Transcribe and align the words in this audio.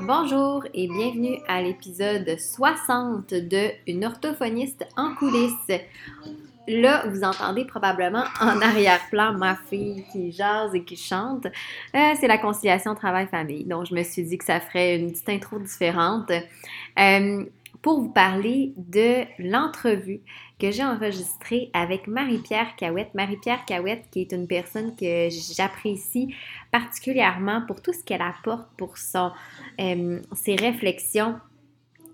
Bonjour 0.00 0.64
et 0.74 0.86
bienvenue 0.86 1.38
à 1.48 1.60
l'épisode 1.60 2.38
60 2.38 3.34
de 3.34 3.70
Une 3.88 4.04
orthophoniste 4.04 4.86
en 4.96 5.12
coulisses. 5.16 5.80
Là, 6.68 7.04
vous 7.08 7.24
entendez 7.24 7.64
probablement 7.64 8.22
en 8.40 8.60
arrière-plan 8.62 9.32
ma 9.32 9.56
fille 9.56 10.04
qui 10.12 10.30
jase 10.30 10.72
et 10.74 10.84
qui 10.84 10.96
chante. 10.96 11.46
Euh, 11.46 12.12
c'est 12.20 12.28
la 12.28 12.38
conciliation 12.38 12.94
travail-famille. 12.94 13.64
Donc, 13.64 13.86
je 13.86 13.94
me 13.94 14.04
suis 14.04 14.22
dit 14.22 14.38
que 14.38 14.44
ça 14.44 14.60
ferait 14.60 14.96
une 14.96 15.10
petite 15.10 15.28
intro 15.30 15.58
différente. 15.58 16.30
Euh, 16.30 17.44
pour 17.82 18.00
vous 18.00 18.10
parler 18.10 18.72
de 18.76 19.24
l'entrevue 19.38 20.20
que 20.58 20.70
j'ai 20.70 20.84
enregistrée 20.84 21.70
avec 21.72 22.06
Marie-Pierre 22.06 22.74
Cahouette. 22.76 23.14
Marie-Pierre 23.14 23.64
Cahouette, 23.64 24.04
qui 24.10 24.22
est 24.22 24.32
une 24.32 24.46
personne 24.46 24.96
que 24.96 25.28
j'apprécie 25.30 26.34
particulièrement 26.72 27.62
pour 27.66 27.80
tout 27.80 27.92
ce 27.92 28.02
qu'elle 28.02 28.22
apporte 28.22 28.66
pour 28.76 28.98
son, 28.98 29.30
euh, 29.80 30.20
ses 30.34 30.56
réflexions 30.56 31.36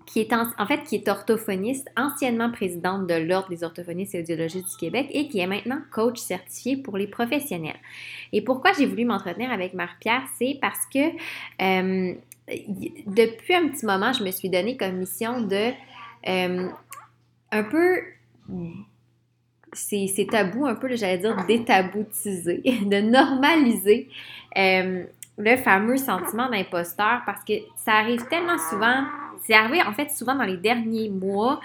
qui 0.05 0.19
est 0.19 0.33
en, 0.33 0.67
fait 0.67 0.83
qui 0.83 0.95
est 0.95 1.07
orthophoniste, 1.07 1.89
anciennement 1.97 2.51
présidente 2.51 3.07
de 3.07 3.15
l'Ordre 3.15 3.49
des 3.49 3.63
orthophonistes 3.63 4.15
et 4.15 4.19
audiologistes 4.19 4.69
du 4.69 4.77
Québec 4.77 5.07
et 5.11 5.27
qui 5.27 5.39
est 5.39 5.47
maintenant 5.47 5.79
coach 5.91 6.19
certifié 6.19 6.77
pour 6.77 6.97
les 6.97 7.07
professionnels. 7.07 7.79
Et 8.31 8.41
pourquoi 8.41 8.71
j'ai 8.73 8.85
voulu 8.85 9.05
m'entretenir 9.05 9.51
avec 9.51 9.73
Marie-Pierre, 9.73 10.23
c'est 10.37 10.57
parce 10.61 10.85
que 10.93 11.09
euh, 11.61 12.13
depuis 12.47 13.55
un 13.55 13.69
petit 13.69 13.85
moment, 13.85 14.13
je 14.13 14.23
me 14.23 14.31
suis 14.31 14.49
donné 14.49 14.77
comme 14.77 14.97
mission 14.97 15.41
de 15.41 15.71
euh, 16.27 16.69
un 17.51 17.63
peu 17.63 18.01
c'est 19.75 20.27
tabou, 20.29 20.65
un 20.65 20.75
peu, 20.75 20.95
j'allais 20.95 21.17
dire 21.17 21.35
détaboutiser, 21.47 22.61
de 22.65 23.01
normaliser 23.01 24.09
euh, 24.57 25.03
le 25.37 25.57
fameux 25.57 25.97
sentiment 25.97 26.49
d'imposteur 26.49 27.21
parce 27.25 27.43
que 27.43 27.53
ça 27.83 27.93
arrive 27.93 28.25
tellement 28.27 28.57
souvent 28.57 29.03
c'est 29.45 29.53
arrivé 29.53 29.81
en 29.81 29.93
fait 29.93 30.09
souvent 30.11 30.35
dans 30.35 30.43
les 30.43 30.57
derniers 30.57 31.09
mois 31.09 31.59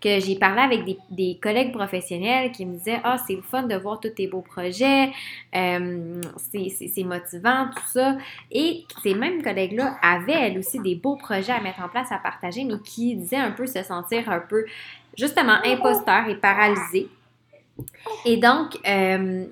que 0.00 0.20
j'ai 0.20 0.36
parlé 0.36 0.60
avec 0.60 0.84
des, 1.10 1.38
collègues 1.40 1.72
professionnels 1.72 2.52
qui 2.52 2.66
me 2.66 2.76
disaient 2.76 3.00
Ah, 3.04 3.16
c'est 3.26 3.34
le 3.34 3.42
fun 3.42 3.64
de 3.64 3.76
voir 3.76 4.00
tous 4.00 4.10
tes 4.10 4.26
beaux 4.26 4.42
projets, 4.42 5.12
euh, 5.54 6.20
c'est 6.36 7.04
motivant, 7.04 7.68
tout 7.74 7.88
ça. 7.88 8.16
Et 8.50 8.84
ces 9.02 9.14
mêmes 9.14 9.42
collègues-là 9.42 9.96
avaient 10.02 10.32
elles 10.32 10.58
aussi 10.58 10.80
des 10.80 10.94
beaux 10.94 11.16
projets 11.16 11.52
à 11.52 11.60
mettre 11.60 11.82
en 11.82 11.88
place, 11.88 12.10
à 12.10 12.18
partager, 12.18 12.64
mais 12.64 12.78
qui 12.84 13.14
disaient 13.16 13.36
un 13.36 13.52
peu 13.52 13.66
se 13.66 13.82
sentir 13.82 14.28
un 14.30 14.40
peu 14.40 14.64
justement 15.16 15.58
imposteur 15.64 16.28
et 16.28 16.36
paralysé. 16.36 17.08
Et 18.24 18.38
donc, 18.38 18.78
euh, 18.88 19.44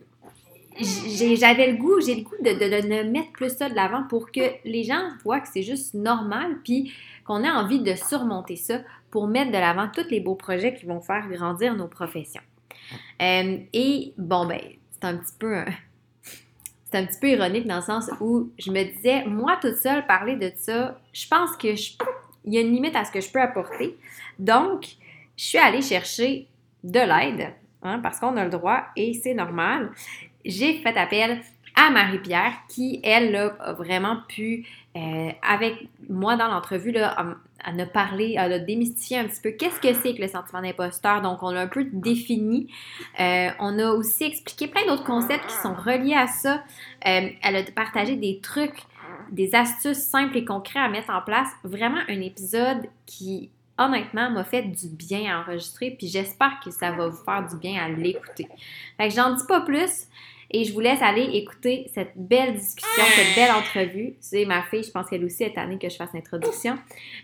j'avais 0.80 1.70
le 1.70 1.76
goût, 1.76 2.00
j'ai 2.00 2.16
le 2.16 2.22
goût 2.22 2.36
de, 2.40 2.50
de, 2.50 3.10
mettre 3.10 3.32
plus 3.32 3.54
ça 3.56 3.68
de 3.68 3.74
l'avant 3.74 4.04
pour 4.08 4.32
que 4.32 4.40
les 4.64 4.84
gens 4.84 5.10
voient 5.22 5.40
que 5.40 5.48
c'est 5.52 5.62
juste 5.62 5.94
normal, 5.94 6.58
puis 6.64 6.92
qu'on 7.24 7.42
ait 7.42 7.50
envie 7.50 7.80
de 7.80 7.94
surmonter 7.94 8.56
ça 8.56 8.80
pour 9.10 9.26
mettre 9.26 9.50
de 9.50 9.56
l'avant 9.58 9.88
tous 9.88 10.08
les 10.10 10.20
beaux 10.20 10.34
projets 10.34 10.74
qui 10.74 10.86
vont 10.86 11.00
faire 11.00 11.28
grandir 11.28 11.74
nos 11.74 11.88
professions. 11.88 12.42
Euh, 13.22 13.58
et 13.72 14.12
bon, 14.18 14.46
ben, 14.46 14.60
c'est 14.90 15.04
un 15.04 15.16
petit 15.16 15.34
peu 15.38 15.64
c'est 16.94 16.98
un 16.98 17.06
petit 17.06 17.18
peu 17.18 17.28
ironique 17.30 17.66
dans 17.66 17.76
le 17.76 17.82
sens 17.82 18.10
où 18.20 18.50
je 18.58 18.70
me 18.70 18.84
disais, 18.84 19.24
moi 19.24 19.58
toute 19.60 19.76
seule, 19.76 20.06
parler 20.06 20.36
de 20.36 20.52
ça, 20.56 20.98
je 21.12 21.26
pense 21.26 21.56
que 21.56 21.74
il 22.44 22.54
y 22.54 22.58
a 22.58 22.60
une 22.60 22.72
limite 22.72 22.94
à 22.94 23.04
ce 23.04 23.10
que 23.10 23.20
je 23.20 23.30
peux 23.30 23.40
apporter. 23.40 23.96
Donc, 24.38 24.86
je 25.36 25.44
suis 25.44 25.58
allée 25.58 25.82
chercher 25.82 26.46
de 26.84 27.00
l'aide, 27.00 27.52
hein, 27.82 27.98
parce 28.00 28.20
qu'on 28.20 28.36
a 28.36 28.44
le 28.44 28.50
droit 28.50 28.82
et 28.96 29.14
c'est 29.14 29.34
normal. 29.34 29.90
J'ai 30.44 30.74
fait 30.74 30.96
appel 30.96 31.40
à 31.74 31.90
Marie-Pierre 31.90 32.52
qui, 32.68 33.00
elle, 33.02 33.34
a 33.34 33.72
vraiment 33.72 34.18
pu, 34.28 34.66
euh, 34.96 35.30
avec 35.42 35.88
moi 36.08 36.36
dans 36.36 36.48
l'entrevue, 36.48 36.92
là, 36.92 37.36
elle 37.66 37.80
a 37.80 37.86
parlé, 37.86 38.36
elle 38.38 38.52
a 38.52 38.58
démystifié 38.58 39.18
un 39.18 39.24
petit 39.24 39.40
peu 39.40 39.50
qu'est-ce 39.50 39.80
que 39.80 39.92
c'est 39.92 40.14
que 40.14 40.22
le 40.22 40.28
sentiment 40.28 40.62
d'imposteur? 40.62 41.22
Donc, 41.22 41.42
on 41.42 41.50
l'a 41.50 41.62
un 41.62 41.66
peu 41.66 41.84
défini. 41.84 42.68
Euh, 43.18 43.48
on 43.58 43.78
a 43.78 43.90
aussi 43.90 44.24
expliqué 44.24 44.68
plein 44.68 44.86
d'autres 44.86 45.04
concepts 45.04 45.46
qui 45.46 45.54
sont 45.54 45.74
reliés 45.74 46.14
à 46.14 46.26
ça. 46.26 46.62
Euh, 47.06 47.28
elle 47.42 47.56
a 47.56 47.62
partagé 47.74 48.16
des 48.16 48.40
trucs, 48.40 48.84
des 49.32 49.54
astuces 49.54 49.98
simples 49.98 50.36
et 50.36 50.44
concrets 50.44 50.80
à 50.80 50.88
mettre 50.88 51.10
en 51.10 51.22
place. 51.22 51.48
Vraiment 51.64 52.00
un 52.08 52.20
épisode 52.20 52.86
qui, 53.06 53.50
honnêtement, 53.78 54.30
m'a 54.30 54.44
fait 54.44 54.62
du 54.62 54.88
bien 54.88 55.34
à 55.34 55.40
enregistrer. 55.40 55.90
Puis 55.98 56.06
j'espère 56.06 56.60
que 56.62 56.70
ça 56.70 56.92
va 56.92 57.08
vous 57.08 57.24
faire 57.24 57.46
du 57.48 57.56
bien 57.56 57.82
à 57.82 57.88
l'écouter. 57.88 58.46
Fait 58.96 59.08
que 59.08 59.14
j'en 59.14 59.34
dis 59.34 59.46
pas 59.48 59.62
plus. 59.62 60.06
Et 60.50 60.64
je 60.64 60.72
vous 60.72 60.80
laisse 60.80 61.02
aller 61.02 61.28
écouter 61.34 61.90
cette 61.94 62.12
belle 62.16 62.54
discussion, 62.54 63.04
cette 63.16 63.34
belle 63.34 63.52
entrevue. 63.52 64.16
C'est 64.20 64.44
ma 64.44 64.62
fille, 64.62 64.82
je 64.82 64.90
pense 64.90 65.08
qu'elle 65.08 65.24
aussi 65.24 65.44
est 65.44 65.58
année 65.58 65.78
que 65.78 65.88
je 65.88 65.96
fasse 65.96 66.12
l'introduction. 66.12 66.78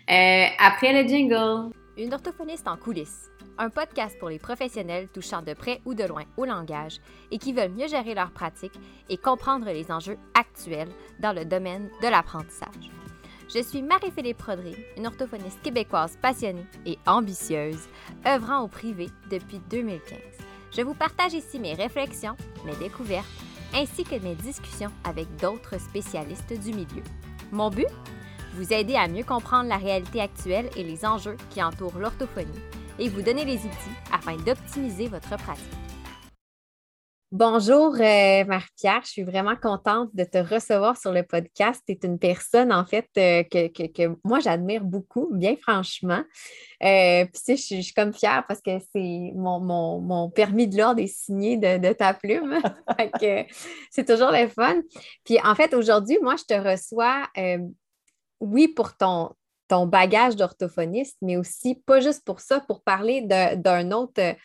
Euh, 0.09 0.45
après 0.59 1.01
le 1.01 1.07
jingle. 1.07 1.71
Une 1.97 2.13
orthophoniste 2.13 2.67
en 2.67 2.77
coulisses. 2.77 3.29
Un 3.57 3.69
podcast 3.69 4.17
pour 4.17 4.29
les 4.29 4.39
professionnels 4.39 5.07
touchant 5.09 5.41
de 5.41 5.53
près 5.53 5.81
ou 5.85 5.93
de 5.93 6.03
loin 6.03 6.23
au 6.37 6.45
langage 6.45 6.97
et 7.31 7.37
qui 7.37 7.53
veulent 7.53 7.73
mieux 7.73 7.87
gérer 7.87 8.15
leur 8.15 8.31
pratique 8.31 8.73
et 9.09 9.17
comprendre 9.17 9.65
les 9.67 9.91
enjeux 9.91 10.17
actuels 10.33 10.89
dans 11.19 11.33
le 11.33 11.45
domaine 11.45 11.89
de 12.01 12.07
l'apprentissage. 12.07 12.89
Je 13.53 13.61
suis 13.61 13.81
Marie-Philippe 13.81 14.41
Rodry, 14.41 14.75
une 14.97 15.05
orthophoniste 15.05 15.61
québécoise 15.61 16.17
passionnée 16.21 16.65
et 16.85 16.97
ambitieuse, 17.05 17.89
œuvrant 18.25 18.61
au 18.61 18.69
privé 18.69 19.09
depuis 19.29 19.59
2015. 19.69 20.17
Je 20.71 20.81
vous 20.81 20.93
partage 20.93 21.33
ici 21.33 21.59
mes 21.59 21.73
réflexions, 21.73 22.37
mes 22.65 22.75
découvertes, 22.75 23.27
ainsi 23.73 24.03
que 24.03 24.15
mes 24.15 24.35
discussions 24.35 24.91
avec 25.03 25.27
d'autres 25.35 25.79
spécialistes 25.79 26.53
du 26.53 26.71
milieu. 26.71 27.03
Mon 27.51 27.69
but? 27.69 27.87
Vous 28.55 28.73
aider 28.73 28.95
à 28.95 29.07
mieux 29.07 29.23
comprendre 29.23 29.69
la 29.69 29.77
réalité 29.77 30.21
actuelle 30.21 30.69
et 30.75 30.83
les 30.83 31.05
enjeux 31.05 31.37
qui 31.49 31.61
entourent 31.63 31.97
l'orthophonie 31.97 32.61
et 32.99 33.09
vous 33.09 33.21
donner 33.21 33.45
les 33.45 33.57
outils 33.57 33.97
afin 34.11 34.35
d'optimiser 34.37 35.07
votre 35.07 35.37
pratique. 35.37 35.80
Bonjour 37.31 37.95
euh, 37.95 38.43
Marie-Pierre, 38.43 39.03
je 39.05 39.11
suis 39.11 39.23
vraiment 39.23 39.55
contente 39.55 40.13
de 40.13 40.25
te 40.25 40.37
recevoir 40.37 40.97
sur 40.97 41.13
le 41.13 41.23
podcast. 41.23 41.81
Tu 41.87 41.93
es 41.93 41.99
une 42.03 42.19
personne 42.19 42.73
en 42.73 42.85
fait 42.85 43.07
euh, 43.17 43.43
que, 43.45 44.17
moi 44.25 44.41
j'admire 44.41 44.83
beaucoup, 44.83 45.29
bien 45.31 45.55
franchement. 45.55 46.25
Euh, 46.83 47.25
puis 47.25 47.55
je, 47.55 47.81
suis 47.81 47.93
comme 47.93 48.11
fière 48.11 48.43
parce 48.49 48.61
que 48.61 48.71
c'est 48.93 49.31
mon, 49.33 50.29
permis 50.35 50.67
de 50.67 50.77
l'ordre 50.77 50.99
est 50.99 51.07
signé 51.07 51.55
de, 51.55 51.93
ta 51.93 52.13
plume. 52.13 52.59
c'est 53.91 54.05
toujours 54.05 54.31
le 54.31 54.49
fun. 54.49 54.81
Puis 55.23 55.39
en 55.41 55.55
fait, 55.55 55.73
aujourd'hui, 55.73 56.17
moi 56.21 56.35
je 56.35 56.43
te 56.53 56.59
reçois, 56.59 57.29
oui, 58.41 58.67
pour 58.67 58.97
ton, 58.97 59.29
ton 59.71 59.85
bagage 59.85 60.35
d'orthophoniste, 60.35 61.17
mais 61.21 61.37
aussi 61.37 61.75
pas 61.75 62.01
juste 62.01 62.25
pour 62.25 62.41
ça, 62.41 62.59
pour 62.59 62.83
parler 62.83 63.21
d'un 63.21 63.91
autre 63.91 64.35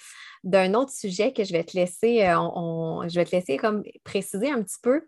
d'un 0.45 0.75
autre 0.75 0.93
sujet 0.93 1.33
que 1.33 1.43
je 1.43 1.51
vais 1.51 1.65
te 1.65 1.77
laisser, 1.77 2.23
euh, 2.23 3.09
je 3.09 3.15
vais 3.17 3.25
te 3.25 3.35
laisser 3.35 3.57
comme 3.57 3.83
préciser 4.05 4.49
un 4.49 4.63
petit 4.63 4.79
peu. 4.81 5.05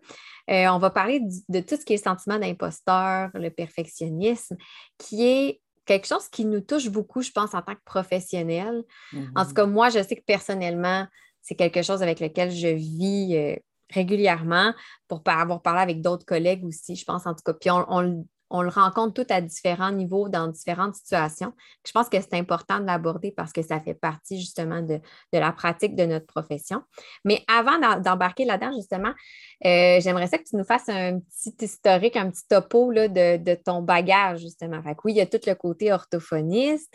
Euh, 0.49 0.67
on 0.67 0.77
va 0.77 0.89
parler 0.89 1.21
de 1.47 1.59
tout 1.61 1.77
ce 1.77 1.85
qui 1.85 1.93
est 1.93 2.03
sentiment 2.03 2.37
d'imposteur, 2.37 3.29
le 3.33 3.49
perfectionnisme, 3.49 4.57
qui 4.97 5.25
est 5.25 5.61
quelque 5.85 6.07
chose 6.07 6.27
qui 6.27 6.43
nous 6.43 6.59
touche 6.59 6.89
beaucoup, 6.89 7.21
je 7.21 7.31
pense, 7.31 7.53
en 7.53 7.61
tant 7.61 7.75
que 7.75 7.83
professionnel. 7.85 8.83
En 9.37 9.45
tout 9.45 9.53
cas, 9.53 9.65
mm-hmm. 9.65 9.69
moi, 9.69 9.89
je 9.89 10.03
sais 10.03 10.17
que 10.17 10.25
personnellement, 10.27 11.07
c'est 11.41 11.55
quelque 11.55 11.81
chose 11.81 12.03
avec 12.03 12.19
lequel 12.19 12.51
je 12.51 12.67
vis 12.67 13.37
euh, 13.37 13.55
régulièrement 13.89 14.73
pour 15.07 15.21
avoir 15.25 15.61
parlé 15.61 15.81
avec 15.81 16.01
d'autres 16.01 16.25
collègues 16.25 16.65
aussi, 16.65 16.97
je 16.97 17.05
pense 17.05 17.25
en 17.25 17.33
tout 17.33 17.43
cas. 17.45 17.53
Puis 17.53 17.71
on, 17.71 17.85
on, 17.87 18.25
on 18.49 18.61
le 18.61 18.69
rencontre 18.69 19.23
tout 19.23 19.33
à 19.33 19.41
différents 19.41 19.91
niveaux 19.91 20.27
dans 20.27 20.47
différentes 20.47 20.95
situations. 20.95 21.53
Je 21.85 21.91
pense 21.91 22.09
que 22.09 22.19
c'est 22.19 22.33
important 22.33 22.79
de 22.79 22.85
l'aborder 22.85 23.31
parce 23.31 23.53
que 23.53 23.61
ça 23.61 23.79
fait 23.79 23.93
partie 23.93 24.39
justement 24.39 24.81
de, 24.81 24.99
la 25.31 25.51
pratique 25.51 25.95
de 25.95 26.05
notre 26.05 26.25
profession. 26.25 26.81
Mais 27.25 27.43
avant 27.47 27.79
d'embarquer 27.99 28.45
là-dedans, 28.45 28.71
justement, 28.75 29.13
euh, 29.65 29.99
j'aimerais 30.01 30.27
ça 30.27 30.37
que 30.37 30.43
tu 30.43 30.55
nous 30.55 30.63
fasses 30.63 30.89
un 30.89 31.19
petit 31.19 31.65
historique, 31.65 32.15
un 32.15 32.31
petit 32.31 32.47
topo 32.47 32.91
de, 32.91 33.55
ton 33.55 33.81
bagage, 33.81 34.41
justement. 34.41 34.81
Fait 34.81 34.95
oui, 35.03 35.13
il 35.13 35.17
y 35.17 35.21
a 35.21 35.25
tout 35.25 35.41
le 35.45 35.53
côté 35.53 35.91
orthophoniste, 35.91 36.93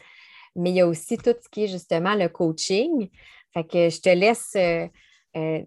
mais 0.56 0.70
il 0.70 0.76
y 0.76 0.80
a 0.80 0.86
aussi 0.86 1.16
tout 1.16 1.34
ce 1.40 1.48
qui 1.48 1.64
est 1.64 1.68
justement 1.68 2.14
le 2.14 2.28
coaching. 2.28 3.08
Fait 3.52 3.64
que 3.64 3.88
je 3.88 4.00
te 4.00 4.08
laisse 4.08 4.52
euh, 4.56 4.88
euh, 5.36 5.62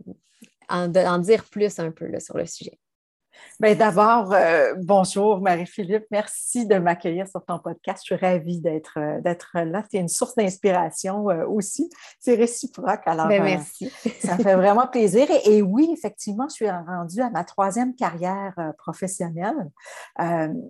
en, 0.67 1.19
dire 1.19 1.45
plus 1.45 1.79
un 1.79 1.91
peu 1.91 2.07
sur 2.19 2.37
le 2.37 2.45
sujet. 2.45 2.77
Bien, 3.59 3.73
d'abord, 3.73 4.33
euh, 4.33 4.75
bonjour 4.77 5.41
Marie-Philippe. 5.41 6.05
Merci 6.11 6.67
de 6.67 6.75
m'accueillir 6.75 7.27
sur 7.27 7.43
ton 7.43 7.57
podcast. 7.57 8.03
Je 8.07 8.13
suis 8.13 8.23
ravie 8.23 8.59
d'être, 8.59 8.99
euh, 8.99 9.19
d'être 9.21 9.49
là. 9.55 9.83
Tu 9.89 9.97
es 9.97 9.99
une 9.99 10.07
source 10.07 10.35
d'inspiration 10.35 11.27
euh, 11.31 11.47
aussi. 11.47 11.89
C'est 12.19 12.35
réciproque. 12.35 13.01
Alors, 13.07 13.27
ben, 13.27 13.41
merci. 13.41 13.91
ça 14.19 14.37
fait 14.37 14.55
vraiment 14.55 14.85
plaisir. 14.85 15.27
Et, 15.45 15.63
oui, 15.63 15.89
effectivement, 15.91 16.47
je 16.49 16.53
suis 16.53 16.69
rendue 16.69 17.21
à 17.21 17.31
ma 17.31 17.43
troisième 17.43 17.95
carrière 17.95 18.53
professionnelle. 18.77 19.71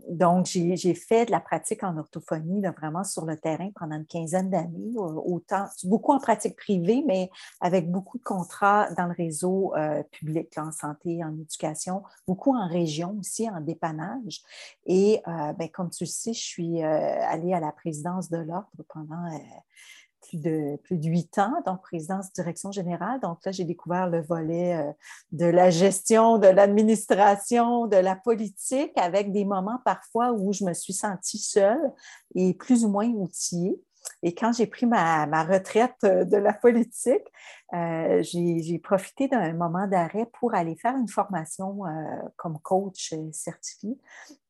donc, 0.09 0.45
j'ai, 0.45 0.93
fait 0.93 1.25
de 1.25 1.31
la 1.31 1.41
pratique 1.41 1.83
en 1.83 1.97
orthophonie 1.97 2.63
vraiment 2.77 3.03
sur 3.03 3.25
le 3.25 3.37
terrain 3.37 3.69
pendant 3.77 3.97
une 3.97 4.05
quinzaine 4.05 4.49
d'années, 4.49 4.93
autant, 4.97 5.65
beaucoup 5.83 6.13
en 6.13 6.19
pratique 6.19 6.55
privée, 6.55 7.03
mais 7.05 7.29
avec 7.59 7.91
beaucoup 7.91 8.17
de 8.17 8.23
contrats 8.23 8.87
dans 8.97 9.07
le 9.07 9.13
réseau 9.13 9.73
public, 10.11 10.53
en 10.57 10.71
santé, 10.71 11.21
en 11.23 11.33
éducation, 11.33 12.03
beaucoup 12.27 12.55
en 12.57 12.67
région 12.67 13.17
aussi, 13.19 13.49
en 13.49 13.61
dépannage. 13.61 14.41
Et 14.85 15.21
ben, 15.25 15.69
comme 15.73 15.89
tu 15.89 16.03
le 16.03 16.09
sais, 16.09 16.33
je 16.33 16.43
suis 16.43 16.81
allée 16.81 17.53
à 17.53 17.59
la 17.59 17.71
présidence 17.71 18.29
de 18.29 18.37
l'Ordre 18.37 18.69
pendant 18.89 19.29
plus 20.27 20.37
de 20.37 20.77
plus 20.83 20.97
de 20.97 21.07
huit 21.07 21.37
ans, 21.37 21.53
donc 21.65 21.81
présidence 21.81 22.31
direction 22.33 22.71
générale. 22.71 23.19
Donc 23.21 23.39
là, 23.45 23.51
j'ai 23.51 23.63
découvert 23.63 24.09
le 24.09 24.21
volet 24.21 24.75
euh, 24.75 24.91
de 25.31 25.45
la 25.45 25.69
gestion, 25.69 26.37
de 26.37 26.47
l'administration, 26.47 27.87
de 27.87 27.97
la 27.97 28.15
politique, 28.15 28.91
avec 28.95 29.31
des 29.31 29.45
moments 29.45 29.79
parfois 29.85 30.31
où 30.31 30.53
je 30.53 30.63
me 30.63 30.73
suis 30.73 30.93
sentie 30.93 31.39
seule 31.39 31.93
et 32.35 32.53
plus 32.53 32.85
ou 32.85 32.89
moins 32.89 33.07
outillée. 33.07 33.79
Et 34.23 34.33
quand 34.33 34.51
j'ai 34.51 34.67
pris 34.67 34.85
ma, 34.85 35.43
retraite 35.43 36.03
euh, 36.03 36.25
de 36.25 36.37
la 36.37 36.53
politique, 36.53 37.25
euh, 37.73 38.23
j'ai 38.23 38.79
profité 38.79 39.27
d'un 39.27 39.53
moment 39.53 39.87
d'arrêt 39.87 40.25
pour 40.39 40.55
aller 40.55 40.75
faire 40.75 40.95
une 40.95 41.07
formation 41.07 41.85
euh, 41.85 41.89
comme 42.35 42.59
coach 42.59 43.13
certifié, 43.31 43.97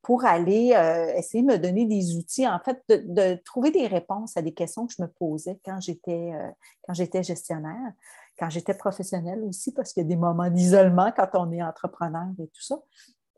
pour 0.01 0.23
aller 0.25 0.73
essayer 1.17 1.43
de 1.43 1.47
me 1.47 1.57
donner 1.57 1.85
des 1.85 2.15
outils, 2.15 2.47
en 2.47 2.59
fait, 2.59 2.81
de, 2.87 3.35
trouver 3.43 3.71
des 3.71 3.87
réponses 3.87 4.37
à 4.37 4.41
des 4.41 4.53
questions 4.53 4.87
que 4.87 4.93
je 4.97 5.01
me 5.01 5.07
posais 5.07 5.59
quand 5.65 5.81
j'étais 5.81 7.23
gestionnaire, 7.23 7.91
quand 8.39 8.49
j'étais 8.49 8.73
professionnelle 8.73 9.43
aussi, 9.43 9.73
parce 9.73 9.91
qu'il 9.91 10.03
y 10.03 10.05
a 10.05 10.07
des 10.07 10.15
moments 10.15 10.49
d'isolement 10.49 11.11
quand 11.13 11.27
on 11.33 11.51
est 11.51 11.61
entrepreneur 11.61 12.27
et 12.39 12.47
tout 12.47 12.61
ça. 12.61 12.77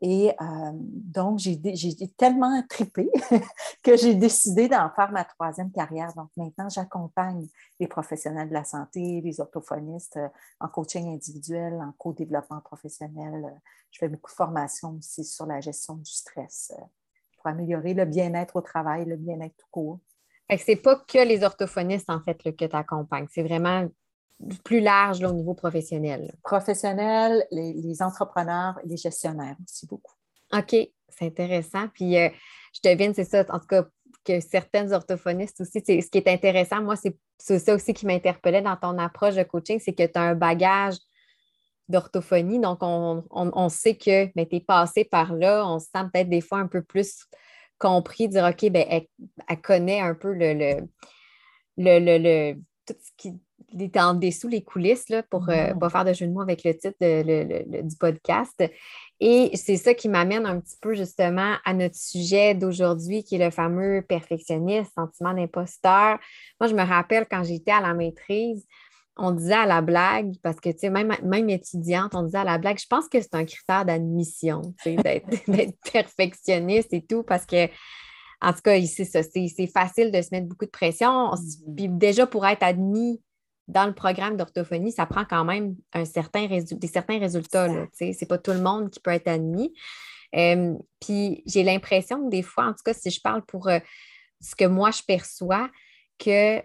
Et 0.02 0.30
euh, 0.30 0.70
donc, 0.74 1.38
j'ai 1.38 1.58
tellement 2.16 2.62
tripé 2.68 3.10
que 3.82 3.96
j'ai 3.96 4.14
décidé 4.14 4.66
d'en 4.66 4.88
faire 4.90 5.12
ma 5.12 5.24
troisième 5.24 5.70
carrière. 5.70 6.12
Donc, 6.14 6.30
maintenant, 6.36 6.68
j'accompagne 6.70 7.46
les 7.78 7.86
professionnels 7.86 8.48
de 8.48 8.54
la 8.54 8.64
santé, 8.64 9.20
les 9.20 9.40
orthophonistes 9.40 10.16
euh, 10.16 10.28
en 10.58 10.68
coaching 10.68 11.12
individuel, 11.12 11.74
en 11.74 11.92
co-développement 11.98 12.60
professionnel. 12.60 13.60
Je 13.90 13.98
fais 13.98 14.08
beaucoup 14.08 14.30
de 14.30 14.36
formations 14.36 14.96
aussi 14.96 15.22
sur 15.22 15.44
la 15.44 15.60
gestion 15.60 15.96
du 15.96 16.10
stress 16.10 16.72
euh, 16.78 16.82
pour 17.36 17.48
améliorer 17.48 17.92
le 17.92 18.06
bien-être 18.06 18.56
au 18.56 18.62
travail, 18.62 19.04
le 19.04 19.16
bien-être 19.16 19.56
tout 19.58 19.68
court. 19.70 19.98
Ce 20.50 20.70
n'est 20.70 20.76
pas 20.76 20.96
que 20.96 21.18
les 21.18 21.44
orthophonistes, 21.44 22.10
en 22.10 22.20
fait, 22.22 22.42
que 22.42 22.50
tu 22.50 22.76
accompagnes. 22.76 23.26
C'est 23.30 23.42
vraiment 23.42 23.86
plus 24.64 24.80
large 24.80 25.22
au 25.22 25.32
niveau 25.32 25.54
professionnel. 25.54 26.32
Professionnel, 26.42 27.46
les, 27.50 28.02
entrepreneurs, 28.02 28.78
les 28.84 28.96
gestionnaires 28.96 29.56
aussi 29.64 29.86
beaucoup. 29.86 30.14
OK, 30.52 30.74
c'est 31.08 31.26
intéressant. 31.26 31.88
Puis 31.94 32.16
euh, 32.16 32.28
je 32.72 32.88
devine, 32.88 33.14
c'est 33.14 33.24
ça, 33.24 33.44
en 33.50 33.58
tout 33.58 33.66
cas, 33.66 33.84
que 34.24 34.40
certaines 34.40 34.92
orthophonistes 34.92 35.60
aussi, 35.60 35.80
ce 35.80 36.08
qui 36.10 36.18
est 36.18 36.28
intéressant, 36.28 36.82
moi, 36.82 36.94
c'est 36.96 37.58
ça 37.58 37.74
aussi 37.74 37.94
qui 37.94 38.06
m'interpellait 38.06 38.62
dans 38.62 38.76
ton 38.76 38.98
approche 38.98 39.34
de 39.34 39.42
coaching, 39.42 39.80
c'est 39.80 39.94
que 39.94 40.06
tu 40.06 40.18
as 40.18 40.22
un 40.22 40.34
bagage 40.34 40.96
d'orthophonie. 41.88 42.58
Donc, 42.58 42.78
on, 42.82 43.68
sait 43.68 43.96
que 43.96 44.26
tu 44.26 44.56
es 44.56 44.60
passé 44.60 45.04
par 45.04 45.34
là, 45.34 45.66
on 45.66 45.78
se 45.78 45.86
sent 45.86 46.04
peut-être 46.12 46.28
des 46.28 46.40
fois 46.40 46.58
un 46.58 46.66
peu 46.66 46.82
plus 46.82 47.26
compris, 47.78 48.28
dire 48.28 48.44
OK, 48.44 48.70
ben, 48.70 48.86
elle, 49.48 49.60
connaît 49.62 50.00
un 50.00 50.14
peu 50.14 50.32
le, 50.32 50.52
le, 50.54 52.18
le, 52.18 52.54
tout 52.86 52.94
ce 53.00 53.10
qui 53.16 53.40
il 53.72 53.82
est 53.82 53.96
en 53.96 54.14
dessous 54.14 54.48
les 54.48 54.62
coulisses 54.62 55.08
là, 55.08 55.22
pour 55.22 55.46
ne 55.46 55.52
euh, 55.52 55.74
pas 55.74 55.90
faire 55.90 56.04
de 56.04 56.12
jeu 56.12 56.26
de 56.26 56.32
mots 56.32 56.40
avec 56.40 56.64
le 56.64 56.72
titre 56.76 56.96
du 57.82 57.96
podcast. 57.96 58.62
Et 59.20 59.50
c'est 59.54 59.76
ça 59.76 59.94
qui 59.94 60.08
m'amène 60.08 60.46
un 60.46 60.60
petit 60.60 60.76
peu 60.80 60.94
justement 60.94 61.56
à 61.64 61.74
notre 61.74 61.96
sujet 61.96 62.54
d'aujourd'hui, 62.54 63.22
qui 63.22 63.36
est 63.36 63.44
le 63.44 63.50
fameux 63.50 64.02
perfectionniste, 64.02 64.92
sentiment 64.94 65.34
d'imposteur. 65.34 66.18
Moi, 66.60 66.68
je 66.68 66.74
me 66.74 66.82
rappelle 66.82 67.26
quand 67.30 67.44
j'étais 67.44 67.72
à 67.72 67.80
la 67.80 67.94
maîtrise, 67.94 68.66
on 69.16 69.32
disait 69.32 69.54
à 69.54 69.66
la 69.66 69.82
blague, 69.82 70.34
parce 70.42 70.58
que 70.60 70.70
tu 70.70 70.78
sais, 70.78 70.90
même, 70.90 71.14
même 71.22 71.50
étudiante, 71.50 72.14
on 72.14 72.22
disait 72.22 72.38
à 72.38 72.44
la 72.44 72.58
blague, 72.58 72.78
je 72.78 72.86
pense 72.86 73.08
que 73.08 73.20
c'est 73.20 73.34
un 73.34 73.44
critère 73.44 73.84
d'admission, 73.84 74.74
d'être 74.84 75.76
perfectionniste 75.92 76.92
et 76.92 77.02
tout, 77.02 77.22
parce 77.22 77.44
que 77.44 77.68
en 78.42 78.54
tout 78.54 78.62
cas, 78.64 78.80
c'est 78.86 79.04
ça, 79.04 79.22
c'est 79.22 79.66
facile 79.66 80.10
de 80.10 80.22
se 80.22 80.28
mettre 80.32 80.46
beaucoup 80.46 80.64
de 80.64 80.70
pression. 80.70 81.32
Mm-hmm. 81.32 81.74
Puis 81.76 81.88
déjà, 81.88 82.26
pour 82.26 82.46
être 82.46 82.62
admis 82.62 83.20
dans 83.70 83.86
le 83.86 83.94
programme 83.94 84.36
d'orthophonie, 84.36 84.92
ça 84.92 85.06
prend 85.06 85.24
quand 85.24 85.44
même 85.44 85.76
un 85.92 86.04
certain 86.04 86.46
des 86.46 86.86
certains 86.86 87.18
résultats. 87.18 87.68
Ce 87.92 88.04
n'est 88.04 88.28
pas 88.28 88.38
tout 88.38 88.52
le 88.52 88.60
monde 88.60 88.90
qui 88.90 89.00
peut 89.00 89.12
être 89.12 89.28
admis. 89.28 89.72
puis 90.32 91.42
j'ai 91.46 91.62
l'impression 91.62 92.24
que 92.24 92.30
des 92.30 92.42
fois, 92.42 92.66
en 92.66 92.72
tout 92.72 92.82
cas, 92.84 92.94
si 92.94 93.10
je 93.10 93.20
parle 93.20 93.42
pour 93.42 93.68
euh, 93.68 93.78
ce 94.40 94.54
que 94.54 94.64
moi 94.64 94.90
je 94.90 95.02
perçois, 95.02 95.70
que 96.18 96.60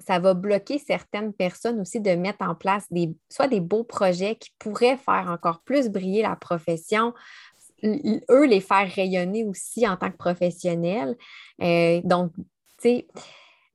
ça 0.00 0.18
va 0.18 0.34
bloquer 0.34 0.78
certaines 0.78 1.32
personnes 1.32 1.80
aussi 1.80 2.00
de 2.00 2.10
mettre 2.12 2.42
en 2.42 2.54
place 2.54 2.86
des, 2.90 3.14
soit 3.28 3.48
des 3.48 3.60
beaux 3.60 3.84
projets 3.84 4.36
qui 4.36 4.50
pourraient 4.58 4.96
faire 4.96 5.28
encore 5.30 5.60
plus 5.62 5.88
briller 5.88 6.22
la 6.22 6.36
profession, 6.36 7.12
eux 7.84 8.46
les 8.46 8.60
faire 8.60 8.90
rayonner 8.90 9.44
aussi 9.44 9.86
en 9.86 9.96
tant 9.96 10.10
que 10.10 10.16
professionnels. 10.16 11.16
Euh, 11.62 12.00
donc, 12.04 12.32
tu 12.36 12.44
sais, 12.82 13.06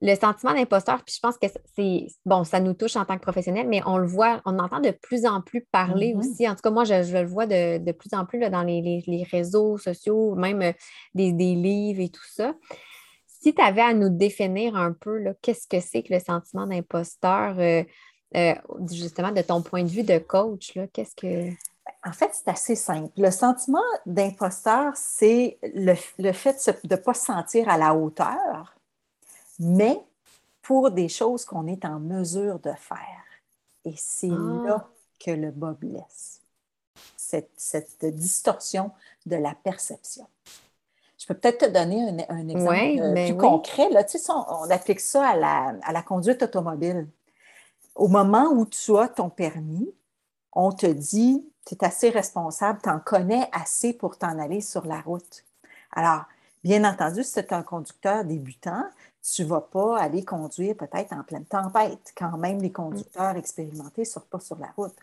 le 0.02 0.16
sentiment 0.16 0.54
d'imposteur, 0.54 1.04
puis 1.04 1.16
je 1.16 1.20
pense 1.20 1.38
que 1.38 1.48
c'est 1.76 2.08
bon, 2.26 2.44
ça 2.44 2.60
nous 2.60 2.74
touche 2.74 2.96
en 2.96 3.06
tant 3.06 3.16
que 3.16 3.22
professionnel, 3.22 3.68
mais 3.68 3.82
on 3.86 3.98
le 3.98 4.08
voit, 4.08 4.42
on 4.46 4.60
entend 4.60 4.82
de 4.82 4.92
plus 4.92 5.26
en 5.26 5.42
plus 5.42 5.62
parler 5.72 6.14
mm-hmm. 6.14 6.20
aussi. 6.20 6.50
En 6.50 6.56
tout 6.56 6.62
cas, 6.62 6.70
moi, 6.70 6.84
je, 6.84 7.18
le 7.18 7.26
vois 7.26 7.46
de, 7.46 7.92
plus 7.94 8.14
en 8.14 8.26
plus 8.26 8.40
là, 8.40 8.50
dans 8.50 8.64
les, 8.64 9.28
réseaux 9.32 9.78
sociaux, 9.78 10.36
même 10.36 10.62
euh, 10.62 10.74
des, 11.14 11.32
livres 11.32 12.02
et 12.02 12.10
tout 12.10 12.28
ça. 12.30 12.54
Si 13.28 13.54
tu 13.54 13.62
avais 13.62 13.82
à 13.82 13.94
nous 13.94 14.10
définir 14.10 14.76
un 14.76 14.92
peu, 14.92 15.24
qu'est-ce 15.42 15.68
que 15.68 15.80
c'est 15.80 16.04
que 16.04 16.14
le 16.14 16.20
sentiment 16.20 16.68
d'imposteur, 16.68 17.56
euh, 17.60 17.84
euh, 18.36 18.56
justement, 18.92 19.32
de 19.32 19.42
ton 19.42 19.62
point 19.62 19.84
de 19.84 19.90
vue 19.90 20.04
de 20.04 20.18
coach, 20.18 20.78
qu'est-ce 20.94 21.16
que. 21.16 21.52
En 22.04 22.12
fait, 22.12 22.32
c'est 22.34 22.50
assez 22.50 22.76
simple. 22.76 23.12
Le 23.18 23.32
sentiment 23.32 23.80
d'imposteur, 24.06 24.94
c'est 24.96 25.58
le, 25.62 25.94
le, 26.18 26.32
fait 26.34 26.56
de 26.84 26.96
ne 26.96 27.00
pas 27.00 27.14
se 27.14 27.26
sentir 27.26 27.70
à 27.70 27.78
la 27.78 27.96
hauteur 27.96 28.75
mais 29.60 30.02
pour 30.62 30.92
des 30.92 31.10
choses 31.10 31.46
qu'on 31.46 31.68
est 31.68 31.86
en 31.86 32.00
mesure 32.00 32.60
de 32.60 32.72
faire. 32.72 33.24
Et 33.84 33.94
c'est 33.98 34.32
ah. 34.32 34.64
là 34.66 34.88
que 35.20 35.32
le 35.32 35.52
bas 35.52 35.76
blesse, 35.80 36.42
cette, 37.16 38.06
distorsion 38.06 38.92
de 39.26 39.36
la 39.36 39.54
perception. 39.54 40.28
Je 41.18 41.26
peux 41.28 41.36
peut-être 41.36 41.68
te 41.68 41.72
donner 41.72 42.26
un, 42.30 42.48
exemple 42.48 43.02
euh, 43.02 43.26
plus 43.26 43.38
concret. 43.38 43.90
Là, 43.90 44.04
tu 44.04 44.20
sais, 44.20 44.32
on, 44.32 44.70
applique 44.70 45.00
ça 45.00 45.30
à 45.30 45.36
la, 45.36 45.76
à 45.84 45.92
la 45.92 46.02
conduite 46.02 46.44
automobile. 46.44 47.08
Au 47.96 48.08
moment 48.08 48.50
où 48.52 48.66
tu 48.66 48.98
as 48.98 49.08
ton 49.08 49.30
permis, 49.30 49.92
on 50.52 50.72
te 50.72 50.86
dit, 50.88 51.48
tu 51.66 51.76
es 51.76 51.84
assez 51.84 52.10
responsable, 52.10 52.80
tu 52.84 52.90
en 52.90 53.00
connais 53.00 53.50
assez 53.52 53.94
pour 53.94 54.18
t'en 54.18 54.38
aller 54.40 54.62
sur 54.62 54.86
la 54.86 55.02
route. 55.02 55.46
Alors, 55.92 56.26
bien 56.66 56.84
entendu, 56.84 57.24
si 57.24 57.34
tu 57.34 57.40
es 57.40 57.54
un 57.54 57.62
conducteur 57.62 58.26
débutant, 58.26 58.86
tu 59.22 59.44
ne 59.44 59.48
vas 59.48 59.62
pas 59.62 60.00
aller 60.00 60.26
conduire 60.26 60.76
peut-être 60.76 61.14
en 61.14 61.22
pleine 61.22 61.46
tempête, 61.46 62.12
quand 62.18 62.38
même 62.40 62.60
les 62.60 62.72
conducteurs 62.72 63.38
expérimentés 63.38 64.02
ne 64.02 64.06
sortent 64.06 64.30
pas 64.30 64.40
sur 64.40 64.58
la 64.58 64.72
route. 64.76 64.96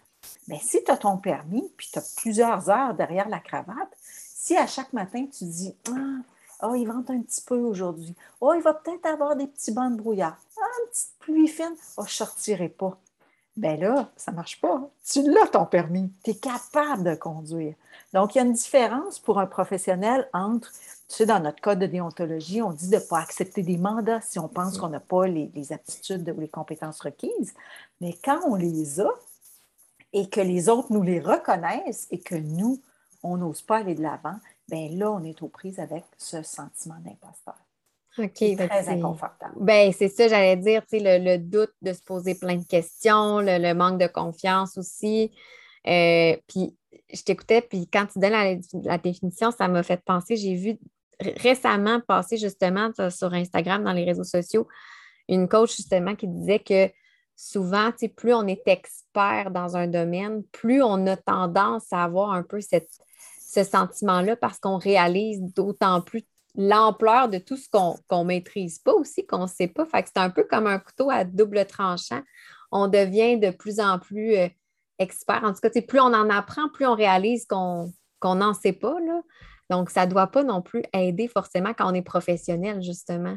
Mais 0.48 0.58
si 0.60 0.82
tu 0.82 0.90
as 0.90 0.96
ton 0.96 1.18
permis, 1.18 1.72
puis 1.76 1.88
tu 1.92 2.00
as 2.00 2.14
plusieurs 2.16 2.68
heures 2.68 2.94
derrière 2.94 3.28
la 3.28 3.38
cravate, 3.38 3.96
si 4.00 4.56
à 4.56 4.66
chaque 4.66 4.92
matin 4.92 5.24
tu 5.26 5.44
dis 5.44 5.76
Ah, 5.88 6.66
oh, 6.68 6.74
il 6.74 6.84
vente 6.84 7.10
un 7.10 7.20
petit 7.20 7.42
peu 7.42 7.58
aujourd'hui, 7.58 8.16
oh, 8.40 8.54
il 8.54 8.62
va 8.62 8.74
peut-être 8.74 9.06
avoir 9.06 9.36
des 9.36 9.46
petits 9.46 9.70
bancs 9.70 9.92
de 9.92 10.02
brouillard, 10.02 10.38
ah, 10.60 10.66
une 10.82 10.90
petite 10.90 11.14
pluie 11.20 11.46
fine, 11.48 11.76
oh, 11.96 12.02
je 12.02 12.10
ne 12.10 12.26
sortirai 12.26 12.70
pas. 12.70 12.98
Bien 13.56 13.76
là, 13.76 14.10
ça 14.16 14.30
ne 14.30 14.36
marche 14.36 14.60
pas. 14.60 14.88
Tu 15.04 15.22
l'as 15.22 15.46
ton 15.46 15.66
permis, 15.66 16.10
tu 16.24 16.30
es 16.30 16.34
capable 16.34 17.04
de 17.04 17.14
conduire. 17.14 17.74
Donc, 18.14 18.34
il 18.34 18.38
y 18.38 18.40
a 18.40 18.44
une 18.44 18.54
différence 18.54 19.18
pour 19.18 19.38
un 19.38 19.46
professionnel 19.46 20.28
entre 20.32 20.72
tu 21.12 21.18
sais, 21.18 21.26
dans 21.26 21.40
notre 21.40 21.60
code 21.60 21.78
de 21.78 21.86
déontologie, 21.86 22.62
on 22.62 22.72
dit 22.72 22.88
de 22.88 22.96
ne 22.96 23.00
pas 23.00 23.18
accepter 23.18 23.62
des 23.62 23.76
mandats 23.76 24.22
si 24.22 24.38
on 24.38 24.48
pense 24.48 24.78
qu'on 24.78 24.88
n'a 24.88 25.00
pas 25.00 25.26
les, 25.26 25.72
aptitudes 25.72 26.32
ou 26.34 26.40
les 26.40 26.48
compétences 26.48 27.00
requises. 27.00 27.52
Mais 28.00 28.16
quand 28.24 28.40
on 28.46 28.54
les 28.54 28.98
a 29.00 29.10
et 30.14 30.30
que 30.30 30.40
les 30.40 30.70
autres 30.70 30.90
nous 30.90 31.02
les 31.02 31.20
reconnaissent 31.20 32.06
et 32.10 32.18
que 32.18 32.34
nous, 32.34 32.80
on 33.22 33.36
n'ose 33.36 33.60
pas 33.60 33.78
aller 33.78 33.94
de 33.94 34.02
l'avant, 34.02 34.36
bien 34.68 34.88
là, 34.92 35.12
on 35.12 35.22
est 35.22 35.42
aux 35.42 35.48
prises 35.48 35.78
avec 35.78 36.04
ce 36.16 36.42
sentiment 36.42 36.98
d'imposteur. 37.04 37.58
OK. 38.18 38.30
C'est 38.36 38.68
très 38.68 38.88
inconfortable. 38.88 39.54
Ben, 39.58 39.92
c'est 39.92 40.08
ça, 40.08 40.28
j'allais 40.28 40.56
dire, 40.56 40.82
tu 40.82 40.98
sais, 40.98 41.18
le, 41.18 41.38
doute 41.38 41.72
de 41.80 41.92
se 41.92 42.02
poser 42.02 42.34
plein 42.34 42.56
de 42.56 42.66
questions, 42.66 43.40
le, 43.40 43.72
manque 43.72 43.98
de 43.98 44.06
confiance 44.06 44.76
aussi. 44.76 45.32
Euh, 45.86 46.36
puis, 46.46 46.76
je 47.12 47.22
t'écoutais, 47.22 47.62
puis 47.62 47.88
quand 47.90 48.06
tu 48.06 48.18
donnes 48.18 48.32
la, 48.32 48.54
la 48.84 48.98
définition, 48.98 49.50
ça 49.50 49.68
m'a 49.68 49.82
fait 49.82 50.02
penser, 50.04 50.36
j'ai 50.36 50.54
vu 50.54 50.78
récemment 51.20 52.00
passé 52.00 52.36
justement 52.36 52.90
sur 53.10 53.32
Instagram, 53.32 53.84
dans 53.84 53.92
les 53.92 54.04
réseaux 54.04 54.24
sociaux, 54.24 54.66
une 55.28 55.48
coach 55.48 55.76
justement 55.76 56.14
qui 56.14 56.28
disait 56.28 56.58
que 56.58 56.90
souvent, 57.36 57.90
plus 58.16 58.34
on 58.34 58.46
est 58.46 58.62
expert 58.66 59.50
dans 59.50 59.76
un 59.76 59.86
domaine, 59.86 60.42
plus 60.52 60.82
on 60.82 61.06
a 61.06 61.16
tendance 61.16 61.92
à 61.92 62.04
avoir 62.04 62.32
un 62.32 62.42
peu 62.42 62.60
ce 62.60 63.64
sentiment-là 63.64 64.36
parce 64.36 64.58
qu'on 64.58 64.78
réalise 64.78 65.40
d'autant 65.42 66.00
plus 66.00 66.24
l'ampleur 66.54 67.28
de 67.28 67.38
tout 67.38 67.56
ce 67.56 67.68
qu'on 67.70 67.98
ne 68.10 68.24
maîtrise 68.24 68.78
pas 68.78 68.92
aussi, 68.92 69.26
qu'on 69.26 69.42
ne 69.42 69.46
sait 69.46 69.68
pas. 69.68 69.86
C'est 69.92 70.18
un 70.18 70.30
peu 70.30 70.44
comme 70.44 70.66
un 70.66 70.78
couteau 70.78 71.10
à 71.10 71.24
double 71.24 71.64
tranchant. 71.66 72.22
On 72.70 72.88
devient 72.88 73.38
de 73.38 73.50
plus 73.50 73.80
en 73.80 73.98
plus 73.98 74.36
euh, 74.36 74.48
expert. 74.98 75.42
En 75.44 75.52
tout 75.52 75.60
cas, 75.60 75.70
plus 75.80 76.00
on 76.00 76.14
en 76.14 76.30
apprend, 76.30 76.68
plus 76.68 76.86
on 76.86 76.94
réalise 76.94 77.46
qu'on 77.46 77.92
n'en 78.22 78.54
sait 78.54 78.72
pas. 78.72 78.96
Donc, 79.70 79.90
ça 79.90 80.06
ne 80.06 80.10
doit 80.10 80.26
pas 80.28 80.44
non 80.44 80.62
plus 80.62 80.82
aider 80.92 81.28
forcément 81.28 81.72
quand 81.74 81.90
on 81.90 81.94
est 81.94 82.02
professionnel, 82.02 82.82
justement. 82.82 83.36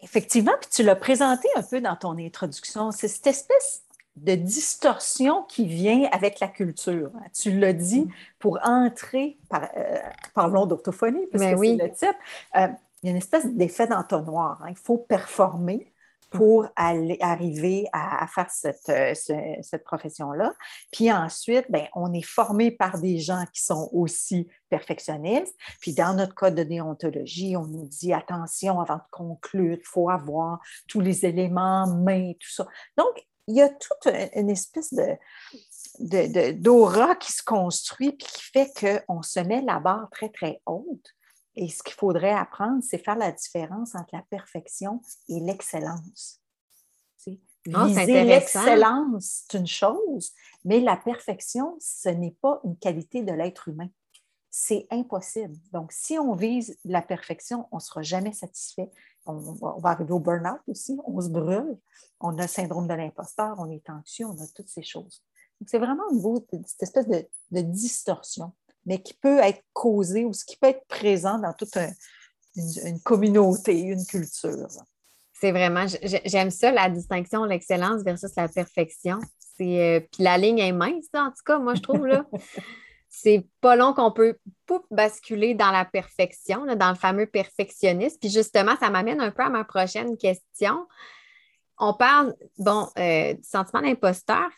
Effectivement, 0.00 0.52
puis 0.60 0.70
tu 0.70 0.82
l'as 0.82 0.96
présenté 0.96 1.48
un 1.54 1.62
peu 1.62 1.80
dans 1.80 1.96
ton 1.96 2.18
introduction. 2.18 2.90
C'est 2.90 3.08
cette 3.08 3.28
espèce 3.28 3.82
de 4.16 4.34
distorsion 4.34 5.42
qui 5.44 5.66
vient 5.66 6.08
avec 6.12 6.40
la 6.40 6.48
culture. 6.48 7.10
Tu 7.34 7.58
l'as 7.58 7.72
dit, 7.72 8.08
pour 8.38 8.58
entrer, 8.62 9.38
par, 9.48 9.68
euh, 9.76 9.98
parlons 10.34 10.66
d'orthophonie, 10.66 11.26
parce 11.30 11.42
ben 11.42 11.56
que 11.56 11.64
c'est 11.64 11.76
le 11.76 11.92
type, 11.92 12.16
euh, 12.56 12.68
il 13.02 13.06
y 13.06 13.08
a 13.08 13.10
une 13.12 13.18
espèce 13.18 13.46
d'effet 13.46 13.86
d'entonnoir. 13.86 14.60
Hein. 14.62 14.68
Il 14.70 14.76
faut 14.76 14.98
performer 14.98 15.92
pour 16.30 16.66
aller, 16.76 17.18
arriver 17.20 17.86
à, 17.92 18.26
faire 18.26 18.50
cette, 18.50 18.88
euh, 18.88 19.12
cette 19.14 19.84
profession-là. 19.84 20.54
Puis 20.90 21.12
ensuite, 21.12 21.70
bien, 21.70 21.86
on 21.94 22.12
est 22.14 22.24
formé 22.24 22.70
par 22.70 22.98
des 22.98 23.18
gens 23.18 23.44
qui 23.52 23.62
sont 23.62 23.90
aussi 23.92 24.48
perfectionnistes. 24.70 25.54
Puis 25.80 25.92
dans 25.92 26.14
notre 26.14 26.34
code 26.34 26.54
de 26.54 26.62
déontologie, 26.62 27.54
on 27.56 27.66
nous 27.66 27.86
dit 27.86 28.14
attention 28.14 28.80
avant 28.80 28.96
de 28.96 29.02
conclure, 29.10 29.76
il 29.78 29.86
faut 29.86 30.08
avoir 30.08 30.58
tous 30.88 31.00
les 31.00 31.26
éléments 31.26 31.86
mains, 31.86 32.32
tout 32.40 32.50
ça. 32.50 32.66
Donc, 32.96 33.22
il 33.48 33.56
y 33.56 33.62
a 33.62 33.68
toute 33.68 34.06
une 34.34 34.50
espèce 34.50 34.94
de, 35.98 36.52
d'aura 36.52 37.16
qui 37.16 37.32
se 37.32 37.42
construit 37.42 38.12
puis 38.12 38.26
qui 38.26 38.42
fait 38.52 39.04
qu'on 39.06 39.22
se 39.22 39.40
met 39.40 39.62
la 39.62 39.80
barre 39.80 40.08
très, 40.10 40.28
très 40.28 40.60
haute. 40.66 41.06
Et 41.54 41.68
ce 41.68 41.82
qu'il 41.82 41.94
faudrait 41.94 42.32
apprendre, 42.32 42.82
c'est 42.82 43.02
faire 43.02 43.16
la 43.16 43.32
différence 43.32 43.94
entre 43.94 44.14
la 44.14 44.22
perfection 44.30 45.02
et 45.28 45.40
l'excellence. 45.40 46.40
Viser 47.64 48.24
l'excellence, 48.24 49.44
c'est 49.48 49.58
une 49.58 49.68
chose, 49.68 50.32
mais 50.64 50.80
la 50.80 50.96
perfection, 50.96 51.76
ce 51.80 52.08
n'est 52.08 52.36
pas 52.42 52.60
une 52.64 52.76
qualité 52.76 53.22
de 53.22 53.32
l'être 53.32 53.68
humain. 53.68 53.88
C'est 54.50 54.86
impossible. 54.90 55.54
Donc, 55.72 55.92
si 55.92 56.18
on 56.18 56.34
vise 56.34 56.76
la 56.84 57.02
perfection, 57.02 57.68
on 57.70 57.76
ne 57.76 57.80
sera 57.80 58.02
jamais 58.02 58.32
satisfait. 58.32 58.90
On, 59.24 59.36
va 59.36 59.90
arriver 59.90 60.12
au 60.12 60.18
burn-out 60.18 60.60
aussi, 60.66 60.98
on 61.06 61.20
se 61.20 61.28
brûle, 61.28 61.78
on 62.20 62.36
a 62.38 62.42
le 62.42 62.48
syndrome 62.48 62.88
de 62.88 62.94
l'imposteur, 62.94 63.54
on 63.58 63.70
est 63.70 63.88
anxieux, 63.88 64.26
on 64.26 64.32
a 64.32 64.46
toutes 64.54 64.68
ces 64.68 64.82
choses. 64.82 65.22
Donc, 65.60 65.68
c'est 65.68 65.78
vraiment 65.78 66.02
au 66.10 66.14
niveau 66.14 66.40
de 66.40 66.60
cette 66.66 66.82
espèce 66.82 67.06
de 67.08 67.60
distorsion 67.60 68.52
mais 68.84 69.00
qui 69.00 69.14
peut 69.14 69.38
être 69.38 69.62
causé 69.72 70.24
ou 70.24 70.32
ce 70.32 70.44
qui 70.44 70.56
peut 70.56 70.68
être 70.68 70.86
présent 70.86 71.38
dans 71.38 71.52
toute 71.52 71.76
une, 72.56 73.00
communauté, 73.00 73.78
une 73.80 74.04
culture. 74.04 74.68
C'est 75.32 75.52
vraiment, 75.52 75.86
j'aime 76.24 76.50
ça, 76.50 76.70
la 76.70 76.88
distinction, 76.88 77.44
l'excellence 77.44 78.02
versus 78.02 78.30
la 78.36 78.48
perfection. 78.48 79.18
C'est, 79.56 79.80
euh, 79.80 80.00
puis 80.00 80.22
la 80.22 80.38
ligne 80.38 80.58
est 80.58 80.72
mince, 80.72 81.06
en 81.14 81.30
tout 81.30 81.42
cas, 81.44 81.58
moi, 81.58 81.74
je 81.74 81.82
trouve, 81.82 82.06
là. 82.06 82.24
c'est 83.14 83.46
pas 83.60 83.76
long 83.76 83.92
qu'on 83.92 84.10
peut 84.10 84.38
basculer 84.90 85.54
dans 85.54 85.70
la 85.70 85.84
perfection, 85.84 86.64
dans 86.74 86.88
le 86.88 86.96
fameux 86.96 87.26
perfectionniste. 87.26 88.18
Puis 88.18 88.30
justement, 88.30 88.74
ça 88.80 88.88
m'amène 88.88 89.20
un 89.20 89.30
peu 89.30 89.42
à 89.42 89.50
ma 89.50 89.64
prochaine 89.64 90.16
question. 90.16 90.86
On 91.78 91.92
parle, 91.92 92.34
bon, 92.58 92.88
euh, 92.98 93.34
du 93.34 93.42
sentiment 93.42 93.82
d'imposteur. 93.82 94.48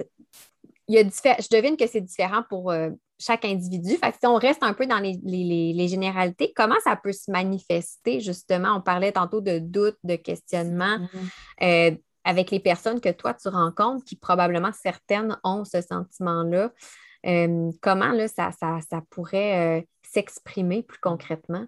Il 0.86 0.94
y 0.94 0.98
a 0.98 1.02
je 1.02 1.48
devine 1.50 1.76
que 1.76 1.88
c'est 1.88 2.00
différent 2.00 2.44
pour 2.48 2.70
euh, 2.70 2.90
chaque 3.18 3.44
individu. 3.44 3.96
Fait 3.96 4.14
si 4.14 4.26
on 4.26 4.36
reste 4.36 4.62
un 4.62 4.72
peu 4.72 4.86
dans 4.86 5.00
les, 5.00 5.88
généralités, 5.88 6.52
comment 6.54 6.78
ça 6.84 6.94
peut 6.94 7.12
se 7.12 7.32
manifester, 7.32 8.20
justement? 8.20 8.76
On 8.76 8.80
parlait 8.80 9.12
tantôt 9.12 9.40
de 9.40 9.58
doute, 9.58 9.96
de 10.04 10.14
questionnement. 10.14 10.98
Mm-hmm. 10.98 11.90
Euh, 11.92 11.96
avec 12.26 12.52
les 12.52 12.60
personnes 12.60 13.00
que 13.00 13.10
toi, 13.10 13.34
tu 13.34 13.48
rencontres, 13.48 14.04
qui 14.04 14.16
probablement 14.16 14.72
certaines 14.72 15.36
ont 15.42 15.64
ce 15.64 15.82
sentiment-là, 15.82 16.72
euh, 17.26 17.70
comment 17.80 18.12
là, 18.12 18.28
ça, 18.28 18.50
ça, 18.52 19.00
pourrait 19.10 19.78
euh, 19.78 19.82
s'exprimer 20.02 20.82
plus 20.82 20.98
concrètement? 20.98 21.66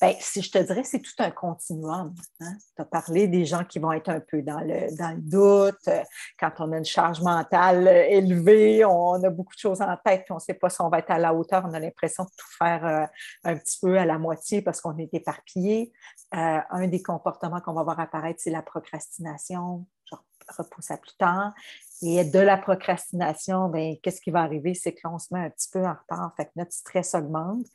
Bien, 0.00 0.14
si 0.20 0.42
je 0.42 0.50
te 0.50 0.58
dirais, 0.58 0.84
c'est 0.84 1.00
tout 1.00 1.14
un 1.18 1.30
continuum. 1.30 2.14
Hein. 2.40 2.52
Tu 2.76 2.82
as 2.82 2.84
parlé 2.84 3.28
des 3.28 3.44
gens 3.44 3.64
qui 3.64 3.78
vont 3.78 3.92
être 3.92 4.08
un 4.08 4.20
peu 4.20 4.42
dans 4.42 4.60
le, 4.60 4.96
dans 4.96 5.10
le 5.10 5.20
doute, 5.20 5.88
euh, 5.88 6.02
quand 6.38 6.52
on 6.58 6.72
a 6.72 6.78
une 6.78 6.84
charge 6.84 7.20
mentale 7.20 7.88
élevée, 7.88 8.84
on 8.84 9.22
a 9.22 9.30
beaucoup 9.30 9.54
de 9.54 9.60
choses 9.60 9.80
en 9.80 9.96
tête, 10.04 10.24
puis 10.24 10.32
on 10.32 10.36
ne 10.36 10.40
sait 10.40 10.54
pas 10.54 10.70
si 10.70 10.80
on 10.80 10.88
va 10.88 10.98
être 10.98 11.10
à 11.10 11.18
la 11.18 11.34
hauteur, 11.34 11.64
on 11.66 11.74
a 11.74 11.80
l'impression 11.80 12.24
de 12.24 12.30
tout 12.30 12.56
faire 12.58 13.08
un 13.44 13.56
petit 13.56 13.78
peu 13.80 13.98
à 13.98 14.04
la 14.04 14.18
moitié 14.18 14.62
parce 14.62 14.80
qu'on 14.80 14.96
est 14.98 15.12
éparpillé. 15.12 15.92
un 16.32 16.88
des 16.88 17.02
comportements 17.02 17.60
qu'on 17.60 17.74
va 17.74 17.82
voir 17.82 18.00
apparaître, 18.00 18.40
c'est 18.42 18.50
la 18.50 18.62
procrastination, 18.62 19.86
repousse 20.48 20.90
à 20.90 20.96
plus 20.96 21.16
tard. 21.16 21.52
Et 22.02 22.24
de 22.24 22.38
la 22.38 22.56
procrastination, 22.56 23.68
ben, 23.68 23.96
qu'est-ce 24.02 24.20
qui 24.20 24.30
va 24.30 24.40
arriver? 24.40 24.74
C'est 24.74 24.92
que 24.92 25.00
l'on 25.04 25.18
se 25.18 25.32
met 25.32 25.40
un 25.40 25.50
petit 25.50 25.68
peu 25.70 25.84
en 25.84 25.94
retard, 25.94 26.32
fait 26.36 26.46
que 26.46 26.52
notre 26.56 26.72
stress 26.72 27.14
augmente 27.14 27.66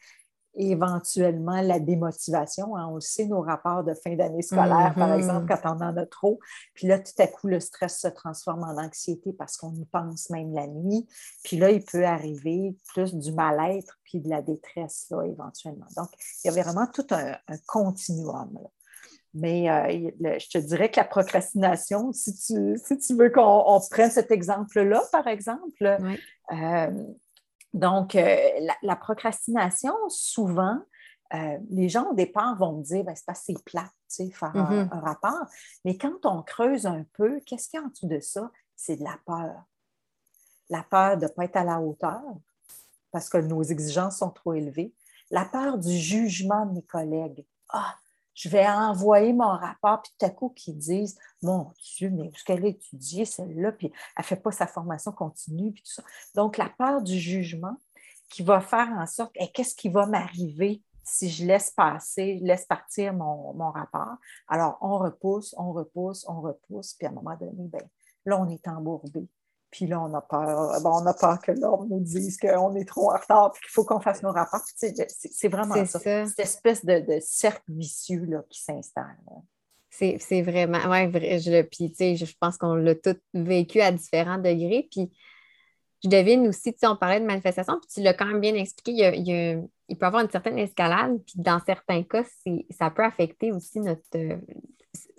éventuellement 0.58 1.62
la 1.62 1.80
démotivation. 1.80 2.76
Hein. 2.76 2.88
On 2.90 2.96
le 2.96 3.02
sait, 3.02 3.26
nos 3.26 3.42
rapports 3.42 3.84
de 3.84 3.94
fin 3.94 4.16
d'année 4.16 4.42
scolaire, 4.42 4.94
par 4.96 5.10
mm-hmm. 5.10 5.18
exemple, 5.18 5.46
quand 5.48 5.76
on 5.76 5.82
en 5.82 5.96
a 5.96 6.06
trop. 6.06 6.40
Puis 6.74 6.88
là, 6.88 7.00
tout 7.00 7.14
à 7.20 7.28
coup, 7.28 7.48
le 7.48 7.60
stress 7.60 8.00
se 8.02 8.08
transforme 8.08 8.64
en 8.64 8.78
anxiété 8.78 9.34
parce 9.34 9.56
qu'on 9.56 9.74
y 9.74 9.86
pense 9.86 10.30
même 10.30 10.54
la 10.54 10.68
nuit. 10.68 11.08
Puis 11.44 11.58
là, 11.58 11.70
il 11.70 11.84
peut 11.84 12.06
arriver 12.06 12.76
plus 12.94 13.14
du 13.14 13.32
mal-être 13.32 14.00
puis 14.04 14.20
de 14.20 14.30
la 14.30 14.42
détresse, 14.42 15.08
là, 15.12 15.24
éventuellement. 15.24 15.88
Donc, 15.96 16.10
il 16.44 16.48
y 16.48 16.50
avait 16.50 16.64
vraiment 16.64 16.88
tout 16.88 17.08
un, 17.12 17.38
continuum. 17.68 18.58
Mais 19.40 19.70
euh, 19.70 20.40
je 20.40 20.50
te 20.50 20.58
dirais 20.58 20.90
que 20.90 21.00
la 21.00 21.06
procrastination, 21.06 22.12
si 22.12 22.34
tu, 22.36 22.76
si 22.84 22.98
tu 22.98 23.16
veux 23.16 23.30
qu'on 23.30 23.80
prenne 23.92 24.10
cet 24.10 24.32
exemple-là, 24.32 25.04
par 25.12 25.28
exemple, 25.28 25.98
euh, 26.52 27.04
donc, 27.74 28.16
euh, 28.16 28.38
la, 28.82 28.96
procrastination, 28.96 29.94
souvent, 30.10 30.80
euh, 31.34 31.58
les 31.70 31.90
gens 31.90 32.10
au 32.10 32.14
départ 32.14 32.58
vont 32.58 32.78
me 32.78 32.84
dire, 32.84 33.04
ben, 33.04 33.14
c'est 33.16 33.26
pas 33.26 33.34
assez 33.34 33.56
plate, 33.66 33.92
tu 34.10 34.26
sais, 34.26 34.32
faire 34.32 34.54
mm-hmm. 34.54 34.90
un, 34.92 35.00
rapport. 35.00 35.46
Mais 35.86 35.98
quand 35.98 36.26
on 36.26 36.42
creuse 36.42 36.88
un 36.88 37.06
peu, 37.14 37.40
qu'est-ce 37.46 37.70
qu'il 37.70 37.80
y 37.80 37.84
a 37.84 37.86
en 37.86 37.90
dessous 37.90 38.08
de 38.08 38.20
ça? 38.20 38.52
C'est 38.76 38.96
de 38.96 39.04
la 39.04 39.20
peur. 39.26 39.64
La 40.70 40.84
peur 40.84 41.18
de 41.18 41.26
ne 41.26 41.30
pas 41.30 41.46
être 41.46 41.58
à 41.58 41.64
la 41.64 41.80
hauteur 41.80 42.22
parce 43.12 43.30
que 43.30 43.38
nos 43.38 43.64
exigences 43.64 44.18
sont 44.18 44.30
trop 44.30 44.54
élevées. 44.54 44.94
La 45.30 45.46
peur 45.46 45.78
du 45.78 45.96
jugement 45.98 46.66
de 46.66 46.74
mes 46.74 46.84
collègues. 46.84 47.46
Ah, 47.70 47.96
je 48.38 48.50
vais 48.50 48.68
envoyer 48.68 49.34
mon 49.34 49.50
rapport, 49.50 50.04
puis 50.04 50.14
tout 50.18 50.26
à 50.26 50.30
coup, 50.30 50.50
qu'ils 50.50 50.78
disent 50.78 51.18
Mon 51.42 51.72
Dieu, 51.96 52.12
mais 52.12 52.30
ce 52.36 52.44
qu'elle 52.44 52.64
a 52.64 52.68
étudié, 52.68 53.26
celle-là, 53.26 53.72
puis 53.72 53.88
elle 53.88 54.22
ne 54.22 54.24
fait 54.24 54.36
pas 54.36 54.52
sa 54.52 54.68
formation 54.68 55.12
continue, 55.12 55.72
puis 55.72 55.82
tout 55.82 55.94
ça. 55.94 56.04
Donc, 56.36 56.58
la 56.58 56.70
peur 56.70 57.02
du 57.02 57.18
jugement 57.18 57.76
qui 58.30 58.44
va 58.44 58.62
faire 58.62 58.90
en 58.90 59.08
sorte 59.08 59.36
qu'est-ce 59.54 59.74
qui 59.74 59.90
va 59.90 60.06
m'arriver 60.06 60.84
si 61.04 61.30
je 61.30 61.46
laisse 61.46 61.72
passer, 61.72 62.38
je 62.40 62.44
laisse 62.44 62.66
partir 62.66 63.14
mon, 63.14 63.54
mon, 63.54 63.72
rapport? 63.72 64.18
Alors, 64.48 64.78
on 64.82 65.00
repousse, 65.00 65.56
on 65.58 65.72
repousse, 65.72 66.24
on 66.28 66.42
repousse, 66.42 66.94
puis 66.94 67.08
à 67.08 67.10
un 67.10 67.14
moment 67.14 67.36
donné, 67.38 67.68
ben, 67.68 67.90
là, 68.26 68.40
on 68.40 68.48
est 68.50 68.68
embourbé. 68.68 69.28
Puis 69.70 69.86
là, 69.86 70.02
on 70.02 70.14
a 70.14 70.22
peur, 70.22 70.82
on 70.86 71.06
a 71.06 71.14
peur 71.14 71.42
que 71.42 71.52
l'ordre 71.52 71.86
nous 71.90 72.00
dise 72.00 72.38
qu'on 72.38 72.76
est 72.76 72.86
trop 72.86 73.12
en 73.12 73.18
retard 73.18 73.52
et 73.54 73.60
qu'il 73.60 73.70
faut 73.70 73.84
qu'on 73.84 74.00
fasse 74.00 74.24
nos 74.24 74.32
rapports. 74.32 74.62
C'est 74.76 75.48
vraiment 75.50 75.86
ça. 75.86 76.00
Cette 76.00 76.40
espèce 76.40 76.86
de, 76.86 77.20
cercle 77.22 77.64
vicieux 77.70 78.26
là, 78.26 78.44
qui 78.50 78.62
s'installe. 78.62 79.18
C'est 79.90 80.42
vraiment, 80.42 80.90
ouais, 80.90 81.08
vrai, 81.08 81.40
je, 81.40 81.64
puis, 81.64 81.94
je 81.98 82.34
pense 82.40 82.58
qu'on 82.58 82.76
l'a 82.76 82.96
tout 82.96 83.18
vécu 83.34 83.82
à 83.82 83.92
différents 83.92 84.38
degrés. 84.38 84.88
Puis 84.92 85.12
je 86.04 86.10
devine 86.10 86.48
aussi, 86.48 86.74
tu 86.74 86.80
sais, 86.80 86.88
on 86.88 86.96
parlait 86.96 87.20
de 87.20 87.26
manifestation, 87.26 87.80
puis 87.80 87.90
tu 87.92 88.02
l'as 88.02 88.14
quand 88.14 88.26
même 88.26 88.40
bien 88.40 88.54
expliqué, 88.56 88.92
il, 89.16 89.96
peut 89.98 90.04
y 90.04 90.06
avoir 90.06 90.24
une 90.24 90.30
certaine 90.30 90.60
escalade, 90.60 91.18
puis 91.26 91.36
dans 91.38 91.60
certains 91.66 92.04
cas, 92.04 92.24
ça 92.70 92.92
peut 92.92 93.04
affecter 93.04 93.52
aussi 93.52 93.80
notre, 93.80 94.02
euh, 94.16 94.38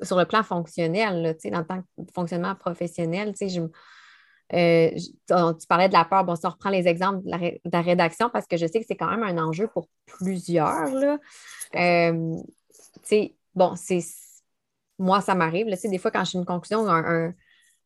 sur 0.02 0.16
le 0.16 0.24
plan 0.24 0.42
fonctionnel, 0.44 1.34
tu 1.34 1.42
sais, 1.42 1.50
dans 1.50 1.60
le 1.60 1.66
temps 1.66 1.82
fonctionnement 2.14 2.54
professionnel, 2.54 3.32
tu 3.32 3.48
sais, 3.48 3.48
je 3.48 3.60
euh, 4.54 4.90
tu 5.26 5.66
parlais 5.68 5.88
de 5.88 5.92
la 5.92 6.04
peur. 6.04 6.24
Bon, 6.24 6.34
si 6.36 6.46
on 6.46 6.50
reprend 6.50 6.70
les 6.70 6.88
exemples 6.88 7.22
de 7.24 7.60
la, 7.70 7.80
rédaction, 7.82 8.30
parce 8.30 8.46
que 8.46 8.56
je 8.56 8.66
sais 8.66 8.80
que 8.80 8.86
c'est 8.86 8.96
quand 8.96 9.10
même 9.10 9.22
un 9.22 9.42
enjeu 9.42 9.68
pour 9.68 9.88
plusieurs. 10.06 10.88
Euh, 11.74 12.36
bon, 13.54 13.74
c'est 13.76 14.04
moi, 14.98 15.20
ça 15.20 15.34
m'arrive. 15.34 15.66
Des 15.66 15.98
fois, 15.98 16.10
quand 16.10 16.24
je 16.24 16.32
fais 16.32 16.38
une 16.38 16.44
conclusion, 16.44 16.88
un, 16.88 17.32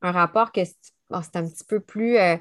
un, 0.03 0.13
rapport 0.13 0.53
que 0.53 0.65
c'est 0.65 1.37
un 1.37 1.49
petit 1.49 1.65
peu 1.65 1.81
plus. 1.81 2.17
Euh, 2.17 2.37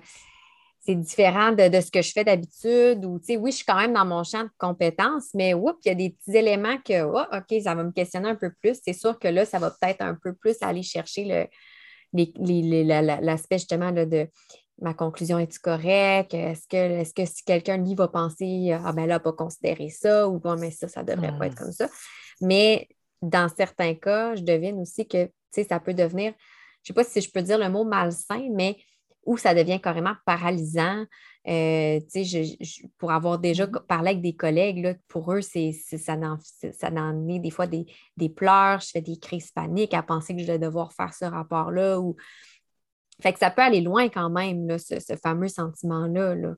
c'est 0.84 0.96
différent 0.96 1.52
de, 1.52 1.80
ce 1.80 1.92
que 1.92 2.02
je 2.02 2.12
fais 2.12 2.24
d'habitude 2.24 3.06
ou, 3.06 3.20
oui, 3.38 3.52
je 3.52 3.58
suis 3.58 3.66
quand 3.66 3.78
même 3.78 3.94
dans 3.94 4.06
mon 4.06 4.24
champ 4.24 4.44
de 4.44 4.50
compétences, 4.58 5.30
mais 5.36 5.54
oups, 5.54 5.78
il 5.86 5.90
y 5.90 5.92
a 5.92 5.96
des 5.96 6.10
petits 6.10 6.36
éléments 6.36 6.78
que, 6.78 7.04
oh, 7.04 7.22
OK, 7.32 7.62
ça 7.62 7.76
va 7.76 7.84
me 7.84 7.92
questionner 7.92 8.30
un 8.30 8.36
peu 8.36 8.52
plus. 8.52 8.80
C'est 8.84 8.94
sûr 8.94 9.20
que 9.20 9.28
là, 9.28 9.46
ça 9.46 9.60
va 9.60 9.70
peut-être 9.70 10.02
un 10.02 10.16
peu 10.16 10.34
plus 10.34 10.58
aller 10.62 10.82
chercher 10.82 11.26
le, 11.26 11.48
l'aspect 12.14 13.58
justement 13.58 13.92
de 13.92 14.28
ma 14.82 14.94
conclusion 14.94 15.38
est-tu 15.40 15.60
correcte? 15.60 16.34
Est-ce 16.34 16.68
que, 16.68 16.76
est 16.76 17.16
que 17.16 17.26
si 17.26 17.44
quelqu'un 17.44 17.78
lit 17.78 17.96
va 17.96 18.08
penser 18.08 18.72
Ah 18.84 18.92
ben 18.92 19.06
là, 19.06 19.20
pas 19.20 19.34
considérer 19.34 19.90
ça 19.90 20.28
ou 20.28 20.40
bon, 20.40 20.58
mais 20.58 20.72
ça, 20.72 20.88
ça 20.88 21.04
ne 21.04 21.08
devrait 21.08 21.38
pas 21.38 21.48
être 21.48 21.56
comme 21.56 21.72
ça. 21.72 21.88
Mais 22.42 22.88
dans 23.22 23.48
certains 23.56 23.94
cas, 23.94 24.36
je 24.36 24.42
devine 24.42 24.80
aussi 24.80 25.08
que 25.08 25.30
ça 25.52 25.80
peut 25.80 25.94
devenir, 25.94 26.34
je 26.84 26.92
ne 26.92 26.94
sais 26.94 26.94
pas 26.94 27.04
si 27.04 27.22
je 27.22 27.32
peux 27.32 27.42
dire 27.42 27.60
le 27.60 27.70
mot 27.70 27.84
malsain, 27.84 28.50
mais 28.52 28.78
ou 29.26 29.38
ça 29.38 29.54
devient 29.54 29.80
carrément 29.80 30.16
paralysant. 30.26 31.06
Euh, 31.48 32.00
pour 33.00 33.12
avoir 33.12 33.40
déjà 33.40 33.66
mm-hmm. 33.66 33.86
parlé 33.88 34.12
avec 34.12 34.22
des 34.22 34.36
collègues, 34.36 35.00
pour 35.08 35.34
eux, 35.34 35.42
c'est, 35.42 35.72
ça, 35.72 36.14
en, 36.14 36.38
ça 36.40 36.88
est 36.88 37.40
des 37.40 37.50
fois 37.50 37.68
des, 37.68 38.30
pleurs, 38.30 38.80
je 38.80 38.90
fais 38.90 39.02
des 39.02 39.18
crises 39.18 39.52
paniques 39.52 39.94
à 39.94 40.04
penser 40.04 40.36
que 40.36 40.42
je 40.42 40.48
vais 40.48 40.60
devoir 40.60 40.94
faire 40.94 41.14
ce 41.14 41.26
rapport-là. 41.26 42.00
Ou... 42.00 42.16
Fait 43.22 43.34
que 43.34 43.40
ça 43.40 43.50
peut 43.50 43.64
aller 43.64 43.82
loin 43.82 44.10
quand 44.10 44.30
même, 44.30 44.78
ce, 44.78 45.16
fameux 45.22 45.48
sentiment-là. 45.48 46.36
Là. 46.36 46.54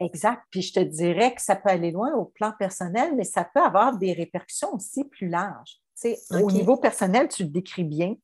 Exact. 0.00 0.42
Puis 0.50 0.62
je 0.62 0.72
te 0.72 0.80
dirais 0.80 1.34
que 1.34 1.42
ça 1.42 1.54
peut 1.54 1.70
aller 1.70 1.92
loin 1.92 2.12
au 2.14 2.24
plan 2.24 2.52
personnel, 2.58 3.14
mais 3.16 3.24
ça 3.24 3.44
peut 3.44 3.62
avoir 3.62 3.96
des 3.96 4.12
répercussions 4.12 4.74
aussi 4.74 5.04
plus 5.04 5.28
larges. 5.28 5.80
Au 6.30 6.50
niveau 6.50 6.76
personnel, 6.78 7.28
tu 7.28 7.44
le 7.44 7.50
décris 7.50 7.84
bien 7.84 8.16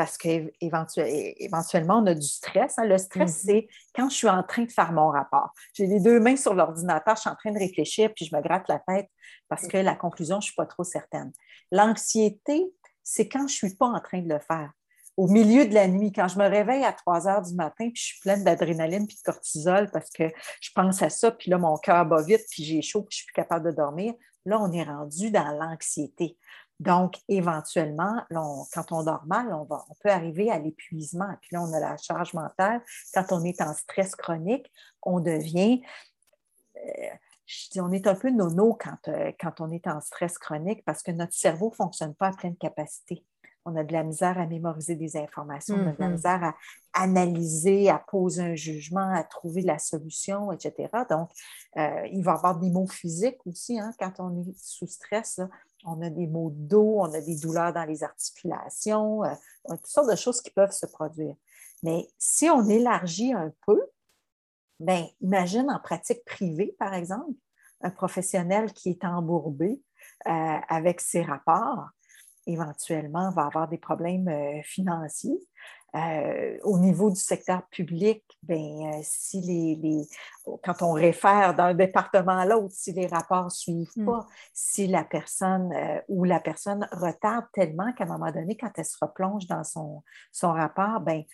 parce 0.00 0.16
qu'éventuellement, 0.16 1.98
on 1.98 2.06
a 2.06 2.14
du 2.14 2.26
stress. 2.26 2.78
Hein. 2.78 2.86
Le 2.86 2.96
stress, 2.96 3.44
mm-hmm. 3.44 3.44
c'est 3.44 3.68
quand 3.94 4.08
je 4.08 4.14
suis 4.14 4.30
en 4.30 4.42
train 4.42 4.62
de 4.62 4.70
faire 4.70 4.92
mon 4.92 5.08
rapport. 5.08 5.50
J'ai 5.74 5.86
les 5.86 6.00
deux 6.00 6.18
mains 6.18 6.36
sur 6.36 6.54
l'ordinateur, 6.54 7.16
je 7.16 7.20
suis 7.20 7.28
en 7.28 7.34
train 7.34 7.52
de 7.52 7.58
réfléchir, 7.58 8.10
puis 8.16 8.24
je 8.24 8.34
me 8.34 8.40
gratte 8.40 8.66
la 8.70 8.78
tête 8.78 9.10
parce 9.50 9.66
que 9.66 9.76
la 9.76 9.94
conclusion, 9.94 10.36
je 10.36 10.38
ne 10.38 10.44
suis 10.44 10.54
pas 10.54 10.64
trop 10.64 10.84
certaine. 10.84 11.32
L'anxiété, 11.70 12.64
c'est 13.02 13.28
quand 13.28 13.40
je 13.40 13.62
ne 13.62 13.68
suis 13.68 13.74
pas 13.76 13.88
en 13.88 14.00
train 14.00 14.22
de 14.22 14.28
le 14.30 14.38
faire. 14.38 14.70
Au 15.18 15.28
milieu 15.28 15.66
de 15.66 15.74
la 15.74 15.86
nuit, 15.86 16.12
quand 16.12 16.28
je 16.28 16.38
me 16.38 16.48
réveille 16.48 16.82
à 16.82 16.94
3 16.94 17.28
heures 17.28 17.42
du 17.42 17.54
matin, 17.54 17.90
puis 17.90 17.96
je 17.96 18.04
suis 18.04 18.20
pleine 18.20 18.42
d'adrénaline 18.42 19.06
puis 19.06 19.16
de 19.16 19.22
cortisol 19.22 19.90
parce 19.90 20.08
que 20.08 20.24
je 20.62 20.70
pense 20.74 21.02
à 21.02 21.10
ça, 21.10 21.30
puis 21.30 21.50
là, 21.50 21.58
mon 21.58 21.76
cœur 21.76 22.06
bat 22.06 22.22
vite, 22.22 22.46
puis 22.50 22.64
j'ai 22.64 22.80
chaud, 22.80 23.02
puis 23.02 23.10
je 23.10 23.16
suis 23.16 23.26
plus 23.26 23.34
capable 23.34 23.66
de 23.66 23.76
dormir. 23.76 24.14
Là, 24.46 24.58
on 24.62 24.72
est 24.72 24.82
rendu 24.82 25.30
dans 25.30 25.58
l'anxiété. 25.58 26.38
Donc, 26.80 27.18
éventuellement, 27.28 28.22
quand 28.30 28.90
on 28.90 29.04
dort 29.04 29.24
mal, 29.26 29.52
on, 29.52 29.64
va, 29.64 29.84
on 29.90 29.94
peut 30.02 30.08
arriver 30.08 30.50
à 30.50 30.58
l'épuisement. 30.58 31.28
Puis 31.42 31.50
là, 31.52 31.62
on 31.62 31.72
a 31.74 31.78
la 31.78 31.98
charge 31.98 32.32
mentale. 32.32 32.82
Quand 33.12 33.32
on 33.32 33.44
est 33.44 33.60
en 33.60 33.74
stress 33.74 34.16
chronique, 34.16 34.72
on 35.02 35.20
devient, 35.20 35.82
euh, 36.76 37.08
je 37.44 37.68
dis, 37.70 37.80
on 37.82 37.92
est 37.92 38.06
un 38.06 38.14
peu 38.14 38.30
nono 38.30 38.78
quand, 38.80 39.08
euh, 39.08 39.30
quand 39.38 39.60
on 39.60 39.70
est 39.70 39.86
en 39.86 40.00
stress 40.00 40.38
chronique 40.38 40.82
parce 40.86 41.02
que 41.02 41.10
notre 41.10 41.34
cerveau 41.34 41.68
ne 41.68 41.74
fonctionne 41.74 42.14
pas 42.14 42.28
à 42.28 42.32
pleine 42.32 42.56
capacité. 42.56 43.26
On 43.66 43.76
a 43.76 43.84
de 43.84 43.92
la 43.92 44.02
misère 44.02 44.38
à 44.38 44.46
mémoriser 44.46 44.96
des 44.96 45.18
informations, 45.18 45.74
on 45.74 45.86
a 45.86 45.92
de 45.92 45.96
la 45.98 46.08
mm-hmm. 46.08 46.12
misère 46.12 46.44
à 46.44 46.54
analyser, 46.94 47.90
à 47.90 47.98
poser 47.98 48.42
un 48.42 48.54
jugement, 48.54 49.12
à 49.14 49.22
trouver 49.22 49.60
la 49.60 49.78
solution, 49.78 50.50
etc. 50.50 50.88
Donc, 51.10 51.30
euh, 51.76 52.06
il 52.10 52.24
va 52.24 52.32
y 52.32 52.34
avoir 52.36 52.58
des 52.58 52.70
mots 52.70 52.86
physiques 52.86 53.46
aussi 53.46 53.78
hein, 53.78 53.92
quand 53.98 54.18
on 54.18 54.40
est 54.40 54.56
sous 54.56 54.86
stress 54.86 55.40
on 55.84 56.00
a 56.02 56.10
des 56.10 56.26
maux 56.26 56.50
de 56.50 56.68
dos, 56.68 57.00
on 57.00 57.12
a 57.12 57.20
des 57.20 57.36
douleurs 57.36 57.72
dans 57.72 57.84
les 57.84 58.02
articulations, 58.02 59.24
euh, 59.24 59.34
toutes 59.68 59.86
sortes 59.86 60.10
de 60.10 60.16
choses 60.16 60.40
qui 60.40 60.50
peuvent 60.50 60.72
se 60.72 60.86
produire. 60.86 61.34
Mais 61.82 62.08
si 62.18 62.50
on 62.50 62.68
élargit 62.68 63.32
un 63.32 63.52
peu, 63.66 63.80
bien, 64.78 65.06
imagine 65.20 65.70
en 65.70 65.80
pratique 65.80 66.24
privée, 66.24 66.74
par 66.78 66.94
exemple, 66.94 67.32
un 67.82 67.90
professionnel 67.90 68.72
qui 68.72 68.90
est 68.90 69.04
embourbé 69.04 69.82
euh, 70.26 70.56
avec 70.68 71.00
ses 71.00 71.22
rapports, 71.22 71.88
éventuellement 72.46 73.30
va 73.30 73.46
avoir 73.46 73.68
des 73.68 73.78
problèmes 73.78 74.28
euh, 74.28 74.62
financiers. 74.62 75.38
Euh, 75.96 76.56
au 76.62 76.78
niveau 76.78 77.10
du 77.10 77.20
secteur 77.20 77.66
public, 77.68 78.22
ben, 78.44 78.56
euh, 78.56 79.00
si 79.02 79.40
les, 79.40 80.06
quand 80.62 80.82
on 80.82 80.92
réfère 80.92 81.54
d'un 81.56 81.74
département 81.74 82.38
à 82.38 82.46
l'autre, 82.46 82.72
si 82.72 82.92
les 82.92 83.08
rapports 83.08 83.46
ne 83.46 83.50
suivent 83.50 83.90
hmm. 83.96 84.06
pas, 84.06 84.26
si 84.54 84.86
la 84.86 85.02
personne 85.02 85.72
euh, 85.72 86.00
ou 86.08 86.22
la 86.22 86.38
personne 86.38 86.86
retarde 86.92 87.46
tellement 87.52 87.92
qu'à 87.92 88.04
un 88.04 88.06
moment 88.06 88.30
donné, 88.30 88.56
quand 88.56 88.70
elle 88.76 88.84
se 88.84 88.96
replonge 89.00 89.46
dans 89.48 89.64
son, 89.64 90.04
son 90.30 90.52
rapport, 90.52 91.00
ben, 91.00 91.24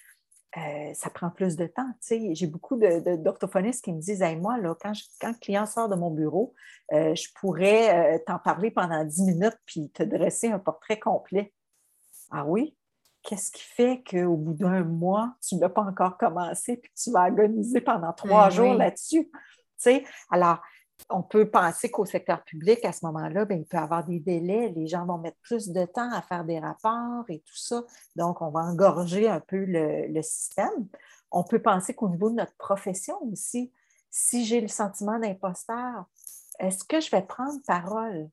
ça 0.94 1.10
prend 1.10 1.28
plus 1.28 1.56
de 1.56 1.66
temps. 1.66 1.90
J'ai 2.08 2.46
beaucoup 2.46 2.78
d'orthophonistes 2.78 3.84
qui 3.84 3.92
me 3.92 4.00
disent 4.00 4.24
moi, 4.40 4.56
là, 4.56 4.74
quand, 4.80 4.92
quand, 5.20 5.28
le 5.28 5.38
client 5.38 5.66
sort 5.66 5.90
de 5.90 5.96
mon 5.96 6.10
bureau, 6.10 6.54
je 6.90 7.26
pourrais 7.38 8.22
t'en 8.26 8.38
parler 8.38 8.70
pendant 8.70 9.04
10 9.04 9.22
minutes 9.24 9.58
puis 9.66 9.90
te 9.90 10.02
dresser 10.02 10.48
un 10.48 10.58
portrait 10.58 10.98
complet. 10.98 11.52
Ah 12.30 12.46
oui? 12.46 12.74
Qu'est-ce 13.26 13.50
qui 13.50 13.62
fait 13.62 14.02
qu'au 14.08 14.36
bout 14.36 14.54
d'un 14.54 14.84
mois, 14.84 15.34
tu 15.46 15.56
n'as 15.56 15.68
pas 15.68 15.82
encore 15.82 16.16
commencé 16.16 16.72
et 16.72 16.90
tu 16.94 17.10
vas 17.10 17.22
agoniser 17.22 17.80
pendant 17.80 18.12
trois 18.12 18.44
ben 18.44 18.50
jours 18.50 18.74
là-dessus? 18.74 19.30
Alors, 20.30 20.60
on 21.10 21.22
peut 21.22 21.50
penser 21.50 21.90
qu'au 21.90 22.06
secteur 22.06 22.42
public, 22.44 22.84
à 22.84 22.92
ce 22.92 23.04
moment-là, 23.06 23.44
ben, 23.44 23.58
il 23.58 23.66
peut 23.66 23.76
y 23.76 23.80
avoir 23.80 24.04
des 24.04 24.20
délais, 24.20 24.72
les 24.74 24.86
gens 24.86 25.04
vont 25.04 25.18
mettre 25.18 25.38
plus 25.42 25.68
de 25.68 25.84
temps 25.84 26.10
à 26.12 26.22
faire 26.22 26.44
des 26.44 26.58
rapports 26.58 27.24
et 27.28 27.40
tout 27.40 27.56
ça. 27.56 27.82
Donc, 28.14 28.40
on 28.40 28.50
va 28.50 28.60
engorger 28.60 29.28
un 29.28 29.40
peu 29.40 29.64
le, 29.64 30.06
le 30.06 30.22
système. 30.22 30.88
On 31.30 31.42
peut 31.42 31.60
penser 31.60 31.94
qu'au 31.94 32.08
niveau 32.08 32.30
de 32.30 32.36
notre 32.36 32.56
profession 32.56 33.16
aussi, 33.30 33.72
si 34.08 34.46
j'ai 34.46 34.60
le 34.60 34.68
sentiment 34.68 35.18
d'imposteur, 35.18 36.06
est-ce 36.58 36.84
que 36.84 37.00
je 37.00 37.10
vais 37.10 37.22
prendre 37.22 37.58
parole? 37.66 38.30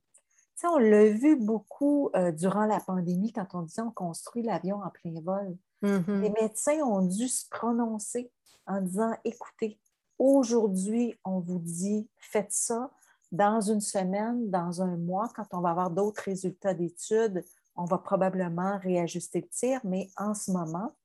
On 0.66 0.78
l'a 0.78 1.10
vu 1.10 1.36
beaucoup 1.36 2.10
euh, 2.16 2.32
durant 2.32 2.66
la 2.66 2.80
pandémie 2.80 3.32
quand 3.32 3.48
on 3.54 3.64
disait 3.64 3.82
on 3.82 3.92
construit 3.92 4.44
l'avion 4.44 4.82
en 4.82 4.90
plein 4.90 5.20
vol. 5.22 5.58
Mm-hmm. 5.82 6.22
Les 6.22 6.30
médecins 6.30 6.80
ont 6.80 7.06
dû 7.06 7.28
se 7.28 7.48
prononcer 7.50 8.32
en 8.68 8.82
disant 8.82 9.14
écoutez, 9.24 9.80
aujourd'hui, 10.18 11.20
on 11.26 11.40
vous 11.40 11.60
dit 11.60 12.10
faites 12.18 12.52
ça. 12.52 12.92
Dans 13.32 13.62
une 13.62 13.82
semaine, 13.82 14.52
dans 14.52 14.82
un 14.84 14.96
mois, 14.96 15.28
quand 15.36 15.48
on 15.54 15.62
va 15.62 15.72
avoir 15.72 15.90
d'autres 15.90 16.22
résultats 16.24 16.76
d'études, 16.76 17.44
on 17.76 17.86
va 17.86 17.98
probablement 17.98 18.78
réajuster 18.78 19.42
le 19.42 19.48
tir, 19.48 19.80
mais 19.84 20.08
en 20.18 20.36
ce 20.36 20.52
moment, 20.52 20.96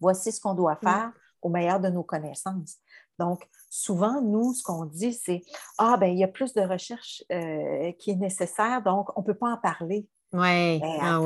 voici 0.00 0.32
ce 0.32 0.40
qu'on 0.40 0.54
doit 0.54 0.78
mm. 0.80 0.86
faire 0.86 1.12
au 1.42 1.50
meilleur 1.50 1.78
de 1.78 1.88
nos 1.88 2.02
connaissances. 2.02 2.78
Donc, 3.18 3.46
souvent, 3.72 4.20
nous, 4.20 4.52
ce 4.52 4.62
qu'on 4.62 4.84
dit, 4.84 5.14
c'est 5.14 5.42
Ah, 5.78 5.96
ben 5.96 6.06
il 6.08 6.18
y 6.18 6.24
a 6.24 6.28
plus 6.28 6.52
de 6.52 6.60
recherche 6.60 7.24
euh, 7.32 7.90
qui 7.92 8.10
est 8.10 8.16
nécessaire, 8.16 8.82
donc 8.82 9.08
on 9.16 9.22
ne 9.22 9.26
peut 9.26 9.34
pas 9.34 9.48
en 9.48 9.56
parler. 9.56 10.06
Oui. 10.34 10.78
Ben, 10.78 10.98
ah, 11.00 11.20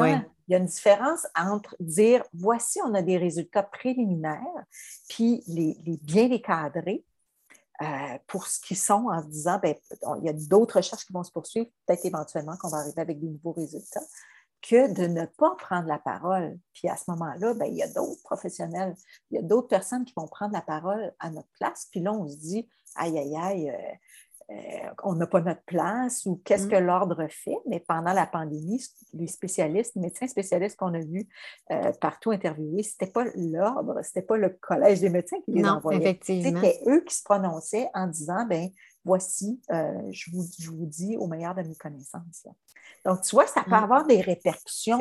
il 0.49 0.53
y 0.53 0.55
a 0.55 0.59
une 0.59 0.67
différence 0.67 1.27
entre 1.37 1.77
dire 1.81 2.23
voici, 2.33 2.79
on 2.85 2.95
a 2.95 3.03
des 3.03 3.19
résultats 3.19 3.65
préliminaires, 3.65 4.41
puis 5.09 5.43
les, 5.49 5.77
bien 6.03 6.29
les 6.29 6.41
cadrer. 6.41 7.05
Euh, 7.83 7.85
pour 8.27 8.47
ce 8.47 8.59
qu'ils 8.59 8.79
sont 8.79 9.09
en 9.11 9.21
se 9.23 9.29
disant, 9.29 9.59
ben, 9.63 9.75
il 10.21 10.25
y 10.25 10.31
a 10.31 10.33
d'autres 10.33 10.77
recherches 10.77 11.05
qui 11.05 11.13
vont 11.13 11.25
se 11.25 11.31
poursuivre, 11.31 11.67
peut-être 11.85 12.07
éventuellement 12.07 12.57
qu'on 12.57 12.71
va 12.71 12.79
arriver 12.79 13.03
avec 13.03 13.21
des 13.21 13.27
nouveaux 13.27 13.53
résultats 13.53 14.01
que 14.63 14.93
de 14.93 15.07
ne 15.07 15.27
pas 15.27 15.55
prendre 15.57 15.87
la 15.87 15.99
parole. 15.99 16.59
Puis 16.73 16.89
à 16.89 16.97
ce 16.97 17.11
moment-là, 17.11 17.55
ben, 17.55 17.67
il 17.67 17.77
y 17.77 17.83
a 17.83 17.89
d'autres 17.89 18.23
professionnels, 18.23 18.95
il 19.31 19.37
y 19.37 19.39
a 19.39 19.43
d'autres 19.43 19.69
personnes 19.69 20.05
qui 20.05 20.15
vont 20.17 20.27
prendre 20.29 20.53
la 20.53 20.63
parole 20.63 21.13
à 21.19 21.31
notre 21.31 21.49
place. 21.59 21.89
Puis 21.91 22.01
là, 22.01 22.13
on 22.13 22.29
se 22.29 22.37
dit, 22.37 22.69
aïe, 22.97 23.19
aïe, 23.19 23.37
aïe, 23.37 23.71
euh, 23.71 23.95
euh, 24.53 24.55
on 25.03 25.15
n'a 25.15 25.27
pas 25.27 25.41
notre 25.41 25.65
place 25.65 26.25
ou 26.25 26.41
qu'est-ce 26.45 26.69
que 26.69 26.77
mm. 26.77 26.85
l'ordre 26.85 27.27
fait? 27.29 27.57
Mais 27.67 27.81
pendant 27.81 28.13
la 28.13 28.27
pandémie, 28.27 28.81
les 29.13 29.27
spécialistes, 29.27 29.97
les 29.97 30.03
médecins 30.03 30.29
spécialistes 30.29 30.77
qu'on 30.77 30.95
a 30.95 31.01
vus 31.01 31.29
euh, 31.73 31.91
partout 32.01 32.31
interviewés, 32.31 32.85
ce 32.85 32.93
n'était 32.93 33.13
pas 33.13 33.25
l'ordre, 33.35 34.01
ce 34.03 34.09
n'était 34.09 34.23
pas 34.23 34.37
le 34.37 34.51
collège 34.51 35.01
des 35.01 35.11
médecins 35.11 35.39
qui 35.45 35.53
les 35.53 35.63
non, 35.63 35.71
envoyait. 35.71 36.19
C'était 36.23 36.81
eux 36.87 37.03
qui 37.05 37.17
se 37.17 37.25
prononçaient 37.25 37.89
en 37.93 38.07
disant, 38.07 38.47
ben 38.47 38.71
voici, 39.07 39.61
je, 39.71 40.31
vous, 40.31 40.45
je, 40.59 40.71
vous, 40.71 40.85
dis 40.85 41.17
au 41.17 41.27
meilleur 41.27 41.55
de 41.55 41.63
mes 41.63 41.75
connaissances. 41.77 42.47
Donc, 43.05 43.23
tu 43.23 43.37
vois, 43.37 43.47
ça 43.47 43.63
peut 43.63 43.71
mm. 43.71 43.85
avoir 43.85 44.07
des 44.07 44.21
répercussions 44.21 44.99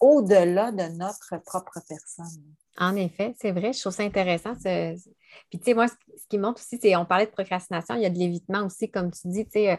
au-delà 0.00 0.70
de 0.72 0.96
notre 0.96 1.42
propre 1.44 1.80
personne. 1.88 2.42
En 2.78 2.96
effet, 2.96 3.34
c'est 3.40 3.52
vrai, 3.52 3.72
je 3.72 3.80
trouve 3.80 3.92
ça 3.92 4.02
intéressant. 4.02 4.54
Puis, 4.54 5.58
tu 5.58 5.64
sais, 5.64 5.74
moi, 5.74 5.86
ce 5.88 6.26
qui 6.28 6.38
montre 6.38 6.60
aussi, 6.60 6.78
c'est, 6.80 6.96
on 6.96 7.04
parlait 7.04 7.26
de 7.26 7.30
procrastination, 7.30 7.94
il 7.94 8.02
y 8.02 8.06
a 8.06 8.10
de 8.10 8.18
l'évitement 8.18 8.64
aussi, 8.64 8.90
comme 8.90 9.10
tu 9.10 9.28
dis, 9.28 9.44
tu 9.44 9.52
sais. 9.52 9.72
Euh, 9.72 9.76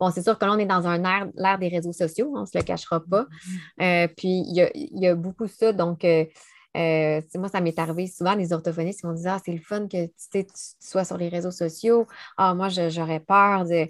bon, 0.00 0.10
c'est 0.10 0.22
sûr 0.22 0.38
que 0.38 0.44
là, 0.44 0.52
on 0.52 0.58
est 0.58 0.66
dans 0.66 0.86
un 0.86 1.02
air, 1.04 1.28
l'ère 1.34 1.58
des 1.58 1.68
réseaux 1.68 1.92
sociaux, 1.92 2.32
on 2.34 2.42
ne 2.42 2.46
se 2.46 2.56
le 2.56 2.64
cachera 2.64 3.00
pas. 3.00 3.22
Mm-hmm. 3.22 3.82
Euh, 3.82 4.08
puis, 4.16 4.42
il 4.46 5.00
y, 5.00 5.06
a, 5.06 5.14
beaucoup 5.14 5.46
ça. 5.46 5.72
Donc, 5.72 6.04
euh, 6.04 6.24
moi, 7.34 7.48
ça 7.48 7.60
m'est 7.60 7.78
arrivé 7.78 8.06
souvent, 8.06 8.34
les 8.34 8.52
orthophonistes 8.52 9.00
qui 9.00 9.06
vont 9.06 9.14
dire 9.14 9.32
Ah, 9.34 9.40
c'est 9.44 9.52
le 9.52 9.60
fun 9.60 9.88
que 9.88 10.06
tu, 10.06 10.44
sois 10.80 11.04
sur 11.04 11.16
les 11.16 11.28
réseaux 11.28 11.50
sociaux. 11.50 12.06
Ah, 12.36 12.54
moi, 12.54 12.68
j'aurais 12.68 13.20
peur 13.20 13.64
de. 13.64 13.86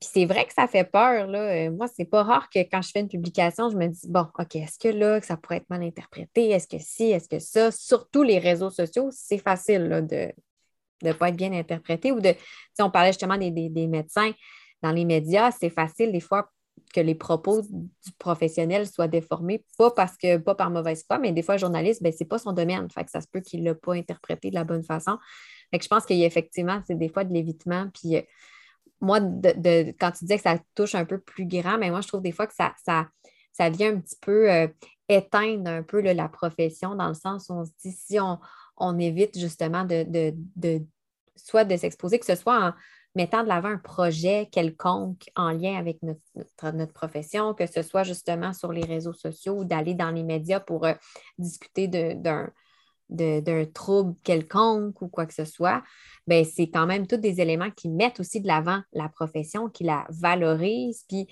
Puis 0.00 0.08
c'est 0.14 0.24
vrai 0.24 0.46
que 0.46 0.54
ça 0.54 0.66
fait 0.66 0.84
peur. 0.84 1.26
Là. 1.26 1.66
Euh, 1.66 1.70
moi, 1.70 1.86
c'est 1.94 2.06
pas 2.06 2.22
rare 2.22 2.48
que 2.48 2.60
quand 2.60 2.80
je 2.80 2.90
fais 2.90 3.00
une 3.00 3.08
publication, 3.08 3.68
je 3.68 3.76
me 3.76 3.86
dis 3.86 4.08
bon, 4.08 4.26
OK, 4.38 4.56
est-ce 4.56 4.78
que 4.78 4.88
là, 4.88 5.20
ça 5.20 5.36
pourrait 5.36 5.58
être 5.58 5.68
mal 5.68 5.82
interprété? 5.82 6.50
Est-ce 6.50 6.68
que 6.68 6.78
si, 6.78 7.10
est-ce 7.10 7.28
que 7.28 7.38
ça? 7.38 7.70
Surtout 7.70 8.22
les 8.22 8.38
réseaux 8.38 8.70
sociaux, 8.70 9.10
c'est 9.12 9.38
facile 9.38 10.06
de 10.08 10.32
ne 11.02 11.12
pas 11.12 11.28
être 11.28 11.36
bien 11.36 11.52
interprété 11.52 12.12
ou 12.12 12.20
de. 12.20 12.34
On 12.78 12.90
parlait 12.90 13.12
justement 13.12 13.36
des, 13.36 13.50
médecins 13.86 14.32
dans 14.82 14.92
les 14.92 15.04
médias, 15.04 15.50
c'est 15.50 15.70
facile 15.70 16.12
des 16.12 16.20
fois 16.20 16.50
que 16.92 17.00
les 17.00 17.14
propos 17.14 17.62
du 17.62 18.12
professionnel 18.18 18.86
soient 18.86 19.08
déformés, 19.08 19.64
pas 19.78 19.90
parce 19.90 20.16
que, 20.16 20.38
pas 20.38 20.54
par 20.54 20.70
mauvaise 20.70 21.04
foi, 21.06 21.18
mais 21.18 21.32
des 21.32 21.42
fois, 21.42 21.54
le 21.54 21.60
journaliste, 21.60 22.02
ben, 22.02 22.12
c'est 22.16 22.24
pas 22.24 22.38
son 22.38 22.52
domaine. 22.52 22.88
Que 22.88 23.10
ça 23.10 23.20
se 23.20 23.28
peut 23.28 23.40
qu'il 23.40 23.62
ne 23.62 23.70
l'a 23.70 23.74
pas 23.74 23.94
interprété 23.94 24.50
de 24.50 24.54
la 24.54 24.64
bonne 24.64 24.82
façon. 24.82 25.18
Je 25.72 25.88
pense 25.88 26.04
qu'il 26.04 26.16
y 26.16 26.24
a 26.24 26.26
effectivement, 26.26 26.82
c'est 26.86 26.98
des 26.98 27.08
fois 27.08 27.24
de 27.24 27.32
l'évitement. 27.32 27.88
Puis 27.94 28.16
euh, 28.16 28.22
moi, 29.00 29.20
de, 29.20 29.94
quand 29.98 30.10
tu 30.12 30.24
disais 30.24 30.36
que 30.36 30.42
ça 30.42 30.58
touche 30.74 30.94
un 30.94 31.04
peu 31.04 31.18
plus 31.18 31.46
grand, 31.46 31.78
mais 31.78 31.90
moi, 31.90 32.00
je 32.00 32.08
trouve 32.08 32.22
des 32.22 32.32
fois 32.32 32.46
que 32.46 32.54
ça, 32.54 32.74
ça, 32.84 33.08
ça 33.52 33.70
vient 33.70 33.94
un 33.94 34.00
petit 34.00 34.18
peu 34.20 34.50
euh, 34.50 34.66
éteindre 35.08 35.70
un 35.70 35.82
peu 35.82 36.00
la 36.00 36.28
profession 36.28 36.96
dans 36.96 37.08
le 37.08 37.14
sens 37.14 37.48
où 37.48 37.52
on 37.52 37.64
se 37.64 37.70
dit 37.82 37.92
si 37.92 38.18
on, 38.18 38.38
on 38.76 38.98
évite 38.98 39.38
justement 39.38 39.84
de, 39.84 40.04
de 40.56 40.82
soit 41.36 41.64
de 41.64 41.76
s'exposer, 41.76 42.18
que 42.18 42.26
ce 42.26 42.34
soit 42.34 42.68
en 42.68 42.72
mettant 43.14 43.42
de 43.42 43.48
l'avant 43.48 43.70
un 43.70 43.78
projet 43.78 44.48
quelconque 44.52 45.30
en 45.34 45.50
lien 45.50 45.76
avec 45.76 46.02
notre, 46.02 46.20
notre, 46.72 46.92
profession, 46.92 47.54
que 47.54 47.66
ce 47.66 47.82
soit 47.82 48.04
justement 48.04 48.52
sur 48.52 48.72
les 48.72 48.84
réseaux 48.84 49.12
sociaux 49.12 49.58
ou 49.58 49.64
d'aller 49.64 49.94
dans 49.94 50.10
les 50.10 50.22
médias 50.22 50.60
pour 50.60 50.86
euh, 50.86 50.94
discuter 51.38 51.88
d'un 51.88 52.50
d'un 53.10 53.64
trouble 53.66 54.14
quelconque 54.22 55.02
ou 55.02 55.08
quoi 55.08 55.26
que 55.26 55.34
ce 55.34 55.44
soit, 55.44 55.82
ben 56.28 56.44
c'est 56.44 56.70
quand 56.70 56.86
même 56.86 57.08
tous 57.08 57.16
des 57.16 57.40
éléments 57.40 57.72
qui 57.72 57.88
mettent 57.88 58.20
aussi 58.20 58.40
de 58.40 58.46
l'avant 58.46 58.82
la 58.92 59.08
profession, 59.08 59.68
qui 59.68 59.82
la 59.82 60.06
valorisent. 60.10 61.04
Puis 61.08 61.26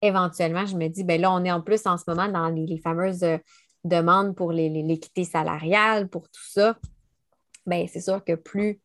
éventuellement, 0.00 0.64
je 0.64 0.76
me 0.76 0.88
dis, 0.88 1.04
ben 1.04 1.20
là, 1.20 1.32
on 1.32 1.44
est 1.44 1.52
en 1.52 1.60
plus 1.60 1.86
en 1.86 1.98
ce 1.98 2.04
moment 2.08 2.28
dans 2.28 2.48
les, 2.48 2.78
fameuses 2.78 3.22
euh, 3.22 3.36
demandes 3.84 4.34
pour 4.34 4.52
l'équité 4.52 5.24
salariale, 5.24 6.08
pour 6.08 6.30
tout 6.30 6.48
ça. 6.48 6.78
Ben, 7.66 7.86
c'est 7.86 8.00
sûr 8.00 8.24
que 8.24 8.34
plus 8.34 8.80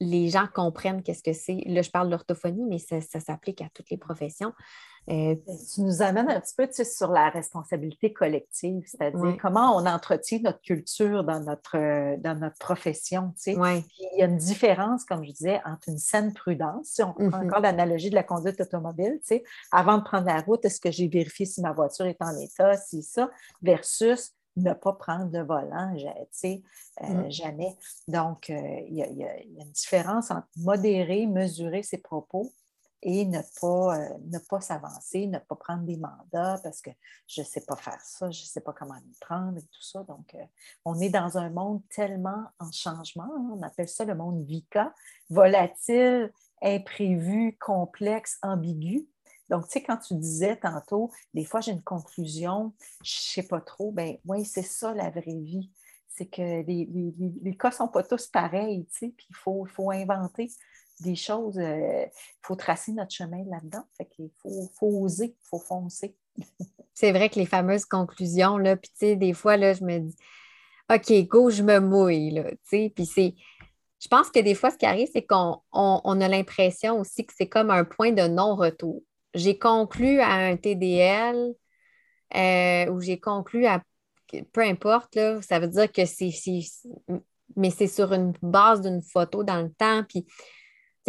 les 0.00 0.28
gens 0.28 0.46
comprennent 0.52 1.02
qu'est-ce 1.02 1.22
que 1.22 1.32
c'est. 1.32 1.62
Là, 1.66 1.82
je 1.82 1.90
parle 1.90 2.06
de 2.06 2.12
l'orthophonie, 2.12 2.64
mais 2.68 2.78
ça, 2.78 3.00
s'applique 3.00 3.60
à 3.60 3.68
toutes 3.74 3.90
les 3.90 3.96
professions. 3.96 4.52
Euh, 5.10 5.34
tu 5.74 5.80
nous 5.80 6.02
amènes 6.02 6.30
un 6.30 6.38
petit 6.38 6.54
peu 6.54 6.68
sur 6.84 7.10
la 7.10 7.30
responsabilité 7.30 8.12
collective, 8.12 8.84
c'est-à-dire 8.86 9.38
comment 9.40 9.74
on 9.74 9.86
entretient 9.86 10.40
notre 10.40 10.60
culture 10.60 11.24
dans 11.24 11.40
notre, 11.40 12.16
dans 12.18 12.38
notre 12.38 12.58
profession. 12.58 13.32
Il 13.46 13.58
y 14.18 14.22
a 14.22 14.26
une 14.26 14.36
différence, 14.36 15.04
comme 15.04 15.24
je 15.24 15.30
disais, 15.30 15.60
entre 15.64 15.88
une 15.88 15.98
saine 15.98 16.34
prudence, 16.34 16.88
si 16.88 17.02
on 17.02 17.14
prend 17.14 17.24
mm-hmm. 17.24 17.46
encore 17.46 17.60
l'analogie 17.60 18.10
de 18.10 18.14
la 18.14 18.22
conduite 18.22 18.60
automobile, 18.60 19.18
avant 19.72 19.96
de 19.96 20.02
prendre 20.02 20.26
la 20.26 20.40
route, 20.42 20.64
est-ce 20.66 20.80
que 20.80 20.90
j'ai 20.90 21.08
vérifié 21.08 21.46
si 21.46 21.62
ma 21.62 21.72
voiture 21.72 22.04
est 22.04 22.20
en 22.20 22.36
état, 22.36 22.76
si 22.76 23.02
ça, 23.02 23.30
versus 23.62 24.34
ne 24.58 24.72
pas 24.72 24.92
prendre 24.92 25.30
le 25.32 25.44
volant, 25.44 25.94
tu 25.96 26.04
sais, 26.30 26.62
euh, 27.02 27.06
mm. 27.06 27.30
jamais. 27.30 27.76
Donc, 28.06 28.50
euh, 28.50 28.80
il 28.88 28.94
y, 28.94 29.24
a 29.24 29.42
une 29.42 29.70
différence 29.72 30.30
entre 30.30 30.48
modérer, 30.56 31.26
mesurer 31.26 31.82
ses 31.82 31.98
propos 31.98 32.52
et 33.02 33.24
ne 33.26 33.40
pas, 33.60 33.96
euh, 33.96 34.18
ne 34.26 34.38
pas 34.38 34.60
s'avancer, 34.60 35.26
ne 35.26 35.38
pas 35.38 35.54
prendre 35.54 35.84
des 35.84 35.96
mandats 35.96 36.60
parce 36.62 36.80
que 36.80 36.90
je 37.28 37.42
ne 37.42 37.46
sais 37.46 37.60
pas 37.60 37.76
faire 37.76 38.00
ça, 38.00 38.30
je 38.30 38.42
ne 38.42 38.46
sais 38.46 38.60
pas 38.60 38.72
comment 38.72 38.94
me 38.94 39.20
prendre 39.20 39.58
et 39.58 39.62
tout 39.62 39.82
ça. 39.82 40.02
Donc, 40.02 40.36
on 40.84 40.98
est 40.98 41.10
dans 41.10 41.38
un 41.38 41.50
monde 41.50 41.82
tellement 41.88 42.44
en 42.58 42.72
changement, 42.72 43.24
hein, 43.24 43.50
on 43.56 43.62
appelle 43.62 43.88
ça 43.88 44.04
le 44.04 44.14
monde 44.14 44.44
VICA, 44.44 44.92
volatile, 45.30 46.32
imprévu, 46.62 47.56
complexe, 47.60 48.38
ambigu. 48.42 49.06
Donc, 49.48 49.66
tu 49.66 49.72
sais, 49.72 49.82
quand 49.82 49.96
tu 49.96 50.14
disais 50.14 50.56
tantôt, 50.56 51.10
des 51.34 51.44
fois 51.44 51.60
j'ai 51.60 51.72
une 51.72 51.82
conclusion, 51.82 52.72
je 53.02 53.16
ne 53.16 53.42
sais 53.42 53.48
pas 53.48 53.60
trop, 53.60 53.92
ben 53.92 54.16
oui, 54.26 54.44
c'est 54.44 54.62
ça 54.62 54.94
la 54.94 55.10
vraie 55.10 55.40
vie. 55.40 55.70
C'est 56.08 56.26
que 56.26 56.42
les, 56.42 56.88
les, 57.42 57.56
cas 57.56 57.68
ne 57.68 57.74
sont 57.74 57.88
pas 57.88 58.02
tous 58.02 58.26
pareils, 58.26 58.86
tu 58.86 58.98
sais, 58.98 59.14
puis 59.16 59.26
il 59.30 59.36
faut, 59.36 59.64
faut, 59.66 59.92
inventer 59.92 60.50
des 61.00 61.14
choses, 61.14 61.54
il 61.56 61.62
euh, 61.62 62.06
faut 62.42 62.56
tracer 62.56 62.90
notre 62.90 63.12
chemin 63.12 63.44
là-dedans. 63.44 63.84
Fait 63.96 64.06
qu'il 64.06 64.30
faut, 64.42 64.68
faut 64.74 65.04
oser, 65.04 65.36
il 65.40 65.48
faut 65.48 65.60
foncer. 65.60 66.16
c'est 66.94 67.12
vrai 67.12 67.28
que 67.28 67.38
les 67.38 67.46
fameuses 67.46 67.84
conclusions, 67.84 68.58
là, 68.58 68.76
puis 68.76 68.90
tu 68.90 68.98
sais, 68.98 69.16
des 69.16 69.32
fois, 69.32 69.56
là, 69.56 69.74
je 69.74 69.84
me 69.84 70.00
dis, 70.00 70.16
OK, 70.92 71.28
go, 71.28 71.50
je 71.50 71.62
me 71.62 71.78
mouille, 71.78 72.32
là, 72.32 72.50
tu 72.50 72.58
sais, 72.64 72.92
puis 72.94 73.06
c'est 73.06 73.34
je 74.00 74.06
pense 74.06 74.30
que 74.30 74.38
des 74.38 74.54
fois, 74.54 74.70
ce 74.70 74.76
qui 74.76 74.86
arrive, 74.86 75.08
c'est 75.12 75.26
qu'on 75.26 75.60
on, 75.72 76.20
a 76.20 76.28
l'impression 76.28 77.00
aussi 77.00 77.26
que 77.26 77.32
c'est 77.36 77.48
comme 77.48 77.70
un 77.70 77.84
point 77.84 78.12
de 78.12 78.28
non-retour 78.28 79.02
j'ai 79.34 79.58
conclu 79.58 80.20
à 80.20 80.32
un 80.32 80.56
TDL 80.56 81.54
euh, 82.34 82.90
ou 82.90 83.00
j'ai 83.00 83.18
conclu 83.18 83.66
à 83.66 83.82
peu 84.52 84.60
importe, 84.60 85.14
là, 85.14 85.40
ça 85.42 85.58
veut 85.58 85.68
dire 85.68 85.90
que 85.90 86.04
c'est, 86.04 86.30
mais 87.56 87.70
c'est 87.70 87.86
sur 87.86 88.12
une 88.12 88.32
base 88.42 88.82
d'une 88.82 89.02
photo 89.02 89.42
dans 89.42 89.62
le 89.62 89.72
temps. 89.72 90.04
Puis, 90.08 90.26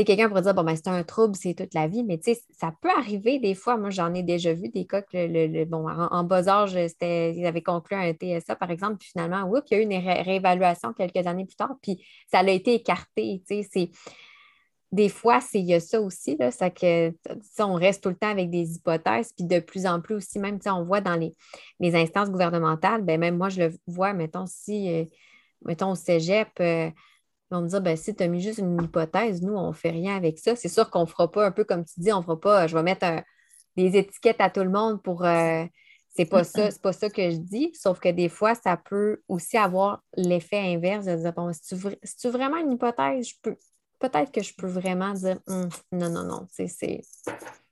quelqu'un 0.05 0.29
pourrait 0.29 0.43
dire, 0.43 0.53
bon, 0.53 0.63
ben, 0.63 0.75
c'est 0.75 0.87
un 0.87 1.03
trouble, 1.03 1.35
c'est 1.35 1.53
toute 1.53 1.73
la 1.73 1.87
vie, 1.87 2.03
mais 2.03 2.17
tu 2.17 2.33
sais, 2.33 2.41
ça 2.57 2.71
peut 2.81 2.89
arriver 2.97 3.39
des 3.39 3.55
fois. 3.55 3.75
Moi, 3.77 3.89
j'en 3.89 4.13
ai 4.13 4.23
déjà 4.23 4.53
vu 4.53 4.69
des 4.69 4.85
cas 4.85 5.01
que, 5.01 5.17
le, 5.17 5.65
bon, 5.65 5.89
en, 5.89 6.23
bas 6.23 6.47
âge, 6.47 6.73
ils 7.01 7.45
avaient 7.45 7.61
conclu 7.61 7.97
un 7.97 8.13
TSA, 8.13 8.55
par 8.55 8.71
exemple, 8.71 8.97
puis 8.97 9.09
finalement, 9.09 9.43
oui, 9.49 9.59
il 9.69 9.73
y 9.73 9.77
a 9.77 9.81
eu 9.81 9.83
une 9.83 10.23
réévaluation 10.23 10.93
quelques 10.93 11.27
années 11.27 11.45
plus 11.45 11.57
tard, 11.57 11.75
puis 11.81 12.01
ça 12.31 12.39
a 12.39 12.49
été 12.49 12.75
écarté. 12.75 13.43
Tu 13.45 13.63
sais, 13.63 13.69
c'est 13.69 13.91
des 14.91 15.09
fois, 15.09 15.39
il 15.53 15.65
y 15.65 15.73
a 15.73 15.79
ça 15.79 16.01
aussi, 16.01 16.35
là, 16.37 16.51
ça 16.51 16.69
que, 16.69 17.13
on 17.59 17.73
reste 17.73 18.03
tout 18.03 18.09
le 18.09 18.15
temps 18.15 18.29
avec 18.29 18.49
des 18.49 18.75
hypothèses, 18.75 19.33
puis 19.33 19.45
de 19.45 19.59
plus 19.59 19.85
en 19.85 20.01
plus 20.01 20.15
aussi, 20.15 20.39
même 20.39 20.59
on 20.65 20.83
voit 20.83 21.01
dans 21.01 21.15
les, 21.15 21.35
instances 21.95 22.29
gouvernementales, 22.29 23.03
ben, 23.03 23.19
même 23.19 23.37
moi, 23.37 23.49
je 23.49 23.61
le 23.63 23.73
vois, 23.87 24.13
mettons, 24.13 24.45
si, 24.47 24.91
euh, 24.91 25.05
mettons, 25.63 25.91
au 25.91 25.95
cégep, 25.95 26.49
euh, 26.59 26.89
on 27.51 27.57
va 27.57 27.61
me 27.61 27.67
dire, 27.67 27.81
ben, 27.81 27.95
si 27.97 28.15
tu 28.15 28.23
as 28.23 28.27
mis 28.27 28.41
juste 28.41 28.59
une 28.59 28.81
hypothèse, 28.81 29.41
nous, 29.41 29.53
on 29.53 29.69
ne 29.69 29.73
fait 29.73 29.91
rien 29.91 30.15
avec 30.15 30.39
ça. 30.39 30.55
C'est 30.55 30.69
sûr 30.69 30.89
qu'on 30.89 31.01
ne 31.01 31.05
fera 31.07 31.29
pas, 31.31 31.45
un 31.45 31.51
peu 31.51 31.63
comme 31.63 31.85
tu 31.85 31.99
dis, 31.99 32.11
on 32.11 32.19
ne 32.19 32.23
fera 32.23 32.39
pas, 32.39 32.67
je 32.67 32.75
vais 32.75 32.83
mettre 32.83 33.05
des 33.75 33.97
étiquettes 33.97 34.41
à 34.41 34.49
tout 34.49 34.63
le 34.63 34.69
monde 34.69 35.01
pour. 35.01 35.25
Euh, 35.25 35.65
c'est 36.15 36.25
pas 36.25 36.43
ça, 36.43 36.71
c'est 36.71 36.81
pas 36.81 36.91
ça 36.91 37.09
que 37.09 37.29
je 37.29 37.37
dis, 37.37 37.71
sauf 37.75 37.99
que 37.99 38.09
des 38.09 38.29
fois, 38.29 38.55
ça 38.55 38.75
peut 38.75 39.21
aussi 39.27 39.57
avoir 39.57 40.03
l'effet 40.17 40.57
inverse 40.57 41.05
de 41.05 41.15
dire, 41.15 41.33
bon, 41.33 41.51
si 41.53 42.17
tu, 42.17 42.29
vraiment 42.29 42.57
une 42.57 42.73
hypothèse, 42.73 43.29
je 43.29 43.35
peux, 43.41 43.55
peut-être 43.99 44.31
que 44.31 44.41
je 44.41 44.53
peux 44.55 44.67
vraiment 44.67 45.13
dire 45.13 45.39
hum, 45.47 45.69
non, 45.91 46.09
non, 46.09 46.23
non, 46.23 46.47
c'est. 46.51 47.01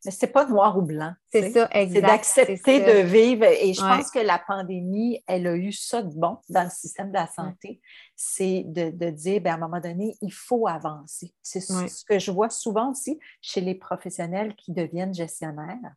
Mais 0.06 0.12
c'est 0.12 0.28
pas 0.28 0.46
noir 0.46 0.78
ou 0.78 0.84
blanc. 0.84 1.14
C'est 1.32 1.52
ça, 1.52 1.68
exact. 1.72 2.24
C'est 2.24 2.46
d'accepter 2.46 2.80
de 2.80 3.02
vivre. 3.02 3.44
Et 3.46 3.74
je 3.74 3.82
pense 3.82 4.12
que 4.12 4.20
la 4.20 4.40
pandémie, 4.40 5.22
elle 5.28 5.48
a 5.48 5.56
eu 5.56 5.72
ça 5.72 6.02
de 6.02 6.14
bon 6.14 6.38
dans 6.50 6.64
le 6.64 6.70
système 6.70 7.10
de 7.10 7.16
la 7.16 7.28
santé. 7.28 7.82
C'est 8.16 8.64
de, 8.68 9.10
dire, 9.10 9.42
bien, 9.42 9.54
à 9.54 9.56
un 9.56 9.60
moment 9.60 9.82
donné, 9.82 10.16
il 10.22 10.32
faut 10.32 10.68
avancer. 10.68 11.34
C'est 11.42 11.62
ce 11.62 12.06
que 12.06 12.20
je 12.20 12.32
vois 12.32 12.50
souvent 12.50 12.92
aussi 12.92 13.20
chez 13.42 13.60
les 13.60 13.76
professionnels 13.76 14.56
qui 14.56 14.72
deviennent 14.72 15.14
gestionnaires. 15.14 15.94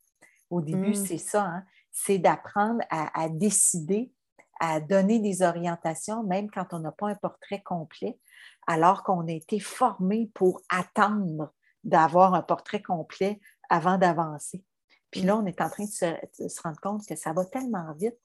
Au 0.48 0.60
début, 0.60 0.88
hum. 0.88 1.06
c'est 1.06 1.18
ça. 1.18 1.44
Hein. 1.44 1.64
C'est 1.92 2.18
d'apprendre 2.18 2.80
à, 2.88 3.20
à 3.20 3.28
décider, 3.28 4.12
à 4.60 4.80
donner 4.80 5.20
des 5.20 5.42
orientations, 5.42 6.24
même 6.24 6.50
quand 6.50 6.72
on 6.72 6.80
n'a 6.80 6.92
pas 6.92 7.08
un 7.08 7.14
portrait 7.14 7.62
complet 7.62 8.18
alors 8.66 9.02
qu'on 9.02 9.26
a 9.26 9.32
été 9.32 9.58
formé 9.58 10.30
pour 10.34 10.62
attendre 10.68 11.52
d'avoir 11.84 12.34
un 12.34 12.42
portrait 12.42 12.82
complet 12.82 13.40
avant 13.68 13.98
d'avancer. 13.98 14.64
Puis 15.10 15.22
là, 15.22 15.36
on 15.36 15.46
est 15.46 15.60
en 15.60 15.68
train 15.68 15.84
de 15.84 15.90
se, 15.90 16.62
rendre 16.62 16.80
compte 16.80 17.06
que 17.06 17.16
ça 17.16 17.32
va 17.32 17.44
tellement 17.44 17.92
vite 17.94 18.18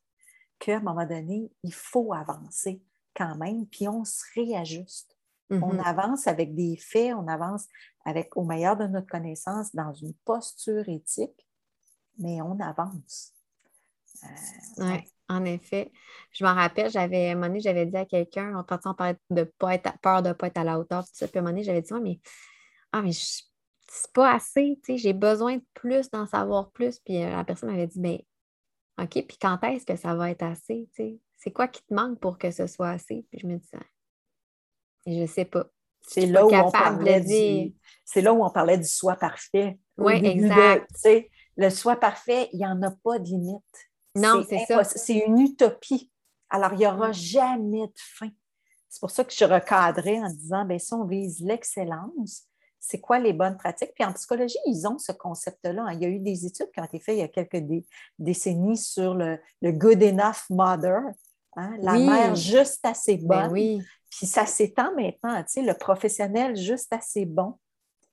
qu'à 0.60 0.78
un 0.78 0.82
moment 0.82 1.06
donné, 1.06 1.52
il 1.64 1.74
faut 1.74 2.14
avancer 2.14 2.82
quand 3.16 3.36
même, 3.36 3.66
puis 3.68 3.88
on 3.88 4.04
se 4.04 4.24
réajuste. 4.36 5.18
On 5.52 5.56
mm-hmm. 5.56 5.84
avance 5.84 6.28
avec 6.28 6.56
des 6.56 6.76
faits, 6.76 7.14
on 7.14 7.28
avance 7.28 7.68
avec 8.04 8.36
au 8.36 8.44
meilleur 8.44 8.78
de 8.78 8.88
notre 8.88 9.08
connaissance 9.08 9.74
dans 9.76 9.94
une 9.94 10.14
posture 10.26 10.88
éthique, 10.90 11.48
mais 12.18 12.42
on 12.42 12.60
avance. 12.60 13.35
Euh, 14.80 14.98
en 15.30 15.46
effet. 15.46 15.92
Je 16.32 16.44
m'en 16.44 16.54
rappelle, 16.54 16.92
j'avais, 16.92 17.30
à 17.30 17.32
un 17.32 17.36
moment 17.36 17.48
donné, 17.48 17.60
j'avais 17.60 17.86
dit 17.86 17.98
à 17.98 18.06
quelqu'un, 18.06 18.54
on 18.58 18.64
t'entend 18.64 18.94
parler 18.94 19.18
de 19.30 19.44
pas 19.44 19.76
être, 19.76 19.92
peur 20.02 20.22
de 20.22 20.30
ne 20.30 20.34
pas 20.34 20.48
être 20.48 20.58
à 20.58 20.64
la 20.64 20.80
hauteur, 20.80 21.04
tout 21.04 21.12
ça. 21.14 21.28
Puis 21.28 21.38
à 21.38 21.40
un 21.40 21.44
moment 21.44 21.54
donné, 21.54 21.64
j'avais 21.64 21.82
dit, 21.82 21.94
mais, 22.02 22.20
ah, 22.92 23.02
mais 23.02 23.12
c'est 23.14 24.12
pas 24.14 24.34
assez, 24.34 24.80
tu 24.84 24.94
sais, 24.94 24.98
j'ai 24.98 25.14
besoin 25.14 25.58
de 25.58 25.64
plus, 25.74 26.10
d'en 26.12 26.26
savoir 26.26 26.72
plus. 26.72 27.00
Puis 27.00 27.24
euh, 27.24 27.30
la 27.30 27.44
personne 27.44 27.72
m'avait 27.72 27.88
dit, 27.88 28.00
mais 28.00 28.26
OK, 29.02 29.12
puis 29.28 29.38
quand 29.40 29.62
est-ce 29.64 29.86
que 29.86 29.96
ça 29.96 30.16
va 30.16 30.32
être 30.32 30.44
assez, 30.44 30.88
tu 30.96 31.04
sais? 31.04 31.20
C'est 31.38 31.52
quoi 31.52 31.68
qui 31.68 31.82
te 31.86 31.94
manque 31.94 32.20
pour 32.20 32.38
que 32.38 32.50
ce 32.50 32.66
soit 32.66 32.90
assez? 32.90 33.26
Puis 33.30 33.42
je 33.42 33.48
me 33.48 33.58
dis, 33.58 33.70
ah, 33.76 33.84
je 35.06 35.22
ne 35.22 35.26
sais 35.28 35.46
pas. 35.46 35.66
C'est 36.02 36.28
là, 36.28 36.46
où 36.46 36.54
on 36.54 36.72
parlait 36.72 37.22
du, 37.22 37.76
c'est 38.06 38.22
là 38.22 38.34
où 38.34 38.44
on 38.44 38.50
parlait 38.52 38.78
du 38.78 38.88
soi 38.88 39.16
parfait. 39.16 39.80
Oui, 39.98 40.14
exact. 40.24 40.88
le 41.58 41.70
soi 41.70 41.96
parfait, 41.96 42.50
il 42.54 42.60
n'y 42.60 42.66
en 42.66 42.82
a 42.84 42.92
pas 42.92 43.18
de 43.20 43.26
limite. 43.26 43.90
Non, 44.16 44.44
c'est 44.48 44.66
ça. 44.66 44.84
C'est 44.84 45.18
une 45.18 45.40
utopie. 45.40 46.12
Alors, 46.50 46.74
il 46.74 46.80
n'y 46.80 46.88
aura 46.88 47.12
jamais 47.12 47.88
de 47.88 47.94
fin. 47.98 48.30
C'est 48.88 49.00
pour 49.00 49.12
ça 49.12 49.24
que 49.24 49.34
je 49.34 49.44
recadrais 49.44 50.20
en 50.20 50.30
disant, 50.30 50.64
bien, 50.64 50.80
si 50.80 50.94
on 50.94 51.04
vise 51.04 51.42
l'excellence, 51.42 52.44
c'est 52.80 53.02
quoi 53.02 53.20
les 53.20 53.34
bonnes 53.34 53.58
pratiques? 53.58 53.92
Puis 53.96 54.06
en 54.06 54.14
psychologie, 54.14 54.60
ils 54.68 54.88
ont 54.88 54.98
ce 54.98 55.12
concept-là. 55.12 55.88
Il 55.94 56.02
y 56.02 56.06
a 56.06 56.08
eu 56.08 56.20
des 56.20 56.46
études 56.46 56.72
qui 56.72 56.80
ont 56.80 56.86
été 56.86 57.00
faites 57.00 57.16
il 57.16 57.20
y 57.20 57.24
a 57.24 57.28
quelques 57.28 57.64
décennies 58.20 58.78
sur 58.78 59.16
le, 59.16 59.40
good 59.64 60.02
enough 60.04 60.50
mother, 60.50 61.02
hein, 61.56 61.76
la 61.80 61.94
mère 61.94 62.36
juste 62.36 62.86
assez 62.86 63.18
ben 63.18 63.48
bonne. 63.48 63.52
oui. 63.52 63.82
Puis 64.12 64.28
ça 64.28 64.46
s'étend 64.46 64.96
maintenant, 64.96 65.36
tu 65.44 65.46
sais, 65.48 65.62
le 65.62 65.74
professionnel 65.74 66.56
juste 66.56 66.94
assez 66.94 67.26
bon, 67.26 67.56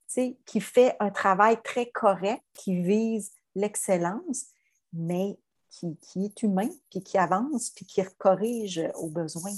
tu 0.07 0.15
sais, 0.15 0.37
qui 0.45 0.59
fait 0.59 0.97
un 0.99 1.11
travail 1.11 1.61
très 1.63 1.89
correct, 1.91 2.43
qui 2.53 2.81
vise 2.81 3.31
l'excellence, 3.55 4.47
mais 4.91 5.37
qui, 5.79 6.25
est 6.25 6.43
humain, 6.43 6.69
puis 6.89 7.01
qui 7.01 7.17
avance, 7.17 7.71
puis 7.71 7.85
qui 7.85 8.01
corrige 8.17 8.81
aux 8.95 9.09
besoins. 9.09 9.51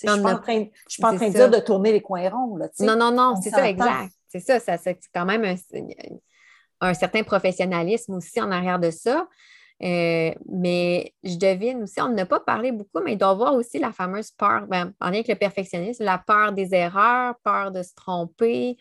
Je 0.00 0.06
ne 0.06 0.14
suis 0.14 0.22
pas 0.22 0.34
en 1.12 1.16
train, 1.16 1.28
de 1.28 1.32
dire 1.32 1.50
de 1.50 1.58
tourner 1.58 1.92
les 1.92 2.00
coins 2.00 2.28
ronds. 2.30 2.56
Là, 2.56 2.68
non, 2.80 2.96
non, 2.96 3.10
non, 3.10 3.34
c'est 3.42 3.50
ça, 3.50 3.68
exact. 3.68 4.12
C'est 4.28 4.40
ça, 4.40 4.60
ça 4.60 4.76
c'est 4.76 4.98
quand 5.12 5.24
même 5.24 5.56
un, 6.80 6.94
certain 6.94 7.22
professionnalisme 7.24 8.14
aussi 8.14 8.40
en 8.40 8.50
arrière 8.50 8.78
de 8.78 8.90
ça. 8.90 9.26
Euh, 9.80 10.34
mais 10.48 11.14
je 11.22 11.36
devine 11.36 11.84
aussi, 11.84 12.00
on 12.00 12.08
n'a 12.08 12.26
pas 12.26 12.40
parlé 12.40 12.72
beaucoup, 12.72 13.00
mais 13.00 13.12
il 13.12 13.18
doit 13.18 13.28
y 13.28 13.30
avoir 13.30 13.54
aussi 13.54 13.78
la 13.78 13.92
fameuse 13.92 14.32
peur, 14.32 14.66
ben, 14.66 14.92
en 15.00 15.06
lien 15.06 15.14
avec 15.14 15.28
le 15.28 15.36
perfectionnisme, 15.36 16.02
la 16.02 16.18
peur 16.18 16.52
des 16.52 16.74
erreurs, 16.74 17.36
peur 17.44 17.70
de 17.70 17.82
se 17.82 17.94
tromper. 17.94 18.76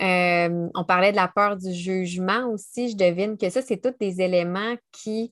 Euh, 0.00 0.68
on 0.74 0.84
parlait 0.84 1.12
de 1.12 1.16
la 1.16 1.28
peur 1.28 1.56
du 1.56 1.72
jugement 1.72 2.48
aussi. 2.48 2.90
Je 2.90 2.96
devine 2.96 3.36
que 3.36 3.50
ça, 3.50 3.60
c'est 3.62 3.76
tous 3.76 3.94
des 4.00 4.22
éléments 4.22 4.74
qui 4.92 5.30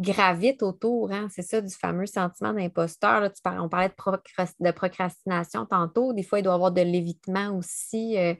gravitent 0.00 0.62
autour. 0.62 1.12
Hein. 1.12 1.28
C'est 1.30 1.42
ça, 1.42 1.60
du 1.60 1.74
fameux 1.74 2.06
sentiment 2.06 2.52
d'imposteur. 2.52 3.30
On 3.46 3.68
parlait 3.68 3.88
de, 3.88 4.70
procrastination 4.70 5.66
tantôt. 5.66 6.12
Des 6.12 6.22
fois, 6.22 6.40
il 6.40 6.42
doit 6.42 6.52
y 6.52 6.56
avoir 6.56 6.72
de 6.72 6.82
l'évitement 6.82 7.56
aussi 7.56 8.18
euh, 8.18 8.34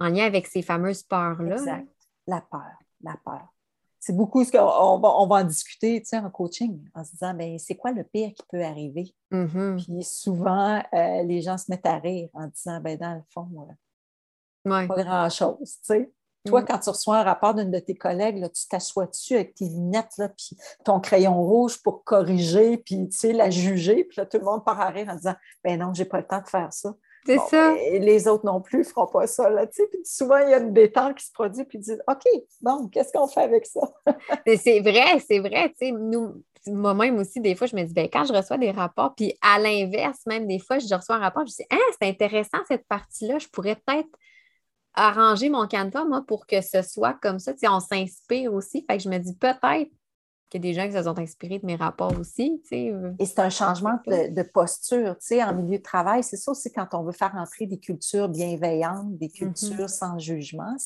en 0.00 0.08
lien 0.08 0.24
avec 0.24 0.46
ces 0.46 0.62
fameuses 0.62 1.02
peurs-là. 1.02 1.56
Exact. 1.56 1.88
La 2.26 2.40
peur. 2.40 2.72
La 3.02 3.16
peur. 3.24 3.52
C'est 3.98 4.16
beaucoup 4.16 4.44
ce 4.44 4.52
qu'on 4.52 4.98
va, 5.00 5.08
on 5.18 5.26
va 5.26 5.36
en 5.36 5.44
discuter 5.44 6.00
en 6.12 6.30
coaching, 6.30 6.80
en 6.94 7.02
se 7.02 7.10
disant 7.12 7.34
ben, 7.34 7.58
c'est 7.58 7.74
quoi 7.74 7.90
le 7.90 8.04
pire 8.04 8.32
qui 8.34 8.42
peut 8.48 8.62
arriver? 8.62 9.12
Mm-hmm. 9.32 9.84
Puis 9.84 10.04
souvent, 10.04 10.80
euh, 10.94 11.22
les 11.24 11.40
gens 11.42 11.58
se 11.58 11.64
mettent 11.68 11.86
à 11.86 11.98
rire 11.98 12.28
en 12.34 12.46
disant 12.46 12.80
ben, 12.80 12.96
dans 12.96 13.14
le 13.14 13.22
fond, 13.30 13.48
pas 14.64 14.86
grand-chose. 14.86 15.78
Toi, 16.46 16.62
mm. 16.62 16.64
quand 16.64 16.78
tu 16.78 16.90
reçois 16.90 17.18
un 17.18 17.22
rapport 17.22 17.54
d'une 17.54 17.70
de 17.70 17.78
tes 17.78 17.94
collègues, 17.94 18.38
là, 18.38 18.48
tu 18.48 18.66
t'assois 18.68 19.06
dessus 19.06 19.34
avec 19.34 19.54
tes 19.54 19.66
lunettes, 19.66 20.16
là, 20.18 20.28
puis 20.28 20.56
ton 20.84 21.00
crayon 21.00 21.42
rouge 21.42 21.82
pour 21.82 22.04
corriger, 22.04 22.78
puis 22.78 23.08
la 23.24 23.50
juger, 23.50 24.04
puis 24.04 24.16
là, 24.18 24.26
tout 24.26 24.38
le 24.38 24.44
monde 24.44 24.64
part 24.64 24.80
à 24.80 24.88
rire 24.88 25.08
en 25.10 25.16
disant 25.16 25.34
Ben 25.64 25.78
non, 25.78 25.92
j'ai 25.92 26.04
pas 26.04 26.18
le 26.18 26.26
temps 26.26 26.40
de 26.40 26.48
faire 26.48 26.72
ça. 26.72 26.94
C'est 27.26 27.38
ça. 27.38 27.74
Et 27.76 27.98
les 27.98 28.28
autres 28.28 28.46
non 28.46 28.60
plus 28.60 28.78
ne 28.78 28.84
feront 28.84 29.08
pas 29.08 29.26
ça. 29.26 29.50
Là, 29.50 29.66
puis 29.66 29.84
souvent, 30.04 30.38
il 30.38 30.50
y 30.50 30.54
a 30.54 30.58
une 30.58 30.72
détente 30.72 31.16
qui 31.16 31.26
se 31.26 31.32
produit, 31.32 31.64
puis 31.64 31.78
ils 31.78 31.82
disent 31.82 32.02
OK, 32.08 32.24
bon, 32.60 32.88
qu'est-ce 32.88 33.12
qu'on 33.12 33.26
fait 33.26 33.42
avec 33.42 33.66
ça? 33.66 33.80
c'est 34.46 34.80
vrai, 34.80 35.18
c'est 35.26 35.40
vrai. 35.40 35.74
Nous, 35.92 36.42
moi-même 36.68 37.18
aussi, 37.18 37.40
des 37.40 37.54
fois, 37.54 37.66
je 37.66 37.76
me 37.76 37.82
dis, 37.82 37.92
ben, 37.92 38.08
quand 38.12 38.24
je 38.24 38.32
reçois 38.32 38.58
des 38.58 38.70
rapports, 38.70 39.14
puis 39.14 39.36
à 39.42 39.58
l'inverse, 39.58 40.20
même 40.26 40.46
des 40.46 40.58
fois, 40.58 40.78
je 40.78 40.94
reçois 40.94 41.16
un 41.16 41.20
rapport, 41.20 41.44
je 41.46 41.52
dis, 41.52 41.66
ah, 41.70 41.76
c'est 41.98 42.08
intéressant 42.08 42.58
cette 42.68 42.86
partie-là, 42.86 43.38
je 43.38 43.48
pourrais 43.48 43.76
peut-être 43.76 44.08
arranger 44.96 45.50
mon 45.50 45.66
canevas, 45.66 46.04
moi, 46.04 46.24
pour 46.26 46.46
que 46.46 46.60
ce 46.60 46.82
soit 46.82 47.14
comme 47.20 47.38
ça. 47.38 47.52
on 47.64 47.80
s'inspire 47.80 48.52
aussi. 48.52 48.84
Fait 48.88 48.96
que 48.96 49.02
je 49.02 49.08
me 49.08 49.18
dis 49.18 49.34
peut-être 49.34 49.90
qu'il 50.48 50.64
y 50.64 50.68
a 50.68 50.72
des 50.72 50.74
gens 50.74 50.86
qui 50.86 50.94
se 50.94 51.02
sont 51.02 51.18
inspirés 51.18 51.58
de 51.58 51.66
mes 51.66 51.76
rapports 51.76 52.18
aussi. 52.18 52.62
Euh. 52.72 53.12
Et 53.18 53.26
c'est 53.26 53.40
un 53.40 53.50
changement 53.50 53.98
de, 54.06 54.42
posture 54.42 55.16
en 55.32 55.54
milieu 55.54 55.78
de 55.78 55.82
travail. 55.82 56.24
C'est 56.24 56.36
ça 56.36 56.50
aussi 56.50 56.72
quand 56.72 56.88
on 56.94 57.02
veut 57.02 57.12
faire 57.12 57.34
entrer 57.36 57.66
des 57.66 57.78
cultures 57.78 58.28
bienveillantes, 58.28 59.16
des 59.18 59.28
mm-hmm. 59.28 59.54
cultures 59.54 59.90
sans 59.90 60.18
jugement. 60.18 60.76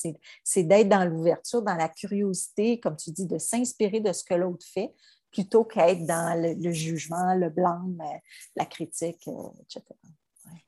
C'est 0.43 0.65
d'être 0.65 0.89
dans 0.89 1.09
l'ouverture, 1.09 1.63
dans 1.63 1.77
la 1.77 1.89
curiosité, 1.89 2.81
comme 2.81 2.97
tu 2.97 3.13
dis, 3.13 3.27
de 3.27 3.39
s'inspirer 3.39 4.01
de 4.01 4.13
ce 4.13 4.25
que 4.25 4.35
l'autre 4.35 4.67
fait 4.67 4.93
plutôt 5.31 5.65
qu'être 5.65 6.05
dans 6.07 6.35
le, 6.37 6.73
jugement, 6.73 7.35
le 7.37 7.51
blâme, 7.51 7.99
euh, 8.01 8.19
la 8.57 8.65
critique, 8.65 9.23
euh, 9.29 9.49
etc. 9.63 9.85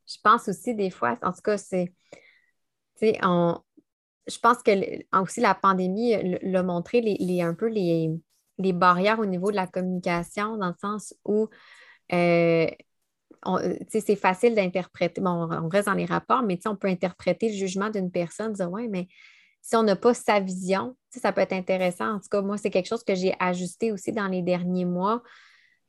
Je 0.07 0.19
pense 0.23 0.47
aussi 0.47 0.75
des 0.75 0.91
fois, 0.91 1.19
en 1.23 1.33
tout 1.33 1.41
cas, 1.43 1.59
c'est 1.59 1.93
je 3.03 4.39
pense 4.39 4.63
que 4.63 5.21
aussi 5.21 5.41
la 5.41 5.55
pandémie 5.55 6.15
l'a 6.43 6.63
montré 6.63 7.01
les, 7.01 7.43
un 7.43 7.55
peu 7.55 7.67
les, 7.67 8.11
barrières 8.73 9.19
au 9.19 9.27
niveau 9.27 9.51
de 9.51 9.57
la 9.57 9.67
communication, 9.67 10.57
dans 10.57 10.69
le 10.69 10.75
sens 10.81 11.15
où 11.25 11.49
euh, 12.13 12.67
c'est 13.89 14.17
facile 14.17 14.55
d'interpréter. 14.55 15.21
Bon, 15.21 15.49
on 15.51 15.69
reste 15.69 15.87
dans 15.87 15.95
les 15.95 16.05
rapports, 16.05 16.43
mais 16.43 16.59
on 16.67 16.77
peut 16.77 16.89
interpréter 16.89 17.49
le 17.49 17.55
jugement 17.55 17.91
d'une 17.91 18.11
personne, 18.11 18.53
dire 18.53 18.71
Ouais, 18.71 18.87
mais 18.89 19.09
si 19.63 19.77
on 19.77 19.83
n'a 19.83 19.97
pas 19.97 20.15
sa 20.15 20.41
vision, 20.41 20.97
ça 21.11 21.33
peut 21.33 21.41
être 21.41 21.53
intéressant. 21.53 22.15
En 22.15 22.21
tout 22.21 22.29
cas, 22.31 22.41
moi, 22.41 22.57
c'est 22.57 22.71
quelque 22.71 22.89
chose 22.89 23.05
que 23.05 23.15
j'ai 23.15 23.35
ajusté 23.41 23.93
aussi 23.93 24.13
dans 24.13 24.29
les 24.29 24.43
derniers 24.43 24.85
mois 24.85 25.23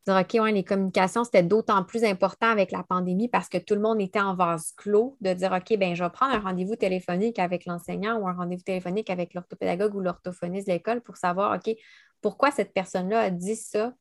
dire, 0.06 0.16
OK, 0.16 0.44
ouais, 0.44 0.52
les 0.52 0.64
communications, 0.64 1.24
c'était 1.24 1.44
d'autant 1.44 1.84
plus 1.84 2.04
important 2.04 2.48
avec 2.48 2.72
la 2.72 2.84
pandémie 2.84 3.30
parce 3.30 3.50
que 3.50 3.58
tout 3.58 3.76
le 3.76 3.82
monde 3.82 4.02
était 4.02 4.20
en 4.20 4.36
vase 4.36 4.74
clos, 4.78 5.18
de 5.22 5.34
dire, 5.34 5.52
OK, 5.52 5.78
ben 5.78 5.96
je 5.96 6.04
vais 6.04 6.10
prendre 6.10 6.34
un 6.34 6.40
rendez-vous 6.40 6.76
téléphonique 6.76 7.40
avec 7.40 7.66
l'enseignant 7.66 8.18
ou 8.18 8.28
un 8.28 8.34
rendez-vous 8.34 8.64
téléphonique 8.64 9.10
avec 9.10 9.34
l'orthopédagogue 9.34 9.96
ou 9.96 10.02
l'orthophoniste 10.02 10.68
de 10.68 10.74
l'école 10.74 11.02
pour 11.02 11.18
savoir, 11.18 11.56
OK, 11.56 11.76
pourquoi 12.22 12.52
cette 12.52 12.74
personne-là 12.74 13.22
a 13.22 13.30
dit 13.30 13.56
ça? 13.56 13.94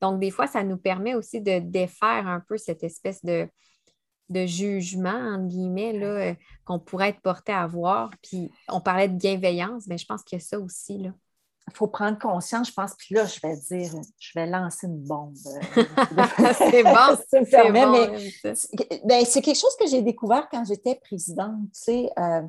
Donc, 0.00 0.20
des 0.20 0.30
fois, 0.30 0.46
ça 0.46 0.62
nous 0.62 0.76
permet 0.76 1.14
aussi 1.14 1.40
de 1.40 1.58
défaire 1.58 2.26
un 2.28 2.40
peu 2.40 2.56
cette 2.58 2.84
espèce 2.84 3.24
de, 3.24 3.48
de 4.28 4.46
jugement, 4.46 5.34
entre 5.34 5.48
guillemets, 5.48 5.92
là, 5.92 6.06
euh, 6.06 6.34
qu'on 6.64 6.78
pourrait 6.78 7.10
être 7.10 7.20
porté 7.20 7.52
à 7.52 7.66
voir. 7.66 8.10
Puis, 8.22 8.50
on 8.68 8.80
parlait 8.80 9.08
de 9.08 9.16
bienveillance, 9.16 9.86
mais 9.86 9.98
je 9.98 10.06
pense 10.06 10.22
qu'il 10.22 10.38
y 10.38 10.42
a 10.42 10.44
ça 10.44 10.60
aussi, 10.60 10.98
là 10.98 11.10
il 11.68 11.74
faut 11.74 11.86
prendre 11.86 12.18
conscience, 12.18 12.68
je 12.68 12.74
pense, 12.74 12.94
puis 12.94 13.14
là, 13.14 13.24
je 13.24 13.40
vais 13.40 13.56
dire, 13.56 13.92
je 14.18 14.30
vais 14.34 14.46
lancer 14.46 14.86
une 14.86 15.02
bombe. 15.02 15.34
c'est 16.58 16.82
bon, 16.82 17.16
c'est 17.28 19.02
ben, 19.04 19.24
c'est 19.24 19.40
quelque 19.40 19.58
chose 19.58 19.76
que 19.78 19.86
j'ai 19.86 20.02
découvert 20.02 20.48
quand 20.50 20.64
j'étais 20.64 20.96
présidente. 20.96 21.56
Tu 21.72 21.80
sais, 21.80 22.10
euh, 22.18 22.42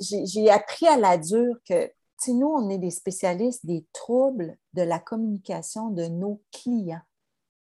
j'ai 0.00 0.50
appris 0.50 0.86
à 0.88 0.96
la 0.96 1.16
dure 1.16 1.56
que, 1.64 1.86
tu 1.86 1.92
sais, 2.18 2.32
nous, 2.32 2.48
on 2.48 2.68
est 2.70 2.78
des 2.78 2.90
spécialistes 2.90 3.64
des 3.64 3.86
troubles 3.92 4.56
de 4.74 4.82
la 4.82 4.98
communication 4.98 5.90
de 5.90 6.06
nos 6.06 6.42
clients. 6.52 7.02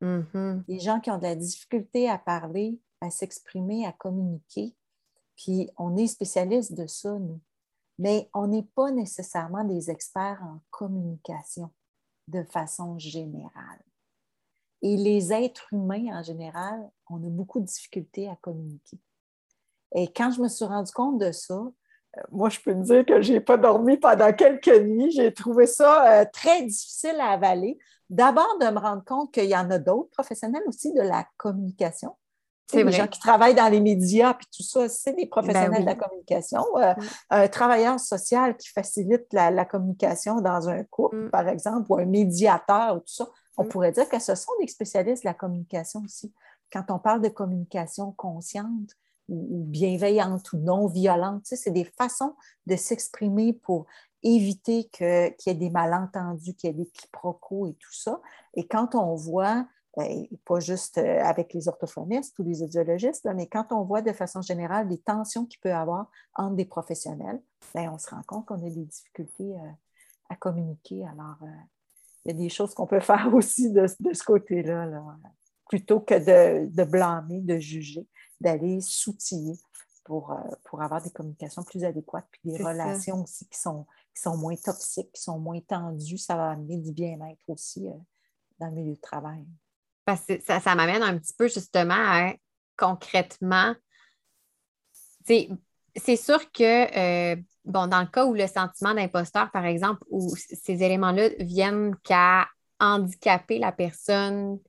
Mm-hmm. 0.02 0.66
Des 0.68 0.80
gens 0.80 1.00
qui 1.00 1.10
ont 1.10 1.18
de 1.18 1.24
la 1.24 1.36
difficulté 1.36 2.10
à 2.10 2.20
parler, 2.20 2.80
à 3.02 3.10
s'exprimer, 3.10 3.88
à 3.88 3.92
communiquer. 3.92 4.76
Puis, 5.36 5.70
on 5.78 5.98
est 5.98 6.08
spécialistes 6.08 6.74
de 6.74 6.86
ça, 6.86 7.12
nous 7.12 7.42
mais 7.98 8.30
on 8.34 8.48
n'est 8.48 8.68
pas 8.76 8.92
nécessairement 8.92 9.64
des 9.64 9.90
experts 9.90 10.42
en 10.44 10.60
communication 10.72 11.72
de 12.28 12.44
façon 12.44 12.98
générale. 13.00 13.84
Et 14.82 14.98
les 14.98 15.32
êtres 15.34 15.68
humains 15.72 16.20
en 16.20 16.24
général, 16.24 16.90
on 17.10 17.18
a 17.18 17.30
beaucoup 17.30 17.60
de 17.60 17.66
difficultés 17.66 18.30
à 18.30 18.36
communiquer. 18.36 19.00
Et 19.96 20.12
quand 20.12 20.32
je 20.32 20.42
me 20.42 20.48
suis 20.48 20.66
rendu 20.66 20.92
compte 20.92 21.20
de 21.20 21.32
ça, 21.32 21.54
euh, 22.18 22.22
moi, 22.32 22.50
je 22.50 22.60
peux 22.60 22.74
me 22.74 22.84
dire 22.84 23.06
que 23.06 23.22
je 23.22 23.34
n'ai 23.34 23.40
pas 23.40 23.58
dormi 23.58 23.98
pendant 23.98 24.32
quelques 24.34 24.68
nuits. 24.68 25.12
J'ai 25.12 25.34
trouvé 25.34 25.68
ça 25.68 26.22
euh, 26.22 26.26
très 26.32 26.64
difficile 26.64 27.18
à 27.20 27.32
avaler. 27.32 27.78
D'abord, 28.10 28.58
de 28.60 28.66
me 28.66 28.80
rendre 28.80 29.04
compte 29.04 29.34
qu'il 29.34 29.46
y 29.46 29.56
en 29.56 29.70
a 29.72 29.80
d'autres 29.80 30.12
professionnels 30.12 30.64
aussi 30.68 30.94
de 30.94 31.02
la 31.02 31.26
communication 31.38 32.16
c'est 32.68 32.84
les 32.84 32.92
gens 32.92 33.08
qui 33.08 33.20
travaillent 33.20 33.56
dans 33.56 33.70
les 33.70 33.80
médias, 33.80 34.34
puis 34.34 34.48
tout 34.56 34.64
ça, 34.64 34.90
c'est 34.90 35.14
des 35.14 35.28
professionnels 35.28 35.72
ben 35.72 35.82
de 35.82 35.86
la 35.86 35.96
communication. 35.96 36.64
Euh, 36.78 36.94
mm. 36.94 37.04
Un 37.30 37.48
travailleur 37.48 38.00
social 38.00 38.58
qui 38.58 38.70
facilite 38.70 39.26
la, 39.32 39.66
communication 39.66 40.42
dans 40.42 40.68
un 40.68 40.84
couple, 40.84 41.28
mm. 41.28 41.30
par 41.30 41.48
exemple, 41.48 41.86
ou 41.90 41.98
un 41.98 42.06
médiateur, 42.06 42.96
ou 42.96 43.00
tout 43.00 43.14
ça. 43.14 43.28
On 43.58 43.66
mm. 43.66 43.68
pourrait 43.68 43.92
dire 43.92 44.10
que 44.10 44.20
ce 44.20 44.36
sont 44.36 44.52
des 44.60 44.68
spécialistes 44.68 45.24
de 45.24 45.30
la 45.30 45.34
communication 45.34 46.02
aussi. 46.04 46.34
Quand 46.72 46.90
on 46.90 47.00
parle 47.00 47.22
de 47.22 47.30
communication 47.30 48.12
consciente 48.14 48.90
ou, 49.30 49.64
bienveillante 49.66 50.52
ou 50.54 50.58
non 50.58 50.88
violente, 50.88 51.44
c'est 51.46 51.72
des 51.72 51.86
façons 51.98 52.36
de 52.66 52.76
s'exprimer 52.76 53.54
pour 53.54 53.86
éviter 54.24 54.86
qu'il 54.86 55.36
y 55.46 55.50
ait 55.50 55.54
des 55.54 55.70
malentendus, 55.70 56.56
qu'il 56.56 56.70
y 56.70 56.74
ait 56.74 56.76
des 56.76 56.88
quiproquos 56.88 57.68
et 57.68 57.74
tout 57.74 57.94
ça. 57.94 58.20
Et 58.56 58.68
quand 58.68 58.96
on 58.96 59.14
voit 59.14 59.68
ben, 59.96 60.28
pas 60.44 60.60
juste 60.60 60.98
euh, 60.98 61.24
avec 61.24 61.54
les 61.54 61.70
orthophonistes 61.70 62.38
ou 62.40 62.44
les 62.44 62.62
audiologistes, 62.62 63.26
mais 63.34 63.48
quand 63.48 63.72
on 63.72 63.84
voit 63.84 64.02
de 64.02 64.12
façon 64.12 64.42
générale 64.42 64.90
des 64.90 64.98
tensions 64.98 65.46
qu'il 65.46 65.60
peut 65.62 65.70
y 65.70 65.72
avoir 65.72 66.12
entre 66.36 66.56
des 66.56 66.66
professionnels, 66.66 67.42
ben, 67.74 67.90
on 67.94 67.98
se 67.98 68.10
rend 68.10 68.22
compte 68.28 68.46
qu'on 68.46 68.66
a 68.66 68.70
des 68.70 68.86
difficultés 68.86 69.56
euh, 69.56 69.72
à 70.30 70.36
communiquer. 70.36 71.06
Alors, 71.06 71.38
euh, 71.44 71.64
il 72.26 72.32
y 72.32 72.36
a 72.36 72.38
des 72.38 72.50
choses 72.50 72.74
qu'on 72.74 72.88
peut 72.88 73.00
faire 73.02 73.34
aussi 73.34 73.72
de, 73.72 73.88
ce 73.88 74.24
côté-là, 74.24 74.90
plutôt 75.70 76.02
que 76.02 76.16
de, 76.66 76.84
blâmer, 76.84 77.40
de 77.40 77.58
juger, 77.58 78.06
d'aller 78.42 78.82
s'outiller 78.82 79.58
pour, 80.04 80.38
pour 80.66 80.82
avoir 80.82 81.02
des 81.02 81.10
communications 81.10 81.64
plus 81.64 81.86
adéquates, 81.86 82.28
puis 82.32 82.42
des 82.52 82.58
relations 82.58 83.24
aussi 83.24 83.48
qui 83.48 83.58
sont, 83.58 83.86
qui 84.14 84.22
sont 84.22 84.38
moins 84.38 84.56
toxiques, 84.56 85.12
qui 85.14 85.22
sont 85.22 85.40
moins 85.40 85.62
tendues. 85.62 86.18
Ça 86.18 86.36
va 86.36 86.52
amener 86.52 86.78
du 86.78 86.92
bien-être 86.92 87.42
aussi 87.48 87.88
dans 88.60 88.68
le 88.68 88.74
milieu 88.74 88.94
de 88.94 89.02
travail. 89.02 89.46
Parce 90.06 90.26
que 90.26 90.40
ça, 90.42 90.76
m'amène 90.76 91.04
un 91.04 91.18
petit 91.18 91.34
peu 91.34 91.48
justement 91.48 91.96
à 91.96 92.34
concrètement. 92.78 93.74
C'est 95.26 96.16
sûr 96.16 96.52
que, 96.52 97.34
euh, 97.34 97.36
bon, 97.64 97.88
dans 97.88 98.02
le 98.02 98.08
cas 98.08 98.26
où 98.26 98.34
le 98.34 98.48
sentiment 98.48 98.94
d'imposteur, 98.94 99.50
par 99.52 99.66
exemple, 99.66 100.04
où 100.10 100.36
ces 100.36 100.84
éléments-là 100.84 101.30
viennent 101.40 101.96
qu'à 102.04 102.48
handicaper 102.80 103.58
la 103.58 103.72
personne, 103.72 104.60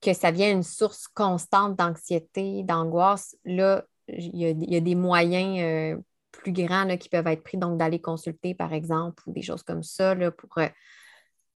que 0.00 0.14
ça 0.14 0.30
vient 0.30 0.50
une 0.50 0.62
source 0.62 1.08
constante 1.08 1.76
d'anxiété, 1.76 2.62
d'angoisse, 2.62 3.36
là, 3.44 3.84
il 4.08 4.36
y, 4.36 4.76
a 4.76 4.80
des 4.80 4.94
moyens 4.94 5.58
euh, 5.60 6.02
plus 6.32 6.52
grands 6.52 6.96
qui 6.96 7.08
peuvent 7.08 7.26
être 7.26 7.42
pris, 7.42 7.58
donc 7.58 7.78
d'aller 7.78 8.00
consulter, 8.00 8.54
par 8.54 8.72
exemple, 8.72 9.22
ou 9.26 9.32
des 9.32 9.42
choses 9.42 9.62
comme 9.62 9.82
ça, 9.82 10.14
là, 10.14 10.30
pour. 10.30 10.56
Euh, 10.58 10.68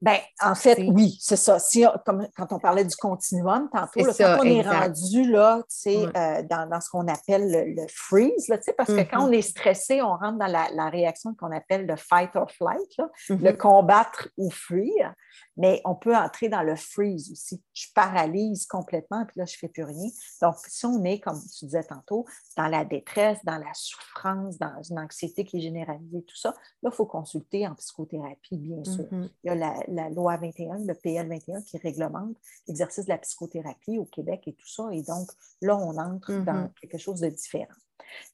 Ben, 0.04 0.18
en 0.42 0.54
fait, 0.54 0.78
oui, 0.86 1.16
c'est 1.18 1.36
ça. 1.36 1.58
Si, 1.58 1.82
comme 2.04 2.28
quand 2.36 2.52
on 2.52 2.58
parlait 2.58 2.84
du 2.84 2.94
continuum 2.94 3.70
tantôt, 3.72 4.04
quand 4.04 4.38
on 4.40 4.44
est 4.44 4.60
rendu 4.60 5.30
là, 5.30 5.62
euh, 5.86 6.42
dans, 6.42 6.80
ce 6.82 6.90
qu'on 6.90 7.08
appelle 7.08 7.74
le, 7.74 7.86
freeze, 7.88 8.48
là, 8.48 8.58
parce 8.76 8.90
que 8.90 9.00
quand 9.00 9.20
mm-hmm. 9.20 9.28
on 9.28 9.32
est 9.32 9.40
stressé, 9.40 10.02
on 10.02 10.14
rentre 10.14 10.38
dans 10.38 10.46
la, 10.46 10.90
réaction 10.90 11.34
qu'on 11.34 11.56
appelle 11.56 11.86
le 11.86 11.96
fight 11.96 12.36
or 12.36 12.50
flight, 12.50 12.98
le 13.30 13.36
mm-hmm. 13.36 13.56
combattre 13.56 14.28
ou 14.36 14.50
fuir 14.50 15.14
mais 15.56 15.80
on 15.84 15.94
peut 15.94 16.16
entrer 16.16 16.48
dans 16.48 16.62
le 16.62 16.76
freeze 16.76 17.30
aussi. 17.30 17.62
Je 17.72 17.86
paralyse 17.94 18.66
complètement, 18.66 19.24
puis 19.24 19.38
là, 19.38 19.44
je 19.46 19.54
ne 19.54 19.58
fais 19.58 19.68
plus 19.68 19.84
rien. 19.84 20.08
Donc, 20.42 20.56
si 20.66 20.84
on 20.86 21.02
est, 21.04 21.20
comme 21.20 21.40
tu 21.40 21.66
disais 21.66 21.84
tantôt, 21.84 22.26
dans 22.56 22.66
la 22.66 22.84
détresse, 22.84 23.38
dans 23.44 23.58
la 23.58 23.72
souffrance, 23.74 24.58
dans 24.58 24.82
une 24.82 24.98
anxiété 24.98 25.44
qui 25.44 25.58
est 25.58 25.60
généralisée, 25.60 26.22
tout 26.22 26.36
ça, 26.36 26.54
là, 26.82 26.90
il 26.92 26.94
faut 26.94 27.06
consulter 27.06 27.66
en 27.66 27.74
psychothérapie, 27.74 28.58
bien 28.58 28.82
sûr. 28.84 29.04
Mm-hmm. 29.04 29.28
Il 29.44 29.46
y 29.46 29.50
a 29.50 29.84
la, 29.88 30.10
loi 30.10 30.36
21, 30.36 30.78
le 30.86 30.94
PL 30.94 31.28
21 31.28 31.62
qui 31.62 31.78
réglemente 31.78 32.36
l'exercice 32.66 33.04
de 33.04 33.10
la 33.10 33.18
psychothérapie 33.18 33.98
au 33.98 34.04
Québec 34.06 34.42
et 34.46 34.54
tout 34.54 34.68
ça. 34.68 34.88
Et 34.92 35.02
donc, 35.02 35.30
là, 35.60 35.76
on 35.76 35.96
entre 35.96 36.32
dans 36.32 36.52
mm-hmm. 36.52 36.72
quelque 36.80 36.98
chose 36.98 37.20
de 37.20 37.28
différent. 37.28 37.74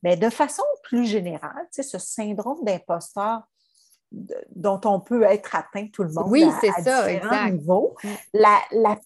Mais 0.02 0.16
de 0.16 0.30
façon 0.30 0.62
plus 0.82 1.06
générale, 1.06 1.66
ce 1.70 1.98
syndrome 1.98 2.62
d'imposteur 2.64 3.42
dont 4.12 4.80
on 4.84 5.00
peut 5.00 5.22
être 5.22 5.54
atteint 5.54 5.86
tout 5.88 6.02
le 6.02 6.12
monde 6.12 6.26
oui, 6.28 6.44
c'est 6.60 6.72
ça, 6.82 7.10
exact. 7.10 7.52
niveaux. 7.52 7.96
Mm. 8.02 8.08
La, 8.34 8.98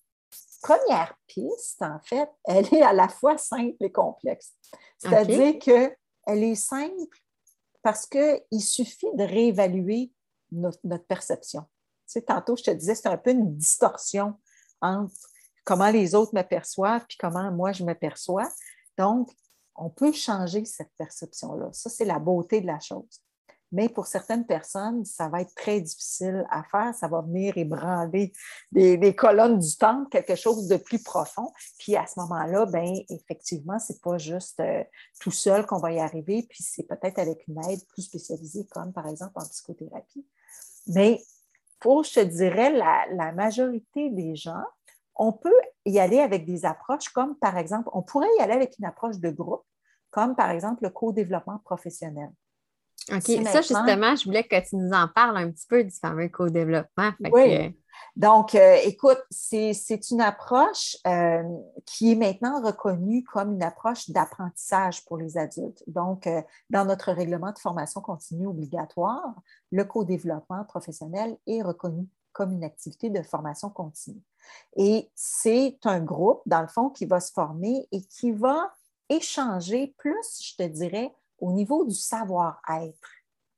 première 0.63 1.15
piste, 1.27 1.83
en 1.83 2.01
fait, 2.01 2.31
elle 2.45 2.67
est 2.73 2.83
à 2.83 2.93
la 2.93 3.09
fois 3.09 3.37
simple 3.37 3.77
et 3.81 3.93
complexe. 3.93 4.55
C'est-à-dire 4.99 5.59
qu'elle 5.59 6.43
est 6.43 6.55
simple 6.55 7.19
parce 7.83 8.07
qu'il 8.07 8.63
suffit 8.63 9.15
de 9.15 9.25
réévaluer 9.25 10.11
notre, 10.51 11.05
perception. 11.07 11.61
Tu 11.61 12.13
sais, 12.13 12.23
tantôt, 12.23 12.57
je 12.57 12.63
te 12.63 12.71
disais, 12.71 12.95
c'est 12.95 13.09
un 13.09 13.19
peu 13.19 13.31
une 13.31 13.57
distorsion 13.57 14.35
entre 14.81 15.13
comment 15.65 15.91
les 15.91 16.15
autres 16.15 16.35
me 16.35 16.43
perçoivent 16.43 17.05
puis 17.07 17.19
comment 17.19 17.51
moi 17.53 17.73
je 17.73 17.85
me 17.85 17.95
perçois. 17.95 18.49
Donc, 18.97 19.31
on 19.77 19.91
peut 19.91 20.13
changer 20.13 20.65
cette 20.65 20.93
perception-là. 20.97 21.71
Ça, 21.73 21.91
c'est 21.91 22.05
la 22.05 22.19
beauté 22.19 22.61
de 22.61 22.67
la 22.67 22.81
chose. 22.81 23.21
Mais 23.73 23.89
pour 23.89 24.07
certaines 24.07 24.47
personnes, 24.47 25.05
ça 25.05 25.29
va 25.29 25.41
être 25.41 25.55
très 25.55 25.81
difficile 25.81 26.47
à 26.51 26.63
faire. 26.65 26.95
Ça 26.95 27.09
va 27.09 27.23
venir 27.23 27.57
ébranler 27.57 28.33
des, 28.73 29.17
colonnes 29.17 29.59
du 29.59 29.77
temple, 29.77 30.09
quelque 30.11 30.37
chose 30.37 30.69
de 30.69 30.77
plus 30.77 31.03
profond. 31.03 31.53
Puis 31.79 31.97
à 31.97 32.07
ce 32.07 32.21
moment-là, 32.21 32.67
ben 32.67 32.95
effectivement, 33.09 33.79
ce 33.79 33.93
n'est 33.93 33.99
pas 33.99 34.19
juste 34.19 34.61
euh, 34.61 34.85
tout 35.21 35.33
seul 35.33 35.67
qu'on 35.67 35.79
va 35.79 35.93
y 35.93 35.99
arriver, 35.99 36.47
puis 36.49 36.63
c'est 36.63 36.85
peut-être 36.85 37.19
avec 37.19 37.47
une 37.49 37.59
aide 37.69 37.85
plus 37.89 38.03
spécialisée, 38.03 38.67
comme 38.71 38.93
par 38.93 39.09
exemple 39.09 39.33
en 39.37 39.47
psychothérapie. 39.47 40.27
Mais 40.87 41.21
pour, 41.81 42.05
je 42.05 42.15
te 42.15 42.21
dirais, 42.21 42.71
la 42.71 43.33
majorité 43.33 44.11
des 44.11 44.37
gens, 44.37 44.65
on 45.17 45.33
peut 45.33 45.61
y 45.85 45.99
aller 45.99 46.21
avec 46.21 46.45
des 46.45 46.65
approches 46.65 47.09
comme, 47.11 47.37
par 47.37 47.57
exemple, 47.57 47.89
on 47.93 48.03
pourrait 48.03 48.29
y 48.39 48.43
aller 48.43 48.55
avec 48.55 48.79
une 48.79 48.85
approche 48.85 49.19
de 49.19 49.31
groupe, 49.31 49.65
comme 50.11 50.35
par 50.35 50.51
exemple 50.51 50.83
le 50.83 50.91
co-développement 50.91 51.59
professionnel. 51.65 52.31
OK, 53.13 53.47
ça 53.47 53.61
justement, 53.61 54.17
je 54.17 54.25
voulais 54.25 54.45
que 54.45 54.69
tu 54.69 54.77
nous 54.77 54.93
en 54.93 55.09
parles 55.09 55.37
un 55.37 55.51
petit 55.51 55.67
peu 55.67 55.85
du 55.85 55.91
fameux 55.91 56.29
co-développement. 56.29 57.11
Oui. 57.33 57.75
Donc, 58.17 58.55
euh, 58.55 58.77
écoute, 58.85 59.21
c'est 59.31 60.11
une 60.11 60.21
approche 60.21 60.97
euh, 61.07 61.43
qui 61.85 62.13
est 62.13 62.15
maintenant 62.15 62.63
reconnue 62.63 63.25
comme 63.25 63.55
une 63.55 63.63
approche 63.63 64.09
d'apprentissage 64.11 65.05
pour 65.05 65.17
les 65.19 65.37
adultes. 65.37 65.83
Donc, 65.89 66.27
euh, 66.27 66.41
dans 66.71 66.85
notre 66.85 67.13
règlement 67.13 67.51
de 67.53 67.59
formation 67.59 68.01
continue 68.01 68.47
obligatoire, 68.47 69.35
le 69.73 69.85
co-développement 69.85 70.65
professionnel 70.65 71.37
est 71.47 71.63
reconnu 71.63 72.07
comme 72.33 72.53
une 72.53 72.65
activité 72.65 73.11
de 73.11 73.23
formation 73.23 73.71
continue. 73.71 74.23
Et 74.77 75.11
c'est 75.15 75.79
un 75.85 76.01
groupe, 76.01 76.43
dans 76.47 76.63
le 76.63 76.69
fond, 76.69 76.91
qui 76.91 77.07
va 77.07 77.21
se 77.21 77.33
former 77.33 77.89
et 77.91 78.03
qui 78.03 78.33
va 78.33 78.73
échanger 79.09 79.95
plus, 79.99 80.41
je 80.43 80.57
te 80.57 80.69
dirais, 80.69 81.13
au 81.39 81.53
niveau 81.53 81.85
du 81.85 81.95
savoir-être. 81.95 83.11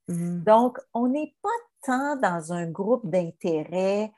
Mm-hmm. 0.09 0.45
Donc, 0.45 0.79
on 0.95 1.09
n'est 1.09 1.35
pas 1.43 1.49
tant 1.83 2.17
dans 2.17 2.53
un 2.53 2.71
groupe 2.71 3.09
d'intérêt 3.09 4.13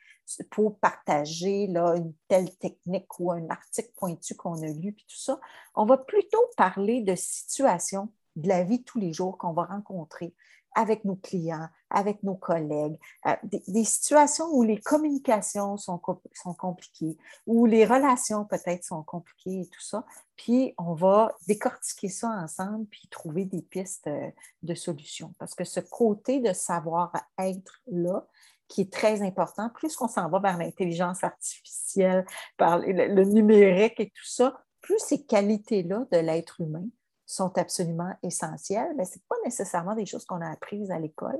pour 0.51 0.79
partager 0.79 1.67
là, 1.69 1.95
une 1.97 2.13
telle 2.29 2.55
technique 2.59 3.19
ou 3.19 3.33
un 3.33 3.49
article 3.49 3.91
pointu 3.97 4.35
qu'on 4.35 4.63
a 4.63 4.67
lu, 4.67 4.93
puis 4.93 5.07
tout 5.09 5.19
ça. 5.19 5.41
On 5.75 5.87
va 5.87 5.97
plutôt 5.97 6.45
parler 6.57 7.01
de 7.01 7.15
situations 7.15 8.13
de 8.37 8.49
la 8.49 8.63
vie 8.63 8.85
tous 8.85 8.99
les 8.99 9.13
jours 9.13 9.39
qu'on 9.39 9.53
va 9.53 9.65
rencontrer 9.65 10.35
avec 10.75 11.05
nos 11.05 11.17
clients, 11.17 11.69
avec 11.91 12.23
nos 12.23 12.35
collègues, 12.35 12.99
euh, 13.27 13.35
des, 13.43 13.85
situations 13.85 14.47
où 14.53 14.63
les 14.63 14.81
communications 14.81 15.77
sont, 15.77 16.01
sont 16.35 16.55
compliquées, 16.55 17.17
où 17.47 17.67
les 17.67 17.85
relations 17.85 18.45
peut-être 18.45 18.85
sont 18.85 19.03
compliquées 19.03 19.63
et 19.63 19.67
tout 19.67 19.81
ça. 19.81 20.05
Puis 20.37 20.75
on 20.79 20.95
va 20.95 21.35
décortiquer 21.47 22.09
ça 22.09 22.29
ensemble 22.29 22.87
puis 22.87 23.09
trouver 23.11 23.45
des 23.45 23.63
pistes 23.63 24.07
euh, 24.07 24.31
de 24.63 24.75
solutions. 24.75 25.35
Parce 25.39 25.55
que 25.55 25.65
ce 25.65 25.81
côté 25.81 26.41
de 26.41 26.53
savoir-être 26.53 27.83
là, 27.87 28.27
qui 28.69 28.83
est 28.83 28.93
très 28.93 29.23
important, 29.23 29.71
plus 29.71 29.97
qu'on 29.97 30.09
s'en 30.09 30.29
va 30.29 30.41
vers 30.41 30.59
l'intelligence 30.59 31.25
artificielle, 31.25 32.27
par 32.59 32.79
le 32.79 33.25
numérique 33.25 33.99
et 33.99 34.11
tout 34.11 34.27
ça, 34.27 34.63
plus 34.83 34.99
ces 34.99 35.25
qualités-là 35.25 36.07
de 36.13 36.19
l'être 36.19 36.61
humain 36.61 36.85
sont 37.29 37.59
absolument 37.59 38.15
essentielles, 38.23 38.95
mais 38.97 39.05
ce 39.05 39.17
n'est 39.17 39.25
pas 39.29 39.37
nécessairement 39.45 39.95
des 39.95 40.07
choses 40.07 40.25
qu'on 40.25 40.41
a 40.41 40.51
apprises 40.51 40.91
à 40.91 40.99
l'école. 40.99 41.39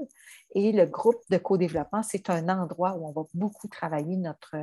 Et 0.55 0.71
le 0.71 0.85
groupe 0.85 1.23
de 1.31 1.39
co-développement, 1.39 2.03
c'est 2.03 2.29
un 2.29 2.51
endroit 2.51 2.93
où 2.93 3.07
on 3.07 3.13
va 3.13 3.27
beaucoup 3.33 3.69
travailler 3.69 4.17
notre, 4.17 4.55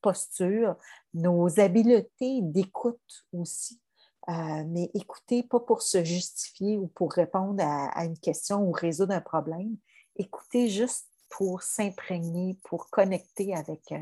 posture, 0.00 0.76
nos 1.14 1.58
habiletés 1.58 2.42
d'écoute 2.42 3.26
aussi. 3.32 3.80
Euh, 4.28 4.62
mais 4.68 4.88
écouter, 4.94 5.42
pas 5.42 5.58
pour 5.58 5.82
se 5.82 6.04
justifier 6.04 6.78
ou 6.78 6.86
pour 6.86 7.12
répondre 7.12 7.60
à, 7.64 8.04
une 8.04 8.18
question 8.18 8.62
ou 8.62 8.70
résoudre 8.70 9.14
un 9.14 9.20
problème, 9.20 9.76
écouter 10.14 10.68
juste 10.68 11.08
pour 11.28 11.62
s'imprégner, 11.62 12.56
pour 12.62 12.88
connecter 12.88 13.52
avec, 13.52 13.90
euh, 13.90 13.98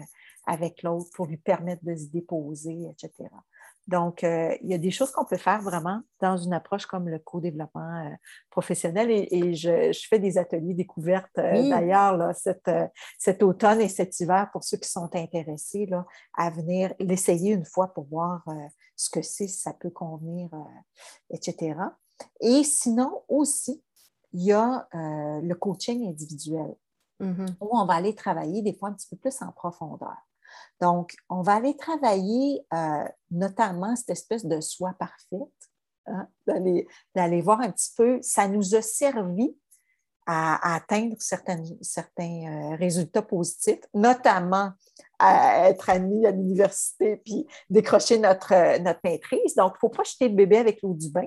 avec 0.46 0.82
l'autre, 0.82 1.08
pour 1.14 1.24
lui 1.24 1.38
permettre 1.38 1.86
de 1.86 1.96
se 1.96 2.08
déposer, 2.08 2.90
etc. 2.90 3.30
Donc, 3.90 4.22
euh, 4.22 4.56
il 4.62 4.70
y 4.70 4.74
a 4.74 4.78
des 4.78 4.92
choses 4.92 5.10
qu'on 5.10 5.24
peut 5.24 5.36
faire 5.36 5.60
vraiment 5.62 6.00
dans 6.20 6.36
une 6.36 6.52
approche 6.52 6.86
comme 6.86 7.08
le 7.08 7.18
co-développement 7.18 8.06
euh, 8.06 8.14
professionnel 8.48 9.10
et, 9.10 9.54
je, 9.54 9.90
fais 10.08 10.20
des 10.20 10.38
ateliers 10.38 10.74
découvertes 10.74 11.38
euh, 11.38 11.68
d'ailleurs 11.68 12.32
cet, 12.36 13.42
automne 13.42 13.80
et 13.80 13.88
cet 13.88 14.20
hiver 14.20 14.48
pour 14.52 14.62
ceux 14.62 14.76
qui 14.76 14.88
sont 14.88 15.10
intéressés 15.12 15.86
là, 15.86 16.06
à 16.38 16.50
venir 16.50 16.94
l'essayer 17.00 17.52
une 17.52 17.64
fois 17.64 17.92
pour 17.92 18.04
voir 18.04 18.44
ce 18.94 19.10
que 19.10 19.22
c'est, 19.22 19.48
si 19.48 19.58
ça 19.58 19.72
peut 19.72 19.90
convenir, 19.90 20.50
etc. 21.30 21.74
Et 22.40 22.62
sinon 22.62 23.24
aussi, 23.26 23.82
il 24.32 24.44
y 24.44 24.52
a 24.52 24.86
le 24.92 25.54
coaching 25.54 26.08
individuel 26.08 26.76
mm-hmm. 27.20 27.56
où 27.60 27.76
on 27.76 27.86
va 27.86 27.94
aller 27.94 28.14
travailler 28.14 28.62
des 28.62 28.74
fois 28.74 28.90
un 28.90 28.92
petit 28.92 29.08
peu 29.08 29.16
plus 29.16 29.42
en 29.42 29.50
profondeur. 29.50 30.16
Donc, 30.80 31.14
on 31.28 31.42
va 31.42 31.54
aller 31.54 31.76
travailler 31.76 32.64
euh, 32.72 33.04
notamment 33.30 33.96
cette 33.96 34.10
espèce 34.10 34.44
de 34.44 34.60
soi 34.60 34.94
parfaite, 34.98 35.70
hein, 36.06 36.28
d'aller 37.14 37.42
voir 37.42 37.60
un 37.60 37.70
petit 37.70 37.92
peu, 37.96 38.18
ça 38.22 38.48
nous 38.48 38.74
a 38.74 38.82
servi 38.82 39.54
à, 40.26 40.74
atteindre 40.76 41.16
certains 41.18 42.72
euh, 42.72 42.76
résultats 42.76 43.22
positifs, 43.22 43.80
notamment 43.94 44.70
à 45.18 45.68
être 45.68 45.90
admis 45.90 46.26
à 46.26 46.30
l'université 46.30 47.16
puis 47.24 47.46
décrocher 47.68 48.18
notre, 48.18 48.54
euh, 48.54 48.78
notre 48.78 49.00
maîtrise. 49.04 49.54
Donc, 49.56 49.72
il 49.72 49.76
ne 49.76 49.78
faut 49.80 49.88
pas 49.88 50.04
jeter 50.04 50.28
le 50.28 50.34
bébé 50.34 50.58
avec 50.58 50.82
l'eau 50.82 50.94
du 50.94 51.10
bain. 51.10 51.26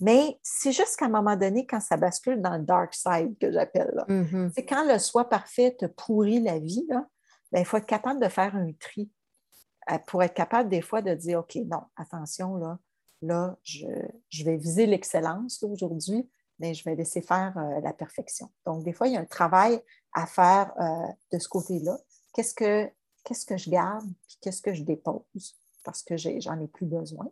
Mais 0.00 0.38
c'est 0.42 0.72
juste 0.72 0.96
qu'à 0.96 1.06
un 1.06 1.10
moment 1.10 1.36
donné, 1.36 1.66
quand 1.66 1.80
ça 1.80 1.96
bascule 1.96 2.40
dans 2.40 2.56
le 2.56 2.64
dark 2.64 2.94
side 2.94 3.36
que 3.40 3.52
j'appelle, 3.52 4.04
mm-hmm. 4.08 4.50
c'est 4.54 4.66
quand 4.66 4.84
le 4.84 4.98
soi 4.98 5.28
parfait 5.28 5.76
pourrit 5.96 6.40
la 6.40 6.58
vie, 6.58 6.84
là, 6.88 7.06
ben, 7.52 7.60
il 7.60 7.64
faut 7.66 7.76
être 7.76 7.86
capable 7.86 8.20
de 8.20 8.28
faire 8.28 8.56
un 8.56 8.72
tri 8.72 9.10
euh, 9.90 9.98
pour 10.06 10.22
être 10.22 10.34
capable 10.34 10.68
des 10.68 10.80
fois 10.80 11.02
de 11.02 11.14
dire, 11.14 11.40
OK, 11.40 11.56
non, 11.66 11.82
attention, 11.96 12.56
là, 12.56 12.78
là 13.20 13.56
je, 13.62 14.44
vais 14.44 14.56
viser 14.56 14.86
l'excellence 14.86 15.62
aujourd'hui, 15.62 16.28
mais 16.58 16.72
je 16.72 16.84
vais 16.84 16.94
laisser 16.94 17.20
faire 17.20 17.56
euh, 17.58 17.80
la 17.80 17.92
perfection. 17.92 18.50
Donc, 18.64 18.84
des 18.84 18.92
fois, 18.92 19.08
il 19.08 19.14
y 19.14 19.16
a 19.16 19.20
un 19.20 19.26
travail 19.26 19.80
à 20.14 20.26
faire 20.26 20.72
euh, 20.80 21.12
de 21.32 21.38
ce 21.38 21.48
côté-là. 21.48 21.98
Qu'est-ce 22.32 22.54
que, 22.54 22.86
que 23.24 23.56
je 23.56 23.70
garde, 23.70 24.08
puis 24.26 24.38
qu'est-ce 24.40 24.62
que 24.62 24.72
je 24.72 24.82
dépose, 24.82 25.58
parce 25.84 26.02
que 26.02 26.16
j'en 26.16 26.58
ai, 26.60 26.68
plus 26.68 26.86
besoin. 26.86 27.28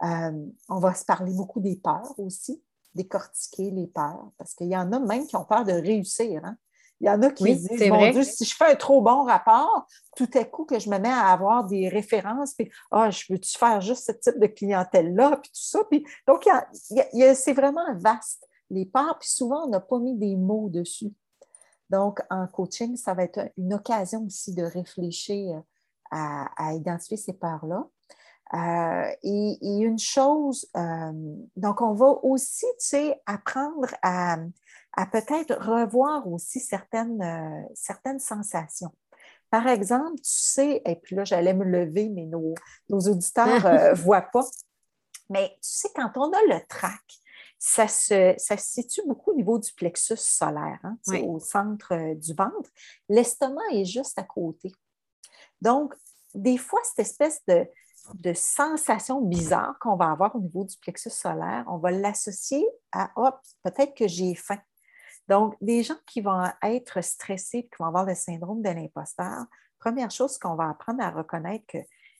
on 0.00 0.78
va 0.78 0.94
se 0.94 1.04
parler 1.04 1.32
beaucoup 1.34 1.60
des 1.60 1.76
peurs 1.76 2.18
aussi, 2.18 2.62
décortiquer 2.94 3.70
les 3.70 3.86
peurs, 3.86 4.32
parce 4.38 4.54
qu'il 4.54 4.68
y 4.68 4.76
en 4.76 4.92
a 4.92 4.98
même 4.98 5.26
qui 5.26 5.36
ont 5.36 5.44
peur 5.44 5.64
de 5.64 5.72
réussir. 5.72 6.44
Hein? 6.44 6.56
Il 7.02 7.06
y 7.06 7.10
en 7.10 7.20
a 7.22 7.30
qui 7.30 7.42
disent, 7.42 7.90
mon 7.90 8.12
Dieu, 8.12 8.22
si 8.22 8.44
je 8.44 8.54
fais 8.54 8.72
un 8.72 8.74
trop 8.76 9.02
bon 9.02 9.24
rapport, 9.24 9.88
tout 10.16 10.30
à 10.34 10.44
coup 10.44 10.64
que 10.64 10.78
je 10.78 10.88
me 10.88 10.98
mets 10.98 11.08
à 11.08 11.32
avoir 11.32 11.64
des 11.64 11.88
références, 11.88 12.54
puis 12.54 12.70
ah, 12.92 13.10
je 13.10 13.24
veux-tu 13.28 13.58
faire 13.58 13.80
juste 13.80 14.06
ce 14.06 14.12
type 14.12 14.40
de 14.40 14.46
clientèle-là, 14.46 15.38
puis 15.42 15.50
tout 15.50 15.64
ça. 15.64 15.80
Puis, 15.90 16.06
donc, 16.28 16.48
c'est 17.34 17.52
vraiment 17.54 17.82
vaste, 17.96 18.48
les 18.70 18.86
parts, 18.86 19.18
puis 19.18 19.28
souvent, 19.28 19.66
on 19.66 19.70
n'a 19.70 19.80
pas 19.80 19.98
mis 19.98 20.16
des 20.16 20.36
mots 20.36 20.68
dessus. 20.70 21.12
Donc, 21.90 22.20
en 22.30 22.46
coaching, 22.46 22.96
ça 22.96 23.14
va 23.14 23.24
être 23.24 23.50
une 23.58 23.74
occasion 23.74 24.24
aussi 24.24 24.54
de 24.54 24.62
réfléchir 24.62 25.60
à, 26.12 26.72
identifier 26.72 27.16
ces 27.16 27.32
peurs-là. 27.32 27.84
Euh, 28.54 29.12
et, 29.24 29.58
une 29.60 29.98
chose, 29.98 30.68
euh, 30.76 31.12
donc 31.56 31.80
on 31.80 31.94
va 31.94 32.18
aussi, 32.22 32.66
tu 32.78 32.86
sais, 32.86 33.20
apprendre 33.26 33.88
à, 34.02 34.36
peut-être 35.10 35.54
revoir 35.54 36.26
aussi 36.28 36.60
certaines, 36.60 37.22
euh, 37.22 37.62
certaines 37.74 38.18
sensations. 38.18 38.92
Par 39.50 39.66
exemple, 39.66 40.16
tu 40.16 40.30
sais, 40.30 40.82
et 40.86 40.96
puis 40.96 41.14
là, 41.14 41.24
j'allais 41.24 41.54
me 41.54 41.64
lever, 41.64 42.08
mais 42.08 42.24
nos, 42.24 42.54
auditeurs 42.90 43.46
ne 43.46 43.94
voient 44.02 44.22
pas. 44.32 44.44
Mais 45.28 45.50
tu 45.62 45.70
sais, 45.70 45.88
quand 45.94 46.10
on 46.16 46.30
a 46.30 46.40
le 46.48 46.66
trac, 46.68 47.02
ça 47.58 47.86
se, 47.86 48.34
ça 48.38 48.56
situe 48.56 49.02
beaucoup 49.06 49.30
au 49.32 49.34
niveau 49.34 49.58
du 49.58 49.72
plexus 49.74 50.16
solaire, 50.16 50.80
hein, 50.82 50.96
au 51.22 51.38
centre 51.38 52.14
du 52.14 52.34
ventre. 52.34 52.70
L'estomac 53.08 53.62
est 53.72 53.84
juste 53.84 54.18
à 54.18 54.24
côté. 54.24 54.72
Donc, 55.60 55.94
des 56.34 56.56
fois, 56.56 56.80
cette 56.82 57.06
espèce 57.06 57.40
de, 57.46 57.66
de 58.14 58.32
sensation 58.32 59.20
bizarre 59.20 59.78
qu'on 59.80 59.96
va 59.96 60.10
avoir 60.10 60.34
au 60.34 60.40
niveau 60.40 60.64
du 60.64 60.76
plexus 60.78 61.10
solaire, 61.10 61.64
on 61.68 61.78
va 61.78 61.90
l'associer 61.90 62.66
à 62.90 63.10
hop, 63.16 63.38
peut-être 63.62 63.94
que 63.94 64.08
j'ai 64.08 64.34
faim. 64.34 64.58
Donc, 65.28 65.56
des 65.60 65.82
gens 65.82 65.96
qui 66.06 66.20
vont 66.20 66.44
être 66.62 67.02
stressés, 67.02 67.64
qui 67.64 67.76
vont 67.78 67.86
avoir 67.86 68.04
le 68.04 68.14
syndrome 68.14 68.62
de 68.62 68.70
l'imposteur, 68.70 69.44
première 69.78 70.10
chose 70.10 70.38
qu'on 70.38 70.54
va 70.54 70.70
apprendre 70.70 71.02
à 71.02 71.10
reconnaître 71.10 71.64
que 71.66 71.78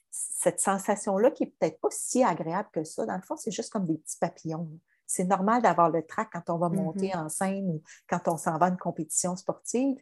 cette 0.09 0.59
sensation-là, 0.59 1.31
qui 1.31 1.43
n'est 1.43 1.53
peut-être 1.59 1.79
pas 1.79 1.89
si 1.91 2.23
agréable 2.23 2.69
que 2.71 2.83
ça, 2.83 3.05
dans 3.05 3.15
le 3.15 3.21
fond, 3.21 3.35
c'est 3.35 3.51
juste 3.51 3.71
comme 3.71 3.85
des 3.85 3.97
petits 3.97 4.17
papillons. 4.17 4.69
C'est 5.05 5.25
normal 5.25 5.61
d'avoir 5.61 5.89
le 5.89 6.05
trac 6.05 6.29
quand 6.31 6.49
on 6.49 6.57
va 6.57 6.69
monter 6.69 7.09
mm-hmm. 7.09 7.25
en 7.25 7.29
scène 7.29 7.69
ou 7.69 7.81
quand 8.07 8.27
on 8.27 8.37
s'en 8.37 8.57
va 8.57 8.67
à 8.67 8.69
une 8.69 8.77
compétition 8.77 9.35
sportive. 9.35 9.97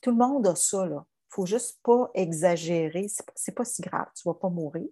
Tout 0.00 0.10
le 0.10 0.16
monde 0.16 0.46
a 0.46 0.54
ça. 0.54 0.86
Là 0.86 1.04
faut 1.36 1.46
juste 1.46 1.80
pas 1.82 2.10
exagérer. 2.14 3.06
C'est 3.08 3.52
pas, 3.52 3.60
pas 3.60 3.64
si 3.64 3.82
grave, 3.82 4.06
tu 4.14 4.26
vas 4.26 4.34
pas 4.34 4.48
mourir. 4.48 4.88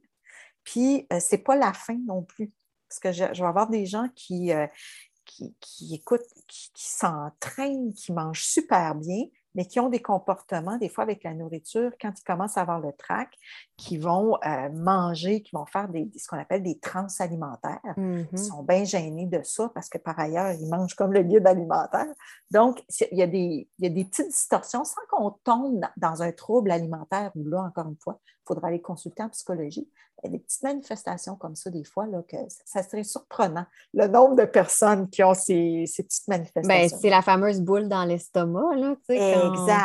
Puis, 0.62 1.06
ce 1.10 1.16
euh, 1.16 1.20
c'est 1.20 1.38
pas 1.38 1.56
la 1.56 1.72
fin 1.72 1.98
non 2.06 2.22
plus. 2.22 2.52
Parce 2.88 3.00
que 3.00 3.12
je, 3.12 3.24
vais 3.24 3.48
avoir 3.48 3.68
des 3.68 3.86
gens 3.86 4.08
qui, 4.14 4.52
euh, 4.52 4.66
qui, 5.24 5.94
écoutent, 5.94 6.22
qui 6.46 6.70
s'entraînent, 6.74 7.92
qui 7.92 8.12
mangent 8.12 8.44
super 8.44 8.94
bien, 8.94 9.24
mais 9.54 9.66
qui 9.66 9.78
ont 9.78 9.88
des 9.88 10.02
comportements, 10.02 10.76
des 10.78 10.88
fois 10.88 11.04
avec 11.04 11.22
la 11.22 11.32
nourriture, 11.32 11.92
quand 12.00 12.12
ils 12.18 12.24
commencent 12.24 12.56
à 12.56 12.62
avoir 12.62 12.80
le 12.80 12.92
trac, 12.92 13.28
qui 13.76 13.98
vont 13.98 14.36
euh, 14.44 14.68
manger, 14.70 15.42
qui 15.42 15.50
vont 15.54 15.66
faire 15.66 15.88
des, 15.88 16.10
ce 16.16 16.26
qu'on 16.26 16.38
appelle 16.38 16.62
des 16.62 16.78
trans 16.78 17.06
alimentaires. 17.20 17.80
Ils 17.96 18.02
mm-hmm. 18.02 18.36
sont 18.36 18.62
bien 18.62 18.84
gênés 18.84 19.26
de 19.26 19.40
ça 19.42 19.70
parce 19.72 19.88
que 19.88 19.98
par 19.98 20.18
ailleurs, 20.18 20.52
ils 20.52 20.68
mangent 20.68 20.94
comme 20.94 21.12
le 21.12 21.22
guide 21.22 21.46
alimentaire. 21.46 22.12
Donc, 22.50 22.82
il 23.12 23.18
y 23.18 23.22
a 23.22 23.26
des, 23.26 23.68
il 23.78 23.84
y 23.84 23.86
a 23.86 23.90
des 23.90 24.04
petites 24.04 24.28
distorsions 24.28 24.84
sans 24.84 25.00
qu'on 25.08 25.30
tombe 25.44 25.84
dans 25.96 26.22
un 26.22 26.32
trouble 26.32 26.70
alimentaire 26.70 27.30
où 27.36 27.48
là, 27.48 27.62
encore 27.62 27.88
une 27.88 27.98
fois, 27.98 28.18
il 28.26 28.46
faudra 28.46 28.68
aller 28.68 28.80
consulter 28.80 29.22
en 29.22 29.28
psychologie. 29.28 29.88
Il 30.24 30.28
y 30.28 30.34
a 30.34 30.38
des 30.38 30.42
petites 30.42 30.62
manifestations 30.62 31.36
comme 31.36 31.54
ça, 31.54 31.68
des 31.68 31.84
fois, 31.84 32.06
là, 32.06 32.22
que 32.26 32.36
ça 32.64 32.82
serait 32.82 33.04
surprenant, 33.04 33.66
le 33.92 34.06
nombre 34.06 34.36
de 34.36 34.46
personnes 34.46 35.10
qui 35.10 35.22
ont 35.22 35.34
ces, 35.34 35.84
petites 35.86 36.24
ben, 36.26 36.38
manifestations. 36.38 36.98
c'est 36.98 37.10
la 37.10 37.20
fameuse 37.20 37.60
boule 37.60 37.88
dans 37.88 38.04
l'estomac, 38.04 38.74
là, 38.76 38.96
tu 39.06 39.16
sais, 39.16 39.36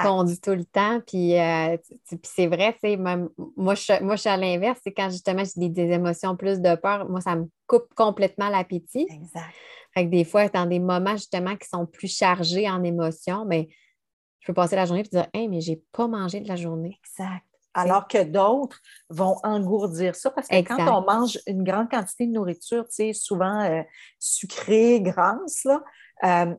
qu'on 0.04 0.24
dit 0.24 0.40
tout 0.40 0.56
le 0.56 0.64
temps. 0.64 1.02
Puis, 1.06 1.38
euh, 1.38 1.76
c'est 2.24 2.48
vrai, 2.48 2.78
moi, 3.58 3.76
je, 3.76 4.02
moi, 4.02 4.16
je 4.16 4.22
suis 4.22 4.30
à 4.30 4.38
l'inverse, 4.38 4.80
c'est 4.82 4.94
quand 4.94 5.10
justement 5.10 5.44
j'ai 5.44 5.68
des, 5.68 5.92
émotions 5.92 6.38
plus 6.38 6.62
de 6.62 6.76
peur, 6.76 7.10
moi, 7.10 7.20
ça 7.20 7.36
me 7.36 7.50
coupe 7.68 7.94
complètement 7.94 8.50
l'appétit. 8.50 9.08
Exact. 9.10 9.54
Fait 9.94 10.06
que 10.06 10.10
des 10.12 10.24
fois, 10.24 10.48
dans 10.48 10.66
des 10.66 10.80
moments 10.80 11.18
justement 11.18 11.56
qui 11.58 11.68
sont 11.68 11.86
plus 11.86 12.16
chargés 12.16 12.70
en 12.70 12.84
émotions, 12.84 13.44
mais 13.46 13.64
ben, 13.64 13.74
je 14.40 14.48
peux 14.48 14.54
passer 14.54 14.76
la 14.76 14.86
journée 14.86 15.02
et 15.02 15.10
dire 15.10 15.28
Hey, 15.34 15.48
mais 15.50 15.62
j'ai 15.62 15.82
pas 15.92 16.08
mangé 16.08 16.40
de 16.40 16.48
la 16.48 16.56
journée. 16.56 16.98
Exact. 17.04 17.44
Alors 17.74 18.08
que 18.08 18.24
d'autres 18.24 18.80
vont 19.10 19.38
engourdir 19.44 20.16
ça 20.16 20.32
parce 20.32 20.48
que 20.48 20.62
quand 20.62 20.80
on 20.98 21.06
mange 21.06 21.40
une 21.46 21.64
grande 21.64 21.90
quantité 21.90 22.26
de 22.26 22.32
nourriture, 22.32 22.84
tu 22.86 22.96
sais, 22.96 23.14
souvent 23.14 23.62
euh, 23.62 23.84
sucrée, 24.18 25.02
grasse, 25.02 25.64
là, 25.66 25.84
euh, 26.24 26.56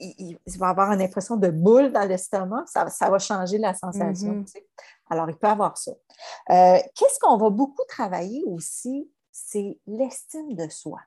il, 0.00 0.38
va 0.58 0.68
avoir 0.68 0.92
une 0.92 1.02
impression 1.02 1.36
de 1.36 1.48
boule 1.48 1.92
dans 1.92 2.06
l'estomac, 2.06 2.64
ça, 2.66 2.84
va 3.08 3.18
changer 3.18 3.58
la 3.58 3.74
sensation. 3.74 4.34
Mm-hmm. 4.34 4.62
Alors, 5.10 5.28
il 5.30 5.36
peut 5.36 5.48
avoir 5.48 5.76
ça. 5.76 5.92
Euh, 6.50 6.78
qu'est-ce 6.94 7.18
qu'on 7.20 7.36
va 7.36 7.50
beaucoup 7.50 7.82
travailler 7.88 8.42
aussi? 8.46 9.10
C'est 9.30 9.78
l'estime 9.86 10.54
de 10.54 10.68
soi. 10.68 10.98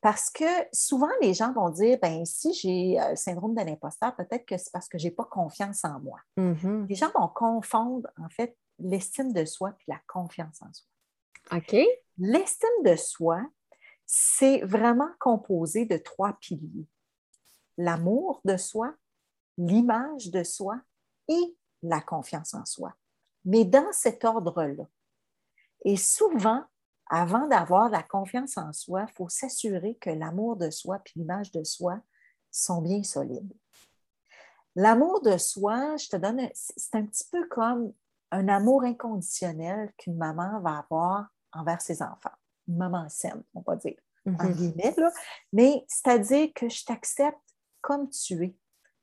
Parce 0.00 0.30
que 0.30 0.44
souvent, 0.72 1.10
les 1.20 1.34
gens 1.34 1.52
vont 1.52 1.70
dire, 1.70 1.98
ben 2.00 2.24
si 2.24 2.54
j'ai 2.54 3.00
euh, 3.00 3.10
le 3.10 3.16
syndrome 3.16 3.54
de 3.54 3.62
l'imposteur, 3.62 4.14
peut-être 4.14 4.46
que 4.46 4.56
c'est 4.56 4.70
parce 4.72 4.88
que 4.88 4.96
je 4.96 5.04
n'ai 5.04 5.10
pas 5.10 5.24
confiance 5.24 5.84
en 5.84 5.98
moi. 6.00 6.20
Mm-hmm. 6.36 6.86
Les 6.88 6.94
gens 6.94 7.10
vont 7.14 7.28
confondre, 7.28 8.08
en 8.16 8.28
fait, 8.28 8.56
l'estime 8.78 9.32
de 9.32 9.44
soi 9.44 9.70
et 9.70 9.84
la 9.90 10.00
confiance 10.06 10.62
en 10.62 10.72
soi. 10.72 10.88
OK. 11.58 11.76
L'estime 12.18 12.82
de 12.84 12.94
soi, 12.94 13.42
c'est 14.06 14.60
vraiment 14.60 15.10
composé 15.18 15.84
de 15.84 15.96
trois 15.96 16.34
piliers. 16.34 16.86
L'amour 17.76 18.40
de 18.44 18.56
soi, 18.56 18.94
l'image 19.56 20.30
de 20.30 20.44
soi 20.44 20.80
et 21.28 21.56
la 21.82 22.00
confiance 22.00 22.54
en 22.54 22.64
soi. 22.64 22.94
Mais 23.44 23.64
dans 23.64 23.92
cet 23.92 24.24
ordre-là. 24.24 24.84
Et 25.84 25.96
souvent, 25.96 26.64
avant 27.10 27.46
d'avoir 27.46 27.88
la 27.88 28.02
confiance 28.02 28.56
en 28.58 28.72
soi, 28.72 29.06
il 29.08 29.14
faut 29.14 29.28
s'assurer 29.28 29.96
que 29.96 30.10
l'amour 30.10 30.56
de 30.56 30.70
soi 30.70 30.98
et 31.04 31.18
l'image 31.18 31.50
de 31.52 31.64
soi 31.64 32.00
sont 32.50 32.82
bien 32.82 33.02
solides. 33.02 33.52
L'amour 34.74 35.22
de 35.22 35.36
soi, 35.38 35.96
je 35.96 36.08
te 36.08 36.16
donne, 36.16 36.48
c'est 36.54 36.94
un 36.94 37.04
petit 37.04 37.24
peu 37.30 37.46
comme 37.48 37.92
un 38.30 38.48
amour 38.48 38.84
inconditionnel 38.84 39.92
qu'une 39.96 40.16
maman 40.16 40.60
va 40.60 40.78
avoir 40.78 41.28
envers 41.52 41.80
ses 41.80 42.02
enfants. 42.02 42.30
Une 42.68 42.76
maman 42.76 43.08
saine, 43.08 43.42
on 43.54 43.62
va 43.62 43.76
dire, 43.76 43.96
en 44.26 44.32
mm-hmm. 44.32 45.12
mais 45.52 45.84
c'est-à-dire 45.88 46.50
que 46.54 46.68
je 46.68 46.84
t'accepte 46.84 47.38
comme 47.80 48.10
tu 48.10 48.44
es. 48.44 48.56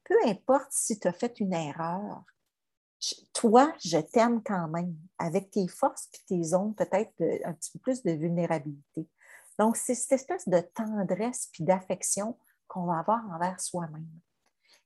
Peu 0.04 0.16
importe 0.26 0.68
si 0.70 1.00
tu 1.00 1.08
as 1.08 1.14
fait 1.14 1.40
une 1.40 1.54
erreur, 1.54 2.24
toi, 3.34 3.74
je 3.84 3.98
t'aime 3.98 4.42
quand 4.44 4.68
même, 4.68 4.96
avec 5.18 5.52
tes 5.52 5.68
forces 5.68 6.10
et 6.14 6.20
tes 6.28 6.44
zones, 6.44 6.74
peut-être 6.76 7.14
un 7.46 7.54
petit 7.54 7.72
peu 7.72 7.80
plus 7.80 8.04
de 8.04 8.12
vulnérabilité. 8.12 9.08
Donc, 9.60 9.78
c'est 9.78 9.96
cette 9.96 10.14
espèce 10.14 10.48
de 10.48 10.60
tendresse 10.60 11.50
puis 11.52 11.64
d'affection 11.64 12.38
qu'on 12.68 12.86
va 12.86 13.00
avoir 13.00 13.24
envers 13.32 13.60
soi-même. 13.60 14.08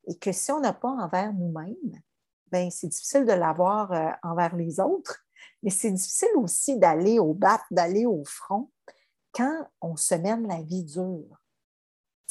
Et 0.08 0.18
que 0.18 0.32
si 0.32 0.52
on 0.52 0.60
n'a 0.60 0.74
pas 0.74 0.90
envers 0.90 1.34
nous-mêmes, 1.34 2.02
ben 2.52 2.70
c'est 2.72 2.88
difficile 2.88 3.26
de 3.26 3.34
l'avoir 3.34 3.92
euh, 3.92 4.10
envers 4.24 4.56
les 4.56 4.80
autres, 4.80 5.24
mais 5.62 5.70
c'est 5.70 5.92
difficile 5.92 6.30
aussi 6.36 6.78
d'aller 6.78 7.20
au 7.20 7.34
bat, 7.34 7.62
d'aller 7.72 8.06
au 8.06 8.24
front 8.26 8.72
quand 9.32 9.68
on 9.82 9.96
se 9.96 10.16
mène 10.16 10.48
la 10.48 10.62
vie 10.62 10.84
dure 10.84 11.39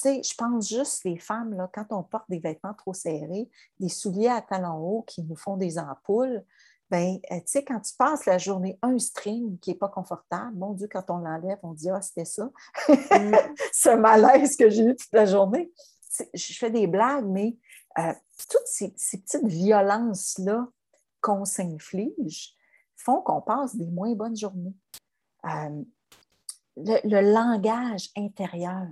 sais, 0.02 0.22
je 0.22 0.34
pense 0.34 0.68
juste 0.68 1.04
les 1.04 1.18
femmes, 1.18 1.54
là, 1.54 1.68
quand 1.72 1.86
on 1.90 2.02
porte 2.02 2.28
des 2.28 2.38
vêtements 2.38 2.74
trop 2.74 2.94
serrés, 2.94 3.48
des 3.80 3.88
souliers 3.88 4.28
à 4.28 4.40
talons 4.40 4.78
hauts 4.78 5.04
qui 5.06 5.22
nous 5.22 5.36
font 5.36 5.56
des 5.56 5.78
ampoules, 5.78 6.44
ben, 6.90 7.18
euh, 7.30 7.36
tu 7.36 7.42
sais, 7.46 7.64
quand 7.64 7.80
tu 7.80 7.94
passes 7.94 8.24
la 8.24 8.38
journée 8.38 8.78
un 8.80 8.98
string 8.98 9.58
qui 9.58 9.70
n'est 9.70 9.76
pas 9.76 9.88
confortable, 9.88 10.56
mon 10.56 10.72
Dieu, 10.72 10.88
quand 10.90 11.10
on 11.10 11.18
l'enlève, 11.18 11.58
on 11.62 11.74
dit 11.74 11.90
Ah, 11.90 12.00
c'était 12.00 12.24
ça. 12.24 12.50
Mm. 12.88 13.34
Ce 13.72 13.90
malaise 13.90 14.56
que 14.56 14.70
j'ai 14.70 14.84
eu 14.84 14.96
toute 14.96 15.12
la 15.12 15.26
journée. 15.26 15.70
Je 16.32 16.52
fais 16.54 16.70
des 16.70 16.86
blagues, 16.86 17.26
mais 17.26 17.56
euh, 17.98 18.12
toutes 18.48 18.66
ces, 18.66 18.90
petites 18.90 19.46
violences-là 19.46 20.66
qu'on 21.20 21.44
s'inflige 21.44 22.54
font 22.96 23.20
qu'on 23.20 23.42
passe 23.42 23.76
des 23.76 23.90
moins 23.90 24.14
bonnes 24.14 24.36
journées. 24.36 24.74
Euh, 25.44 25.82
le, 26.76 27.32
langage 27.32 28.10
intérieur, 28.16 28.88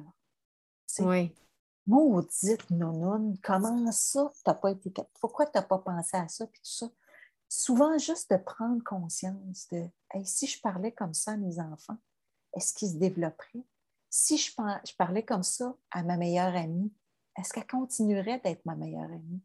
oui. 1.01 1.35
Maudite 1.87 2.69
nounoune, 2.71 3.39
comment 3.43 3.93
ça, 3.93 4.33
t'as 4.45 4.55
pas 4.55 4.73
été. 4.73 4.93
Pourquoi 5.21 5.47
tu 5.47 5.53
n'as 5.55 5.63
pas 5.63 5.79
pensé 5.79 6.17
à 6.17 6.27
ça? 6.29 6.47
Puis 6.47 6.61
tout 6.61 6.71
ça? 6.71 6.91
Souvent, 7.49 7.97
juste 7.97 8.33
de 8.33 8.37
prendre 8.39 8.83
conscience 8.83 9.69
de 9.71 9.89
si 10.25 10.49
je 10.49 10.61
parlais 10.61 10.91
comme 10.91 11.15
ça 11.15 11.33
à 11.33 11.37
mes 11.37 11.61
enfants, 11.61 11.97
est-ce 12.55 12.75
qu'ils 12.75 12.91
se 12.91 12.97
développeraient? 12.97 13.65
Si 14.11 14.37
je, 14.37 14.51
je 14.51 14.97
parlais 14.97 15.25
comme 15.25 15.45
ça 15.45 15.77
à 15.93 16.03
ma 16.03 16.17
meilleure 16.17 16.57
amie, 16.57 16.93
est-ce 17.39 17.53
qu'elle 17.53 17.67
continuerait 17.67 18.41
d'être 18.41 18.65
ma 18.65 18.75
meilleure 18.75 19.11
amie? 19.11 19.43